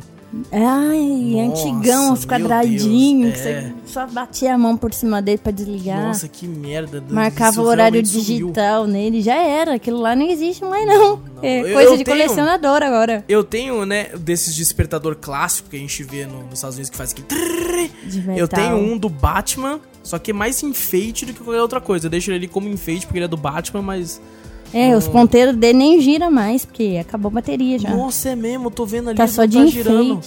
Ai, 0.51 1.47
Nossa, 1.47 1.61
antigão, 1.69 2.13
os 2.13 2.25
quadradinhos. 2.25 3.33
Deus, 3.33 3.41
que 3.41 3.47
é. 3.47 3.61
você 3.85 3.93
só 3.93 4.07
batia 4.07 4.53
a 4.53 4.57
mão 4.57 4.75
por 4.75 4.93
cima 4.93 5.21
dele 5.21 5.37
pra 5.37 5.51
desligar. 5.51 6.07
Nossa, 6.07 6.27
que 6.27 6.45
merda. 6.45 7.01
Marcava 7.09 7.61
o 7.61 7.65
horário 7.65 7.93
realmente 8.01 8.09
sumiu. 8.25 8.47
digital 8.47 8.85
nele, 8.87 9.21
já 9.21 9.35
era. 9.35 9.75
Aquilo 9.75 10.01
lá 10.01 10.13
não 10.15 10.25
existe 10.27 10.65
mais, 10.65 10.85
não. 10.85 11.21
É 11.41 11.59
Eu- 11.61 11.73
coisa 11.73 11.91
eu 11.91 11.97
de 11.97 12.03
tenho- 12.03 12.17
colecionador 12.17 12.83
agora. 12.83 13.23
Eu 13.29 13.43
tenho, 13.43 13.85
né, 13.85 14.09
desses 14.17 14.53
despertador 14.55 15.15
clássico 15.15 15.69
que 15.69 15.77
a 15.77 15.79
gente 15.79 16.03
vê 16.03 16.25
no- 16.25 16.43
nos 16.43 16.55
Estados 16.55 16.75
Unidos 16.75 16.89
que 16.89 16.97
faz 16.97 17.11
aqui. 17.11 17.23
Eu 18.35 18.47
tenho 18.47 18.75
um 18.75 18.97
do 18.97 19.07
Batman, 19.07 19.79
só 20.05 20.17
que 20.19 20.31
é 20.31 20.33
mais 20.33 20.61
enfeite 20.63 21.25
do 21.25 21.33
que 21.33 21.39
qualquer 21.43 21.61
outra 21.61 21.81
coisa. 21.81 22.05
Eu 22.05 22.09
deixo 22.09 22.29
ele 22.31 22.37
ali 22.37 22.47
como 22.47 22.69
enfeite 22.69 23.05
porque 23.05 23.17
ele 23.17 23.25
é 23.25 23.27
do 23.27 23.35
Batman, 23.37 23.81
mas. 23.81 24.21
É, 24.73 24.93
Hum. 24.93 24.97
os 24.97 25.07
ponteiros 25.07 25.55
dele 25.55 25.77
nem 25.77 26.01
gira 26.01 26.29
mais, 26.29 26.65
porque 26.65 26.97
acabou 26.99 27.29
a 27.29 27.33
bateria 27.35 27.77
já. 27.79 27.89
Nossa, 27.89 28.29
é 28.29 28.35
mesmo, 28.35 28.67
eu 28.67 28.71
tô 28.71 28.85
vendo 28.85 29.09
ali. 29.09 29.17
tá 29.17 29.25
não 29.25 29.31
só 29.33 29.45
de 29.45 29.57
tá 29.57 29.63
enfeite. 29.63 29.83
girando. 29.83 30.21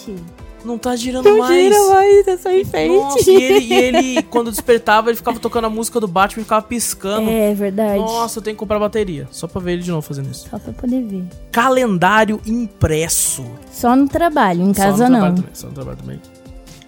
Não 0.65 0.77
tá 0.77 0.97
girando 0.97 1.25
Não 1.31 1.39
mais. 1.39 1.55
gira 1.73 1.89
mais, 1.95 2.27
é 2.29 2.37
só 2.37 2.51
enfeite. 2.53 2.93
Nossa, 2.97 3.31
e 3.31 3.35
ele, 3.43 3.65
e 3.67 3.73
ele, 3.75 4.23
quando 4.25 4.51
despertava, 4.51 5.09
ele 5.09 5.17
ficava 5.17 5.39
tocando 5.39 5.67
a 5.67 5.71
música 5.71 6.01
do 6.01 6.09
Batman 6.09 6.41
e 6.41 6.45
ficava 6.45 6.63
piscando. 6.63 7.31
É 7.31 7.55
verdade. 7.55 8.01
Nossa, 8.01 8.39
eu 8.39 8.43
tenho 8.43 8.57
que 8.57 8.59
comprar 8.59 8.79
bateria. 8.79 9.29
Só 9.31 9.47
pra 9.47 9.61
ver 9.61 9.75
ele 9.75 9.83
de 9.83 9.91
novo 9.91 10.03
fazendo 10.03 10.29
isso. 10.31 10.49
Só 10.51 10.59
pra 10.59 10.73
poder 10.73 11.03
ver. 11.05 11.25
Calendário 11.53 12.41
impresso. 12.45 13.45
Só 13.71 13.95
no 13.95 14.09
trabalho, 14.09 14.63
em 14.63 14.75
Só 14.75 14.83
casa 14.83 15.05
no 15.09 15.11
não. 15.13 15.21
trabalho 15.21 15.37
também, 15.37 15.51
só 15.55 15.67
no 15.69 15.73
trabalho 15.75 15.97
também. 15.99 16.21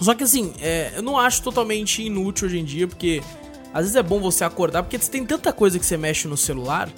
Só 0.00 0.14
que 0.14 0.24
assim, 0.24 0.52
é, 0.60 0.92
eu 0.96 1.02
não 1.02 1.18
acho 1.18 1.42
totalmente 1.42 2.02
inútil 2.02 2.46
hoje 2.48 2.58
em 2.58 2.64
dia, 2.64 2.86
porque 2.88 3.22
às 3.72 3.82
vezes 3.82 3.96
é 3.96 4.02
bom 4.02 4.18
você 4.20 4.44
acordar, 4.44 4.82
porque 4.82 4.98
você 4.98 5.10
tem 5.10 5.24
tanta 5.24 5.52
coisa 5.52 5.78
que 5.78 5.84
você 5.84 5.96
mexe 5.96 6.26
no 6.26 6.36
celular, 6.36 6.88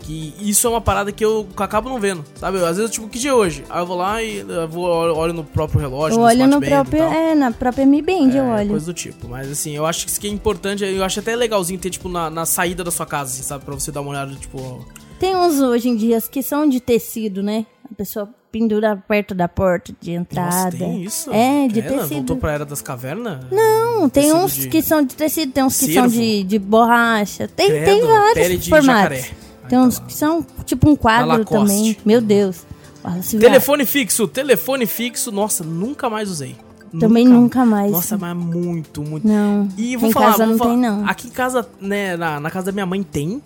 que 0.00 0.34
isso 0.40 0.66
é 0.66 0.70
uma 0.70 0.80
parada 0.80 1.12
que 1.12 1.24
eu 1.24 1.46
acabo 1.56 1.88
não 1.88 2.00
vendo, 2.00 2.24
sabe? 2.34 2.58
Às 2.64 2.76
vezes, 2.78 2.90
tipo, 2.90 3.06
que 3.08 3.18
dia 3.18 3.30
é 3.30 3.34
hoje? 3.34 3.64
Aí 3.68 3.80
eu 3.80 3.86
vou 3.86 3.96
lá 3.96 4.22
e 4.22 4.38
eu 4.38 4.68
vou, 4.68 4.84
olho 4.86 5.32
no 5.32 5.44
próprio 5.44 5.78
relógio, 5.80 6.18
Eu 6.18 6.22
olho 6.22 6.46
no 6.46 6.58
Band 6.58 6.66
e 6.66 6.70
próprio. 6.70 7.02
É, 7.02 7.34
na 7.34 7.52
própria 7.52 7.86
Mi 7.86 8.02
Band 8.02 8.30
eu 8.34 8.44
É, 8.44 8.54
olho. 8.60 8.70
coisa 8.70 8.86
do 8.86 8.94
tipo. 8.94 9.28
Mas 9.28 9.50
assim, 9.50 9.76
eu 9.76 9.86
acho 9.86 10.04
que 10.04 10.10
isso 10.10 10.20
que 10.20 10.26
é 10.26 10.30
importante, 10.30 10.84
eu 10.84 11.04
acho 11.04 11.20
até 11.20 11.36
legalzinho 11.36 11.78
ter, 11.78 11.90
tipo, 11.90 12.08
na, 12.08 12.28
na 12.30 12.44
saída 12.46 12.82
da 12.82 12.90
sua 12.90 13.06
casa, 13.06 13.32
assim, 13.32 13.42
sabe? 13.42 13.64
Pra 13.64 13.74
você 13.74 13.92
dar 13.92 14.00
uma 14.00 14.10
olhada, 14.10 14.34
tipo. 14.34 14.84
Tem 15.18 15.36
uns 15.36 15.60
hoje 15.60 15.88
em 15.90 15.96
dia 15.96 16.18
que 16.22 16.42
são 16.42 16.66
de 16.68 16.80
tecido, 16.80 17.42
né? 17.42 17.66
A 17.90 17.94
pessoa 17.94 18.28
pendura 18.52 18.96
perto 19.08 19.34
da 19.34 19.46
porta 19.48 19.92
de 20.00 20.12
entrada. 20.12 20.64
Nossa, 20.64 20.76
tem 20.76 21.02
isso? 21.04 21.30
É, 21.32 21.68
de 21.68 21.80
Ela 21.80 21.98
tecido. 22.02 22.14
voltou 22.16 22.36
pra 22.36 22.52
era 22.52 22.64
das 22.64 22.82
cavernas? 22.82 23.40
Não, 23.50 24.08
tem 24.08 24.32
uns 24.32 24.54
de- 24.54 24.68
que 24.68 24.82
são 24.82 25.02
de 25.04 25.14
tecido, 25.14 25.52
tem 25.52 25.62
uns 25.64 25.78
que 25.78 25.84
são 25.92 26.08
Cervo? 26.08 26.10
de, 26.10 26.42
de 26.44 26.58
borracha. 26.58 27.46
Tem, 27.48 27.68
Credo, 27.68 27.84
tem 27.84 28.00
vários 28.06 28.66
formatos. 28.68 28.86
jacaré. 28.86 29.30
Tem 29.68 29.78
Aí 29.78 29.84
uns 29.84 29.98
que 30.00 30.12
são 30.12 30.44
tipo 30.64 30.90
um 30.90 30.96
quadro 30.96 31.44
também. 31.44 31.96
Meu 32.04 32.20
Deus. 32.20 32.64
Ah, 33.04 33.22
se 33.22 33.38
Telefone 33.38 33.86
fixo, 33.86 34.26
telefone 34.28 34.84
fixo, 34.84 35.30
nossa, 35.30 35.62
nunca 35.64 36.10
mais 36.10 36.28
usei. 36.28 36.56
Também 36.98 37.24
nunca 37.26 37.64
mais. 37.64 37.92
Nossa, 37.92 38.18
mas 38.18 38.36
muito, 38.36 39.00
muito. 39.00 39.26
Não. 39.26 39.68
E 39.78 39.96
vou 39.96 40.10
em 40.10 40.12
falar, 40.12 40.32
casa 40.32 40.44
não 40.46 40.58
falar, 40.58 40.70
tem, 40.70 40.78
não. 40.80 41.08
Aqui 41.08 41.28
em 41.28 41.30
casa, 41.30 41.66
né, 41.80 42.16
na, 42.16 42.40
na 42.40 42.50
casa 42.50 42.66
da 42.66 42.72
minha 42.72 42.84
mãe 42.84 43.00
tem, 43.02 43.40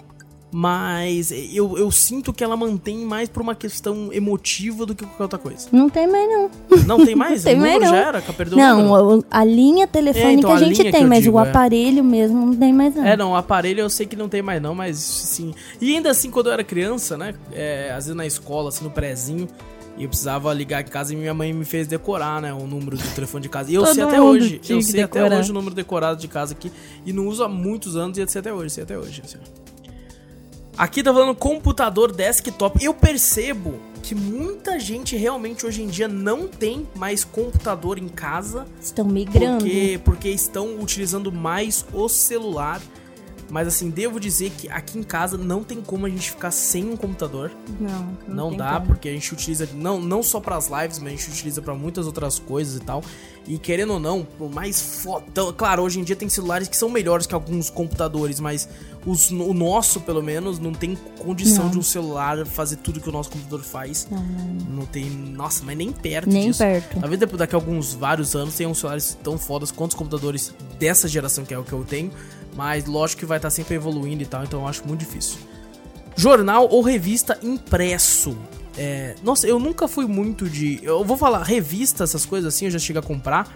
Mas 0.56 1.32
eu, 1.32 1.76
eu 1.76 1.90
sinto 1.90 2.32
que 2.32 2.44
ela 2.44 2.56
mantém 2.56 2.98
mais 2.98 3.28
por 3.28 3.42
uma 3.42 3.56
questão 3.56 4.12
emotiva 4.12 4.86
do 4.86 4.94
que 4.94 5.04
qualquer 5.04 5.22
outra 5.24 5.38
coisa. 5.38 5.66
Não 5.72 5.90
tem 5.90 6.06
mais, 6.06 6.28
não. 6.28 6.50
Não 6.86 7.04
tem 7.04 7.16
mais? 7.16 7.42
Não 7.42 7.50
tem 7.50 7.56
o 7.56 7.60
mais, 7.60 7.80
não. 7.80 7.88
já 7.88 7.96
era? 7.96 8.22
Perdeu? 8.22 8.56
Não, 8.56 9.24
a 9.28 9.44
linha 9.44 9.84
telefônica 9.88 10.30
É, 10.30 10.32
então, 10.32 10.52
a 10.52 10.54
a 10.54 10.58
gente 10.58 10.92
tem, 10.92 11.06
mas 11.06 11.24
digo, 11.24 11.38
o 11.38 11.44
é. 11.44 11.48
aparelho 11.48 12.04
mesmo 12.04 12.46
não 12.46 12.54
tem 12.54 12.72
mais, 12.72 12.94
não. 12.94 13.04
É, 13.04 13.16
não, 13.16 13.32
o 13.32 13.34
aparelho 13.34 13.80
eu 13.80 13.90
sei 13.90 14.06
que 14.06 14.14
não 14.14 14.28
tem 14.28 14.42
mais 14.42 14.62
não, 14.62 14.76
mas 14.76 14.96
sim. 14.96 15.52
E 15.80 15.96
ainda 15.96 16.12
assim, 16.12 16.30
quando 16.30 16.46
eu 16.46 16.52
era 16.52 16.62
criança, 16.62 17.16
né, 17.16 17.34
é, 17.52 17.88
às 17.90 18.04
vezes 18.04 18.14
na 18.14 18.24
escola, 18.24 18.68
assim, 18.68 18.84
no 18.84 18.90
prézinho, 18.90 19.48
e 19.96 20.04
eu 20.04 20.08
precisava 20.08 20.54
ligar 20.54 20.82
em 20.82 20.86
casa 20.86 21.12
e 21.12 21.16
minha 21.16 21.34
mãe 21.34 21.52
me 21.52 21.64
fez 21.64 21.88
decorar, 21.88 22.40
né, 22.40 22.52
o 22.52 22.64
número 22.64 22.96
do 22.96 23.14
telefone 23.16 23.42
de 23.42 23.48
casa. 23.48 23.72
E 23.72 23.74
eu 23.74 23.82
Todo 23.82 23.92
sei 23.92 24.04
até 24.04 24.20
hoje, 24.20 24.60
eu 24.68 24.80
sei 24.80 25.02
até 25.02 25.18
decorar. 25.18 25.40
hoje 25.40 25.50
o 25.50 25.54
número 25.54 25.74
decorado 25.74 26.20
de 26.20 26.28
casa 26.28 26.54
aqui, 26.54 26.70
e 27.04 27.12
não 27.12 27.26
uso 27.26 27.42
há 27.42 27.48
muitos 27.48 27.96
anos 27.96 28.16
e 28.18 28.28
sei 28.28 28.38
até 28.38 28.52
hoje, 28.52 28.70
sei 28.70 28.84
até 28.84 28.96
hoje, 28.96 29.20
assim. 29.24 29.38
Aqui 30.76 31.02
tá 31.02 31.12
falando 31.12 31.34
computador 31.36 32.10
desktop. 32.12 32.82
Eu 32.84 32.92
percebo 32.92 33.78
que 34.02 34.14
muita 34.14 34.78
gente 34.78 35.16
realmente 35.16 35.64
hoje 35.64 35.82
em 35.82 35.86
dia 35.86 36.08
não 36.08 36.48
tem 36.48 36.86
mais 36.96 37.22
computador 37.24 37.98
em 37.98 38.08
casa 38.08 38.66
Estão 38.80 39.04
migrando. 39.04 39.58
porque, 39.64 40.00
porque 40.04 40.28
estão 40.28 40.80
utilizando 40.80 41.30
mais 41.30 41.86
o 41.92 42.08
celular. 42.08 42.80
Mas 43.50 43.68
assim, 43.68 43.88
devo 43.90 44.18
dizer 44.18 44.50
que 44.50 44.68
aqui 44.68 44.98
em 44.98 45.02
casa 45.02 45.36
não 45.38 45.62
tem 45.62 45.80
como 45.80 46.06
a 46.06 46.08
gente 46.08 46.30
ficar 46.30 46.50
sem 46.50 46.90
um 46.90 46.96
computador. 46.96 47.52
Não, 47.78 48.16
não, 48.26 48.50
Não, 48.50 48.56
dá, 48.56 48.72
como. 48.74 48.86
porque 48.86 49.08
a 49.08 49.12
gente 49.12 49.32
utiliza 49.32 49.68
não, 49.74 50.00
não 50.00 50.22
só 50.22 50.40
pras 50.40 50.68
lives, 50.68 50.98
mas 50.98 51.12
a 51.12 51.16
gente 51.16 51.28
utiliza 51.30 51.62
pra 51.62 51.74
muitas 51.74 52.06
outras 52.06 52.38
coisas 52.38 52.76
e 52.76 52.80
tal. 52.80 53.02
E 53.46 53.58
querendo 53.58 53.92
ou 53.92 54.00
não, 54.00 54.24
por 54.24 54.50
mais 54.50 54.80
fotão. 55.02 55.52
Claro, 55.52 55.82
hoje 55.82 56.00
em 56.00 56.04
dia 56.04 56.16
tem 56.16 56.28
celulares 56.30 56.66
que 56.66 56.76
são 56.76 56.88
melhores 56.88 57.26
que 57.26 57.34
alguns 57.34 57.68
computadores, 57.68 58.40
mas 58.40 58.66
os, 59.04 59.30
o 59.30 59.52
nosso, 59.52 60.00
pelo 60.00 60.22
menos, 60.22 60.58
não 60.58 60.72
tem 60.72 60.96
condição 61.18 61.64
Não. 61.64 61.70
de 61.72 61.78
um 61.78 61.82
celular 61.82 62.46
fazer 62.46 62.76
tudo 62.76 63.00
que 63.00 63.08
o 63.08 63.12
nosso 63.12 63.28
computador 63.30 63.60
faz. 63.60 64.08
Não, 64.10 64.22
não, 64.70 64.86
tem. 64.86 65.04
Nossa, 65.10 65.62
mas 65.62 65.76
nem 65.76 65.92
perto 65.92 66.30
Nem 66.30 66.46
disso. 66.46 66.60
perto. 66.60 66.98
Talvez 66.98 67.20
depois 67.20 67.38
daqui 67.38 67.54
a 67.54 67.58
alguns 67.58 67.92
vários 67.92 68.34
anos 68.34 68.54
tenham 68.54 68.72
celulares 68.72 69.18
tão 69.22 69.36
fodas 69.36 69.70
quanto 69.70 69.90
os 69.90 69.96
computadores 69.98 70.54
dessa 70.78 71.06
geração 71.06 71.44
que 71.44 71.52
é 71.52 71.58
o 71.58 71.64
que 71.64 71.72
eu 71.72 71.84
tenho. 71.84 72.10
Mas 72.56 72.86
lógico 72.86 73.20
que 73.20 73.26
vai 73.26 73.36
estar 73.36 73.50
sempre 73.50 73.74
evoluindo 73.74 74.22
e 74.22 74.26
tal, 74.26 74.42
então 74.44 74.60
eu 74.62 74.66
acho 74.68 74.86
muito 74.86 75.00
difícil. 75.00 75.36
Jornal 76.16 76.66
ou 76.70 76.80
revista 76.80 77.38
impresso. 77.42 78.36
É, 78.76 79.14
nossa, 79.22 79.46
eu 79.46 79.58
nunca 79.58 79.86
fui 79.86 80.06
muito 80.06 80.48
de. 80.48 80.80
Eu 80.82 81.04
vou 81.04 81.16
falar, 81.16 81.42
revista, 81.42 82.02
essas 82.04 82.26
coisas 82.26 82.52
assim, 82.54 82.64
eu 82.66 82.70
já 82.70 82.78
cheguei 82.78 83.00
a 83.00 83.04
comprar. 83.04 83.48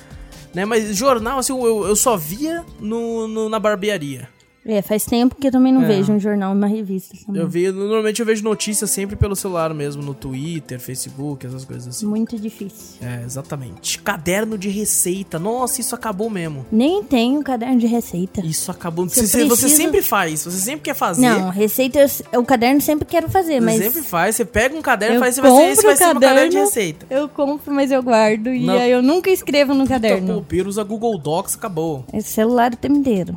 Né, 0.55 0.65
mas 0.65 0.97
jornal, 0.97 1.39
assim, 1.39 1.53
eu, 1.53 1.87
eu 1.87 1.95
só 1.97 2.17
via 2.17 2.65
no, 2.81 3.29
no- 3.29 3.49
na 3.51 3.59
barbearia. 3.59 4.29
É, 4.71 4.83
faz 4.83 5.07
tempo 5.07 5.35
que 5.35 5.47
eu 5.47 5.51
também 5.51 5.73
não 5.73 5.83
É. 5.83 5.87
vejo 5.87 6.13
um 6.13 6.21
jornal, 6.21 6.53
uma 6.53 6.67
revista. 6.67 7.17
também. 7.25 7.41
Eu 7.41 7.49
vi, 7.49 7.73
normalmente 7.73 8.21
eu 8.21 8.27
vejo 8.27 8.45
notícias 8.45 8.91
sempre 8.91 9.17
pelo 9.17 9.35
celular 9.35 9.73
mesmo, 9.73 10.03
no 10.03 10.13
Twitter, 10.13 10.79
Facebook, 10.79 11.47
essas 11.47 11.65
coisas 11.65 11.89
assim. 11.89 12.05
Muito 12.07 12.39
difícil. 12.39 12.99
É, 13.01 13.23
exatamente. 13.25 13.99
Caderno 14.01 14.59
de 14.59 14.69
receita. 14.69 15.39
Nossa, 15.39 15.81
isso 15.81 15.95
acabou 15.95 16.29
mesmo. 16.29 16.67
Nem 16.71 17.03
tenho 17.03 17.43
caderno 17.43 17.79
de 17.79 17.87
receita. 17.87 18.45
Isso 18.45 18.71
acabou. 18.71 19.09
Você 19.09 19.27
Você, 19.27 19.45
você 19.47 19.69
sempre 19.71 20.03
faz, 20.03 20.45
você 20.45 20.59
sempre 20.59 20.81
quer 20.83 20.95
fazer. 20.95 21.23
Não, 21.23 21.49
receita, 21.49 21.99
eu, 22.31 22.41
o 22.41 22.45
caderno 22.45 22.81
sempre 22.83 23.07
quero 23.07 23.29
fazer, 23.31 23.55
Você 23.55 23.61
mas 23.61 23.83
sempre 23.83 24.03
faz, 24.03 24.37
você 24.37 24.45
pega 24.45 24.77
um 24.77 24.83
caderno 24.83 25.17
e 25.17 25.19
faz, 25.19 25.35
esse 25.35 25.41
vai 25.41 25.51
ser, 25.51 25.71
esse 25.71 25.83
vai 25.83 25.95
o 25.95 25.97
ser 25.97 26.05
meu 26.05 26.15
caderno 26.15 26.37
de 26.37 26.45
caderno, 26.47 26.65
receita. 26.67 27.07
eu 27.09 27.29
compro, 27.29 27.73
mas 27.73 27.91
eu 27.91 28.03
guardo 28.03 28.49
e 28.49 28.67
Não. 28.67 28.75
aí 28.75 28.91
eu 28.91 29.01
nunca 29.03 29.31
escrevo 29.31 29.73
no 29.73 29.85
Então, 29.85 29.95
caderno. 29.97 30.45
Piro 30.47 30.69
usa 30.69 30.83
Google 30.85 31.17
Docs, 31.19 31.55
acabou. 31.55 32.05
É 32.13 32.21
celular 32.21 32.73
o 32.75 32.77
tempo 32.77 32.97
inteiro. 32.99 33.35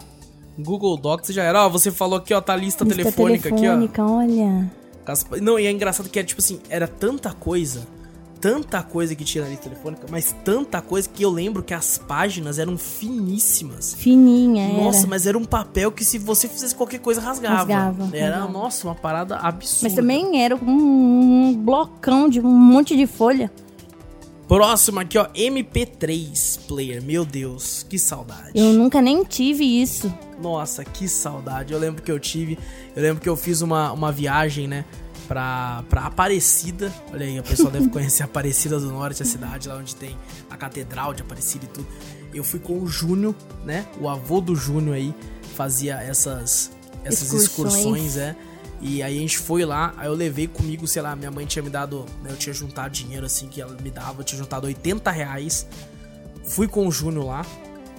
Google 0.57 0.97
Docs 0.97 1.29
já 1.33 1.43
era. 1.43 1.65
Ó, 1.65 1.69
você 1.69 1.91
falou 1.91 2.17
aqui, 2.19 2.33
ó, 2.33 2.41
tá 2.41 2.53
a 2.53 2.55
lista, 2.55 2.83
Lista 2.83 2.97
telefônica, 3.03 3.49
telefônica, 3.49 4.03
olha. 4.03 4.71
aqui, 5.05 5.33
ó. 5.33 5.37
Não, 5.41 5.59
e 5.59 5.65
é 5.65 5.71
engraçado 5.71 6.09
que 6.09 6.19
era 6.19 6.27
tipo 6.27 6.41
assim, 6.41 6.59
era 6.69 6.87
tanta 6.87 7.33
coisa, 7.33 7.87
tanta 8.39 8.81
coisa 8.83 9.15
que 9.15 9.23
tinha 9.23 9.43
na 9.43 9.49
lista 9.49 9.63
telefônica, 9.69 10.05
mas 10.09 10.35
tanta 10.43 10.81
coisa 10.81 11.09
que 11.09 11.23
eu 11.23 11.29
lembro 11.29 11.63
que 11.63 11.73
as 11.73 11.97
páginas 11.97 12.59
eram 12.59 12.77
finíssimas. 12.77 13.93
Fininha, 13.93 14.67
Nossa, 14.73 14.99
era. 14.99 15.07
mas 15.07 15.25
era 15.25 15.37
um 15.37 15.43
papel 15.45 15.91
que 15.91 16.05
se 16.05 16.17
você 16.17 16.47
fizesse 16.47 16.75
qualquer 16.75 16.99
coisa 16.99 17.19
rasgava. 17.21 17.55
Rasgava, 17.57 18.09
Era, 18.15 18.35
rasgava. 18.37 18.51
nossa, 18.53 18.87
uma 18.87 18.95
parada 18.95 19.37
absurda. 19.37 19.83
Mas 19.87 19.93
também 19.93 20.41
era 20.43 20.55
um, 20.55 20.69
um 21.49 21.55
blocão 21.55 22.29
de 22.29 22.39
um 22.39 22.43
monte 22.51 22.95
de 22.95 23.07
folha. 23.07 23.51
Próximo 24.51 24.99
aqui, 24.99 25.17
ó, 25.17 25.29
MP3 25.29 26.59
player. 26.67 27.01
Meu 27.01 27.23
Deus, 27.23 27.85
que 27.89 27.97
saudade. 27.97 28.51
Eu 28.53 28.73
nunca 28.73 29.01
nem 29.01 29.23
tive 29.23 29.63
isso. 29.63 30.13
Nossa, 30.41 30.83
que 30.83 31.07
saudade. 31.07 31.71
Eu 31.71 31.79
lembro 31.79 32.03
que 32.03 32.11
eu 32.11 32.19
tive. 32.19 32.59
Eu 32.93 33.01
lembro 33.01 33.21
que 33.21 33.29
eu 33.29 33.37
fiz 33.37 33.61
uma, 33.61 33.93
uma 33.93 34.11
viagem, 34.11 34.67
né? 34.67 34.83
Pra, 35.25 35.85
pra 35.89 36.01
Aparecida. 36.01 36.93
Olha 37.13 37.25
aí, 37.25 37.39
a 37.39 37.43
pessoa 37.43 37.71
deve 37.71 37.87
conhecer 37.91 38.23
Aparecida 38.23 38.77
do 38.77 38.91
Norte, 38.91 39.23
a 39.23 39.25
cidade 39.25 39.69
lá 39.69 39.77
onde 39.77 39.95
tem 39.95 40.17
a 40.49 40.57
Catedral 40.57 41.13
de 41.13 41.21
Aparecida 41.21 41.63
e 41.63 41.69
tudo. 41.69 41.87
Eu 42.33 42.43
fui 42.43 42.59
com 42.59 42.77
o 42.77 42.87
Júnior, 42.87 43.33
né? 43.63 43.85
O 44.01 44.09
avô 44.09 44.41
do 44.41 44.53
Júnior 44.53 44.97
aí 44.97 45.15
fazia 45.55 45.95
essas, 45.95 46.73
essas 47.05 47.31
Excursões. 47.31 47.75
excursões, 47.77 48.17
é. 48.17 48.35
E 48.81 49.03
aí 49.03 49.17
a 49.17 49.21
gente 49.21 49.37
foi 49.37 49.63
lá, 49.63 49.93
aí 49.95 50.07
eu 50.07 50.13
levei 50.13 50.47
comigo, 50.47 50.87
sei 50.87 51.01
lá, 51.01 51.15
minha 51.15 51.29
mãe 51.29 51.45
tinha 51.45 51.61
me 51.61 51.69
dado, 51.69 52.05
né, 52.23 52.31
eu 52.31 52.35
tinha 52.35 52.53
juntado 52.53 52.89
dinheiro 52.89 53.25
assim 53.25 53.47
que 53.47 53.61
ela 53.61 53.77
me 53.79 53.91
dava, 53.91 54.21
eu 54.21 54.23
tinha 54.23 54.39
juntado 54.39 54.65
80 54.65 55.11
reais. 55.11 55.67
Fui 56.43 56.67
com 56.67 56.87
o 56.87 56.91
Júnior 56.91 57.25
lá, 57.25 57.45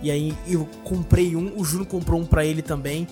e 0.02 0.10
aí 0.10 0.36
eu 0.46 0.68
comprei 0.82 1.36
um, 1.36 1.56
o 1.56 1.64
Júnior 1.64 1.86
comprou 1.86 2.20
um 2.20 2.26
pra 2.26 2.44
ele 2.44 2.60
também. 2.60 3.06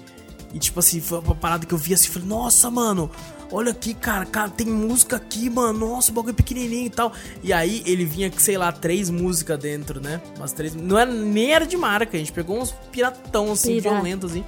E 0.52 0.58
tipo 0.58 0.80
assim, 0.80 1.00
foi 1.00 1.20
uma 1.20 1.34
parada 1.34 1.64
que 1.64 1.72
eu 1.72 1.78
vi 1.78 1.94
assim, 1.94 2.08
falei, 2.08 2.26
nossa, 2.26 2.68
mano, 2.68 3.08
olha 3.52 3.70
aqui, 3.70 3.94
cara, 3.94 4.26
cara, 4.26 4.50
tem 4.50 4.66
música 4.66 5.14
aqui, 5.14 5.48
mano, 5.48 5.78
nossa, 5.78 6.10
o 6.10 6.14
bagulho 6.14 6.32
é 6.32 6.34
pequenininho 6.34 6.86
e 6.86 6.90
tal. 6.90 7.12
E 7.40 7.52
aí 7.52 7.84
ele 7.86 8.04
vinha 8.04 8.32
sei 8.36 8.58
lá, 8.58 8.72
três 8.72 9.08
músicas 9.08 9.58
dentro, 9.60 10.00
né? 10.00 10.20
Umas 10.36 10.52
três. 10.52 10.74
Não 10.74 10.98
era, 10.98 11.10
nem 11.10 11.52
era 11.52 11.64
de 11.64 11.76
marca, 11.76 12.16
a 12.16 12.18
gente 12.18 12.32
pegou 12.32 12.60
uns 12.60 12.72
piratão 12.90 13.52
assim, 13.52 13.80
Pirata. 13.80 13.96
violentos 13.96 14.32
assim. 14.32 14.44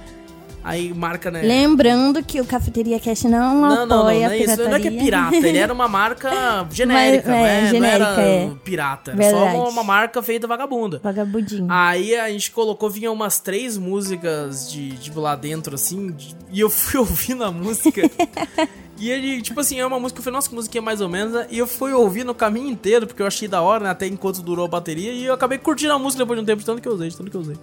Aí 0.63 0.93
marca, 0.93 1.29
né? 1.29 1.41
Lembrando 1.41 2.23
que 2.23 2.39
o 2.39 2.45
Cafeteria 2.45 2.97
Cash 2.99 3.23
não, 3.25 3.31
Não, 3.31 3.61
não, 3.61 3.69
não, 3.75 3.85
não 3.85 3.99
apoia 4.01 4.27
é 4.33 4.37
isso. 4.37 4.63
Não 4.63 4.73
é 4.75 4.79
que 4.79 4.87
é 4.87 4.91
pirataria. 4.91 5.03
pirata, 5.03 5.47
ele 5.47 5.57
era 5.57 5.73
uma 5.73 5.87
marca 5.89 6.29
genérica, 6.71 7.29
Mas, 7.29 7.37
é, 7.37 7.39
não, 7.39 7.45
é, 7.45 7.67
genérica, 7.69 7.99
não 7.99 8.21
era 8.21 8.21
é. 8.23 8.51
pirata. 8.63 9.11
Era 9.11 9.23
só 9.29 9.29
Verdade. 9.39 9.55
uma, 9.57 9.69
uma 9.69 9.83
marca 9.83 10.23
feita 10.23 10.47
vagabunda. 10.47 11.01
Vagabundinho. 11.03 11.67
Aí 11.69 12.15
a 12.15 12.29
gente 12.29 12.49
colocou, 12.51 12.89
vinha 12.89 13.11
umas 13.11 13.39
três 13.39 13.77
músicas 13.77 14.71
de, 14.71 14.91
tipo, 14.97 15.19
lá 15.19 15.35
dentro, 15.35 15.75
assim, 15.75 16.11
de- 16.11 16.33
e 16.51 16.59
eu 16.61 16.69
fui 16.69 16.97
ouvindo 17.01 17.43
a 17.43 17.51
música. 17.51 18.09
e 18.97 19.09
ele, 19.11 19.41
tipo 19.41 19.59
assim, 19.59 19.79
é 19.81 19.85
uma 19.85 19.99
música, 19.99 20.19
eu 20.19 20.23
falei, 20.23 20.35
nossa, 20.37 20.47
que 20.47 20.55
musiquinha 20.55 20.81
mais 20.81 21.01
ou 21.01 21.09
menos, 21.09 21.33
né? 21.33 21.45
E 21.49 21.57
eu 21.57 21.67
fui 21.67 21.91
ouvindo 21.91 22.31
o 22.31 22.35
caminho 22.35 22.69
inteiro, 22.69 23.05
porque 23.05 23.21
eu 23.21 23.27
achei 23.27 23.49
da 23.49 23.61
hora, 23.61 23.83
né? 23.83 23.89
Até 23.89 24.07
enquanto 24.07 24.41
durou 24.41 24.63
a 24.63 24.69
bateria, 24.69 25.11
e 25.11 25.25
eu 25.25 25.33
acabei 25.33 25.57
curtindo 25.57 25.91
a 25.91 25.99
música 25.99 26.23
depois 26.23 26.37
de 26.39 26.43
um 26.43 26.45
tempo, 26.45 26.59
de 26.59 26.65
tanto 26.65 26.81
que 26.81 26.87
eu 26.87 26.93
usei, 26.93 27.09
de 27.09 27.17
tanto 27.17 27.29
que 27.29 27.35
eu 27.35 27.41
usei. 27.41 27.57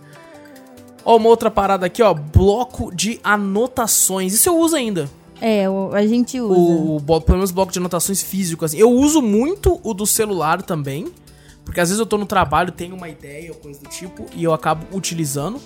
Ó, 1.05 1.17
uma 1.17 1.29
outra 1.29 1.51
parada 1.51 1.87
aqui, 1.87 2.03
ó, 2.03 2.13
bloco 2.15 2.95
de 2.95 3.21
anotações. 3.23 4.33
Isso 4.33 4.49
eu 4.49 4.59
uso 4.59 4.77
ainda. 4.77 5.09
É, 5.41 5.65
a 5.67 6.07
gente 6.07 6.39
usa. 6.41 6.55
O, 6.55 7.21
pelo 7.23 7.39
menos 7.39 7.51
bloco 7.51 7.73
de 7.73 7.79
anotações 7.79 8.23
físico, 8.23 8.65
assim. 8.65 8.77
Eu 8.77 8.91
uso 8.91 9.23
muito 9.23 9.81
o 9.83 9.95
do 9.95 10.07
celular 10.07 10.63
também. 10.63 11.11
Porque 11.65 11.81
às 11.81 11.89
vezes 11.89 12.01
eu 12.01 12.07
tô 12.07 12.19
no 12.19 12.27
trabalho, 12.27 12.73
tenho 12.73 12.97
uma 12.97 13.09
ideia 13.09 13.51
ou 13.53 13.57
coisa 13.57 13.79
do 13.81 13.89
tipo, 13.89 14.27
e 14.35 14.43
eu 14.43 14.53
acabo 14.53 14.85
utilizando, 14.93 15.61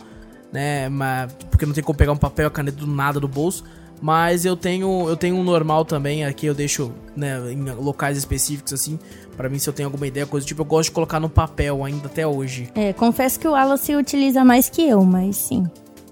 né? 0.52 0.88
Mas, 0.88 1.32
porque 1.50 1.64
não 1.64 1.72
tem 1.72 1.82
como 1.82 1.96
pegar 1.96 2.12
um 2.12 2.16
papel 2.16 2.44
e 2.44 2.48
a 2.48 2.50
caneta 2.50 2.76
do 2.76 2.86
nada 2.86 3.18
do 3.18 3.26
bolso. 3.26 3.64
Mas 4.00 4.44
eu 4.44 4.56
tenho, 4.56 5.08
eu 5.08 5.16
tenho 5.16 5.36
um 5.36 5.42
normal 5.42 5.84
também, 5.84 6.24
aqui 6.24 6.46
eu 6.46 6.54
deixo 6.54 6.92
né, 7.16 7.52
em 7.52 7.62
locais 7.72 8.18
específicos, 8.18 8.72
assim. 8.72 8.98
Pra 9.36 9.48
mim, 9.48 9.58
se 9.58 9.68
eu 9.68 9.72
tenho 9.72 9.88
alguma 9.88 10.06
ideia, 10.06 10.26
coisa 10.26 10.46
tipo, 10.46 10.62
eu 10.62 10.66
gosto 10.66 10.88
de 10.88 10.94
colocar 10.94 11.18
no 11.18 11.28
papel 11.28 11.84
ainda 11.84 12.06
até 12.06 12.26
hoje. 12.26 12.70
É, 12.74 12.92
confesso 12.92 13.40
que 13.40 13.48
o 13.48 13.52
Wallace 13.52 13.96
utiliza 13.96 14.44
mais 14.44 14.68
que 14.68 14.82
eu, 14.82 15.04
mas 15.04 15.36
sim, 15.36 15.66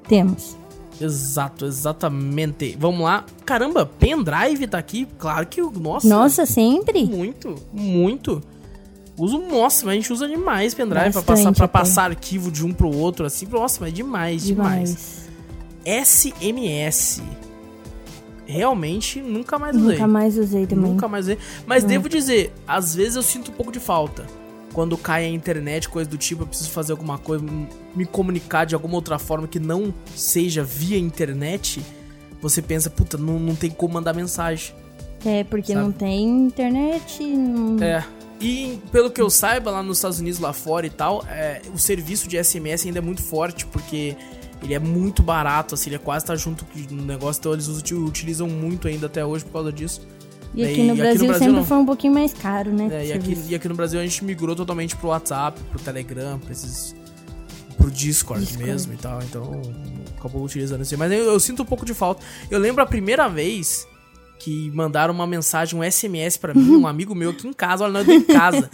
temos. 0.08 0.56
Exato, 1.00 1.66
exatamente. 1.66 2.76
Vamos 2.78 3.02
lá. 3.02 3.24
Caramba, 3.44 3.84
pendrive 3.84 4.66
tá 4.66 4.78
aqui. 4.78 5.06
Claro 5.18 5.46
que 5.46 5.60
o. 5.60 5.70
Nossa. 5.70 6.08
Nossa, 6.08 6.46
sempre? 6.46 7.04
Muito, 7.04 7.56
muito. 7.72 8.42
Uso, 9.18 9.38
nossa, 9.38 9.84
mas 9.84 9.92
a 9.92 9.94
gente 9.94 10.12
usa 10.12 10.26
demais 10.26 10.74
pendrive 10.74 11.12
pra 11.12 11.22
Bastante 11.22 11.44
passar, 11.44 11.52
pra 11.54 11.68
passar 11.68 12.04
arquivo 12.10 12.50
de 12.50 12.64
um 12.64 12.72
pro 12.72 12.88
outro, 12.88 13.26
assim. 13.26 13.46
Nossa, 13.46 13.78
mas 13.80 13.92
demais, 13.92 14.44
demais. 14.44 15.28
SMS. 15.84 17.22
Realmente, 18.46 19.20
nunca 19.20 19.58
mais 19.58 19.76
usei. 19.76 19.92
Nunca 19.92 20.06
mais 20.06 20.36
usei 20.36 20.66
também. 20.66 20.90
Nunca 20.90 21.08
mais 21.08 21.26
usei. 21.26 21.38
Mas 21.66 21.84
devo 21.84 22.08
dizer, 22.08 22.52
às 22.66 22.94
vezes 22.94 23.16
eu 23.16 23.22
sinto 23.22 23.50
um 23.50 23.54
pouco 23.54 23.70
de 23.70 23.80
falta. 23.80 24.26
Quando 24.72 24.96
cai 24.96 25.26
a 25.26 25.28
internet, 25.28 25.88
coisa 25.88 26.08
do 26.08 26.16
tipo, 26.16 26.42
eu 26.42 26.46
preciso 26.46 26.70
fazer 26.70 26.92
alguma 26.92 27.18
coisa, 27.18 27.44
me 27.94 28.06
comunicar 28.06 28.64
de 28.64 28.74
alguma 28.74 28.94
outra 28.94 29.18
forma 29.18 29.46
que 29.46 29.60
não 29.60 29.92
seja 30.16 30.64
via 30.64 30.98
internet. 30.98 31.82
Você 32.40 32.60
pensa, 32.60 32.90
puta, 32.90 33.16
não, 33.16 33.38
não 33.38 33.54
tem 33.54 33.70
como 33.70 33.94
mandar 33.94 34.14
mensagem. 34.14 34.74
É, 35.24 35.44
porque 35.44 35.72
Sabe? 35.72 35.84
não 35.84 35.92
tem 35.92 36.24
internet. 36.24 37.22
Não... 37.22 37.82
É. 37.82 38.04
E 38.40 38.80
pelo 38.90 39.08
que 39.08 39.20
eu 39.20 39.30
saiba, 39.30 39.70
lá 39.70 39.82
nos 39.82 39.98
Estados 39.98 40.18
Unidos, 40.18 40.40
lá 40.40 40.52
fora 40.52 40.84
e 40.84 40.90
tal, 40.90 41.24
é, 41.28 41.62
o 41.72 41.78
serviço 41.78 42.28
de 42.28 42.42
SMS 42.42 42.84
ainda 42.86 42.98
é 42.98 43.02
muito 43.02 43.22
forte, 43.22 43.64
porque 43.66 44.16
Ele 44.62 44.74
é 44.74 44.78
muito 44.78 45.22
barato, 45.22 45.74
assim, 45.74 45.90
ele 45.90 45.96
é 45.96 45.98
quase 45.98 46.24
tá 46.24 46.36
junto 46.36 46.64
no 46.90 47.02
negócio, 47.02 47.40
então 47.40 47.52
eles 47.52 47.68
utilizam 47.68 48.48
muito 48.48 48.86
ainda 48.86 49.06
até 49.06 49.24
hoje 49.24 49.44
por 49.44 49.52
causa 49.52 49.72
disso. 49.72 50.06
E 50.54 50.64
aqui, 50.64 50.82
no, 50.82 50.94
e 50.94 50.96
Brasil 50.96 51.10
aqui 51.10 51.18
no 51.18 51.26
Brasil 51.26 51.38
sempre 51.38 51.60
não. 51.60 51.64
foi 51.64 51.76
um 51.78 51.86
pouquinho 51.86 52.14
mais 52.14 52.32
caro, 52.32 52.70
né? 52.70 52.88
É, 52.92 53.06
e, 53.06 53.12
aqui, 53.12 53.44
e 53.48 53.54
aqui 53.54 53.68
no 53.68 53.74
Brasil 53.74 53.98
a 53.98 54.02
gente 54.02 54.24
migrou 54.24 54.54
totalmente 54.54 54.94
pro 54.96 55.08
WhatsApp, 55.08 55.58
pro 55.70 55.80
Telegram, 55.80 56.38
pra 56.38 56.52
esses. 56.52 56.94
pro 57.76 57.90
Discord, 57.90 58.44
Discord. 58.44 58.70
mesmo 58.70 58.92
e 58.92 58.96
tal. 58.96 59.20
Então 59.22 59.62
acabou 60.18 60.44
utilizando 60.44 60.82
assim. 60.82 60.96
Mas 60.96 61.10
eu, 61.10 61.24
eu, 61.24 61.40
sinto 61.40 61.62
um 61.62 61.66
pouco 61.66 61.86
de 61.86 61.94
falta. 61.94 62.22
Eu 62.50 62.58
lembro 62.58 62.82
a 62.82 62.86
primeira 62.86 63.28
vez 63.28 63.86
que 64.38 64.70
mandaram 64.72 65.14
uma 65.14 65.26
mensagem, 65.26 65.78
um 65.78 65.90
SMS 65.90 66.36
para 66.36 66.52
mim, 66.52 66.76
um 66.76 66.86
amigo 66.86 67.14
meu 67.14 67.30
aqui 67.30 67.48
em 67.48 67.52
casa, 67.52 67.84
olha, 67.84 67.92
nós 67.94 68.08
em 68.08 68.22
casa. 68.22 68.68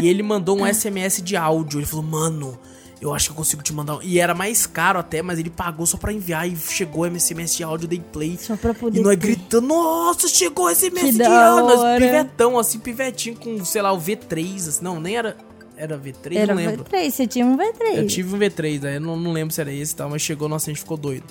e 0.00 0.08
ele 0.08 0.22
mandou 0.22 0.60
um 0.60 0.72
SMS 0.72 1.20
de 1.20 1.36
áudio. 1.36 1.80
Ele 1.80 1.86
falou, 1.86 2.04
mano 2.04 2.58
eu 3.00 3.12
acho 3.12 3.26
que 3.26 3.32
eu 3.32 3.36
consigo 3.36 3.62
te 3.62 3.72
mandar. 3.72 3.98
E 4.02 4.18
era 4.18 4.34
mais 4.34 4.66
caro 4.66 4.98
até, 4.98 5.20
mas 5.22 5.38
ele 5.38 5.50
pagou 5.50 5.84
só 5.86 5.96
pra 5.96 6.12
enviar 6.12 6.48
e 6.48 6.56
chegou 6.56 7.08
SMS 7.08 7.56
de 7.56 7.62
áudio, 7.62 7.86
dei 7.86 8.00
play. 8.00 8.38
Só 8.40 8.56
pra 8.56 8.72
poder. 8.72 8.98
E 8.98 9.02
nós 9.02 9.16
gritando, 9.16 9.66
nossa, 9.66 10.28
chegou 10.28 10.74
SMS 10.74 11.16
de 11.16 11.22
áudio. 11.22 11.76
Nós 11.76 11.98
pivetão, 11.98 12.58
assim, 12.58 12.78
pivetinho 12.78 13.36
com, 13.36 13.64
sei 13.64 13.82
lá, 13.82 13.92
o 13.92 14.00
V3. 14.00 14.68
Assim, 14.68 14.84
não, 14.84 15.00
nem 15.00 15.16
era. 15.16 15.36
Era 15.78 15.98
V3, 15.98 16.36
era 16.36 16.54
não 16.54 16.62
lembro. 16.62 16.84
V3, 16.84 17.10
você 17.10 17.26
tinha 17.26 17.44
um 17.44 17.54
V3. 17.54 17.96
Eu 17.96 18.06
tive 18.06 18.34
um 18.34 18.38
V3, 18.38 18.84
aí 18.84 18.94
eu 18.94 19.00
não, 19.00 19.14
não 19.14 19.30
lembro 19.30 19.54
se 19.54 19.60
era 19.60 19.70
esse 19.70 19.92
e 19.92 19.96
tal, 19.96 20.08
mas 20.08 20.22
chegou, 20.22 20.48
nossa, 20.48 20.70
a 20.70 20.72
gente 20.72 20.80
ficou 20.80 20.96
doido. 20.96 21.24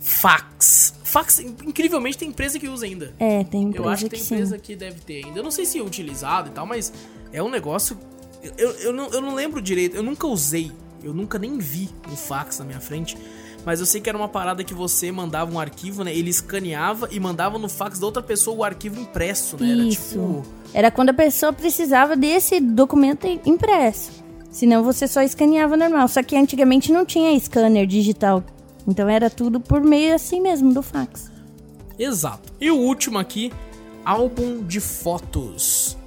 Fax. 0.00 0.94
Fax, 1.04 1.38
incrivelmente, 1.38 2.18
tem 2.18 2.28
empresa 2.28 2.58
que 2.58 2.68
usa 2.68 2.84
ainda. 2.86 3.14
É, 3.18 3.44
tem 3.44 3.62
empresa 3.62 3.84
Eu 3.84 3.88
acho 3.88 4.04
que 4.04 4.10
tem 4.10 4.20
que 4.20 4.34
empresa 4.34 4.56
sim. 4.56 4.62
que 4.62 4.74
deve 4.74 5.00
ter 5.00 5.24
ainda. 5.24 5.38
Eu 5.38 5.44
não 5.44 5.52
sei 5.52 5.64
se 5.64 5.78
é 5.78 5.82
utilizado 5.82 6.48
e 6.48 6.52
tal, 6.52 6.66
mas 6.66 6.92
é 7.32 7.40
um 7.40 7.48
negócio. 7.48 7.96
Eu, 8.42 8.70
eu, 8.72 8.92
não, 8.92 9.08
eu 9.10 9.20
não 9.20 9.34
lembro 9.34 9.60
direito, 9.60 9.96
eu 9.96 10.02
nunca 10.02 10.26
usei 10.26 10.72
eu 11.02 11.14
nunca 11.14 11.38
nem 11.38 11.58
vi 11.58 11.88
um 12.10 12.16
fax 12.16 12.58
na 12.58 12.64
minha 12.64 12.80
frente. 12.80 13.16
Mas 13.64 13.78
eu 13.80 13.86
sei 13.86 14.00
que 14.00 14.08
era 14.08 14.16
uma 14.16 14.28
parada 14.28 14.64
que 14.64 14.72
você 14.72 15.12
mandava 15.12 15.52
um 15.52 15.58
arquivo, 15.58 16.02
né? 16.02 16.14
Ele 16.14 16.30
escaneava 16.30 17.08
e 17.10 17.20
mandava 17.20 17.58
no 17.58 17.68
fax 17.68 17.98
da 17.98 18.06
outra 18.06 18.22
pessoa 18.22 18.56
o 18.56 18.64
arquivo 18.64 18.98
impresso, 19.00 19.56
né? 19.58 19.72
Era 19.72 19.82
Isso. 19.82 20.10
tipo. 20.10 20.42
Era 20.72 20.90
quando 20.90 21.10
a 21.10 21.14
pessoa 21.14 21.52
precisava 21.52 22.16
desse 22.16 22.58
documento 22.58 23.26
impresso. 23.44 24.12
Senão 24.50 24.82
você 24.82 25.06
só 25.06 25.20
escaneava 25.20 25.76
normal. 25.76 26.08
Só 26.08 26.22
que 26.22 26.36
antigamente 26.36 26.90
não 26.90 27.04
tinha 27.04 27.38
scanner 27.38 27.86
digital. 27.86 28.42
Então 28.88 29.08
era 29.08 29.28
tudo 29.28 29.60
por 29.60 29.82
meio 29.82 30.14
assim 30.14 30.40
mesmo, 30.40 30.72
do 30.72 30.82
fax. 30.82 31.30
Exato. 31.98 32.50
E 32.58 32.70
o 32.70 32.76
último 32.76 33.18
aqui, 33.18 33.52
álbum 34.04 34.62
de 34.62 34.80
fotos. 34.80 35.98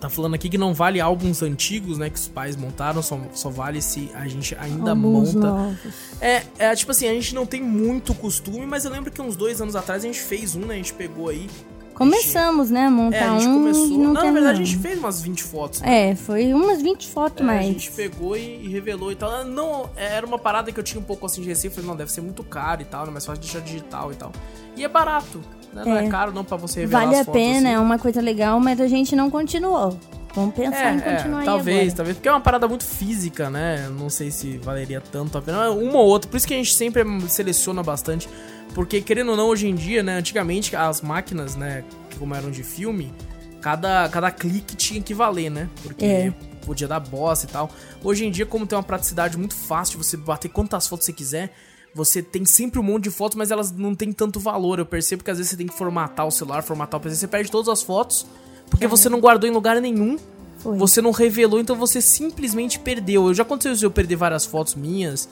Tá 0.00 0.08
falando 0.08 0.34
aqui 0.34 0.48
que 0.48 0.56
não 0.56 0.72
vale 0.72 0.98
álbuns 0.98 1.42
antigos, 1.42 1.98
né? 1.98 2.08
Que 2.08 2.18
os 2.18 2.26
pais 2.26 2.56
montaram, 2.56 3.02
só, 3.02 3.20
só 3.34 3.50
vale 3.50 3.82
se 3.82 4.10
a 4.14 4.26
gente 4.26 4.56
ainda 4.58 4.92
Álbuns 4.92 5.34
monta. 5.34 5.46
Novos. 5.46 5.94
É, 6.20 6.42
é, 6.58 6.74
tipo 6.74 6.90
assim, 6.90 7.06
a 7.06 7.12
gente 7.12 7.34
não 7.34 7.44
tem 7.44 7.62
muito 7.62 8.14
costume, 8.14 8.64
mas 8.64 8.86
eu 8.86 8.90
lembro 8.90 9.10
que 9.10 9.20
uns 9.20 9.36
dois 9.36 9.60
anos 9.60 9.76
atrás 9.76 10.02
a 10.02 10.06
gente 10.06 10.20
fez 10.20 10.56
um, 10.56 10.60
né? 10.60 10.74
A 10.74 10.76
gente 10.78 10.94
pegou 10.94 11.28
aí. 11.28 11.46
Começamos, 11.92 12.70
né? 12.70 12.86
A 12.86 12.90
montar 12.90 13.16
é, 13.16 13.28
a 13.28 13.38
gente 13.38 13.48
um. 13.48 13.54
começou. 13.58 13.88
Não, 13.88 13.98
não 13.98 14.12
na 14.14 14.30
verdade, 14.32 14.62
a 14.62 14.64
gente 14.64 14.78
fez 14.78 14.98
umas 14.98 15.20
20 15.20 15.42
fotos. 15.42 15.80
Né? 15.82 16.12
É, 16.12 16.14
foi 16.16 16.54
umas 16.54 16.80
20 16.80 17.06
fotos, 17.06 17.42
é, 17.42 17.44
mas. 17.44 17.60
A 17.60 17.62
gente 17.64 17.90
pegou 17.90 18.34
e, 18.38 18.64
e, 18.64 18.68
revelou 18.68 19.12
e 19.12 19.16
tal. 19.16 19.44
Não, 19.44 19.90
era 19.94 20.24
uma 20.24 20.38
parada 20.38 20.72
que 20.72 20.80
eu 20.80 20.84
tinha 20.84 20.98
um 20.98 21.04
pouco 21.04 21.26
assim 21.26 21.42
de 21.42 21.48
receio. 21.48 21.70
Falei, 21.70 21.86
não, 21.86 21.94
deve 21.94 22.10
ser 22.10 22.22
muito 22.22 22.42
caro 22.42 22.80
e 22.80 22.86
tal, 22.86 23.04
né? 23.04 23.12
Mas 23.12 23.26
fácil 23.26 23.42
deixar 23.42 23.60
digital 23.60 24.10
e 24.12 24.14
tal. 24.14 24.32
E 24.76 24.82
é 24.82 24.88
barato. 24.88 25.42
Né? 25.72 25.82
Não 25.84 25.96
é. 25.96 26.06
é 26.06 26.08
caro 26.08 26.32
não 26.32 26.44
pra 26.44 26.56
você 26.56 26.80
revelar 26.80 27.06
Vale 27.06 27.16
a 27.16 27.24
pena, 27.24 27.68
assim. 27.68 27.76
é 27.76 27.78
uma 27.78 27.98
coisa 27.98 28.20
legal, 28.20 28.58
mas 28.60 28.80
a 28.80 28.88
gente 28.88 29.14
não 29.14 29.30
continuou. 29.30 29.98
Vamos 30.34 30.54
pensar 30.54 30.92
é, 30.92 30.94
em 30.94 31.00
continuar 31.00 31.42
é, 31.42 31.44
talvez, 31.44 31.92
talvez, 31.92 32.16
porque 32.16 32.28
é 32.28 32.32
uma 32.32 32.40
parada 32.40 32.68
muito 32.68 32.84
física, 32.84 33.50
né? 33.50 33.88
Não 33.98 34.08
sei 34.08 34.30
se 34.30 34.58
valeria 34.58 35.00
tanto 35.00 35.36
a 35.36 35.42
pena. 35.42 35.70
Uma 35.70 35.98
ou 35.98 36.06
outra, 36.06 36.30
por 36.30 36.36
isso 36.36 36.46
que 36.46 36.54
a 36.54 36.56
gente 36.56 36.72
sempre 36.72 37.02
seleciona 37.28 37.82
bastante. 37.82 38.28
Porque, 38.74 39.00
querendo 39.00 39.30
ou 39.32 39.36
não, 39.36 39.48
hoje 39.48 39.66
em 39.66 39.74
dia, 39.74 40.02
né? 40.02 40.16
Antigamente, 40.16 40.76
as 40.76 41.00
máquinas, 41.00 41.56
né? 41.56 41.82
Como 42.16 42.32
eram 42.34 42.50
de 42.50 42.62
filme, 42.62 43.12
cada, 43.60 44.08
cada 44.08 44.30
clique 44.30 44.76
tinha 44.76 45.00
que 45.02 45.12
valer, 45.12 45.50
né? 45.50 45.68
Porque 45.82 46.04
É. 46.04 46.32
podia 46.64 46.86
dar 46.86 47.00
bosta 47.00 47.46
e 47.46 47.48
tal. 47.48 47.68
Hoje 48.04 48.24
em 48.24 48.30
dia, 48.30 48.46
como 48.46 48.66
tem 48.68 48.76
uma 48.78 48.84
praticidade 48.84 49.36
muito 49.36 49.56
fácil 49.56 49.98
de 49.98 50.06
você 50.06 50.16
bater 50.16 50.48
quantas 50.48 50.86
fotos 50.86 51.06
você 51.06 51.12
quiser, 51.12 51.52
você 51.94 52.22
tem 52.22 52.44
sempre 52.44 52.78
um 52.78 52.82
monte 52.82 53.04
de 53.04 53.10
fotos, 53.10 53.36
mas 53.36 53.50
elas 53.50 53.70
não 53.72 53.94
têm 53.94 54.12
tanto 54.12 54.38
valor. 54.40 54.78
Eu 54.78 54.86
percebo 54.86 55.24
que 55.24 55.30
às 55.30 55.38
vezes 55.38 55.50
você 55.50 55.56
tem 55.56 55.66
que 55.66 55.74
formatar 55.76 56.26
o 56.26 56.30
celular, 56.30 56.62
formatar 56.62 56.98
o 57.00 57.02
PC, 57.02 57.16
você 57.16 57.26
perde 57.28 57.50
todas 57.50 57.68
as 57.68 57.82
fotos, 57.82 58.26
porque 58.68 58.84
É. 58.84 58.88
você 58.88 59.08
não 59.08 59.20
guardou 59.20 59.48
em 59.48 59.52
lugar 59.52 59.80
nenhum. 59.80 60.16
Foi. 60.58 60.76
Você 60.76 61.00
não 61.00 61.10
revelou, 61.10 61.58
então 61.58 61.74
você 61.74 62.00
simplesmente 62.02 62.78
perdeu. 62.78 63.28
Eu 63.28 63.34
já 63.34 63.42
aconteceu 63.42 63.72
isso, 63.72 63.84
eu 63.84 63.90
perder 63.90 64.16
várias 64.16 64.44
fotos 64.44 64.74
minhas. 64.74 65.28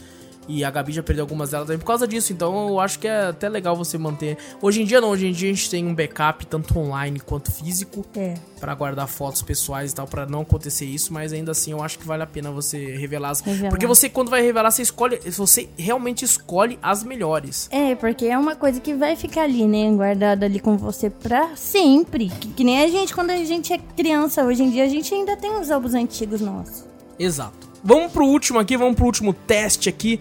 E 0.48 0.64
a 0.64 0.70
Gabi 0.70 0.92
já 0.92 1.02
perdeu 1.02 1.24
algumas 1.24 1.50
delas 1.50 1.66
também 1.66 1.78
por 1.78 1.84
causa 1.84 2.08
disso. 2.08 2.32
Então 2.32 2.68
eu 2.68 2.80
acho 2.80 2.98
que 2.98 3.06
é 3.06 3.26
até 3.26 3.48
legal 3.48 3.76
você 3.76 3.98
manter. 3.98 4.38
Hoje 4.62 4.82
em 4.82 4.86
dia 4.86 5.00
não, 5.00 5.10
hoje 5.10 5.26
em 5.26 5.32
dia 5.32 5.50
a 5.50 5.54
gente 5.54 5.68
tem 5.68 5.86
um 5.86 5.94
backup 5.94 6.46
tanto 6.46 6.78
online 6.78 7.20
quanto 7.20 7.52
físico 7.52 8.04
É. 8.16 8.34
Pra 8.58 8.74
guardar 8.74 9.06
fotos 9.06 9.42
pessoais 9.42 9.92
e 9.92 9.94
tal, 9.94 10.06
pra 10.06 10.26
não 10.26 10.40
acontecer 10.40 10.84
isso, 10.84 11.12
mas 11.12 11.32
ainda 11.32 11.52
assim 11.52 11.70
eu 11.70 11.82
acho 11.82 11.98
que 11.98 12.06
vale 12.06 12.22
a 12.22 12.26
pena 12.26 12.50
você 12.50 12.96
revelar 12.96 13.30
as. 13.30 13.40
Revelar. 13.40 13.70
Porque 13.70 13.86
você 13.86 14.08
quando 14.08 14.30
vai 14.30 14.42
revelar, 14.42 14.70
você 14.70 14.82
escolhe, 14.82 15.18
você 15.30 15.68
realmente 15.76 16.24
escolhe 16.24 16.78
as 16.82 17.04
melhores. 17.04 17.68
É, 17.70 17.94
porque 17.94 18.26
é 18.26 18.36
uma 18.38 18.56
coisa 18.56 18.80
que 18.80 18.94
vai 18.94 19.14
ficar 19.14 19.42
ali, 19.42 19.66
né? 19.66 19.90
Guardada 19.94 20.46
ali 20.46 20.58
com 20.58 20.76
você 20.76 21.10
pra 21.10 21.54
sempre. 21.56 22.30
Que, 22.30 22.48
que 22.48 22.64
nem 22.64 22.82
a 22.82 22.88
gente, 22.88 23.14
quando 23.14 23.30
a 23.30 23.44
gente 23.44 23.72
é 23.72 23.78
criança, 23.78 24.44
hoje 24.44 24.62
em 24.62 24.70
dia 24.70 24.84
a 24.84 24.88
gente 24.88 25.14
ainda 25.14 25.36
tem 25.36 25.50
os 25.60 25.70
álbuns 25.70 25.94
antigos 25.94 26.40
nossos. 26.40 26.84
Exato. 27.18 27.68
Vamos 27.82 28.12
pro 28.12 28.24
último 28.26 28.58
aqui, 28.58 28.76
vamos 28.76 28.96
pro 28.96 29.06
último 29.06 29.32
teste 29.32 29.88
aqui. 29.88 30.20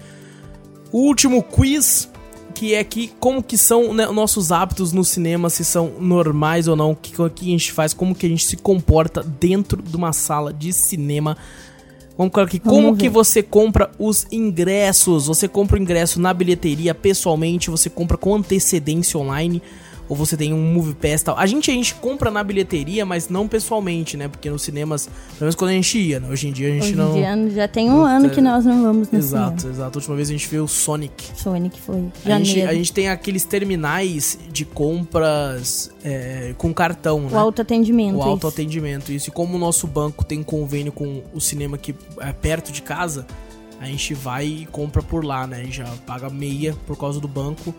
O 0.92 1.00
último 1.00 1.44
quiz, 1.44 2.10
que 2.56 2.74
é 2.74 2.80
aqui 2.80 3.12
como 3.20 3.44
que 3.44 3.58
são 3.58 3.94
né, 3.94 4.06
nossos 4.08 4.52
hábitos 4.52 4.92
no 4.92 5.04
cinema, 5.04 5.50
se 5.50 5.64
são 5.64 5.94
normais 6.00 6.68
ou 6.68 6.76
não, 6.76 6.92
o 6.92 6.96
que, 6.96 7.12
que 7.12 7.46
a 7.46 7.52
gente 7.52 7.72
faz, 7.72 7.94
como 7.94 8.16
que 8.16 8.26
a 8.26 8.30
gente 8.30 8.46
se 8.46 8.58
comporta 8.58 9.22
dentro 9.22 9.82
de 9.82 9.96
uma 9.96 10.14
sala 10.14 10.54
de 10.54 10.72
cinema. 10.74 11.38
Vamos 12.18 12.34
colocar 12.34 12.50
aqui, 12.50 12.60
como 12.60 12.94
ver. 12.94 13.02
que 13.02 13.10
você 13.10 13.44
compra 13.44 13.92
os 14.00 14.26
ingressos? 14.32 15.28
Você 15.28 15.48
compra 15.48 15.78
o 15.78 15.82
ingresso 15.82 16.20
na 16.20 16.34
bilheteria 16.34 16.96
pessoalmente, 16.96 17.70
você 17.70 17.92
compra 17.92 18.18
com 18.18 18.36
antecedência 18.36 19.20
online, 19.20 19.62
ou 20.10 20.16
você 20.16 20.38
tem 20.38 20.54
um 20.54 20.74
Movie 20.74 20.94
Pass 20.94 21.22
e 21.22 21.26
tal. 21.26 21.38
A 21.38 21.46
gente, 21.46 21.70
a 21.70 21.74
gente 21.74 21.96
compra 21.96 22.32
na 22.32 22.44
bilheteria, 22.44 23.06
mas 23.06 23.30
não 23.30 23.48
pessoalmente, 23.48 24.16
né? 24.16 24.28
Porque 24.28 24.50
nos 24.50 24.62
cinemas, 24.62 25.08
pelo 25.08 25.42
menos 25.42 25.56
quando 25.56 25.72
a 25.72 25.74
gente 25.74 25.98
ia, 25.98 26.20
né? 26.20 26.30
Hoje 26.30 26.48
em 26.48 26.52
dia 26.52 26.68
a 26.70 26.72
gente 26.72 26.84
Hoje 26.84 26.96
não... 26.96 27.18
em 27.18 27.48
dia 27.48 27.56
já 27.56 27.68
tem 27.68 27.90
um 27.90 28.02
ano 28.02 28.30
que 28.30 28.42
nós 28.42 28.66
não 28.66 28.84
vamos 28.84 29.12
no 29.12 29.18
Exato, 29.18 29.62
cinema. 29.62 29.76
exato. 29.76 29.98
A 29.98 30.00
última 30.00 30.16
vez 30.16 30.30
a 30.30 30.32
gente 30.32 30.48
viu 30.48 30.64
o 30.64 30.68
Sonic. 30.68 31.30
Sonic 31.36 31.80
foi 31.80 32.06
A 32.26 32.38
gente, 32.40 32.62
a 32.62 32.74
gente 32.74 32.94
tem 32.94 33.10
aqueles 33.10 33.44
terminais 33.44 34.38
de 34.52 34.66
compras 34.66 35.92
é, 36.04 36.54
com 36.58 36.74
cartão, 36.74 37.22
né? 37.22 37.30
O 37.32 37.38
autoatendimento. 37.38 38.18
O 38.18 38.22
isso. 38.22 38.30
autoatendimento. 38.30 39.12
Isso. 39.12 39.30
E 39.30 39.32
como 39.32 39.56
o 39.56 39.60
nosso 39.60 39.88
banco 39.88 40.24
tem 40.24 40.42
convênio 40.44 40.92
com 40.92 41.24
o 41.34 41.42
cinema 41.42 41.76
aqui 41.76 41.94
é, 42.20 42.32
perto 42.32 42.72
de 42.72 42.82
casa, 42.82 43.26
a 43.80 43.86
gente 43.86 44.14
vai 44.14 44.46
e 44.46 44.66
compra 44.68 45.04
por 45.04 45.24
lá, 45.24 45.46
né? 45.46 45.58
A 45.58 45.64
gente 45.64 45.78
já 45.78 45.86
paga 46.06 46.30
meia 46.30 46.76
por 46.86 46.98
causa 46.98 47.20
do 47.20 47.28
banco 47.28 47.74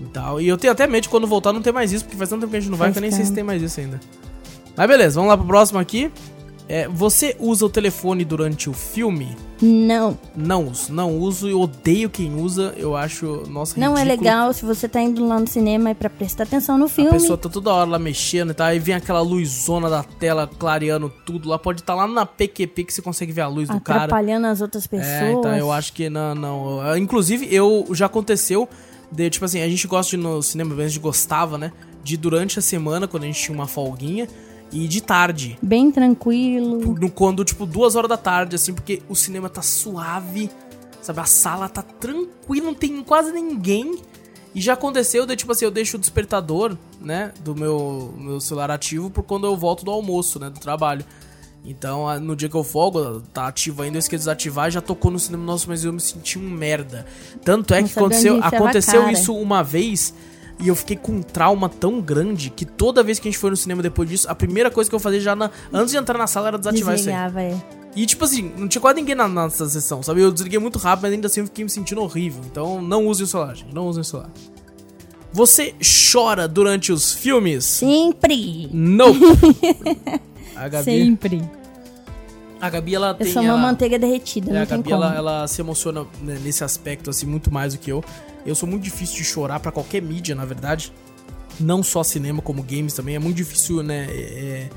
e 0.00 0.04
tal. 0.06 0.40
E 0.40 0.48
eu 0.48 0.56
tenho 0.56 0.72
até 0.72 0.86
medo 0.86 1.02
de 1.04 1.08
quando 1.08 1.26
voltar 1.26 1.52
não 1.52 1.62
ter 1.62 1.72
mais 1.72 1.92
isso, 1.92 2.04
porque 2.04 2.16
faz 2.16 2.30
tanto 2.30 2.40
tempo 2.40 2.50
que 2.50 2.56
a 2.56 2.60
gente 2.60 2.70
não 2.70 2.78
vai 2.78 2.92
que 2.92 2.98
eu 2.98 3.02
nem 3.02 3.10
sei 3.10 3.24
se 3.24 3.32
tem 3.32 3.44
mais 3.44 3.62
isso 3.62 3.78
ainda. 3.80 4.00
Mas 4.76 4.88
beleza, 4.88 5.16
vamos 5.16 5.28
lá 5.28 5.36
pro 5.36 5.46
próximo 5.46 5.78
aqui. 5.78 6.10
É, 6.72 6.86
você 6.86 7.34
usa 7.40 7.66
o 7.66 7.68
telefone 7.68 8.24
durante 8.24 8.70
o 8.70 8.72
filme? 8.72 9.36
Não, 9.60 10.16
Não 10.36 10.68
uso, 10.68 10.92
não 10.92 11.18
uso 11.18 11.48
e 11.48 11.52
odeio 11.52 12.08
quem 12.08 12.40
usa. 12.40 12.72
Eu 12.76 12.94
acho, 12.96 13.42
nossa, 13.48 13.78
não 13.78 13.98
é 13.98 14.04
ridículo. 14.04 14.22
legal 14.24 14.52
se 14.52 14.64
você 14.64 14.88
tá 14.88 15.02
indo 15.02 15.26
lá 15.26 15.40
no 15.40 15.48
cinema 15.48 15.90
é 15.90 15.94
pra 15.94 16.08
prestar 16.08 16.44
atenção 16.44 16.78
no 16.78 16.88
filme. 16.88 17.10
A 17.10 17.14
pessoa 17.14 17.36
tá 17.36 17.48
toda 17.48 17.72
hora 17.72 17.90
lá 17.90 17.98
mexendo 17.98 18.50
e 18.50 18.54
tal, 18.54 18.68
aí 18.68 18.78
vem 18.78 18.94
aquela 18.94 19.20
luzona 19.20 19.90
da 19.90 20.04
tela 20.04 20.46
clareando 20.46 21.12
tudo 21.26 21.48
lá. 21.48 21.58
Pode 21.58 21.80
estar 21.80 21.96
lá 21.96 22.06
na 22.06 22.24
PQP 22.24 22.84
que 22.84 22.94
você 22.94 23.02
consegue 23.02 23.32
ver 23.32 23.40
a 23.40 23.48
luz 23.48 23.68
do 23.68 23.80
cara. 23.80 24.04
atrapalhando 24.04 24.46
as 24.46 24.60
outras 24.60 24.86
pessoas. 24.86 25.10
É, 25.10 25.32
então 25.32 25.56
eu 25.56 25.72
acho 25.72 25.92
que 25.92 26.08
não, 26.08 26.36
não. 26.36 26.96
Inclusive, 26.96 27.52
eu 27.52 27.84
já 27.90 28.06
aconteceu 28.06 28.68
de, 29.10 29.30
tipo 29.30 29.44
assim, 29.44 29.60
a 29.60 29.68
gente 29.68 29.86
gosta 29.86 30.10
de 30.10 30.16
ir 30.16 30.24
no 30.24 30.42
cinema, 30.42 30.74
a 30.74 30.88
gente 30.88 31.00
gostava, 31.00 31.58
né? 31.58 31.72
De 32.02 32.16
durante 32.16 32.58
a 32.58 32.62
semana, 32.62 33.08
quando 33.08 33.24
a 33.24 33.26
gente 33.26 33.40
tinha 33.42 33.54
uma 33.54 33.66
folguinha, 33.66 34.28
e 34.72 34.86
de 34.86 35.00
tarde. 35.00 35.58
Bem 35.60 35.90
tranquilo. 35.90 36.94
No, 36.94 37.10
quando, 37.10 37.44
tipo, 37.44 37.66
duas 37.66 37.96
horas 37.96 38.08
da 38.08 38.16
tarde, 38.16 38.56
assim, 38.56 38.72
porque 38.72 39.02
o 39.08 39.16
cinema 39.16 39.48
tá 39.48 39.62
suave, 39.62 40.50
sabe? 41.02 41.20
A 41.20 41.24
sala 41.24 41.68
tá 41.68 41.82
tranquila, 41.82 42.66
não 42.66 42.74
tem 42.74 43.02
quase 43.02 43.32
ninguém. 43.32 43.98
E 44.54 44.60
já 44.60 44.72
aconteceu 44.74 45.26
de, 45.26 45.36
tipo 45.36 45.52
assim, 45.52 45.64
eu 45.64 45.70
deixo 45.70 45.96
o 45.96 46.00
despertador, 46.00 46.76
né, 47.00 47.32
do 47.40 47.54
meu, 47.54 48.14
meu 48.18 48.40
celular 48.40 48.70
ativo 48.70 49.08
por 49.08 49.22
quando 49.22 49.46
eu 49.46 49.56
volto 49.56 49.84
do 49.84 49.90
almoço, 49.90 50.40
né, 50.40 50.50
do 50.50 50.58
trabalho. 50.58 51.04
Então, 51.64 52.18
no 52.20 52.34
dia 52.34 52.48
que 52.48 52.54
eu 52.54 52.64
folgo, 52.64 53.20
tá 53.34 53.46
ativo 53.46 53.82
ainda, 53.82 53.96
eu 53.96 54.00
esqueci 54.00 54.16
de 54.20 54.22
desativar, 54.22 54.70
já 54.70 54.80
tocou 54.80 55.10
no 55.10 55.18
cinema, 55.18 55.44
nossa, 55.44 55.66
mas 55.68 55.84
eu 55.84 55.92
me 55.92 56.00
senti 56.00 56.38
um 56.38 56.48
merda. 56.48 57.04
Tanto 57.44 57.74
é 57.74 57.80
Não 57.80 57.88
que 57.88 57.98
aconteceu, 57.98 58.42
aconteceu 58.42 59.00
cara. 59.02 59.12
isso 59.12 59.34
uma 59.36 59.62
vez 59.62 60.14
e 60.58 60.68
eu 60.68 60.74
fiquei 60.74 60.96
com 60.96 61.12
um 61.12 61.22
trauma 61.22 61.68
tão 61.68 62.00
grande 62.00 62.50
que 62.50 62.64
toda 62.64 63.02
vez 63.02 63.18
que 63.18 63.28
a 63.28 63.30
gente 63.30 63.38
foi 63.38 63.50
no 63.50 63.56
cinema 63.56 63.82
depois 63.82 64.08
disso, 64.08 64.28
a 64.28 64.34
primeira 64.34 64.70
coisa 64.70 64.88
que 64.88 64.96
eu 64.96 65.00
fazia 65.00 65.20
já 65.20 65.36
na- 65.36 65.50
antes 65.72 65.90
de 65.92 65.98
entrar 65.98 66.16
na 66.18 66.26
sala 66.26 66.48
era 66.48 66.58
desativar 66.58 66.94
isso 66.94 67.08
aí. 67.10 67.14
É. 67.14 67.56
E, 67.94 68.06
tipo 68.06 68.24
assim, 68.24 68.52
não 68.56 68.68
tinha 68.68 68.80
quase 68.80 68.96
ninguém 69.00 69.14
na 69.14 69.26
nossa 69.28 69.68
sessão, 69.68 70.02
sabe? 70.02 70.20
Eu 70.22 70.30
desliguei 70.32 70.58
muito 70.58 70.78
rápido, 70.78 71.02
mas 71.02 71.12
ainda 71.12 71.26
assim 71.26 71.40
eu 71.40 71.46
fiquei 71.46 71.64
me 71.64 71.70
sentindo 71.70 72.00
horrível. 72.00 72.40
Então, 72.50 72.80
não 72.80 73.06
use 73.06 73.22
o 73.22 73.26
celular, 73.26 73.54
gente. 73.54 73.74
Não 73.74 73.86
use 73.88 74.00
o 74.00 74.04
celular. 74.04 74.30
Você 75.32 75.74
chora 76.12 76.46
durante 76.48 76.90
os 76.92 77.12
filmes? 77.12 77.64
Sempre. 77.64 78.68
Não. 78.72 79.12
A 80.56 80.68
Gabi, 80.68 80.84
Sempre. 80.84 81.42
a 82.60 82.68
Gabi 82.70 82.94
ela 82.94 83.08
Eu 83.10 83.14
tem. 83.14 83.32
sou 83.32 83.42
uma 83.42 83.52
ela- 83.52 83.58
manteiga 83.60 83.98
derretida, 83.98 84.50
É, 84.50 84.54
não 84.54 84.62
a 84.62 84.64
Gabi, 84.64 84.92
ela, 84.92 85.14
ela 85.14 85.48
se 85.48 85.60
emociona 85.60 86.04
né, 86.22 86.38
nesse 86.42 86.62
aspecto, 86.64 87.10
assim, 87.10 87.26
muito 87.26 87.52
mais 87.52 87.74
do 87.74 87.78
que 87.80 87.90
eu. 87.90 88.04
Eu 88.44 88.54
sou 88.54 88.68
muito 88.68 88.82
difícil 88.82 89.16
de 89.16 89.24
chorar 89.24 89.60
pra 89.60 89.70
qualquer 89.72 90.00
mídia, 90.02 90.34
na 90.34 90.44
verdade. 90.44 90.92
Não 91.58 91.82
só 91.82 92.02
cinema, 92.02 92.40
como 92.42 92.62
games 92.62 92.94
também. 92.94 93.14
É 93.16 93.18
muito 93.18 93.36
difícil, 93.36 93.82
né, 93.82 94.06
é, 94.10 94.68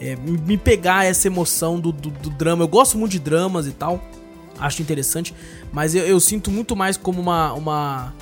é, 0.00 0.16
me 0.16 0.38
me 0.38 0.56
pegar 0.56 1.04
essa 1.04 1.26
emoção 1.26 1.78
do, 1.80 1.90
do, 1.92 2.10
do 2.10 2.30
drama. 2.30 2.62
Eu 2.64 2.68
gosto 2.68 2.96
muito 2.98 3.12
de 3.12 3.18
dramas 3.18 3.66
e 3.66 3.72
tal. 3.72 4.00
Acho 4.58 4.82
interessante. 4.82 5.34
Mas 5.72 5.94
eu, 5.94 6.04
eu 6.06 6.20
sinto 6.20 6.50
muito 6.50 6.74
mais 6.76 6.96
como 6.96 7.20
uma... 7.20 7.52
uma 7.54 8.14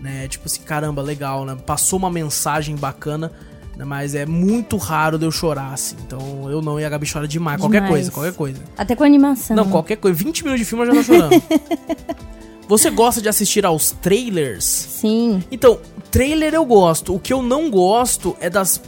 né, 0.00 0.28
tipo 0.28 0.46
assim, 0.46 0.60
caramba, 0.62 1.00
legal, 1.02 1.44
né? 1.46 1.56
Passou 1.66 1.98
uma 1.98 2.10
mensagem 2.10 2.76
bacana. 2.76 3.32
Né, 3.76 3.84
Mas 3.84 4.14
é 4.14 4.24
muito 4.26 4.76
raro 4.76 5.18
de 5.18 5.24
eu 5.26 5.30
chorar, 5.30 5.72
assim. 5.72 5.96
Então 6.06 6.50
eu 6.50 6.60
não 6.62 6.78
e 6.78 6.84
a 6.84 6.88
Gabi 6.88 7.10
chora 7.10 7.26
demais. 7.28 7.60
Qualquer 7.60 7.82
Demais. 7.82 7.90
coisa, 7.92 8.10
qualquer 8.10 8.32
coisa. 8.34 8.60
Até 8.76 8.94
com 8.96 9.04
animação. 9.04 9.56
Não, 9.56 9.68
qualquer 9.70 9.96
coisa. 9.96 10.16
20 10.16 10.42
minutos 10.44 10.60
de 10.60 10.64
filme 10.64 10.84
eu 10.84 10.94
já 10.94 10.98
tô 11.00 11.02
chorando. 11.04 11.42
Você 12.68 12.88
gosta 12.90 13.20
de 13.20 13.28
assistir 13.28 13.66
aos 13.66 13.90
trailers? 13.90 14.64
Sim. 14.64 15.42
Então, 15.50 15.78
trailer 16.10 16.54
eu 16.54 16.64
gosto. 16.64 17.14
O 17.14 17.18
que 17.20 17.32
eu 17.32 17.42
não 17.42 17.70
gosto 17.70 18.34
é 18.40 18.48
das 18.48 18.80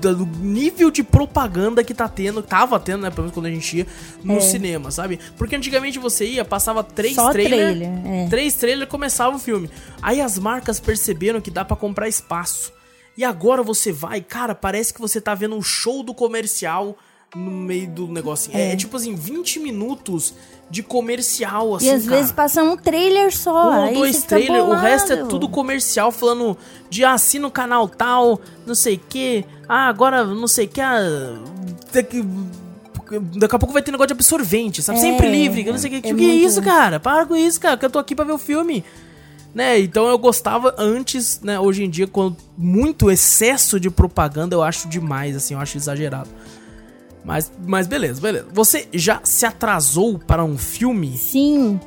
da- 0.00 0.12
do 0.12 0.24
nível 0.24 0.92
de 0.92 1.02
propaganda 1.02 1.82
que 1.82 1.92
tá 1.92 2.08
tendo, 2.08 2.40
tava 2.40 2.78
tendo, 2.78 3.02
né, 3.02 3.10
pelo 3.10 3.22
menos 3.22 3.34
quando 3.34 3.46
a 3.46 3.50
gente 3.50 3.78
ia 3.78 3.86
no 4.22 4.36
É. 4.36 4.40
cinema, 4.40 4.92
sabe? 4.92 5.18
Porque 5.36 5.56
antigamente 5.56 5.98
você 5.98 6.24
ia, 6.24 6.44
passava 6.44 6.84
três 6.84 7.16
Só 7.16 7.32
trailers, 7.32 7.76
trailer, 7.76 8.06
é. 8.06 8.26
três 8.28 8.54
trailers 8.54 8.88
começava 8.88 9.34
o 9.34 9.40
filme. 9.40 9.68
Aí 10.00 10.20
as 10.20 10.38
marcas 10.38 10.78
perceberam 10.78 11.40
que 11.40 11.50
dá 11.50 11.64
pra 11.64 11.76
comprar 11.76 12.06
espaço. 12.08 12.72
E 13.18 13.24
agora 13.24 13.64
você 13.64 13.90
vai, 13.90 14.20
cara, 14.20 14.54
parece 14.54 14.94
que 14.94 15.00
você 15.00 15.20
tá 15.20 15.34
vendo 15.34 15.56
um 15.56 15.60
show 15.60 16.04
do 16.04 16.14
comercial 16.14 16.96
no 17.34 17.50
meio 17.50 17.88
do 17.88 18.06
negocinho. 18.06 18.56
É, 18.56 18.68
É. 18.68 18.72
é 18.72 18.76
tipo 18.76 18.96
assim, 18.96 19.16
20 19.16 19.58
minutos 19.58 20.34
de 20.70 20.84
comercial, 20.84 21.74
assim, 21.74 21.86
e 21.86 21.90
às 21.90 22.04
cara. 22.04 22.16
vezes 22.16 22.30
passa 22.30 22.62
um 22.62 22.76
trailer 22.76 23.36
só. 23.36 23.72
Um 23.72 23.86
ou 23.88 23.94
dois 23.94 24.22
trailers, 24.22 24.64
o 24.64 24.72
resto 24.72 25.12
é 25.12 25.24
tudo 25.24 25.48
comercial, 25.48 26.12
falando 26.12 26.56
de 26.88 27.04
ah, 27.04 27.14
assina 27.14 27.48
o 27.48 27.50
canal 27.50 27.88
tal, 27.88 28.40
não 28.64 28.76
sei 28.76 28.94
o 28.94 29.00
que. 29.08 29.44
Ah, 29.68 29.88
agora 29.88 30.24
não 30.24 30.46
sei 30.46 30.66
o 30.66 30.68
que. 30.68 30.80
Ah, 30.80 31.00
daqui, 31.92 32.24
daqui 33.36 33.56
a 33.56 33.58
pouco 33.58 33.72
vai 33.72 33.82
ter 33.82 33.90
negócio 33.90 34.08
de 34.08 34.12
absorvente, 34.12 34.80
sabe? 34.80 34.98
É, 34.98 35.02
Sempre 35.02 35.28
livre, 35.28 35.64
não 35.64 35.76
sei 35.76 35.88
o 35.88 36.00
que. 36.00 36.08
é 36.08 36.12
que, 36.12 36.14
que 36.14 36.30
é 36.30 36.34
isso, 36.34 36.62
cara? 36.62 37.00
Para 37.00 37.26
com 37.26 37.34
isso, 37.34 37.60
cara, 37.60 37.76
que 37.76 37.84
eu 37.84 37.90
tô 37.90 37.98
aqui 37.98 38.14
pra 38.14 38.24
ver 38.24 38.32
o 38.32 38.38
filme. 38.38 38.84
Né? 39.58 39.80
Então 39.80 40.06
eu 40.06 40.16
gostava 40.16 40.72
antes, 40.78 41.40
né? 41.42 41.58
Hoje 41.58 41.82
em 41.82 41.90
dia, 41.90 42.06
com 42.06 42.32
muito 42.56 43.10
excesso 43.10 43.80
de 43.80 43.90
propaganda, 43.90 44.54
eu 44.54 44.62
acho 44.62 44.86
demais, 44.88 45.34
assim, 45.34 45.54
eu 45.54 45.58
acho 45.58 45.76
exagerado. 45.76 46.28
Mas, 47.24 47.50
mas 47.66 47.88
beleza, 47.88 48.20
beleza. 48.20 48.46
Você 48.52 48.86
já 48.94 49.18
se 49.24 49.44
atrasou 49.44 50.16
para 50.16 50.44
um 50.44 50.56
filme? 50.56 51.18
Sim. 51.18 51.80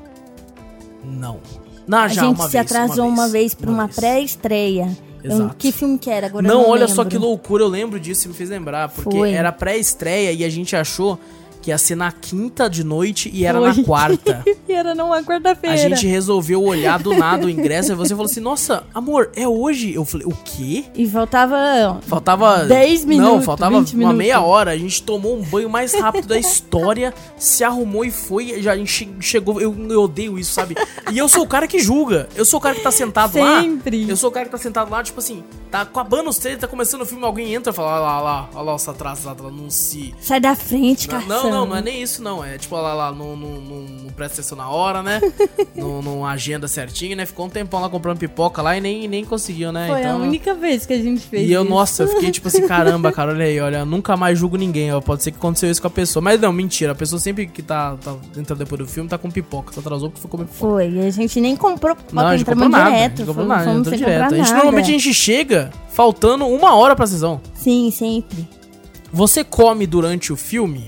Não. 1.01 1.39
Não, 1.87 1.99
A 1.99 2.07
já 2.09 2.23
gente 2.23 2.35
uma 2.41 2.45
se 2.47 2.51
vez, 2.57 2.65
atrasou 2.65 3.07
uma 3.07 3.29
vez, 3.29 3.53
pra 3.55 3.71
uma 3.71 3.85
vez. 3.85 3.95
pré-estreia. 3.95 4.97
Eu-. 5.23 5.49
Que 5.57 5.71
filme 5.71 5.97
que 5.97 6.09
era? 6.09 6.27
Agora 6.27 6.45
eu 6.45 6.53
Não, 6.53 6.63
não 6.63 6.69
olha 6.71 6.89
só 6.89 7.03
lembro. 7.03 7.09
que 7.09 7.17
loucura, 7.17 7.63
eu 7.63 7.69
lembro 7.69 7.97
disso, 8.01 8.27
me 8.27 8.33
fez 8.33 8.49
lembrar. 8.49 8.89
Porque 8.89 9.17
Foi. 9.17 9.31
era 9.31 9.49
pré-estreia 9.53 10.33
e 10.33 10.43
a 10.43 10.49
gente 10.49 10.75
achou 10.75 11.17
que 11.61 11.69
ia 11.69 11.77
ser 11.77 11.95
na 11.95 12.11
quinta 12.11 12.69
de 12.69 12.83
noite 12.83 13.29
e 13.33 13.45
era 13.45 13.59
na 13.59 13.83
quarta. 13.83 14.43
E 14.67 14.73
era 14.73 14.95
numa 14.95 15.21
quarta-feira. 15.21 15.73
A 15.75 15.77
gente 15.77 16.07
resolveu 16.07 16.63
olhar 16.63 16.97
do 16.97 17.13
nada 17.13 17.45
o 17.45 17.49
ingresso 17.49 17.91
e 17.91 17.95
você 17.95 18.09
falou 18.15 18.25
assim: 18.25 18.39
Nossa, 18.39 18.83
amor, 18.93 19.29
é 19.35 19.45
hoje? 19.47 19.93
Eu 19.93 20.05
falei: 20.05 20.25
O 20.25 20.31
quê? 20.45 20.85
E 20.95 21.05
faltava. 21.09 21.99
Faltava. 22.07 22.63
10 22.65 23.01
Não, 23.01 23.07
minutos, 23.09 23.45
faltava 23.45 23.79
20 23.79 23.91
uma 23.93 23.97
minutos. 23.99 24.17
meia 24.17 24.39
hora. 24.41 24.71
A 24.71 24.77
gente 24.77 25.03
tomou 25.03 25.37
um 25.37 25.41
banho 25.41 25.69
mais 25.69 25.93
rápido 25.93 26.27
da 26.27 26.37
história, 26.37 27.13
se 27.37 27.63
arrumou 27.63 28.05
e 28.05 28.11
foi. 28.11 28.61
Já 28.61 28.73
a 28.73 28.77
gente 28.77 28.91
che- 28.91 29.09
chegou. 29.19 29.59
Eu, 29.59 29.75
eu 29.89 30.03
odeio 30.03 30.39
isso, 30.39 30.53
sabe? 30.53 30.75
E 31.11 31.17
eu 31.17 31.27
sou 31.27 31.43
o 31.43 31.47
cara 31.47 31.67
que 31.67 31.79
julga. 31.79 32.29
Eu 32.35 32.45
sou 32.45 32.59
o 32.59 32.61
cara 32.61 32.75
que 32.75 32.81
tá 32.81 32.91
sentado 32.91 33.37
lá. 33.37 33.61
Sempre. 33.61 34.09
Eu 34.09 34.15
sou 34.15 34.29
o 34.29 34.33
cara 34.33 34.45
que 34.45 34.51
tá 34.51 34.57
sentado 34.57 34.89
lá, 34.89 35.03
tipo 35.03 35.19
assim, 35.19 35.43
tá 35.69 35.81
acabando 35.81 36.29
os 36.29 36.37
trailers, 36.37 36.61
tá 36.61 36.67
começando 36.67 37.01
o 37.01 37.05
filme, 37.05 37.25
alguém 37.25 37.53
entra 37.53 37.71
e 37.71 37.75
fala: 37.75 37.89
Olha 37.91 37.99
lá, 37.99 38.15
olha 38.15 38.23
lá, 38.23 38.49
olha 38.55 38.63
lá, 38.63 38.75
os 38.75 38.87
atrasados, 38.87 39.51
não 39.53 39.69
se. 39.69 40.13
Sai 40.21 40.39
da 40.39 40.55
frente, 40.55 41.09
Não, 41.09 41.21
não, 41.27 41.50
não, 41.51 41.65
não 41.65 41.75
é 41.75 41.81
nem 41.81 42.01
isso, 42.01 42.23
não. 42.23 42.43
É 42.43 42.57
tipo, 42.57 42.75
olha 42.75 42.87
lá, 42.87 42.93
lá 42.93 43.11
não, 43.11 43.35
não, 43.35 43.61
não, 43.61 44.07
presta 44.15 44.41
atenção 44.41 44.57
na 44.57 44.69
hora, 44.69 45.03
né? 45.03 45.21
não, 45.75 46.01
não 46.01 46.25
agenda 46.25 46.67
certinho, 46.67 47.15
né? 47.15 47.25
Ficou 47.25 47.45
um 47.45 47.49
tempão 47.49 47.81
lá 47.81 47.89
comprando 47.89 48.17
pipoca 48.17 48.61
lá 48.61 48.77
e 48.77 48.81
nem, 48.81 49.07
nem 49.07 49.23
conseguiu, 49.25 49.71
né? 49.71 49.87
Foi 49.87 49.99
então, 49.99 50.21
a 50.21 50.23
única 50.23 50.53
vez 50.53 50.85
que 50.85 50.93
a 50.93 50.97
gente 50.97 51.21
fez 51.21 51.49
e 51.49 51.51
eu, 51.51 51.61
isso. 51.63 51.69
nossa, 51.69 52.03
eu 52.03 52.07
fiquei 52.07 52.31
tipo 52.31 52.47
assim, 52.47 52.67
caramba, 52.67 53.11
cara, 53.13 53.31
olha 53.31 53.45
aí, 53.45 53.59
olha, 53.59 53.85
nunca 53.85 54.15
mais 54.17 54.37
julgo 54.39 54.57
ninguém, 54.57 54.93
ó. 54.93 55.01
Pode 55.01 55.23
ser 55.23 55.31
que 55.31 55.37
aconteceu 55.37 55.69
isso 55.69 55.81
com 55.81 55.87
a 55.87 55.91
pessoa. 55.91 56.21
Mas 56.21 56.39
não, 56.39 56.51
mentira, 56.53 56.91
a 56.93 56.95
pessoa 56.95 57.19
sempre 57.19 57.47
que 57.47 57.61
tá, 57.61 57.95
tá 58.03 58.15
entrando 58.37 58.59
depois 58.59 58.79
do 58.79 58.87
filme 58.87 59.09
tá 59.09 59.17
com 59.17 59.29
pipoca, 59.29 59.73
só 59.73 59.79
atrasou 59.79 60.09
porque 60.09 60.21
ficou 60.21 60.39
comer 60.39 60.49
pipoca. 60.49 60.71
Foi, 60.73 60.89
e 60.89 60.99
a 61.07 61.09
gente 61.09 61.39
nem 61.41 61.55
comprou 61.55 61.95
pipoca, 61.95 62.15
Não, 62.15 62.27
a 62.27 62.37
gente 62.37 62.45
comprou 62.45 62.69
nada, 62.69 62.89
direto. 62.89 63.17
gente 63.17 63.27
comprou 63.27 63.45
fomos- 63.45 63.57
nada, 63.57 63.71
fomos 63.71 63.87
sem 63.87 63.97
direto. 63.97 64.33
A 64.33 64.37
gente, 64.37 64.51
normalmente 64.53 64.85
a 64.89 64.93
gente 64.93 65.13
chega 65.13 65.71
faltando 65.89 66.47
uma 66.47 66.75
hora 66.75 66.95
pra 66.95 67.05
sessão. 67.07 67.41
Sim, 67.53 67.91
sempre. 67.91 68.47
Você 69.13 69.43
come 69.43 69.85
durante 69.85 70.31
o 70.31 70.37
filme? 70.37 70.85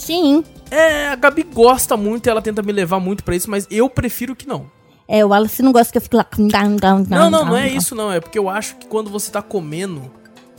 Sim. 0.00 0.44
É, 0.70 1.08
a 1.08 1.16
Gabi 1.16 1.42
gosta 1.42 1.96
muito 1.96 2.26
e 2.26 2.30
ela 2.30 2.40
tenta 2.42 2.62
me 2.62 2.72
levar 2.72 2.98
muito 3.00 3.22
pra 3.24 3.34
isso, 3.36 3.50
mas 3.50 3.66
eu 3.70 3.88
prefiro 3.90 4.34
que 4.34 4.46
não. 4.48 4.66
É, 5.06 5.24
o 5.24 5.28
Wallace 5.28 5.62
não 5.62 5.72
gosta 5.72 5.90
que 5.92 5.98
eu 5.98 6.02
fique 6.02 6.16
lá. 6.16 6.26
Não, 7.18 7.30
não, 7.30 7.44
não 7.44 7.56
é 7.56 7.68
isso 7.68 7.94
não. 7.94 8.12
É 8.12 8.20
porque 8.20 8.38
eu 8.38 8.48
acho 8.48 8.76
que 8.76 8.86
quando 8.86 9.10
você 9.10 9.30
tá 9.30 9.42
comendo, 9.42 10.08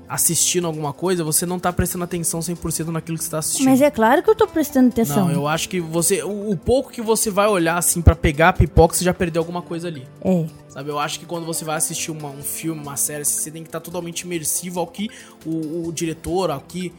assistindo 0.10 0.68
alguma 0.68 0.92
coisa, 0.92 1.24
você 1.24 1.46
não 1.46 1.58
tá 1.58 1.72
prestando 1.72 2.04
atenção 2.04 2.42
100% 2.42 2.88
naquilo 2.88 3.18
que 3.18 3.24
você 3.24 3.32
tá 3.32 3.40
assistindo. 3.40 3.70
Mas 3.70 3.82
é 3.82 3.90
claro 3.90 4.22
que 4.22 4.30
eu 4.30 4.36
tô 4.36 4.46
prestando 4.46 4.90
atenção. 4.90 5.28
Não, 5.28 5.32
eu 5.34 5.48
acho 5.48 5.70
que 5.70 5.80
você. 5.80 6.22
O, 6.22 6.50
o 6.52 6.58
pouco 6.58 6.92
que 6.92 7.02
você 7.02 7.30
vai 7.32 7.48
olhar 7.48 7.78
assim 7.78 8.02
pra 8.02 8.14
pegar 8.14 8.50
a 8.50 8.54
pipoca, 8.54 8.94
você 8.94 9.06
já 9.06 9.14
perdeu 9.14 9.40
alguma 9.42 9.62
coisa 9.62 9.88
ali. 9.88 10.06
É. 10.22 10.46
Sabe? 10.68 10.90
Eu 10.90 11.00
acho 11.00 11.18
que 11.20 11.26
quando 11.26 11.46
você 11.46 11.64
vai 11.64 11.78
assistir 11.78 12.12
uma- 12.12 12.30
um 12.30 12.44
filme, 12.44 12.82
uma 12.82 12.98
série, 12.98 13.24
você 13.24 13.50
tem 13.50 13.64
que 13.64 13.70
estar 13.70 13.80
totalmente 13.80 14.22
imersivo 14.22 14.82
ao 14.82 14.88
que 14.88 15.10
o, 15.46 15.88
o 15.88 15.92
diretor, 15.94 16.52
ao 16.52 16.60
que 16.60 16.92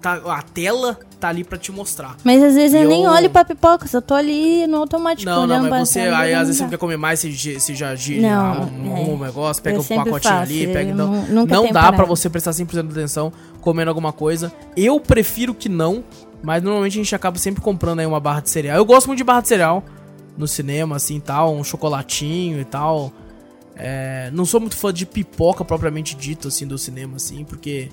tá, 0.00 0.14
a 0.14 0.42
tela 0.42 0.98
tá 1.18 1.28
ali 1.28 1.44
pra 1.44 1.56
te 1.58 1.70
mostrar. 1.70 2.16
Mas 2.24 2.42
às 2.42 2.54
vezes 2.54 2.74
eu, 2.74 2.82
E 2.82 2.86
nem 2.86 3.04
eu- 3.04 3.10
olho 3.10 3.30
pra 3.30 3.44
pipoca, 3.44 3.86
só 3.86 4.00
tô 4.00 4.14
ali 4.14 4.66
no 4.66 4.78
automático 4.78 5.30
Não, 5.30 5.46
não, 5.46 5.68
mas 5.70 5.88
você. 5.88 6.00
Aí 6.00 6.32
não 6.32 6.40
às 6.40 6.46
vezes 6.48 6.56
você 6.56 6.64
dá. 6.64 6.70
quer 6.70 6.78
comer 6.78 6.96
mais, 6.96 7.20
você, 7.20 7.30
você 7.58 7.74
já 7.74 7.94
gira 7.94 8.22
Não, 8.28 8.62
um, 8.64 8.96
é. 8.96 9.00
um 9.00 9.18
negócio, 9.18 9.62
pega 9.62 9.76
Eu 9.76 9.80
um 9.82 9.84
pacotinho 9.84 10.20
faço, 10.22 10.28
ali, 10.42 10.66
pega. 10.66 10.90
eu 10.90 10.94
Então, 10.94 11.24
não 11.64 11.72
dá 11.72 11.92
pra 11.92 12.04
você 12.04 12.28
prestar 12.30 12.52
100% 12.52 12.88
de 12.88 12.98
atenção 12.98 13.32
comendo 13.60 13.90
alguma 13.90 14.12
coisa. 14.12 14.52
Eu 14.76 14.98
prefiro 14.98 15.54
que 15.54 15.68
não, 15.68 16.02
mas 16.42 16.62
normalmente 16.62 16.94
a 16.94 17.02
gente 17.02 17.14
acaba 17.14 17.38
sempre 17.38 17.60
comprando 17.60 18.00
aí 18.00 18.06
uma 18.06 18.20
barra 18.20 18.40
de 18.40 18.50
cereal. 18.50 18.76
Eu 18.76 18.84
gosto 18.84 19.06
muito 19.06 19.18
de 19.18 19.24
barra 19.24 19.42
de 19.42 19.48
cereal 19.48 19.84
no 20.38 20.48
cinema, 20.48 20.96
assim 20.96 21.16
e 21.16 21.20
tal, 21.20 21.54
um 21.54 21.62
chocolatinho 21.62 22.60
e 22.60 22.64
tal. 22.64 23.12
É, 23.76 24.30
não 24.32 24.44
sou 24.44 24.60
muito 24.60 24.76
fã 24.76 24.92
de 24.92 25.06
pipoca 25.06 25.64
propriamente 25.64 26.14
dito, 26.14 26.48
assim, 26.48 26.66
do 26.66 26.76
cinema, 26.76 27.16
assim, 27.16 27.44
porque. 27.44 27.88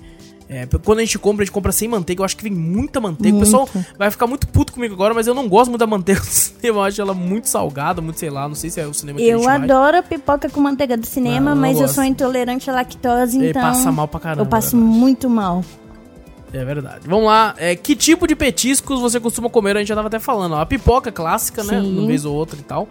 É, 0.48 0.66
quando 0.82 0.98
a 1.00 1.02
gente 1.02 1.18
compra, 1.18 1.42
a 1.42 1.44
gente 1.44 1.52
compra 1.52 1.70
sem 1.72 1.86
manteiga. 1.88 2.22
Eu 2.22 2.24
acho 2.24 2.36
que 2.36 2.42
vem 2.42 2.52
muita 2.52 3.00
manteiga. 3.00 3.36
O 3.36 3.40
pessoal 3.40 3.68
Muito. 3.74 3.94
vai 3.98 4.10
ficar 4.10 4.26
muito 4.26 4.46
puto 4.48 4.72
comigo 4.72 4.94
agora, 4.94 5.12
mas 5.12 5.26
eu 5.26 5.34
não 5.34 5.46
gosto 5.48 5.68
muito 5.68 5.80
da 5.80 5.86
manteiga 5.86 6.20
do 6.20 6.24
cinema. 6.26 6.78
Eu 6.78 6.82
acho 6.82 7.00
ela 7.00 7.12
muito 7.14 7.48
salgada, 7.48 8.00
muito 8.00 8.18
sei 8.18 8.30
lá. 8.30 8.48
Não 8.48 8.54
sei 8.54 8.70
se 8.70 8.80
é 8.80 8.86
o 8.86 8.94
cinema 8.94 9.18
que 9.18 9.24
a 9.24 9.32
Eu 9.32 9.38
gente 9.38 9.46
vai. 9.46 9.56
adoro 9.56 10.02
pipoca 10.02 10.48
com 10.48 10.60
manteiga 10.60 10.96
do 10.96 11.06
cinema, 11.06 11.40
Não, 11.40 11.48
eu 11.50 11.54
não 11.54 11.60
mas 11.62 11.80
eu 11.80 11.86
sou 11.88 12.02
intolerante 12.02 12.70
à 12.70 12.72
lactose, 12.72 13.36
então. 13.38 13.60
passa 13.60 13.92
mal 13.92 14.08
pra 14.08 14.20
caramba. 14.20 14.42
Eu 14.42 14.46
passo 14.46 14.74
é 14.74 14.78
verdade. 14.78 14.98
muito 14.98 15.28
mal. 15.28 15.62
É 16.50 16.64
verdade. 16.64 17.00
Vamos 17.06 17.26
lá. 17.26 17.54
É, 17.58 17.76
que 17.76 17.94
tipo 17.94 18.26
de 18.26 18.34
petiscos 18.34 19.00
você 19.00 19.20
costuma 19.20 19.50
comer? 19.50 19.76
A 19.76 19.80
gente 19.80 19.88
já 19.88 19.94
tava 19.94 20.08
até 20.08 20.18
falando. 20.18 20.52
Ó, 20.54 20.60
a 20.60 20.64
pipoca 20.66 21.12
clássica, 21.12 21.62
né? 21.62 21.78
Sim. 21.80 21.98
Uma 21.98 22.06
vez 22.06 22.24
ou 22.24 22.34
outra 22.34 22.58
e 22.58 22.62
tal. 22.62 22.88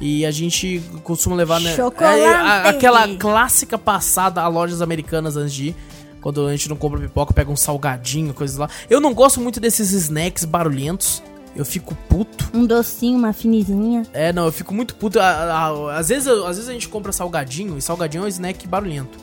E 0.00 0.24
a 0.24 0.30
gente 0.30 0.82
costuma 1.02 1.36
levar, 1.36 1.60
né? 1.60 1.74
Chocolate. 1.76 2.18
é, 2.18 2.26
a- 2.34 2.68
aquela 2.70 3.06
clássica 3.16 3.76
passada 3.78 4.40
a 4.40 4.48
lojas 4.48 4.80
americanas 4.80 5.36
antes 5.36 5.52
de 5.52 5.66
ir. 5.68 5.76
Quando 6.24 6.46
a 6.46 6.50
gente 6.52 6.70
não 6.70 6.76
compra 6.76 6.98
pipoca, 6.98 7.34
pega 7.34 7.52
um 7.52 7.56
salgadinho, 7.56 8.32
coisas 8.32 8.56
lá. 8.56 8.66
Eu 8.88 8.98
não 8.98 9.12
gosto 9.12 9.42
muito 9.42 9.60
desses 9.60 9.92
snacks 9.92 10.46
barulhentos. 10.46 11.22
Eu 11.54 11.66
fico 11.66 11.94
puto. 12.08 12.48
Um 12.54 12.64
docinho, 12.64 13.18
uma 13.18 13.34
finizinha. 13.34 14.04
É, 14.10 14.32
não, 14.32 14.46
eu 14.46 14.52
fico 14.52 14.72
muito 14.72 14.94
puto. 14.94 15.18
Às 15.20 16.08
vezes, 16.08 16.26
às 16.26 16.56
vezes 16.56 16.70
a 16.70 16.72
gente 16.72 16.88
compra 16.88 17.12
salgadinho, 17.12 17.76
e 17.76 17.82
salgadinho 17.82 18.22
é 18.22 18.24
um 18.24 18.28
snack 18.28 18.66
barulhento. 18.66 19.18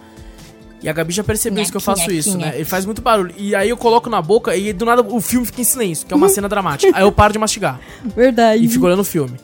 E 0.83 0.87
a 0.87 0.93
Gabi 0.93 1.11
já 1.11 1.23
percebeu 1.23 1.63
isso 1.63 1.71
que 1.71 1.77
eu 1.77 1.81
faço 1.81 2.03
Nhaque, 2.03 2.17
isso, 2.19 2.37
nhaque, 2.37 2.51
né? 2.51 2.55
Ele 2.57 2.65
faz 2.65 2.85
muito 2.85 3.01
barulho. 3.01 3.33
E 3.35 3.55
aí 3.55 3.69
eu 3.69 3.77
coloco 3.77 4.07
na 4.07 4.21
boca 4.21 4.55
e 4.55 4.71
do 4.71 4.85
nada 4.85 5.01
o 5.01 5.19
filme 5.19 5.43
fica 5.47 5.61
em 5.61 5.63
silêncio, 5.63 6.05
que 6.05 6.13
é 6.13 6.15
uma 6.15 6.29
cena 6.29 6.47
dramática. 6.47 6.95
Aí 6.95 7.03
eu 7.03 7.11
paro 7.11 7.33
de 7.33 7.39
mastigar 7.39 7.79
Verdade. 8.15 8.63
e 8.63 8.67
fico 8.67 8.85
olhando 8.85 9.01
o 9.01 9.03
filme. 9.03 9.39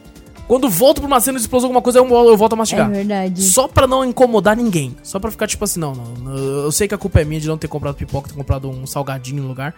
Quando 0.48 0.69
volto 0.69 0.99
pra 1.02 1.07
uma 1.07 1.19
cena 1.19 1.38
de 1.38 1.44
explosão, 1.44 1.68
alguma 1.68 1.82
coisa, 1.82 1.99
eu, 1.99 2.06
eu 2.07 2.38
volto 2.38 2.53
a 2.53 2.56
É 2.56 2.57
mastigar. 2.57 2.90
verdade. 2.90 3.44
Só 3.44 3.68
pra 3.68 3.86
não 3.86 4.06
incomodar 4.06 4.56
ninguém. 4.56 4.95
Só 5.03 5.19
pra 5.19 5.30
ficar 5.30 5.45
tipo 5.48 5.64
assim, 5.64 5.80
não, 5.80 5.94
não, 5.94 6.14
não, 6.14 6.38
eu 6.38 6.72
sei 6.72 6.88
que 6.88 6.95
a 6.95 6.98
culpa 6.98 7.19
é 7.19 7.26
minha 7.26 7.41
de 7.41 7.48
não 7.48 7.57
ter 7.57 7.68
comprado 7.68 7.95
pipoca, 7.95 8.30
ter 8.30 8.36
comprado 8.36 8.69
um 8.69 8.88
salgadinho 8.88 9.41
no 9.44 9.49
lugar. 9.49 9.76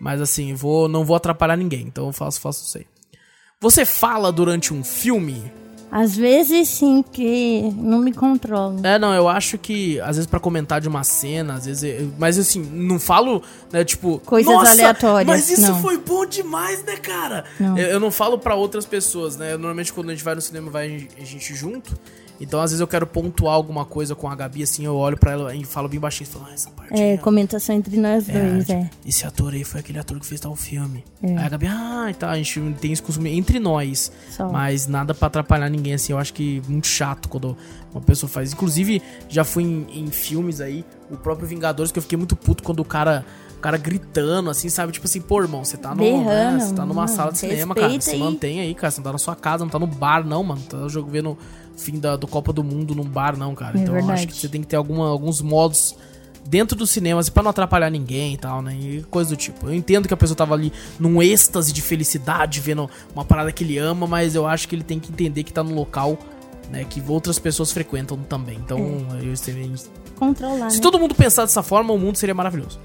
Mas 0.00 0.20
assim, 0.20 0.54
vou, 0.54 0.88
não 0.88 1.04
vou 1.04 1.14
atrapalhar 1.16 1.56
ninguém, 1.56 1.82
então 1.82 2.06
eu 2.06 2.12
faço, 2.12 2.40
faço 2.40 2.64
isso 2.64 2.78
aí. 2.78 2.86
Você 3.60 3.84
fala 3.84 4.30
durante 4.32 4.72
um 4.74 4.82
filme? 4.84 5.52
Às 5.90 6.14
vezes 6.16 6.68
sim, 6.68 7.02
que 7.12 7.72
não 7.76 7.98
me 7.98 8.12
controlo. 8.12 8.84
É, 8.86 8.98
não, 8.98 9.14
eu 9.14 9.28
acho 9.28 9.56
que 9.58 9.98
às 10.00 10.16
vezes 10.16 10.26
pra 10.26 10.38
comentar 10.38 10.80
de 10.80 10.88
uma 10.88 11.02
cena, 11.04 11.54
às 11.54 11.64
vezes, 11.66 11.82
eu- 11.82 12.12
mas 12.18 12.38
assim, 12.38 12.60
não 12.60 12.98
falo, 12.98 13.42
né, 13.72 13.84
tipo, 13.84 14.18
Coisas 14.24 14.52
"Nossa, 14.52 14.70
aleatórias, 14.72 15.26
Mas 15.26 15.50
isso 15.50 15.62
não. 15.62 15.80
foi 15.80 15.96
bom 15.98 16.26
demais, 16.26 16.84
né, 16.84 16.96
cara? 16.96 17.44
Não. 17.58 17.76
Eu, 17.78 17.86
eu 17.88 18.00
não 18.00 18.10
falo 18.10 18.38
pra 18.38 18.54
outras 18.54 18.84
pessoas, 18.84 19.36
né? 19.36 19.52
Normalmente 19.52 19.92
quando 19.92 20.10
a 20.10 20.12
gente 20.12 20.24
vai 20.24 20.34
no 20.34 20.40
cinema, 20.40 20.70
vai 20.70 21.08
a 21.20 21.24
gente 21.24 21.54
junto. 21.54 21.96
Então, 22.40 22.60
às 22.60 22.70
vezes 22.70 22.80
eu 22.80 22.86
quero 22.86 23.06
pontuar 23.06 23.54
alguma 23.54 23.84
coisa 23.84 24.14
com 24.14 24.28
a 24.28 24.34
Gabi, 24.34 24.62
assim, 24.62 24.84
eu 24.84 24.94
olho 24.94 25.16
pra 25.16 25.32
ela 25.32 25.54
e 25.54 25.64
falo 25.64 25.88
bem 25.88 25.98
baixinho, 25.98 26.30
falo, 26.30 26.46
ah, 26.48 26.54
essa 26.54 26.70
parte 26.70 26.94
É, 27.00 27.12
aí, 27.12 27.18
ó. 27.18 27.22
comentação 27.22 27.74
entre 27.74 27.96
nós 27.96 28.28
É, 28.28 28.32
dois, 28.50 28.66
tipo, 28.66 28.78
é. 28.78 28.90
Esse 29.04 29.26
ator 29.26 29.52
aí 29.54 29.64
foi 29.64 29.80
aquele 29.80 29.98
ator 29.98 30.20
que 30.20 30.26
fez 30.26 30.40
tal 30.40 30.54
filme. 30.54 31.04
É. 31.22 31.36
Aí 31.36 31.44
a 31.44 31.48
Gabi, 31.48 31.66
ah, 31.66 32.06
e 32.10 32.14
tá, 32.14 32.30
a 32.30 32.36
gente 32.36 32.60
tem 32.80 32.92
esse 32.92 33.02
costume 33.02 33.30
entre 33.36 33.58
nós. 33.58 34.12
Só. 34.30 34.48
Mas 34.50 34.86
nada 34.86 35.12
pra 35.14 35.26
atrapalhar 35.26 35.68
ninguém, 35.68 35.94
assim. 35.94 36.12
Eu 36.12 36.18
acho 36.18 36.32
que 36.32 36.62
muito 36.68 36.86
chato 36.86 37.28
quando 37.28 37.56
uma 37.92 38.00
pessoa 38.00 38.30
faz. 38.30 38.52
Inclusive, 38.52 39.02
já 39.28 39.42
fui 39.44 39.64
em, 39.64 39.86
em 40.04 40.06
filmes 40.10 40.60
aí, 40.60 40.84
o 41.10 41.16
próprio 41.16 41.48
Vingadores, 41.48 41.90
que 41.90 41.98
eu 41.98 42.02
fiquei 42.02 42.16
muito 42.16 42.36
puto 42.36 42.62
quando 42.62 42.80
o 42.80 42.84
cara. 42.84 43.24
O 43.56 43.60
cara 43.60 43.76
gritando, 43.76 44.50
assim, 44.50 44.68
sabe? 44.68 44.92
Tipo 44.92 45.06
assim, 45.08 45.20
pô, 45.20 45.42
irmão, 45.42 45.64
você 45.64 45.76
tá, 45.76 45.92
no, 45.92 46.24
né, 46.24 46.58
tá 46.76 46.82
numa 46.86 46.94
mano, 46.94 47.08
sala 47.08 47.32
de 47.32 47.38
cinema, 47.38 47.74
cara. 47.74 47.88
respeita 47.88 48.04
Se 48.04 48.10
aí. 48.12 48.18
mantém 48.20 48.60
aí, 48.60 48.72
cara. 48.72 48.88
Você 48.92 48.98
não 49.00 49.04
tá 49.06 49.10
na 49.12 49.18
sua 49.18 49.34
casa, 49.34 49.64
não 49.64 49.68
tá 49.68 49.80
no 49.80 49.86
bar, 49.88 50.24
não, 50.24 50.44
mano. 50.44 50.60
Tá 50.60 50.86
jogo 50.86 51.10
vendo 51.10 51.36
fim 51.78 51.98
da, 51.98 52.16
do 52.16 52.26
Copa 52.26 52.52
do 52.52 52.62
Mundo 52.62 52.94
num 52.94 53.04
bar, 53.04 53.36
não, 53.36 53.54
cara. 53.54 53.78
É 53.78 53.82
então 53.82 53.94
eu 53.94 53.98
acho 54.00 54.06
verdade. 54.08 54.26
que 54.32 54.36
você 54.36 54.48
tem 54.48 54.60
que 54.60 54.66
ter 54.66 54.76
alguma, 54.76 55.08
alguns 55.08 55.40
modos 55.40 55.94
dentro 56.46 56.76
do 56.76 56.86
cinema, 56.86 57.20
assim, 57.20 57.30
pra 57.30 57.42
não 57.42 57.50
atrapalhar 57.50 57.90
ninguém 57.90 58.34
e 58.34 58.36
tal, 58.36 58.60
né? 58.62 58.74
E 58.80 59.02
coisa 59.10 59.30
do 59.30 59.36
tipo. 59.36 59.66
Eu 59.66 59.74
entendo 59.74 60.08
que 60.08 60.14
a 60.14 60.16
pessoa 60.16 60.36
tava 60.36 60.54
ali 60.54 60.72
num 60.98 61.22
êxtase 61.22 61.72
de 61.72 61.80
felicidade, 61.82 62.60
vendo 62.60 62.88
uma 63.14 63.24
parada 63.24 63.52
que 63.52 63.62
ele 63.64 63.78
ama, 63.78 64.06
mas 64.06 64.34
eu 64.34 64.46
acho 64.46 64.66
que 64.68 64.74
ele 64.74 64.82
tem 64.84 64.98
que 64.98 65.10
entender 65.12 65.42
que 65.44 65.52
tá 65.52 65.62
num 65.62 65.74
local, 65.74 66.18
né, 66.70 66.84
que 66.84 67.02
outras 67.06 67.38
pessoas 67.38 67.70
frequentam 67.72 68.16
também. 68.18 68.56
Então, 68.58 68.78
eu 69.22 69.36
seria- 69.36 69.68
Controlar, 70.18 70.70
se 70.70 70.76
né? 70.78 70.82
todo 70.82 70.98
mundo 70.98 71.14
pensar 71.14 71.42
dessa 71.42 71.62
forma, 71.62 71.92
o 71.94 71.98
mundo 71.98 72.16
seria 72.16 72.34
maravilhoso. 72.34 72.78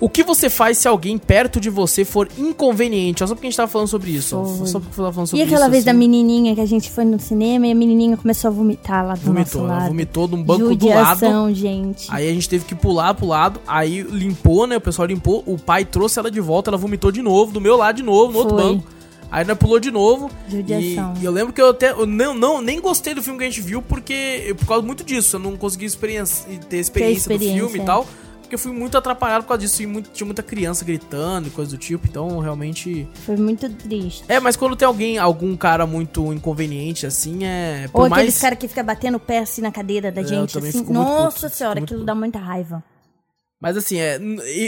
O 0.00 0.08
que 0.08 0.22
você 0.22 0.48
faz 0.48 0.78
se 0.78 0.88
alguém 0.88 1.18
perto 1.18 1.60
de 1.60 1.68
você 1.68 2.06
for 2.06 2.26
inconveniente? 2.38 3.22
Ó, 3.22 3.26
só 3.26 3.34
porque 3.34 3.46
a 3.46 3.50
gente 3.50 3.56
tava 3.56 3.70
falando 3.70 3.88
sobre 3.88 4.10
isso. 4.10 4.42
Foi. 4.42 4.66
Só 4.66 4.80
porque 4.80 4.96
tava 4.96 5.12
falando 5.12 5.26
sobre 5.28 5.44
E 5.44 5.46
aquela 5.46 5.66
isso. 5.66 5.70
vez 5.70 5.84
da 5.84 5.90
assim. 5.90 5.98
menininha 5.98 6.54
que 6.54 6.60
a 6.60 6.66
gente 6.66 6.90
foi 6.90 7.04
no 7.04 7.20
cinema 7.20 7.66
e 7.66 7.72
a 7.72 7.74
menininha 7.74 8.16
começou 8.16 8.48
a 8.48 8.50
vomitar 8.50 9.06
lá 9.06 9.14
do 9.14 9.20
Vomitou, 9.20 9.42
nosso 9.42 9.58
ela 9.58 9.78
lado. 9.80 9.88
vomitou 9.88 10.26
num 10.26 10.42
banco 10.42 10.74
do 10.74 10.88
lado. 10.88 11.14
Judiação, 11.20 11.54
gente. 11.54 12.06
Aí 12.10 12.28
a 12.30 12.32
gente 12.32 12.48
teve 12.48 12.64
que 12.64 12.74
pular 12.74 13.12
pro 13.12 13.26
lado, 13.26 13.60
aí 13.66 14.02
limpou, 14.02 14.66
né? 14.66 14.78
O 14.78 14.80
pessoal 14.80 15.06
limpou, 15.06 15.42
o 15.46 15.58
pai 15.58 15.84
trouxe 15.84 16.18
ela 16.18 16.30
de 16.30 16.40
volta, 16.40 16.70
ela 16.70 16.78
vomitou 16.78 17.12
de 17.12 17.20
novo, 17.20 17.52
do 17.52 17.60
meu 17.60 17.76
lado 17.76 17.96
de 17.96 18.02
novo, 18.02 18.32
no 18.32 18.38
outro 18.38 18.56
Foi. 18.56 18.64
banco. 18.64 18.84
Aí 19.30 19.44
nós 19.44 19.56
pulou 19.58 19.78
de 19.78 19.90
novo. 19.90 20.28
E, 20.48 20.52
Judiação. 20.52 21.14
e 21.20 21.24
eu 21.24 21.30
lembro 21.30 21.52
que 21.52 21.60
eu 21.60 21.68
até. 21.70 21.92
Eu 21.92 22.04
não, 22.04 22.34
não, 22.34 22.60
nem 22.60 22.80
gostei 22.80 23.14
do 23.14 23.22
filme 23.22 23.38
que 23.38 23.44
a 23.44 23.48
gente 23.48 23.60
viu, 23.60 23.80
porque. 23.80 24.54
Por 24.58 24.66
causa 24.66 24.84
muito 24.84 25.04
disso. 25.04 25.36
Eu 25.36 25.40
não 25.40 25.56
consegui 25.56 25.84
experiência, 25.84 26.46
ter 26.68 26.78
experiência, 26.78 27.28
do 27.28 27.34
experiência, 27.34 27.54
filme 27.54 27.78
e 27.78 27.82
é. 27.82 27.84
tal. 27.84 28.06
Porque 28.50 28.56
eu 28.56 28.58
fui 28.58 28.72
muito 28.72 28.98
atrapalhado 28.98 29.44
por 29.44 29.50
causa 29.50 29.60
disso. 29.60 29.80
E 29.80 29.86
muito- 29.86 30.10
tinha 30.10 30.26
muita 30.26 30.42
criança 30.42 30.84
gritando 30.84 31.46
e 31.46 31.50
coisa 31.52 31.70
do 31.70 31.78
tipo. 31.78 32.04
Então, 32.08 32.40
realmente. 32.40 33.06
Foi 33.24 33.36
muito 33.36 33.68
triste. 33.70 34.24
É, 34.26 34.40
mas 34.40 34.56
quando 34.56 34.74
tem 34.74 34.86
alguém, 34.88 35.18
algum 35.18 35.56
cara 35.56 35.86
muito 35.86 36.32
inconveniente, 36.32 37.06
assim, 37.06 37.44
é. 37.44 37.86
Por 37.92 38.02
Ou 38.02 38.08
mais... 38.08 38.22
aqueles 38.22 38.40
caras 38.40 38.58
que 38.58 38.66
ficam 38.66 38.82
batendo 38.84 39.18
o 39.18 39.20
pé 39.20 39.38
assim 39.38 39.62
na 39.62 39.70
cadeira 39.70 40.10
da 40.10 40.22
É, 40.22 40.24
gente, 40.24 40.58
assim. 40.58 40.82
Nossa 40.92 41.46
puto, 41.46 41.56
senhora, 41.56 41.78
aquilo 41.78 42.00
puto. 42.00 42.06
dá 42.06 42.12
muita 42.14 42.40
raiva. 42.40 42.82
Mas 43.60 43.76
assim, 43.76 44.00
é, 44.00 44.18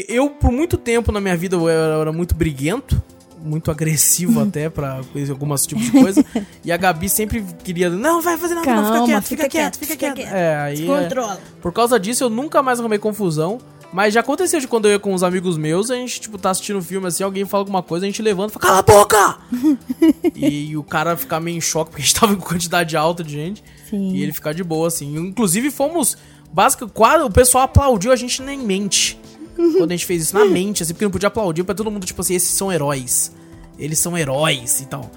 eu 0.08 0.30
por 0.30 0.52
muito 0.52 0.76
tempo 0.76 1.10
na 1.10 1.20
minha 1.20 1.36
vida 1.36 1.56
eu 1.56 1.68
era, 1.68 1.94
eu 1.94 2.00
era 2.02 2.12
muito 2.12 2.36
briguento, 2.36 3.02
muito 3.42 3.70
agressivo 3.70 4.40
até 4.42 4.70
pra 4.70 5.00
algumas 5.28 5.66
tipos 5.66 5.84
de 5.84 5.92
coisa. 5.92 6.24
e 6.64 6.70
a 6.70 6.76
Gabi 6.76 7.08
sempre 7.08 7.44
queria, 7.64 7.90
não, 7.90 8.22
vai 8.22 8.36
fazer 8.38 8.54
nada, 8.54 8.74
não, 8.74 8.82
fica 8.82 8.92
Calma, 8.92 9.06
quieto, 9.06 9.24
fica 9.24 9.42
fica 9.42 9.48
quieto, 9.48 9.78
quieto, 9.78 9.90
fica 9.90 9.96
quieto. 9.96 10.14
quieto. 10.14 10.34
É, 10.34 10.56
aí 10.56 10.88
é, 10.88 11.02
controla. 11.02 11.40
por 11.60 11.72
causa 11.72 11.98
disso 11.98 12.24
eu 12.24 12.30
nunca 12.30 12.62
mais 12.62 12.80
arrumei 12.80 12.98
confusão. 12.98 13.60
Mas 13.92 14.14
já 14.14 14.20
aconteceu 14.20 14.58
de 14.58 14.66
quando 14.66 14.86
eu 14.86 14.92
ia 14.92 14.98
com 14.98 15.12
os 15.12 15.22
amigos 15.22 15.58
meus, 15.58 15.90
a 15.90 15.96
gente, 15.96 16.18
tipo, 16.18 16.38
tá 16.38 16.48
assistindo 16.48 16.78
um 16.78 16.82
filme 16.82 17.06
assim, 17.06 17.22
alguém 17.22 17.44
fala 17.44 17.60
alguma 17.60 17.82
coisa, 17.82 18.06
a 18.06 18.08
gente 18.08 18.22
levanta 18.22 18.50
e 18.50 18.54
fala, 18.54 18.66
cala 18.66 18.78
a 18.78 18.82
boca! 18.82 19.38
e, 20.34 20.74
o 20.78 20.82
cara 20.82 21.14
ficar 21.14 21.40
meio 21.40 21.58
em 21.58 21.60
choque, 21.60 21.90
porque 21.90 22.02
a 22.02 22.04
gente 22.06 22.14
tava 22.18 22.34
com 22.34 22.40
quantidade 22.40 22.96
alta 22.96 23.22
de 23.22 23.32
gente. 23.32 23.62
Sim. 23.90 24.14
E 24.14 24.22
ele 24.22 24.32
ficar 24.32 24.54
de 24.54 24.64
boa, 24.64 24.88
assim. 24.88 25.14
Inclusive, 25.14 25.70
fomos. 25.70 26.16
Básico, 26.50 26.88
quase, 26.88 27.24
o 27.24 27.30
pessoal 27.30 27.64
aplaudiu 27.64 28.12
a 28.12 28.16
gente 28.16 28.40
na 28.40 28.56
mente. 28.56 29.18
Quando 29.78 29.90
a 29.92 29.94
gente 29.94 30.06
fez 30.06 30.22
isso 30.22 30.34
na 30.34 30.44
mente, 30.44 30.82
assim, 30.82 30.92
porque 30.92 31.04
não 31.04 31.10
podia 31.12 31.28
aplaudir 31.28 31.64
pra 31.64 31.74
todo 31.74 31.90
mundo, 31.90 32.04
tipo 32.06 32.20
assim, 32.20 32.34
esses 32.34 32.50
são 32.50 32.72
heróis. 32.72 33.32
Eles 33.78 33.98
são 33.98 34.16
heróis 34.16 34.80
e 34.80 34.86
tal. 34.86 35.10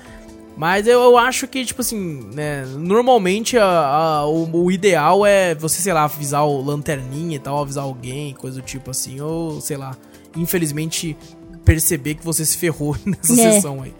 Mas 0.57 0.87
eu, 0.87 1.01
eu 1.01 1.17
acho 1.17 1.47
que, 1.47 1.65
tipo 1.65 1.81
assim, 1.81 2.29
né, 2.33 2.65
normalmente 2.77 3.57
a- 3.57 3.65
a- 3.65 4.25
o, 4.25 4.63
o 4.63 4.71
ideal 4.71 5.25
é 5.25 5.53
você, 5.53 5.81
sei 5.81 5.91
lá, 5.91 6.05
avisar 6.05 6.45
o 6.47 6.61
lanterninha 6.61 7.35
e 7.35 7.39
tal, 7.39 7.61
avisar 7.61 7.83
alguém, 7.83 8.33
coisa 8.33 8.61
do 8.61 8.65
tipo 8.65 8.89
assim, 8.91 9.19
ou 9.19 9.59
sei 9.59 9.75
lá, 9.75 9.97
infelizmente 10.35 11.17
perceber 11.65 12.15
que 12.15 12.23
você 12.23 12.45
se 12.45 12.55
ferrou 12.57 12.95
nessa 13.05 13.33
É. 13.33 13.51
sessão 13.53 13.81
aí. 13.81 13.93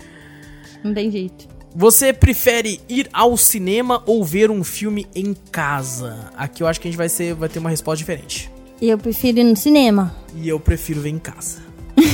Não 0.84 0.93
tem 0.93 1.11
jeito. 1.11 1.45
Você 1.76 2.13
prefere 2.13 2.80
ir 2.88 3.09
ao 3.11 3.35
cinema 3.35 4.01
ou 4.05 4.23
ver 4.23 4.49
um 4.49 4.63
filme 4.63 5.05
em 5.13 5.34
casa? 5.51 6.30
Aqui 6.38 6.63
eu 6.63 6.67
acho 6.67 6.80
que 6.80 6.88
a 6.88 6.91
gente 6.91 6.97
vai, 6.97 7.09
ser, 7.09 7.34
vai 7.34 7.49
ter 7.49 7.59
uma 7.59 7.69
resposta 7.69 7.97
diferente. 7.97 8.49
Eu 8.81 8.97
prefiro 8.97 9.39
ir 9.39 9.43
no 9.43 9.56
cinema. 9.56 10.15
E 10.35 10.47
eu 10.49 10.60
prefiro 10.60 11.02
ver 11.02 11.10
em 11.10 11.19
casa. 11.19 11.64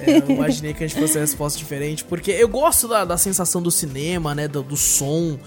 É, 0.00 0.18
eu 0.18 0.30
imaginei 0.30 0.72
que 0.72 0.82
a 0.82 0.86
gente 0.86 0.98
fosse 0.98 1.16
a 1.18 1.20
resposta 1.20 1.58
diferente, 1.58 2.02
porque 2.04 2.30
eu 2.30 2.48
gosto 2.48 2.88
da, 2.88 3.04
da 3.04 3.16
sensação 3.18 3.60
do 3.62 3.70
cinema, 3.70 4.34
né? 4.34 4.48
Do, 4.48 4.62
do 4.62 4.76
som, 4.76 5.38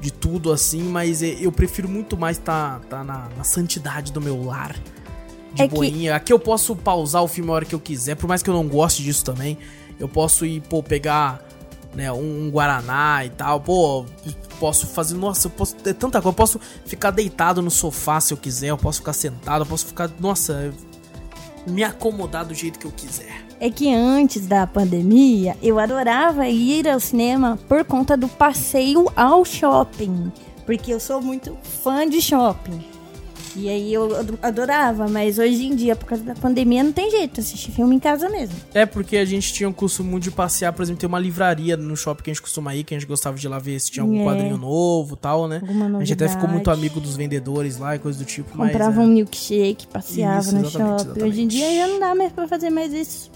de 0.00 0.10
tudo 0.12 0.52
assim, 0.52 0.82
mas 0.82 1.22
e- 1.22 1.38
eu 1.40 1.50
prefiro 1.52 1.88
muito 1.88 2.16
mais 2.16 2.36
estar 2.36 2.80
tá, 2.80 2.98
tá 2.98 3.04
na, 3.04 3.28
na 3.36 3.44
santidade 3.44 4.12
do 4.12 4.20
meu 4.20 4.42
lar. 4.44 4.74
De 5.54 5.62
É 5.62 5.68
que- 5.68 5.74
boinha. 5.74 6.14
Aqui 6.16 6.32
eu 6.32 6.38
posso 6.38 6.74
pausar 6.74 7.22
o 7.22 7.28
filme 7.28 7.50
a 7.50 7.54
hora 7.54 7.64
que 7.64 7.74
eu 7.74 7.80
quiser, 7.80 8.16
por 8.16 8.26
mais 8.26 8.42
que 8.42 8.50
eu 8.50 8.54
não 8.54 8.66
goste 8.68 9.02
disso 9.02 9.24
também. 9.24 9.56
Eu 9.98 10.08
posso 10.08 10.44
ir, 10.44 10.60
pô, 10.62 10.82
pegar 10.82 11.43
né, 11.94 12.12
um, 12.12 12.46
um 12.46 12.50
Guaraná 12.50 13.24
e 13.24 13.30
tal. 13.30 13.60
Pô, 13.60 14.04
posso 14.58 14.86
fazer. 14.86 15.14
Nossa, 15.14 15.46
eu 15.46 15.50
posso. 15.50 15.76
É 15.84 15.92
tanta 15.92 16.20
coisa. 16.20 16.28
Eu 16.28 16.36
posso 16.36 16.60
ficar 16.84 17.10
deitado 17.10 17.62
no 17.62 17.70
sofá 17.70 18.20
se 18.20 18.32
eu 18.32 18.38
quiser. 18.38 18.68
Eu 18.68 18.78
posso 18.78 18.98
ficar 18.98 19.12
sentado. 19.12 19.62
Eu 19.62 19.66
posso 19.66 19.86
ficar. 19.86 20.10
Nossa, 20.18 20.72
me 21.66 21.82
acomodar 21.82 22.44
do 22.44 22.54
jeito 22.54 22.78
que 22.78 22.86
eu 22.86 22.92
quiser. 22.92 23.44
É 23.60 23.70
que 23.70 23.92
antes 23.94 24.46
da 24.46 24.66
pandemia, 24.66 25.56
eu 25.62 25.78
adorava 25.78 26.48
ir 26.48 26.88
ao 26.88 27.00
cinema 27.00 27.58
por 27.68 27.84
conta 27.84 28.16
do 28.16 28.28
passeio 28.28 29.10
ao 29.16 29.44
shopping. 29.44 30.32
Porque 30.66 30.92
eu 30.92 31.00
sou 31.00 31.20
muito 31.20 31.56
fã 31.82 32.08
de 32.08 32.20
shopping. 32.20 32.93
E 33.56 33.68
aí 33.68 33.94
eu 33.94 34.16
ado- 34.18 34.38
adorava, 34.42 35.06
mas 35.08 35.38
hoje 35.38 35.64
em 35.66 35.76
dia, 35.76 35.94
por 35.94 36.06
causa 36.06 36.24
da 36.24 36.34
pandemia, 36.34 36.82
não 36.82 36.90
tem 36.92 37.08
jeito, 37.10 37.38
assistir 37.40 37.70
filme 37.70 37.94
em 37.94 38.00
casa 38.00 38.28
mesmo. 38.28 38.56
É 38.74 38.84
porque 38.84 39.16
a 39.16 39.24
gente 39.24 39.52
tinha 39.52 39.68
o 39.68 39.72
costume 39.72 40.18
de 40.18 40.30
passear, 40.32 40.72
por 40.72 40.82
exemplo, 40.82 40.98
tem 41.00 41.06
uma 41.08 41.20
livraria 41.20 41.76
no 41.76 41.96
shopping 41.96 42.24
que 42.24 42.30
a 42.30 42.34
gente 42.34 42.42
costuma 42.42 42.74
ir, 42.74 42.82
que 42.82 42.94
a 42.94 42.98
gente 42.98 43.06
gostava 43.08 43.36
de 43.36 43.46
ir 43.46 43.48
lá 43.48 43.60
ver 43.60 43.78
se 43.80 43.92
tinha 43.92 44.02
algum 44.02 44.20
É. 44.22 44.24
quadrinho 44.24 44.56
novo 44.58 45.14
e 45.14 45.18
tal, 45.18 45.46
né? 45.46 45.60
Alguma 45.62 45.98
A 45.98 46.04
gente 46.04 46.14
até 46.14 46.28
ficou 46.28 46.48
muito 46.48 46.68
amigo 46.70 46.98
dos 46.98 47.16
vendedores 47.16 47.78
lá 47.78 47.94
e 47.94 48.00
coisa 48.00 48.18
do 48.18 48.24
tipo, 48.24 48.50
mas. 48.56 48.72
Comprava 48.72 49.00
é. 49.02 49.04
um 49.04 49.08
milkshake, 49.08 49.86
passeava 49.86 50.40
Isso, 50.40 50.54
no 50.56 50.66
exatamente, 50.66 51.02
shopping. 51.04 51.22
Hoje 51.22 51.40
em 51.42 51.46
dia 51.46 51.74
já 51.76 51.86
não 51.86 52.00
dá 52.00 52.14
mais 52.14 52.32
pra 52.32 52.48
fazer 52.48 52.70
mais 52.70 52.92
isso. 52.92 53.30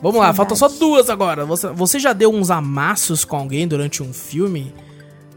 Vamos 0.00 0.16
lá, 0.18 0.32
Saudades. 0.34 0.36
faltam 0.36 0.56
só 0.56 0.68
duas 0.68 1.10
agora. 1.10 1.44
Você, 1.44 1.68
você 1.68 1.98
já 2.00 2.12
deu 2.12 2.30
uns 2.32 2.50
amassos 2.50 3.24
com 3.24 3.36
alguém 3.36 3.68
durante 3.68 4.02
um 4.02 4.12
filme? 4.12 4.72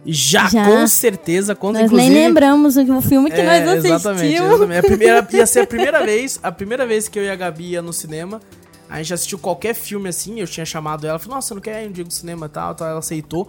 Já, 0.05 0.47
Já. 0.47 0.65
com 0.65 0.85
certeza. 0.87 1.55
Quando, 1.55 1.75
Nós 1.75 1.85
inclusive, 1.85 2.13
nem 2.13 2.27
lembramos 2.27 2.77
o 2.77 3.01
filme 3.01 3.31
que 3.31 3.41
É, 3.41 3.43
nós 3.43 3.69
assistimos. 3.69 3.85
Exatamente, 3.85 4.35
exatamente. 4.35 4.77
A 4.79 4.83
primeira, 4.83 5.27
ia 5.33 5.45
ser 5.47 5.59
a 5.61 5.67
primeira 5.67 6.05
vez, 6.05 6.39
a 6.43 6.51
primeira 6.51 6.85
vez 6.85 7.07
que 7.07 7.17
eu 7.17 7.23
e 7.23 7.29
a 7.29 7.35
Gabi 7.35 7.71
ia 7.71 7.81
no 7.81 7.91
cinema. 7.91 8.39
A 8.87 8.97
gente 8.97 9.13
assistiu 9.15 9.39
qualquer 9.39 9.73
filme 9.73 10.07
assim, 10.09 10.39
eu 10.39 10.45
tinha 10.47 10.65
chamado 10.65 11.07
ela, 11.07 11.17
falei, 11.17 11.35
nossa, 11.35 11.55
não 11.55 11.61
quer 11.61 11.83
ir 11.83 11.89
um 11.89 11.91
dia 11.91 12.03
no 12.03 12.11
cinema 12.11 12.45
e 12.45 12.49
tal, 12.49 12.75
tal, 12.75 12.87
ela 12.87 12.99
aceitou. 12.99 13.47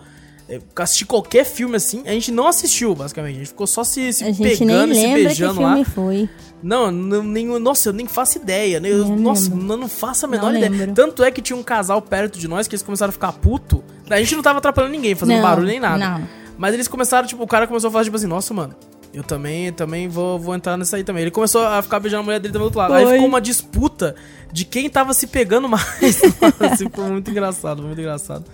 É, 0.49 0.61
Assistir 0.77 1.05
qualquer 1.05 1.45
filme 1.45 1.77
assim, 1.77 2.05
a 2.07 2.13
gente 2.13 2.31
não 2.33 2.47
assistiu, 2.47 2.95
basicamente. 2.95 3.35
A 3.35 3.39
gente 3.41 3.49
ficou 3.49 3.67
só 3.67 3.83
se, 3.85 4.13
se 4.13 4.25
A 4.25 4.29
gente 4.29 4.41
nem 4.43 4.57
pegando 4.57 4.93
e 4.93 4.97
se 4.97 5.09
beijando 5.09 5.61
lá. 5.61 5.69
filme 5.71 5.85
foi. 5.85 6.29
Não, 6.63 6.91
não 6.91 7.23
nem, 7.23 7.47
nossa, 7.59 7.89
eu 7.91 7.93
nem 7.93 8.07
faço 8.07 8.39
ideia. 8.39 8.79
né? 8.81 8.89
Eu, 8.91 9.05
Nem 9.05 9.17
nossa, 9.19 9.51
lembro. 9.51 9.73
eu 9.75 9.77
não 9.77 9.89
faço 9.89 10.25
a 10.25 10.29
menor 10.29 10.53
Não 10.53 10.57
ideia. 10.59 10.71
lembro. 10.71 10.95
Tanto 10.95 11.23
é 11.23 11.31
que 11.31 11.43
tinha 11.43 11.57
um 11.57 11.63
casal 11.65 12.01
perto 12.01 12.39
de 12.39 12.47
nós 12.49 12.67
que 12.69 12.75
eles 12.77 12.83
começaram 12.83 13.11
a 13.11 13.13
ficar 13.13 13.33
puto. 13.33 13.83
A 14.09 14.19
gente 14.21 14.35
não 14.37 14.43
tava 14.43 14.59
atrapalhando 14.59 14.93
ninguém, 14.93 15.15
fazendo 15.17 15.37
Não, 15.37 15.43
barulho 15.43 15.67
nem 15.67 15.81
nada. 15.81 15.99
não. 16.19 16.46
Mas 16.59 16.75
eles 16.75 16.89
começaram, 16.89 17.27
tipo, 17.29 17.43
o 17.43 17.47
cara 17.47 17.67
começou 17.67 17.89
a 17.89 17.91
falar, 17.91 18.05
tipo 18.05 18.17
assim, 18.17 18.27
nossa, 18.27 18.53
mano, 18.55 18.75
eu 19.13 19.23
também, 19.23 19.73
também 19.73 20.09
vou, 20.09 20.39
vou 20.39 20.55
entrar 20.55 20.77
nessa 20.77 20.97
aí 20.97 21.05
também. 21.05 21.23
Ele 21.23 21.31
começou 21.31 21.67
a 21.67 21.81
ficar 21.83 22.01
beijando 22.01 22.21
a 22.23 22.25
mulher 22.25 22.41
dele 22.41 22.53
do 22.53 22.63
outro 22.63 22.79
lado. 22.79 22.95
Aí 22.95 23.07
ficou 23.07 23.27
uma 23.27 23.41
disputa 23.41 24.15
de 24.53 24.65
quem 24.65 24.89
tava 24.91 25.13
se 25.15 25.27
pegando 25.27 25.69
mais. 25.69 25.87
assim, 26.73 26.89
foi 26.91 27.05
muito 27.11 27.31
engraçado, 27.31 27.79
foi 27.79 27.87
muito 27.87 28.01
engraçado. 28.01 28.45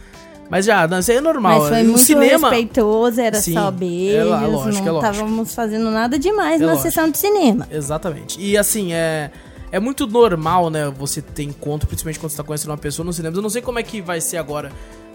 Mas 0.50 0.66
já, 0.66 0.86
não, 0.86 0.98
isso 0.98 1.10
aí 1.10 1.16
é 1.16 1.20
normal. 1.20 1.60
Mas 1.60 1.68
foi 1.70 1.82
no 1.82 1.88
muito 1.92 2.00
cinema. 2.04 2.48
respeitoso, 2.50 3.20
era 3.20 3.40
Sim, 3.40 3.54
só 3.54 3.68
é 3.68 3.70
beijos, 3.70 4.28
lá- 4.30 4.40
lógico, 4.46 4.82
não 4.82 4.88
é 4.88 4.90
lógico. 4.90 5.12
estávamos 5.12 5.54
fazendo 5.54 5.90
nada 5.90 6.18
demais 6.18 6.60
É 6.60 6.64
na 6.64 6.72
lógico. 6.72 6.82
sessão 6.90 7.10
de 7.10 7.16
cinema. 7.18 7.66
Exatamente. 7.70 8.38
E 8.38 8.58
assim, 8.58 8.92
é. 8.92 9.30
é 9.70 9.80
muito 9.80 10.06
normal, 10.06 10.68
né, 10.68 10.90
você 10.94 11.22
ter 11.22 11.44
encontro, 11.44 11.86
principalmente 11.88 12.18
quando 12.20 12.30
você 12.32 12.36
tá 12.36 12.44
conhecendo 12.44 12.70
uma 12.70 12.76
pessoa 12.76 13.06
no 13.06 13.12
cinema. 13.14 13.34
Eu 13.34 13.40
não 13.42 13.48
sei 13.48 13.62
como 13.62 13.78
é 13.78 13.82
que 13.82 14.02
vai 14.02 14.20
ser 14.20 14.36
agora, 14.36 14.70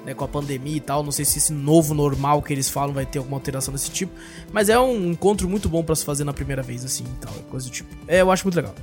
né, 0.08 0.14
com 0.14 0.24
a 0.24 0.28
pandemia 0.28 0.78
e 0.78 0.80
tal. 0.80 1.04
Não 1.04 1.12
sei 1.12 1.26
se 1.26 1.38
esse 1.38 1.52
novo 1.54 1.94
normal 1.94 2.42
que 2.42 2.52
eles 2.54 2.70
falam 2.70 2.94
vai 2.96 3.06
ter 3.06 3.20
alguma 3.20 3.38
alteração 3.38 3.72
desse 3.74 3.92
tipo. 3.92 4.12
Mas 4.52 4.70
é 4.70 4.80
um 4.80 5.12
encontro 5.12 5.48
muito 5.48 5.68
bom 5.70 5.84
para 5.84 5.94
se 5.96 6.04
fazer 6.06 6.24
na 6.24 6.34
primeira 6.34 6.64
vez, 6.64 6.84
assim, 6.86 7.04
e 7.04 7.20
tal, 7.26 7.34
coisa 7.52 7.68
do 7.68 7.72
tipo. 7.72 7.94
É, 8.08 8.22
eu 8.22 8.32
acho 8.32 8.44
muito 8.46 8.56
legal. 8.56 8.74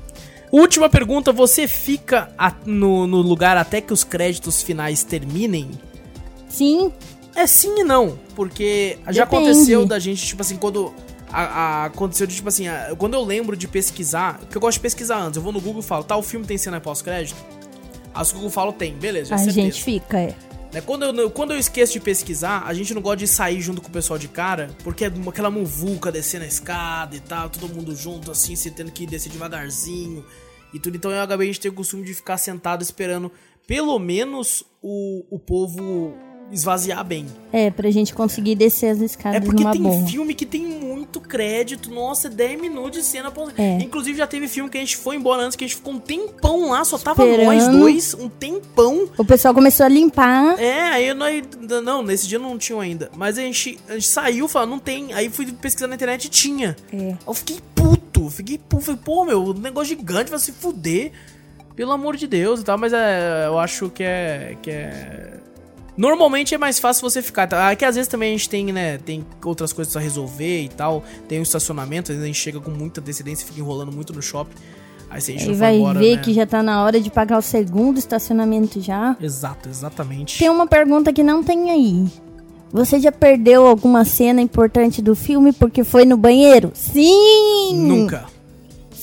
Última 0.52 0.88
pergunta, 0.88 1.32
você 1.32 1.66
fica 1.66 2.30
no, 2.64 3.06
no 3.08 3.16
lugar 3.22 3.56
até 3.56 3.80
que 3.80 3.92
os 3.92 4.04
créditos 4.04 4.62
finais 4.62 5.02
terminem? 5.02 5.70
Sim, 6.48 6.92
É 7.34 7.48
sim 7.48 7.80
e 7.80 7.82
não, 7.82 8.16
porque 8.36 8.96
já 9.08 9.24
Depende. 9.24 9.48
aconteceu 9.48 9.84
da 9.86 9.98
gente, 9.98 10.24
tipo 10.24 10.40
assim, 10.42 10.56
quando. 10.56 10.92
a- 11.32 11.42
a- 11.42 11.84
aconteceu 11.86 12.28
de, 12.28 12.36
tipo 12.36 12.48
assim, 12.48 12.68
a- 12.68 12.94
quando 12.96 13.14
eu 13.14 13.24
lembro 13.24 13.56
de 13.56 13.66
pesquisar, 13.66 14.38
porque 14.38 14.56
eu 14.56 14.60
gosto 14.60 14.74
de 14.76 14.80
pesquisar 14.82 15.18
antes, 15.18 15.36
eu 15.36 15.42
vou 15.42 15.52
no 15.52 15.60
Google 15.60 15.80
e 15.80 15.84
falo, 15.84 16.04
tá, 16.04 16.16
o 16.16 16.22
filme 16.22 16.46
tem 16.46 16.56
cena 16.56 16.80
pós-crédito? 16.80 17.34
O 18.14 18.34
Google 18.34 18.50
fala, 18.50 18.72
tem, 18.72 18.94
beleza, 18.94 19.30
já 19.30 19.34
a 19.34 19.38
certeza. 19.38 19.60
gente 19.62 19.82
fica, 19.82 20.16
é. 20.20 20.36
Né, 20.74 20.80
Quando, 20.80 21.04
eu, 21.04 21.30
quando 21.30 21.52
eu 21.52 21.58
esqueço 21.58 21.92
de 21.92 22.00
pesquisar, 22.00 22.64
a 22.66 22.74
gente 22.74 22.92
não 22.92 23.00
gosta 23.00 23.18
de 23.18 23.28
sair 23.28 23.60
junto 23.60 23.80
com 23.80 23.86
o 23.86 23.92
pessoal 23.92 24.18
de 24.18 24.26
cara, 24.26 24.70
porque 24.82 25.04
é 25.04 25.12
aquela 25.28 25.48
muvuca 25.48 26.10
descendo 26.10 26.44
a 26.44 26.48
escada 26.48 27.14
e 27.14 27.20
tal, 27.20 27.48
todo 27.48 27.72
mundo 27.72 27.94
junto 27.94 28.32
assim, 28.32 28.56
você 28.56 28.72
tendo 28.72 28.90
que 28.90 29.06
descer 29.06 29.30
devagarzinho 29.30 30.26
e 30.72 30.80
tudo. 30.80 30.96
Então 30.96 31.12
eu 31.12 31.22
acabei 31.22 31.48
de 31.48 31.60
ter 31.60 31.68
o 31.68 31.72
costume 31.72 32.02
de 32.02 32.12
ficar 32.12 32.38
sentado 32.38 32.82
esperando 32.82 33.30
pelo 33.68 33.96
menos 34.00 34.64
o, 34.82 35.24
o 35.30 35.38
povo 35.38 36.18
esvaziar 36.52 37.04
bem. 37.04 37.26
É, 37.52 37.70
pra 37.70 37.90
gente 37.90 38.14
conseguir 38.14 38.54
descer 38.54 38.90
as 38.90 39.00
É 39.00 39.04
escadas 39.04 39.44
porque 39.44 39.62
numa 39.62 39.72
tem 39.72 39.82
boa. 39.82 40.06
filme 40.06 40.34
que 40.34 40.46
tem 40.46 40.62
muito 40.64 41.20
crédito. 41.20 41.90
Nossa, 41.90 42.28
10 42.30 42.60
minutos 42.60 43.00
de 43.00 43.04
cena. 43.04 43.30
pós- 43.30 43.52
É. 43.58 43.78
Inclusive 43.78 44.16
já 44.18 44.26
teve 44.26 44.46
filme 44.48 44.68
que 44.70 44.76
a 44.78 44.80
gente 44.80 44.96
foi 44.96 45.16
embora 45.16 45.42
antes, 45.42 45.56
que 45.56 45.64
a 45.64 45.66
gente 45.66 45.76
ficou 45.76 45.92
um 45.94 45.98
tempão 45.98 46.70
lá, 46.70 46.84
só 46.84 46.96
tava 46.98 47.24
Esperando. 47.24 47.46
nós 47.46 47.68
dois, 47.68 48.14
um 48.14 48.28
tempão. 48.28 49.08
O 49.18 49.24
pessoal 49.24 49.52
começou 49.54 49.84
a 49.86 49.88
limpar. 49.88 50.58
É, 50.60 50.80
aí 50.90 51.14
nós. 51.14 51.42
Não, 51.82 52.02
nesse 52.02 52.26
dia 52.28 52.38
não 52.38 52.56
tinha 52.58 52.80
ainda. 52.80 53.10
Mas 53.16 53.38
a 53.38 53.42
gente, 53.42 53.78
a 53.88 53.94
gente 53.94 54.06
saiu 54.08 54.46
falando, 54.48 54.70
não 54.70 54.78
tem. 54.78 55.12
Aí 55.12 55.28
fui 55.30 55.50
pesquisar 55.52 55.86
na 55.88 55.94
internet 55.96 56.24
e 56.26 56.28
tinha. 56.28 56.76
É. 56.92 57.14
Eu 57.26 57.34
fiquei 57.34 57.58
puto, 57.74 58.30
fiquei 58.30 58.58
puto. 58.58 58.84
Falei, 58.84 59.00
pô, 59.04 59.24
meu, 59.24 59.52
negócio 59.54 59.96
gigante 59.96 60.30
vai 60.30 60.38
se 60.38 60.52
fuder. 60.52 61.12
Pelo 61.74 61.90
amor 61.90 62.16
de 62.16 62.28
Deus 62.28 62.60
e 62.60 62.64
tal, 62.64 62.78
mas 62.78 62.92
é, 62.92 63.46
eu 63.46 63.58
acho 63.58 63.90
que 63.90 64.02
é. 64.04 64.56
Que 64.62 64.70
é. 64.70 65.40
Normalmente 65.96 66.54
é 66.54 66.58
mais 66.58 66.78
fácil 66.78 67.08
você 67.08 67.22
ficar. 67.22 67.46
Tá? 67.46 67.74
Que 67.76 67.84
às 67.84 67.94
vezes 67.94 68.08
também 68.08 68.30
a 68.30 68.32
gente 68.32 68.48
tem, 68.48 68.72
né? 68.72 68.98
Tem 68.98 69.24
outras 69.44 69.72
coisas 69.72 69.96
a 69.96 70.00
resolver 70.00 70.62
e 70.62 70.68
tal. 70.68 71.04
Tem 71.28 71.38
um 71.38 71.42
estacionamento, 71.42 72.10
às 72.10 72.16
vezes 72.16 72.24
a 72.24 72.26
gente 72.26 72.40
chega 72.40 72.60
com 72.60 72.70
muita 72.70 73.00
antecedência 73.00 73.44
e 73.44 73.46
fica 73.46 73.60
enrolando 73.60 73.92
muito 73.92 74.12
no 74.12 74.22
shopping. 74.22 74.56
Aí 75.10 75.20
não 75.34 75.44
for 75.44 75.54
vai 75.54 75.76
embora, 75.76 75.98
ver 76.00 76.16
né? 76.16 76.22
que 76.22 76.32
já 76.32 76.44
tá 76.44 76.60
na 76.62 76.82
hora 76.82 77.00
de 77.00 77.08
pagar 77.08 77.38
o 77.38 77.42
segundo 77.42 77.98
estacionamento 77.98 78.80
já. 78.80 79.16
Exato, 79.20 79.68
exatamente. 79.68 80.38
Tem 80.38 80.48
uma 80.48 80.66
pergunta 80.66 81.12
que 81.12 81.22
não 81.22 81.42
tem 81.42 81.70
aí. 81.70 82.06
Você 82.72 82.98
já 82.98 83.12
perdeu 83.12 83.64
alguma 83.64 84.04
cena 84.04 84.40
importante 84.40 85.00
do 85.00 85.14
filme 85.14 85.52
porque 85.52 85.84
foi 85.84 86.04
no 86.04 86.16
banheiro? 86.16 86.72
Sim! 86.74 87.74
Nunca. 87.74 88.26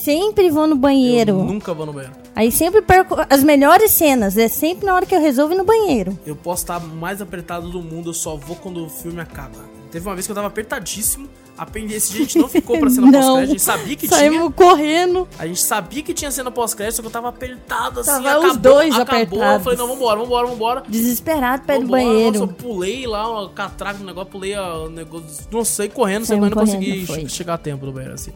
Sempre 0.03 0.49
vou 0.49 0.65
no 0.67 0.75
banheiro. 0.75 1.33
Eu 1.33 1.43
nunca 1.45 1.73
vou 1.73 1.85
no 1.85 1.93
banheiro. 1.93 2.15
Aí 2.35 2.51
sempre 2.51 2.81
perco 2.81 3.15
as 3.29 3.43
melhores 3.43 3.91
cenas. 3.91 4.35
É 4.37 4.47
sempre 4.47 4.85
na 4.85 4.95
hora 4.95 5.05
que 5.05 5.13
eu 5.13 5.21
resolvo 5.21 5.53
ir 5.53 5.57
no 5.57 5.63
banheiro. 5.65 6.17
Eu 6.25 6.35
posso 6.35 6.63
estar 6.63 6.79
mais 6.79 7.21
apertado 7.21 7.69
do 7.69 7.81
mundo, 7.81 8.09
eu 8.09 8.13
só 8.13 8.35
vou 8.35 8.55
quando 8.55 8.83
o 8.85 8.89
filme 8.89 9.19
acaba. 9.21 9.57
Teve 9.91 10.07
uma 10.07 10.15
vez 10.15 10.25
que 10.25 10.31
eu 10.31 10.35
tava 10.35 10.47
apertadíssimo. 10.47 11.27
Aprendi, 11.57 11.93
esse 11.93 12.11
dia 12.13 12.21
a 12.21 12.23
gente 12.23 12.37
não 12.39 12.47
ficou 12.47 12.79
pra 12.79 12.89
cena 12.89 13.11
pós-crédito, 13.11 13.37
a 13.37 13.45
gente 13.45 13.61
sabia 13.61 13.95
que 13.95 14.07
tinha. 14.07 14.17
Saímos 14.19 14.53
correndo. 14.55 15.27
A 15.37 15.45
gente 15.45 15.61
sabia 15.61 16.01
que 16.01 16.13
tinha 16.13 16.31
cena 16.31 16.49
pós-crédito, 16.49 16.95
só 16.95 17.01
que 17.03 17.07
eu 17.07 17.11
tava 17.11 17.27
apertado 17.29 17.99
assim. 17.99 18.09
Tava 18.09 18.29
acabou, 18.29 18.49
os 18.51 18.57
dois 18.57 18.95
acabou, 18.95 19.15
apertados. 19.43 19.53
Eu 19.53 19.59
falei, 19.59 19.77
não, 19.77 19.87
vambora, 19.89 20.19
vambora, 20.19 20.47
vambora. 20.47 20.83
Desesperado 20.87 21.61
no 21.67 21.81
Vambora. 21.81 21.87
banheiro. 22.03 22.39
Nossa, 22.39 22.43
eu 22.43 22.47
pulei 22.47 23.05
lá, 23.05 23.43
o 23.43 23.49
catraca 23.49 23.99
no 23.99 24.05
negócio, 24.05 24.31
pulei 24.31 24.57
o 24.57 24.89
negócio. 24.89 25.27
Não 25.51 25.63
sei, 25.63 25.89
correndo, 25.89 26.25
Saímos 26.25 26.49
não 26.49 26.57
consegui 26.57 27.05
foi. 27.05 27.19
che- 27.21 27.29
chegar 27.29 27.55
a 27.55 27.57
tempo 27.59 27.85
do 27.85 27.91
banheiro, 27.91 28.15
assim. 28.15 28.31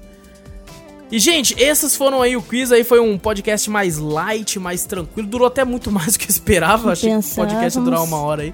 E, 1.11 1.19
gente, 1.19 1.55
esses 1.61 1.95
foram 1.95 2.21
aí 2.21 2.35
o 2.35 2.41
quiz. 2.41 2.71
Aí 2.71 2.83
foi 2.83 2.99
um 2.99 3.17
podcast 3.17 3.69
mais 3.69 3.97
light, 3.97 4.59
mais 4.59 4.85
tranquilo. 4.85 5.27
Durou 5.27 5.47
até 5.47 5.63
muito 5.63 5.89
mais 5.91 6.13
do 6.13 6.19
que 6.19 6.25
eu 6.25 6.29
esperava. 6.29 6.91
Achei 6.91 7.09
que 7.11 7.15
o 7.17 7.35
podcast 7.35 7.77
ia 7.79 7.83
durar 7.85 8.03
uma 8.03 8.17
hora 8.17 8.41
aí. 8.43 8.53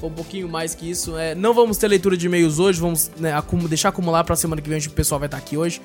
Foi 0.00 0.08
um 0.08 0.12
pouquinho 0.12 0.48
mais 0.48 0.74
que 0.76 0.88
isso. 0.88 1.16
É, 1.18 1.34
não 1.34 1.52
vamos 1.52 1.76
ter 1.76 1.88
leitura 1.88 2.16
de 2.16 2.26
e-mails 2.26 2.58
hoje. 2.60 2.80
Vamos 2.80 3.10
né, 3.18 3.32
acumu- 3.32 3.66
deixar 3.68 3.88
acumular 3.88 4.22
pra 4.22 4.36
semana 4.36 4.62
que 4.62 4.68
vem. 4.68 4.76
Onde 4.78 4.88
o 4.88 4.92
pessoal 4.92 5.18
vai 5.18 5.26
estar 5.26 5.38
aqui 5.38 5.56
hoje. 5.56 5.80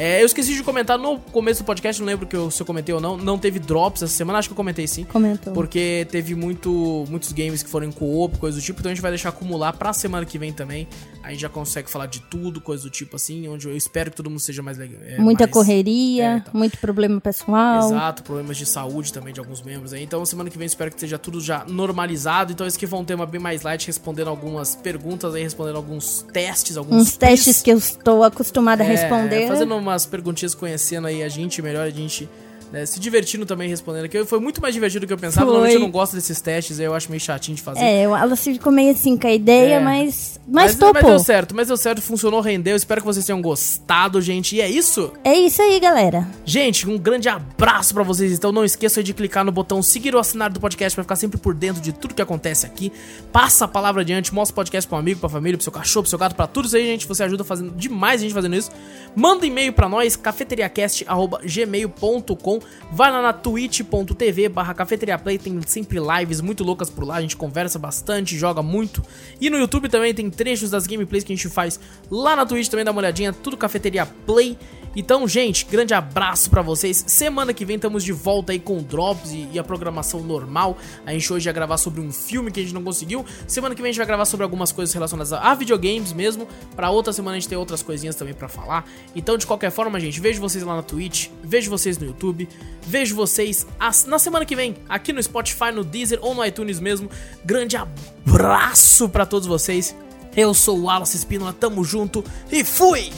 É, 0.00 0.22
eu 0.22 0.26
esqueci 0.26 0.54
de 0.54 0.62
comentar 0.62 0.96
no 0.96 1.18
começo 1.18 1.62
do 1.62 1.66
podcast. 1.66 2.00
Não 2.00 2.06
lembro 2.06 2.24
que 2.24 2.36
eu, 2.36 2.50
se 2.52 2.62
eu 2.62 2.66
comentei 2.66 2.94
ou 2.94 3.00
não. 3.00 3.16
Não 3.16 3.36
teve 3.36 3.58
drops 3.58 4.00
essa 4.02 4.14
semana. 4.14 4.38
Acho 4.38 4.48
que 4.48 4.52
eu 4.52 4.56
comentei 4.56 4.86
sim. 4.86 5.02
Comentou. 5.04 5.52
Porque 5.52 6.06
teve 6.10 6.36
muito, 6.36 7.04
muitos 7.10 7.32
games 7.32 7.64
que 7.64 7.68
foram 7.68 7.86
em 7.88 7.90
co-op, 7.92 8.38
coisa 8.38 8.58
do 8.58 8.62
tipo, 8.62 8.78
então 8.78 8.92
a 8.92 8.94
gente 8.94 9.02
vai 9.02 9.10
deixar 9.10 9.30
acumular 9.30 9.72
pra 9.72 9.92
semana 9.92 10.24
que 10.24 10.38
vem 10.38 10.52
também. 10.52 10.86
A 11.22 11.30
gente 11.32 11.40
já 11.40 11.48
consegue 11.48 11.90
falar 11.90 12.06
de 12.06 12.20
tudo, 12.20 12.60
coisa 12.60 12.84
do 12.84 12.90
tipo 12.90 13.16
assim, 13.16 13.48
onde 13.48 13.66
eu 13.66 13.76
espero 13.76 14.10
que 14.10 14.16
todo 14.16 14.30
mundo 14.30 14.38
seja 14.38 14.62
mais 14.62 14.78
legal. 14.78 15.00
é, 15.04 15.18
Muita 15.18 15.44
mais- 15.44 15.52
correria, 15.52 16.24
É, 16.24 16.36
então. 16.36 16.52
muito 16.54 16.78
problema 16.78 17.20
pessoal. 17.20 17.88
Exato, 17.88 18.22
problemas 18.22 18.56
de 18.56 18.64
saúde 18.66 19.12
também 19.12 19.34
de 19.34 19.40
alguns 19.40 19.60
membros 19.62 19.92
aí. 19.92 20.02
Então 20.04 20.24
semana 20.24 20.48
que 20.48 20.56
vem 20.56 20.64
eu 20.64 20.68
espero 20.68 20.90
que 20.90 20.96
esteja 20.96 21.18
tudo 21.18 21.40
já 21.40 21.64
normalizado. 21.68 22.52
Então 22.52 22.64
esse 22.66 22.76
aqui 22.76 22.86
foi 22.86 22.98
um 23.00 23.04
tema 23.04 23.26
bem 23.26 23.40
mais 23.40 23.62
light, 23.62 23.86
respondendo 23.88 24.28
algumas 24.28 24.76
perguntas 24.76 25.34
aí, 25.34 25.42
respondendo 25.42 25.76
alguns 25.76 26.24
testes, 26.32 26.76
alguns 26.76 27.02
Uns 27.02 27.16
testes 27.16 27.60
que 27.62 27.70
eu 27.72 27.78
estou 27.78 28.22
acostumada 28.22 28.82
a 28.84 28.86
É, 28.86 28.90
responder. 28.90 29.48
Fazendo 29.48 29.74
umas 29.88 30.06
perguntinhas, 30.06 30.54
conhecendo 30.54 31.06
aí 31.06 31.22
a 31.22 31.28
gente 31.28 31.60
melhor, 31.60 31.86
a 31.86 31.90
gente 31.90 32.28
né, 32.72 32.84
se 32.86 33.00
divertindo 33.00 33.44
também 33.46 33.68
respondendo 33.68 34.04
aqui. 34.04 34.24
Foi 34.24 34.38
muito 34.40 34.60
mais 34.60 34.74
divertido 34.74 35.04
do 35.04 35.08
que 35.08 35.12
eu 35.12 35.18
pensava. 35.18 35.46
Foi. 35.46 35.52
Normalmente 35.52 35.74
eu 35.74 35.80
não 35.80 35.90
gosto 35.90 36.14
desses 36.14 36.40
testes, 36.40 36.78
eu 36.78 36.94
acho 36.94 37.10
meio 37.10 37.20
chatinho 37.20 37.56
de 37.56 37.62
fazer. 37.62 37.80
É, 37.80 38.02
ela 38.02 38.36
ficou 38.36 38.72
meio 38.72 38.92
assim 38.92 39.16
com 39.16 39.26
a 39.26 39.32
ideia, 39.32 39.74
É. 39.76 39.80
mas, 39.80 40.38
mas, 40.46 40.72
mas, 40.72 40.74
topou. 40.76 40.94
mas 40.94 41.04
deu 41.04 41.18
certo, 41.18 41.54
mas 41.54 41.68
deu 41.68 41.76
certo, 41.76 42.02
funcionou, 42.02 42.40
rendeu. 42.40 42.76
Espero 42.76 43.00
que 43.00 43.06
vocês 43.06 43.24
tenham 43.24 43.40
gostado, 43.40 44.20
gente. 44.20 44.56
E 44.56 44.60
é 44.60 44.68
isso. 44.68 45.12
É 45.24 45.34
isso 45.34 45.62
aí, 45.62 45.80
galera. 45.80 46.28
Gente, 46.44 46.88
um 46.88 46.98
grande 46.98 47.28
abraço 47.28 47.94
pra 47.94 48.02
vocês. 48.02 48.32
Então 48.32 48.52
não 48.52 48.64
esqueçam 48.64 49.02
de 49.02 49.14
clicar 49.14 49.44
no 49.44 49.52
botão 49.52 49.82
seguir 49.82 50.14
ou 50.14 50.20
assinar 50.20 50.50
do 50.50 50.60
podcast 50.60 50.94
pra 50.94 51.04
ficar 51.04 51.16
sempre 51.16 51.38
por 51.38 51.54
dentro 51.54 51.80
de 51.82 51.92
tudo 51.92 52.14
que 52.14 52.22
acontece 52.22 52.66
aqui. 52.66 52.92
Passa 53.32 53.64
a 53.64 53.68
palavra 53.68 54.02
adiante, 54.02 54.34
mostra 54.34 54.52
o 54.52 54.56
podcast 54.56 54.86
pra 54.88 54.96
um 54.96 55.00
amigo, 55.00 55.20
pra 55.20 55.28
família, 55.28 55.56
pro 55.56 55.64
seu 55.64 55.72
cachorro, 55.72 56.02
pro 56.04 56.10
seu 56.10 56.18
gato, 56.18 56.34
pra 56.34 56.46
tudo 56.46 56.66
isso 56.66 56.76
aí, 56.76 56.84
gente. 56.86 57.06
Você 57.06 57.22
ajuda 57.22 57.44
fazendo 57.44 57.70
demais 57.74 58.20
a 58.20 58.24
gente 58.24 58.34
fazendo 58.34 58.54
isso. 58.56 58.70
Manda 59.16 59.44
um 59.44 59.48
e-mail 59.48 59.72
pra 59.72 59.88
nós, 59.88 60.16
cafeteriacast.gmail.com. 60.16 62.57
Vai 62.90 63.10
lá 63.10 63.22
na 63.22 63.32
twitch.tv 63.32 64.48
barra 64.48 64.74
cafeteriaplay, 64.74 65.38
tem 65.38 65.60
sempre 65.66 65.98
lives 65.98 66.40
muito 66.40 66.64
loucas 66.64 66.90
por 66.90 67.04
lá, 67.04 67.16
a 67.16 67.20
gente 67.20 67.36
conversa 67.36 67.78
bastante, 67.78 68.36
joga 68.36 68.62
muito. 68.62 69.02
E 69.40 69.50
no 69.50 69.58
YouTube 69.58 69.88
também 69.88 70.14
tem 70.14 70.30
trechos 70.30 70.70
das 70.70 70.86
gameplays 70.86 71.24
que 71.24 71.32
a 71.32 71.36
gente 71.36 71.48
faz 71.48 71.78
lá 72.10 72.36
na 72.36 72.46
Twitch 72.46 72.68
também, 72.68 72.84
dá 72.84 72.90
uma 72.90 73.00
olhadinha, 73.00 73.32
tudo 73.32 73.56
Cafeteria 73.56 74.06
Play. 74.06 74.56
Então, 74.96 75.28
gente, 75.28 75.64
grande 75.66 75.94
abraço 75.94 76.50
pra 76.50 76.60
vocês. 76.62 77.04
Semana 77.06 77.54
que 77.54 77.64
vem 77.64 77.76
estamos 77.76 78.02
de 78.02 78.12
volta 78.12 78.52
aí 78.52 78.58
com 78.58 78.82
drops 78.82 79.30
e, 79.32 79.48
e 79.52 79.58
a 79.58 79.62
programação 79.64 80.20
normal. 80.20 80.76
A 81.06 81.12
gente 81.12 81.32
hoje 81.32 81.48
ia 81.48 81.52
gravar 81.52 81.76
sobre 81.76 82.00
um 82.00 82.10
filme 82.10 82.50
que 82.50 82.58
a 82.58 82.62
gente 82.62 82.74
não 82.74 82.82
conseguiu. 82.82 83.24
Semana 83.46 83.74
que 83.74 83.82
vem 83.82 83.90
a 83.90 83.92
gente 83.92 83.98
vai 83.98 84.06
gravar 84.06 84.24
sobre 84.24 84.42
algumas 84.44 84.72
coisas 84.72 84.92
relacionadas 84.92 85.32
a, 85.32 85.40
a 85.40 85.54
videogames 85.54 86.12
mesmo. 86.12 86.48
Pra 86.74 86.90
outra 86.90 87.12
semana 87.12 87.36
a 87.36 87.40
gente 87.40 87.48
tem 87.48 87.56
outras 87.58 87.82
coisinhas 87.82 88.16
também 88.16 88.34
pra 88.34 88.48
falar. 88.48 88.84
Então, 89.14 89.36
de 89.38 89.46
qualquer 89.46 89.70
forma, 89.70 90.00
gente, 90.00 90.20
vejo 90.20 90.40
vocês 90.40 90.64
lá 90.64 90.74
na 90.74 90.82
Twitch, 90.82 91.28
vejo 91.44 91.70
vocês 91.70 91.96
no 91.98 92.06
YouTube, 92.06 92.48
vejo 92.82 93.14
vocês 93.14 93.66
as- 93.78 94.04
na 94.04 94.18
semana 94.18 94.44
que 94.44 94.56
vem 94.56 94.74
aqui 94.88 95.12
no 95.12 95.22
Spotify, 95.22 95.70
no 95.72 95.84
Deezer 95.84 96.18
ou 96.22 96.34
no 96.34 96.44
iTunes 96.44 96.80
mesmo. 96.80 97.08
Grande 97.44 97.76
abraço 97.76 99.08
pra 99.08 99.24
todos 99.24 99.46
vocês. 99.46 99.94
Eu 100.36 100.52
sou 100.54 100.78
o 100.78 100.82
Wallace 100.84 101.16
Espínola, 101.16 101.52
tamo 101.52 101.84
junto 101.84 102.24
e 102.50 102.64
fui! 102.64 103.10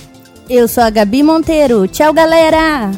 Eu 0.53 0.67
sou 0.67 0.83
a 0.83 0.91
Gabi 0.91 1.23
Monteiro. 1.23 1.87
Tchau, 1.87 2.13
galera! 2.13 2.91